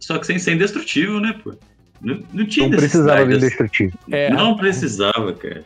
só 0.00 0.18
que 0.18 0.26
sem 0.26 0.38
ser 0.38 0.54
indestrutível, 0.54 1.20
né, 1.20 1.34
pô? 1.42 1.54
Não, 2.00 2.20
não 2.32 2.44
tinha 2.46 2.68
não 2.68 2.76
precisava 2.76 3.26
de 3.26 3.36
indestrutível. 3.36 3.98
É, 4.10 4.30
Não 4.30 4.56
precisava, 4.56 5.32
cara. 5.32 5.64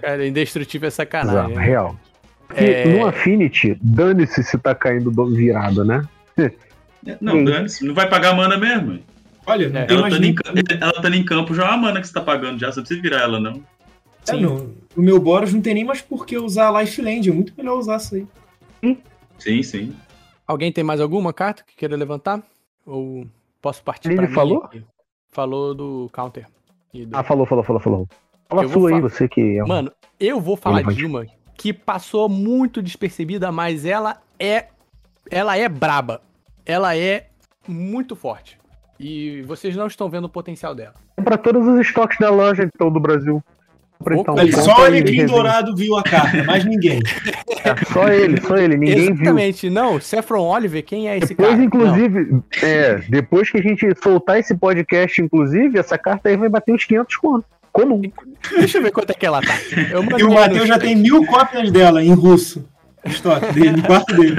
cara, 0.00 0.26
indestrutível 0.26 0.86
é 0.86 0.90
sacanagem. 0.90 1.54
né? 1.56 1.62
real. 1.64 1.98
Porque 2.48 2.62
É. 2.64 2.86
no 2.98 3.06
Affinity, 3.06 3.76
dane-se 3.82 4.42
se 4.42 4.56
tá 4.58 4.74
caindo 4.74 5.10
do- 5.10 5.26
virado, 5.34 5.84
né? 5.84 6.02
Não, 7.20 7.34
Sim. 7.34 7.44
dane-se, 7.44 7.84
não 7.84 7.94
vai 7.94 8.08
pagar 8.08 8.34
mana 8.34 8.56
mesmo. 8.56 9.00
Olha, 9.46 9.68
não 9.68 9.80
É, 9.80 9.86
Ela 9.90 10.08
tá, 10.08 10.16
em, 10.16 10.34
ela 10.80 10.92
tá 11.02 11.08
em 11.10 11.24
campo 11.24 11.54
já 11.54 11.64
é 11.64 11.68
a 11.74 11.76
mana 11.76 12.00
que 12.00 12.06
você 12.06 12.14
tá 12.14 12.20
pagando 12.22 12.58
já, 12.58 12.72
você 12.72 12.78
não 12.80 12.84
precisa 12.84 13.02
virar 13.02 13.20
ela, 13.22 13.38
não. 13.38 13.60
É, 14.28 14.32
Sim. 14.32 14.40
não. 14.40 14.72
O 14.96 15.02
meu 15.02 15.18
Boros 15.20 15.52
não 15.52 15.60
tem 15.60 15.74
nem 15.74 15.84
mais 15.84 16.00
por 16.00 16.24
que 16.24 16.36
usar 16.38 16.70
Lifeland. 16.80 17.26
É 17.26 17.30
muito 17.32 17.52
melhor 17.56 17.78
usar 17.78 17.96
isso 17.96 18.14
aí. 18.14 18.26
Sim, 19.38 19.62
sim. 19.62 19.96
Alguém 20.46 20.70
tem 20.72 20.84
mais 20.84 21.00
alguma 21.00 21.32
carta 21.32 21.64
que 21.66 21.74
queira 21.76 21.96
levantar? 21.96 22.42
Ou 22.86 23.26
posso 23.60 23.82
partir 23.82 24.08
Ele 24.08 24.16
pra 24.16 24.28
mim 24.28 24.34
falou? 24.34 24.68
Falou 25.30 25.74
do 25.74 26.08
counter. 26.12 26.46
E 26.92 27.04
do- 27.06 27.16
Ah, 27.16 27.24
falou, 27.24 27.44
falou, 27.46 27.64
falou, 27.64 27.80
falou. 27.80 28.08
Fala 28.48 28.68
sua 28.68 28.88
aí, 28.90 28.96
falar. 28.96 29.08
você 29.10 29.28
que 29.28 29.56
é 29.58 29.64
um... 29.64 29.66
Mano, 29.66 29.90
eu 30.20 30.40
vou 30.40 30.56
falar 30.56 30.82
de 30.82 31.04
uma 31.04 31.26
que 31.56 31.72
passou 31.72 32.28
muito 32.28 32.82
despercebida, 32.82 33.50
mas 33.50 33.84
ela 33.84 34.20
é. 34.38 34.68
Ela 35.30 35.56
é 35.56 35.68
braba. 35.68 36.20
Ela 36.64 36.96
é 36.96 37.28
muito 37.66 38.14
forte. 38.14 38.58
E 39.00 39.42
vocês 39.42 39.74
não 39.74 39.86
estão 39.86 40.08
vendo 40.08 40.24
o 40.26 40.28
potencial 40.28 40.74
dela. 40.74 40.94
Pra 41.16 41.36
todos 41.38 41.66
os 41.66 41.80
estoques 41.80 42.18
da 42.18 42.30
loja, 42.30 42.62
então, 42.72 42.92
do 42.92 43.00
Brasil. 43.00 43.42
Compra, 44.04 44.16
então, 44.18 44.34
Opa, 44.34 44.42
compra 44.44 44.62
só 44.62 44.72
o 44.72 44.82
aí, 44.82 44.86
Alecrim. 44.86 45.26
Dourado 45.26 45.74
viu 45.74 45.96
a 45.96 46.02
carta, 46.02 46.44
mais 46.44 46.64
ninguém. 46.64 47.00
É, 47.64 47.84
só 47.92 48.08
ele, 48.08 48.40
só 48.40 48.56
ele, 48.56 48.76
ninguém 48.76 48.96
viu. 48.96 49.14
Exatamente. 49.14 49.70
Não, 49.70 50.00
Saffron 50.00 50.42
Oliver, 50.42 50.84
quem 50.84 51.08
é 51.08 51.16
esse 51.16 51.28
Depois, 51.28 51.48
cara? 51.48 51.58
Não. 51.58 51.64
inclusive, 51.64 52.42
é, 52.62 53.00
depois 53.08 53.50
que 53.50 53.58
a 53.58 53.62
gente 53.62 53.86
soltar 54.02 54.38
esse 54.38 54.54
podcast, 54.54 55.22
inclusive, 55.22 55.78
essa 55.78 55.96
carta 55.96 56.28
aí 56.28 56.36
vai 56.36 56.48
bater 56.48 56.74
uns 56.74 56.84
500 56.84 57.16
conto. 57.16 57.46
Comum. 57.72 58.02
Deixa 58.56 58.78
eu 58.78 58.82
ver 58.82 58.92
quanto 58.92 59.10
é 59.10 59.14
que 59.14 59.26
ela 59.26 59.40
tá. 59.42 59.54
Eu 59.90 60.04
E 60.16 60.22
o 60.22 60.32
Matheus 60.32 60.68
já 60.68 60.78
tem 60.78 60.94
mil 60.94 61.26
cópias 61.26 61.72
dela 61.72 62.04
em 62.04 62.14
russo. 62.14 62.64
Estoque 63.04 63.52
dele, 63.52 63.72
no 63.72 63.82
quarto 63.82 64.14
dele. 64.14 64.36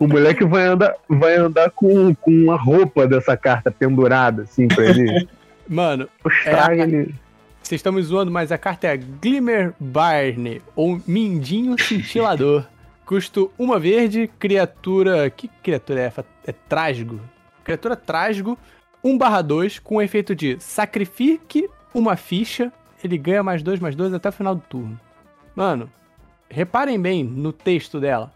O 0.00 0.08
moleque 0.08 0.44
vai 0.44 0.64
andar, 0.64 0.94
vai 1.08 1.36
andar 1.36 1.70
com, 1.70 2.14
com 2.14 2.30
uma 2.30 2.56
roupa 2.56 3.06
dessa 3.06 3.36
carta 3.36 3.70
pendurada, 3.70 4.42
assim, 4.42 4.66
pra 4.66 4.84
ele. 4.86 5.28
Mano, 5.68 6.08
Mostrar 6.24 6.76
É, 6.76 6.82
ele. 6.82 7.14
Vocês 7.62 7.78
estão 7.78 7.92
me 7.92 8.02
zoando, 8.02 8.30
mas 8.30 8.50
a 8.50 8.58
carta 8.58 8.88
é 8.88 8.96
Glimmer 8.96 9.74
Barney, 9.78 10.60
ou 10.74 11.00
Mindinho 11.06 11.76
Cintilador. 11.80 12.66
Custo 13.06 13.52
uma 13.58 13.78
verde, 13.78 14.30
criatura. 14.38 15.28
Que 15.30 15.48
criatura 15.62 16.00
é 16.00 16.04
essa? 16.04 16.24
É 16.46 16.52
Trasgo. 16.52 17.20
Criatura 17.64 17.96
Trasgo, 17.96 18.58
1 19.02 19.18
barra 19.18 19.42
2, 19.42 19.78
com 19.78 19.96
o 19.96 20.02
efeito 20.02 20.34
de 20.34 20.58
sacrifique 20.60 21.68
uma 21.94 22.16
ficha. 22.16 22.72
Ele 23.02 23.18
ganha 23.18 23.42
mais 23.42 23.62
2, 23.62 23.80
mais 23.80 23.94
2 23.94 24.14
até 24.14 24.28
o 24.28 24.32
final 24.32 24.54
do 24.54 24.62
turno. 24.62 24.98
Mano, 25.54 25.90
reparem 26.48 27.00
bem 27.00 27.24
no 27.24 27.52
texto 27.52 28.00
dela. 28.00 28.32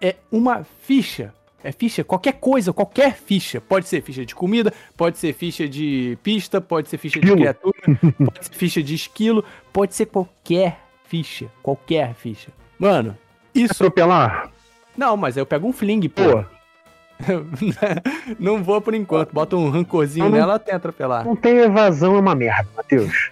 É 0.00 0.16
uma 0.30 0.64
ficha. 0.64 1.32
É 1.66 1.72
ficha, 1.72 2.04
qualquer 2.04 2.34
coisa, 2.34 2.72
qualquer 2.72 3.14
ficha. 3.16 3.60
Pode 3.60 3.88
ser 3.88 4.00
ficha 4.00 4.24
de 4.24 4.34
comida, 4.36 4.72
pode 4.96 5.18
ser 5.18 5.32
ficha 5.32 5.68
de 5.68 6.16
pista, 6.22 6.60
pode 6.60 6.88
ser 6.88 6.96
ficha 6.96 7.18
de 7.18 7.26
Esquilo. 7.26 7.36
criatura, 7.40 7.74
pode 8.32 8.44
ser 8.46 8.54
ficha 8.54 8.82
de 8.82 8.94
esquilo, 8.94 9.44
pode 9.72 9.94
ser 9.94 10.06
qualquer 10.06 10.78
ficha. 11.04 11.46
Qualquer 11.62 12.14
ficha. 12.14 12.50
Mano, 12.78 13.18
isso. 13.52 13.72
Atropelar? 13.72 14.50
Não, 14.96 15.16
mas 15.16 15.36
eu 15.36 15.44
pego 15.44 15.66
um 15.66 15.72
fling, 15.72 16.08
pô. 16.08 16.22
Pô, 16.22 16.44
não 18.38 18.62
vou 18.62 18.80
por 18.80 18.94
enquanto. 18.94 19.32
Bota 19.32 19.56
um 19.56 19.68
rancorzinho 19.70 20.26
não- 20.28 20.38
nela 20.38 20.54
até 20.54 20.72
atropelar. 20.74 21.24
não 21.24 21.34
tem 21.34 21.56
evasão, 21.58 22.14
é 22.16 22.20
uma 22.20 22.34
merda, 22.34 22.68
Matheus. 22.76 23.30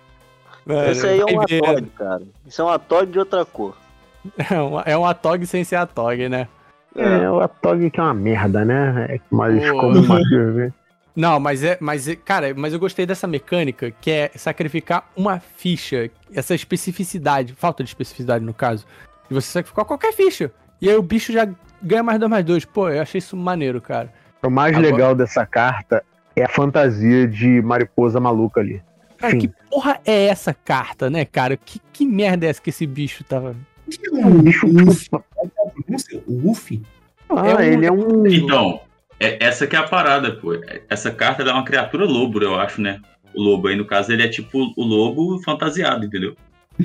Mano, 0.66 0.90
Isso 0.90 1.06
aí 1.06 1.20
é 1.20 1.24
um. 1.24 1.40
Atog, 1.40 1.86
cara. 1.90 2.22
Isso 2.46 2.62
é 2.62 2.64
um 2.64 2.68
Atog 2.68 3.12
de 3.12 3.18
outra 3.18 3.44
cor. 3.44 3.76
É 4.50 4.60
um, 4.60 4.80
é 4.80 4.96
um 4.98 5.04
Atog 5.04 5.46
sem 5.46 5.62
ser 5.64 5.76
Atog, 5.76 6.28
né? 6.30 6.48
É, 6.96 7.28
o 7.30 7.40
Atog 7.40 7.90
que 7.90 7.98
é 7.98 8.02
uma 8.02 8.14
merda, 8.14 8.64
né? 8.64 9.06
É, 9.10 9.20
mas 9.30 9.68
Pô. 9.70 9.80
como 9.80 9.94
vê. 10.54 10.72
Não, 11.16 11.38
mas 11.38 11.62
é, 11.62 11.76
mas 11.80 12.08
é- 12.08 12.16
cara, 12.16 12.52
mas 12.56 12.72
eu 12.72 12.78
gostei 12.78 13.06
dessa 13.06 13.26
mecânica 13.26 13.92
que 14.00 14.10
é 14.10 14.30
sacrificar 14.34 15.08
uma 15.16 15.38
ficha, 15.38 16.10
essa 16.34 16.54
especificidade, 16.54 17.54
falta 17.54 17.82
de 17.84 17.90
especificidade 17.90 18.44
no 18.44 18.52
caso, 18.54 18.84
de 19.28 19.34
você 19.34 19.48
sacrificar 19.48 19.84
qualquer 19.84 20.12
ficha. 20.12 20.50
E 20.80 20.88
aí 20.88 20.96
o 20.96 21.02
bicho 21.02 21.32
já 21.32 21.48
ganha 21.82 22.02
mais 22.02 22.18
dois 22.18 22.30
mais 22.30 22.44
dois. 22.44 22.64
Pô, 22.64 22.88
eu 22.88 23.00
achei 23.00 23.18
isso 23.18 23.36
maneiro, 23.36 23.80
cara. 23.80 24.12
O 24.42 24.50
mais 24.50 24.76
Agora- 24.76 24.92
legal 24.92 25.14
dessa 25.14 25.46
carta 25.46 26.02
é 26.36 26.44
a 26.44 26.48
fantasia 26.48 27.26
de 27.28 27.62
mariposa 27.62 28.18
maluca 28.20 28.60
ali. 28.60 28.82
Cara, 29.16 29.32
Sim. 29.32 29.38
que 29.38 29.50
porra 29.70 30.00
é 30.04 30.26
essa 30.26 30.52
carta, 30.52 31.08
né, 31.08 31.24
cara? 31.24 31.56
Que, 31.56 31.80
que 31.92 32.04
merda 32.04 32.44
é 32.46 32.50
essa 32.50 32.60
que 32.60 32.70
esse 32.70 32.86
bicho 32.86 33.22
tava. 33.24 33.54
É 34.12 34.26
um 34.26 34.42
bicho. 34.42 34.66
Uf. 34.66 35.08
Tipo, 35.96 36.22
O 36.30 36.50
Uf? 36.50 36.80
Ah, 37.28 37.48
É 37.48 37.54
um- 37.56 37.60
ele 37.60 37.86
é 37.86 37.92
um. 37.92 38.26
Então, 38.26 38.80
é- 39.20 39.44
essa 39.44 39.66
que 39.66 39.74
é 39.76 39.78
a 39.78 39.82
parada, 39.84 40.32
pô. 40.32 40.52
Essa 40.88 41.10
carta 41.10 41.42
é 41.42 41.52
uma 41.52 41.64
criatura 41.64 42.04
lobo, 42.04 42.42
eu 42.42 42.58
acho, 42.58 42.80
né? 42.80 43.00
O 43.34 43.42
lobo 43.42 43.68
aí, 43.68 43.76
no 43.76 43.84
caso, 43.84 44.12
ele 44.12 44.22
é 44.22 44.28
tipo 44.28 44.72
o 44.76 44.82
lobo 44.84 45.40
fantasiado, 45.42 46.04
entendeu? 46.06 46.36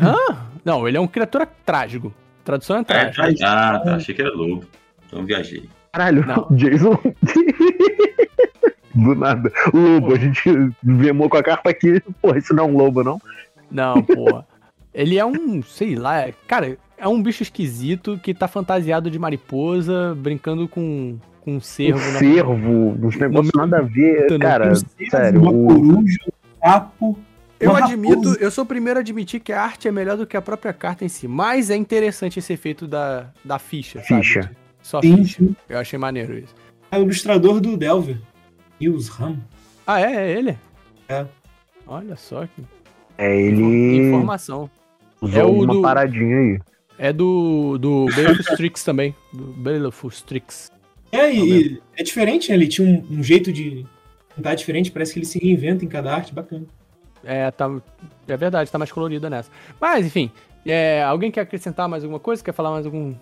Ah, 0.01 0.45
não, 0.63 0.87
ele 0.87 0.97
é 0.97 0.99
um 0.99 1.07
criatura 1.07 1.45
trágico. 1.65 2.13
Tradução 2.43 2.77
é 2.77 2.79
É, 2.79 2.83
trágico. 2.83 3.21
ah, 3.45 3.79
tá. 3.83 3.95
Achei 3.95 4.15
que 4.15 4.21
era 4.21 4.31
lobo. 4.31 4.63
Então 5.07 5.25
viajei. 5.25 5.69
Caralho, 5.91 6.25
Não. 6.25 6.47
Jason. 6.55 6.97
Do 8.93 9.15
nada. 9.15 9.51
Lobo, 9.73 10.13
a 10.13 10.17
gente 10.17 10.41
vemou 10.83 11.29
com 11.29 11.37
a 11.37 11.43
carta 11.43 11.69
aqui. 11.69 12.01
Porra, 12.21 12.37
isso 12.39 12.53
não 12.53 12.63
é 12.65 12.67
um 12.67 12.77
lobo, 12.77 13.03
não? 13.03 13.21
Não, 13.69 14.01
porra. 14.01 14.45
Ele 14.93 15.17
é 15.17 15.25
um, 15.25 15.61
sei 15.61 15.95
lá, 15.95 16.21
é- 16.21 16.33
cara, 16.47 16.77
é 16.99 17.07
um 17.07 17.21
bicho 17.21 17.43
esquisito 17.43 18.19
que 18.21 18.33
tá 18.33 18.47
fantasiado 18.47 19.09
de 19.09 19.17
mariposa, 19.19 20.15
brincando 20.15 20.67
com, 20.67 21.17
com 21.41 21.55
um 21.55 21.59
cervo. 21.61 21.99
um 21.99 22.11
na- 22.13 22.19
cervo, 22.19 23.07
uns 23.07 23.15
negócios 23.17 23.51
nada 23.55 23.77
a 23.77 23.81
ver. 23.81 24.37
Cara, 24.39 24.71
Um 24.71 24.75
cervo, 24.75 25.09
sério. 25.11 25.41
Uma 25.41 25.51
o- 25.51 25.67
coruja, 25.67 26.17
um 26.27 26.67
sapo. 26.67 27.19
Eu 27.59 27.71
uma 27.71 27.83
admito, 27.85 28.15
raposa. 28.15 28.37
eu 28.39 28.51
sou 28.51 28.63
o 28.63 28.67
primeiro 28.67 28.99
a 28.99 29.01
admitir 29.01 29.41
que 29.41 29.51
a 29.51 29.61
arte 29.61 29.87
é 29.87 29.91
melhor 29.91 30.15
do 30.15 30.25
que 30.25 30.37
a 30.37 30.41
própria 30.41 30.71
carta 30.71 31.03
em 31.03 31.09
si, 31.09 31.27
mas 31.27 31.69
é 31.69 31.75
interessante 31.75 32.39
esse 32.39 32.53
efeito 32.53 32.87
da, 32.87 33.27
da 33.43 33.59
ficha, 33.59 34.01
sabe? 34.01 34.21
Ficha. 34.23 34.51
Só 34.81 35.01
Sim, 35.01 35.17
ficha. 35.17 35.39
sim. 35.43 35.55
Eu 35.67 35.77
achei 35.77 35.99
maneiro 35.99 36.37
isso. 36.37 36.55
É 36.89 36.97
o 36.97 37.01
ilustrador 37.01 37.59
do 37.59 37.75
Delver. 37.75 38.17
Nils 38.79 39.09
Ram. 39.09 39.37
Ah, 39.85 39.99
é? 39.99 40.15
É 40.15 40.31
ele? 40.37 40.57
É. 41.09 41.25
Olha 41.85 42.15
só 42.15 42.45
que 42.45 42.63
É, 43.17 43.35
ele 43.41 44.07
informação. 44.07 44.69
usou 45.19 45.41
é 45.41 45.43
o 45.43 45.51
uma 45.63 45.73
do- 45.73 45.81
paradinha 45.81 46.37
aí. 46.37 46.59
É 47.01 47.13
do, 47.13 47.77
do 47.77 48.05
Baleful 48.13 48.41
Strix 48.51 48.83
também. 48.83 49.15
Do 49.33 49.45
Baleful 49.53 50.09
Strix. 50.09 50.69
É, 51.11 51.33
e, 51.33 51.81
é 51.97 52.03
diferente, 52.03 52.49
né? 52.49 52.55
Ele 52.55 52.67
tinha 52.67 52.87
um, 52.87 53.19
um 53.19 53.23
jeito 53.23 53.51
de 53.53 53.85
pintar 54.35 54.55
diferente, 54.55 54.91
parece 54.91 55.13
que 55.13 55.19
ele 55.19 55.25
se 55.25 55.39
reinventa 55.39 55.83
em 55.85 55.87
cada 55.87 56.13
arte, 56.13 56.33
bacana. 56.33 56.65
É, 57.23 57.49
tá, 57.51 57.69
é 58.27 58.37
verdade, 58.37 58.69
tá 58.69 58.77
mais 58.77 58.91
colorida 58.91 59.29
nessa. 59.29 59.49
Mas, 59.79 60.05
enfim, 60.05 60.29
é, 60.65 61.01
alguém 61.03 61.31
quer 61.31 61.41
acrescentar 61.41 61.87
mais 61.89 62.03
alguma 62.03 62.19
coisa? 62.19 62.43
Quer 62.43 62.53
falar 62.53 62.71
mais 62.71 62.85
algum, 62.85 63.15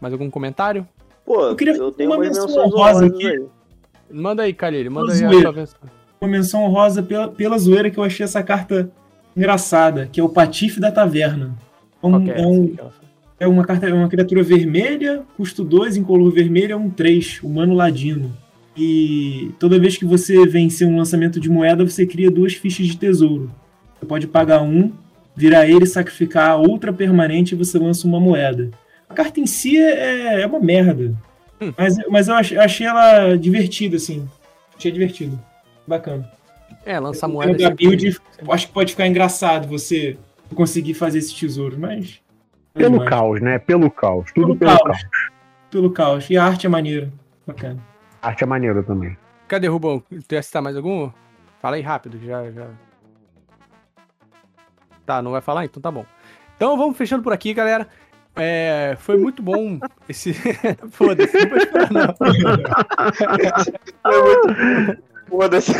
mais 0.00 0.12
algum 0.12 0.30
comentário? 0.30 0.86
Pô, 1.24 1.46
Eu 1.48 1.56
queria 1.56 1.74
eu 1.74 1.90
tenho 1.90 2.10
uma 2.10 2.16
umas 2.16 2.28
menção 2.28 2.64
honrosa 2.66 3.06
aqui. 3.06 3.26
aí. 3.26 3.46
Manda 4.10 4.42
aí, 4.42 4.52
Kalili, 4.52 4.90
manda 4.90 5.06
Uma 5.06 5.14
aí 5.14 5.24
a 5.24 5.28
zoeira. 5.28 5.42
sua 5.42 5.52
versão. 5.52 5.80
Uma 6.20 6.30
menção 6.30 6.64
honrosa 6.64 7.02
pela, 7.02 7.28
pela 7.28 7.58
zoeira 7.58 7.90
que 7.90 7.98
eu 7.98 8.04
achei 8.04 8.24
essa 8.24 8.42
carta 8.42 8.90
engraçada, 9.36 10.06
que 10.12 10.20
é 10.20 10.22
o 10.22 10.28
Patife 10.28 10.78
da 10.78 10.92
Taverna. 10.92 11.56
É, 12.02 12.06
um- 12.06 12.24
que 12.24 12.30
é 12.30 12.40
é 12.40 12.46
um-? 12.46 12.76
É 13.42 13.46
uma 13.48 13.64
carta, 13.64 13.86
é 13.88 13.92
uma 13.92 14.08
criatura 14.08 14.42
vermelha, 14.42 15.22
custo 15.36 15.64
2, 15.64 15.96
incolor 15.96 16.30
vermelho, 16.32 16.72
é 16.72 16.76
um 16.76 16.88
3, 16.90 17.40
humano 17.42 17.74
ladino. 17.74 18.36
E 18.76 19.50
toda 19.58 19.78
vez 19.78 19.96
que 19.96 20.04
você 20.04 20.46
vencer 20.46 20.86
um 20.86 20.96
lançamento 20.96 21.38
de 21.38 21.50
moeda, 21.50 21.84
você 21.84 22.06
cria 22.06 22.30
duas 22.30 22.54
fichas 22.54 22.86
de 22.86 22.96
tesouro. 22.96 23.50
Você 23.98 24.06
pode 24.06 24.26
pagar 24.26 24.62
um, 24.62 24.92
virar 25.36 25.66
ele, 25.66 25.84
sacrificar 25.86 26.50
a 26.50 26.56
outra 26.56 26.92
permanente 26.92 27.54
e 27.54 27.58
você 27.58 27.78
lança 27.78 28.06
uma 28.06 28.18
moeda. 28.20 28.70
A 29.08 29.14
carta 29.14 29.40
em 29.40 29.46
si 29.46 29.76
é, 29.76 30.40
é 30.42 30.46
uma 30.46 30.58
merda. 30.60 31.14
Hum. 31.60 31.72
Mas, 31.76 31.96
mas 32.08 32.28
eu 32.28 32.34
ach- 32.34 32.56
achei 32.56 32.86
ela 32.86 33.36
divertida, 33.36 33.96
assim. 33.96 34.26
Achei 34.76 34.90
divertido. 34.90 35.38
Bacana. 35.86 36.28
É, 36.86 36.98
lançar 36.98 37.28
moeda. 37.28 37.52
da 37.52 37.68
sempre- 37.68 37.86
build, 37.88 38.16
acho 38.48 38.66
que 38.66 38.72
pode 38.72 38.92
ficar 38.92 39.06
engraçado 39.06 39.68
você 39.68 40.16
conseguir 40.54 40.94
fazer 40.94 41.18
esse 41.18 41.34
tesouro, 41.34 41.76
mas. 41.78 42.20
Pelo 42.74 42.98
mas- 42.98 43.08
caos, 43.08 43.40
né? 43.40 43.58
Pelo 43.58 43.90
caos. 43.90 44.30
Tudo 44.32 44.56
Pelo 44.56 44.58
pelo, 44.58 44.70
caos. 44.78 45.02
caos. 45.02 45.30
Pelo 45.70 45.90
caos. 45.90 46.30
E 46.30 46.36
a 46.36 46.44
arte 46.44 46.66
é 46.66 46.70
maneira. 46.70 47.10
Bacana. 47.46 47.78
A 48.20 48.28
arte 48.28 48.44
é 48.44 48.46
maneira 48.46 48.82
também. 48.82 49.16
Cadê, 49.48 49.66
Rubão? 49.68 50.02
Tu 50.28 50.34
ia 50.34 50.42
citar 50.42 50.62
mais 50.62 50.76
algum? 50.76 51.10
Fala 51.60 51.76
aí 51.76 51.82
rápido, 51.82 52.18
que 52.18 52.26
já, 52.26 52.50
já. 52.50 52.66
Tá, 55.04 55.20
não 55.20 55.32
vai 55.32 55.40
falar? 55.40 55.64
Então 55.64 55.82
tá 55.82 55.90
bom. 55.90 56.06
Então 56.56 56.76
vamos 56.76 56.96
fechando 56.96 57.22
por 57.22 57.32
aqui, 57.32 57.52
galera. 57.52 57.88
É, 58.34 58.96
foi 58.98 59.18
muito 59.18 59.42
bom 59.42 59.78
esse. 60.08 60.32
Foda-se, 60.92 61.36
não 61.38 61.48
vou 61.50 61.58
esperar, 61.58 61.90
não. 61.92 62.14
Foda-se. 65.28 65.72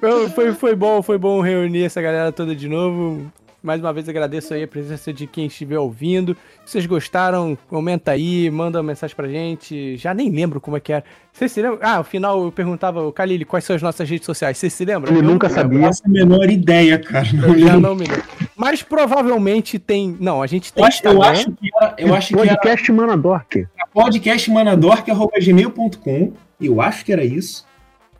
Foi, 0.00 0.28
foi, 0.30 0.52
foi 0.52 0.74
bom, 0.76 1.02
foi 1.02 1.18
bom 1.18 1.40
reunir 1.42 1.84
essa 1.84 2.00
galera 2.00 2.32
toda 2.32 2.54
de 2.56 2.68
novo. 2.68 3.30
Mais 3.64 3.80
uma 3.80 3.92
vez 3.94 4.06
agradeço 4.10 4.52
aí 4.52 4.62
a 4.62 4.68
presença 4.68 5.10
de 5.10 5.26
quem 5.26 5.46
estiver 5.46 5.78
ouvindo. 5.78 6.36
Se 6.66 6.72
vocês 6.72 6.84
gostaram, 6.84 7.56
comenta 7.66 8.10
aí, 8.10 8.50
manda 8.50 8.76
uma 8.76 8.84
mensagem 8.84 9.16
pra 9.16 9.26
gente. 9.26 9.96
Já 9.96 10.12
nem 10.12 10.28
lembro 10.28 10.60
como 10.60 10.76
é 10.76 10.80
que 10.80 10.92
era. 10.92 11.02
Vocês 11.32 11.50
se 11.50 11.62
lembram? 11.62 11.78
Ah, 11.80 11.96
no 11.96 12.04
final 12.04 12.44
eu 12.44 12.52
perguntava, 12.52 13.02
o 13.02 13.10
Kalili, 13.10 13.46
quais 13.46 13.64
são 13.64 13.74
as 13.74 13.80
nossas 13.80 14.06
redes 14.06 14.26
sociais? 14.26 14.58
Vocês 14.58 14.70
se 14.70 14.84
lembram? 14.84 15.10
Ele 15.10 15.20
Eu 15.20 15.22
nunca 15.22 15.48
não 15.48 15.54
sabia. 15.54 15.78
Não 15.78 15.86
faço 15.86 16.02
a 16.04 16.08
menor 16.10 16.50
ideia, 16.50 16.98
cara. 16.98 17.26
Eu 17.26 17.58
já 17.58 17.80
não 17.80 17.94
me 17.94 18.04
lembro. 18.04 18.22
Mas 18.54 18.82
provavelmente 18.82 19.78
tem. 19.78 20.14
Não, 20.20 20.42
a 20.42 20.46
gente 20.46 20.70
tem. 20.70 20.82
Eu 20.82 20.86
acho, 20.86 21.02
eu 21.06 21.22
acho 21.22 21.50
que 21.52 21.70
era, 21.74 21.94
eu 21.96 22.14
acho 22.14 22.34
que 22.34 22.40
era 22.40 22.58
Podcast 22.58 22.92
Manadork. 22.92 23.66
podcastmanadork.gmail.com. 23.94 26.32
Eu 26.60 26.82
acho 26.82 27.02
que 27.02 27.14
era 27.14 27.24
isso. 27.24 27.64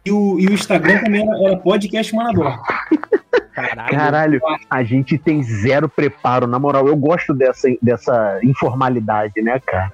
E 0.07 0.11
o, 0.11 0.41
e 0.41 0.47
o 0.47 0.55
Instagram 0.55 1.03
também 1.03 1.21
era, 1.21 1.49
era 1.49 1.57
podcast 1.59 2.15
Manador. 2.15 2.63
Caralho. 3.55 3.91
Caralho, 3.91 4.41
a 4.69 4.83
gente 4.83 5.17
tem 5.17 5.43
zero 5.43 5.89
preparo. 5.89 6.47
Na 6.47 6.59
moral, 6.59 6.89
eu 6.89 6.97
gosto 6.97 7.33
dessa, 7.33 7.69
dessa 7.81 8.41
informalidade, 8.43 9.41
né, 9.41 9.61
cara? 9.61 9.93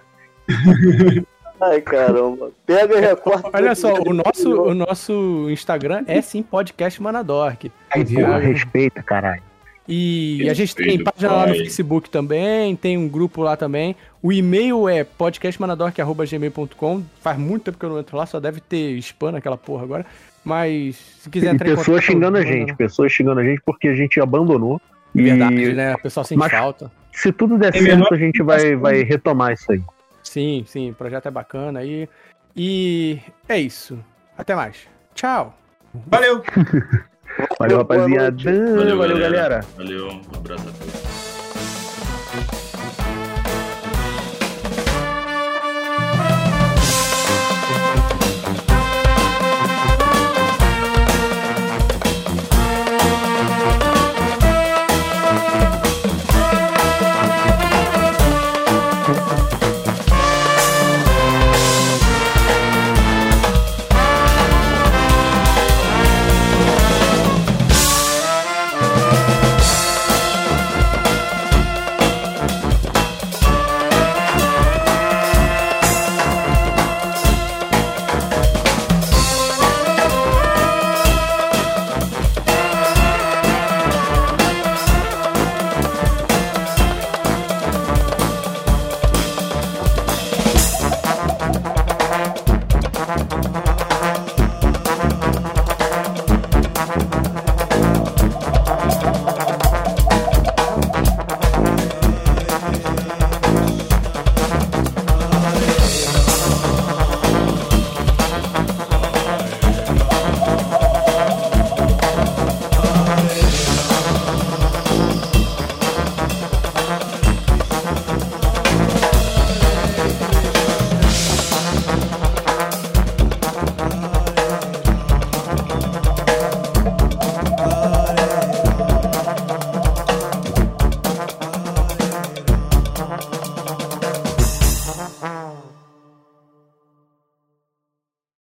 Ai, 1.60 1.82
caramba. 1.82 2.50
Pega 2.64 2.96
e 2.96 3.00
recorta. 3.00 3.50
Olha 3.52 3.74
só, 3.74 4.00
o 4.00 4.14
nosso, 4.14 4.62
o 4.62 4.74
nosso 4.74 5.50
Instagram 5.50 6.04
é 6.06 6.22
sim 6.22 6.42
podcast 6.42 7.02
Manadork. 7.02 7.70
Aí, 7.90 8.02
porra, 8.02 8.38
respeita, 8.38 9.02
caralho. 9.02 9.42
E 9.86 10.48
a 10.48 10.54
gente 10.54 10.74
tem 10.74 11.02
página 11.02 11.32
lá 11.32 11.46
no. 11.48 11.54
Facebook 11.54 12.08
também, 12.08 12.76
tem 12.76 12.96
um 12.96 13.08
grupo 13.08 13.42
lá 13.42 13.56
também. 13.56 13.96
O 14.22 14.32
e-mail 14.32 14.88
é 14.88 15.02
podcastmanadork.gmail.com. 15.02 17.02
Faz 17.20 17.36
muito 17.36 17.64
tempo 17.64 17.76
que 17.76 17.84
eu 17.84 17.90
não 17.90 17.98
entro 17.98 18.16
lá, 18.16 18.24
só 18.24 18.38
deve 18.38 18.60
ter 18.60 18.96
spam 18.98 19.32
naquela 19.32 19.58
porra 19.58 19.82
agora. 19.82 20.06
Mas 20.44 20.96
se 20.96 21.28
quiser 21.30 21.48
E 21.48 21.54
entrar 21.54 21.68
em 21.68 21.76
pessoas 21.76 22.02
xingando 22.04 22.38
a 22.38 22.42
gente, 22.42 22.68
né? 22.70 22.74
pessoas 22.76 23.12
xingando 23.12 23.40
a 23.40 23.44
gente 23.44 23.60
porque 23.64 23.88
a 23.88 23.94
gente 23.94 24.20
abandonou. 24.20 24.80
E 25.14 25.22
Verdade, 25.22 25.72
né? 25.74 25.94
O 25.94 25.98
pessoal 25.98 26.24
sente 26.24 26.38
Mas- 26.38 26.52
falta. 26.52 26.90
se 27.12 27.32
tudo 27.32 27.58
der 27.58 27.74
É 27.74 27.78
certo, 27.80 28.14
a 28.14 28.16
gente 28.16 28.42
vai, 28.42 28.76
vai 28.76 29.02
retomar 29.02 29.52
isso 29.52 29.70
aí. 29.72 29.82
Sim, 30.22 30.64
sim, 30.66 30.90
o 30.90 30.94
projeto 30.94 31.26
é 31.26 31.30
bacana 31.30 31.80
aí. 31.80 32.08
E 32.56 33.18
é 33.48 33.58
isso. 33.58 33.98
Até 34.38 34.54
mais. 34.54 34.86
Tchau. 35.14 35.56
Valeu! 36.06 36.42
Valeu, 37.58 37.78
rapaziada. 37.78 38.30
noite. 38.30 38.94
Valeu, 38.96 39.18
galera. 39.18 39.60
Valeu, 39.76 40.08
um 40.08 40.20
abraço 40.36 40.68
a 40.68 40.72
todos. 40.72 41.19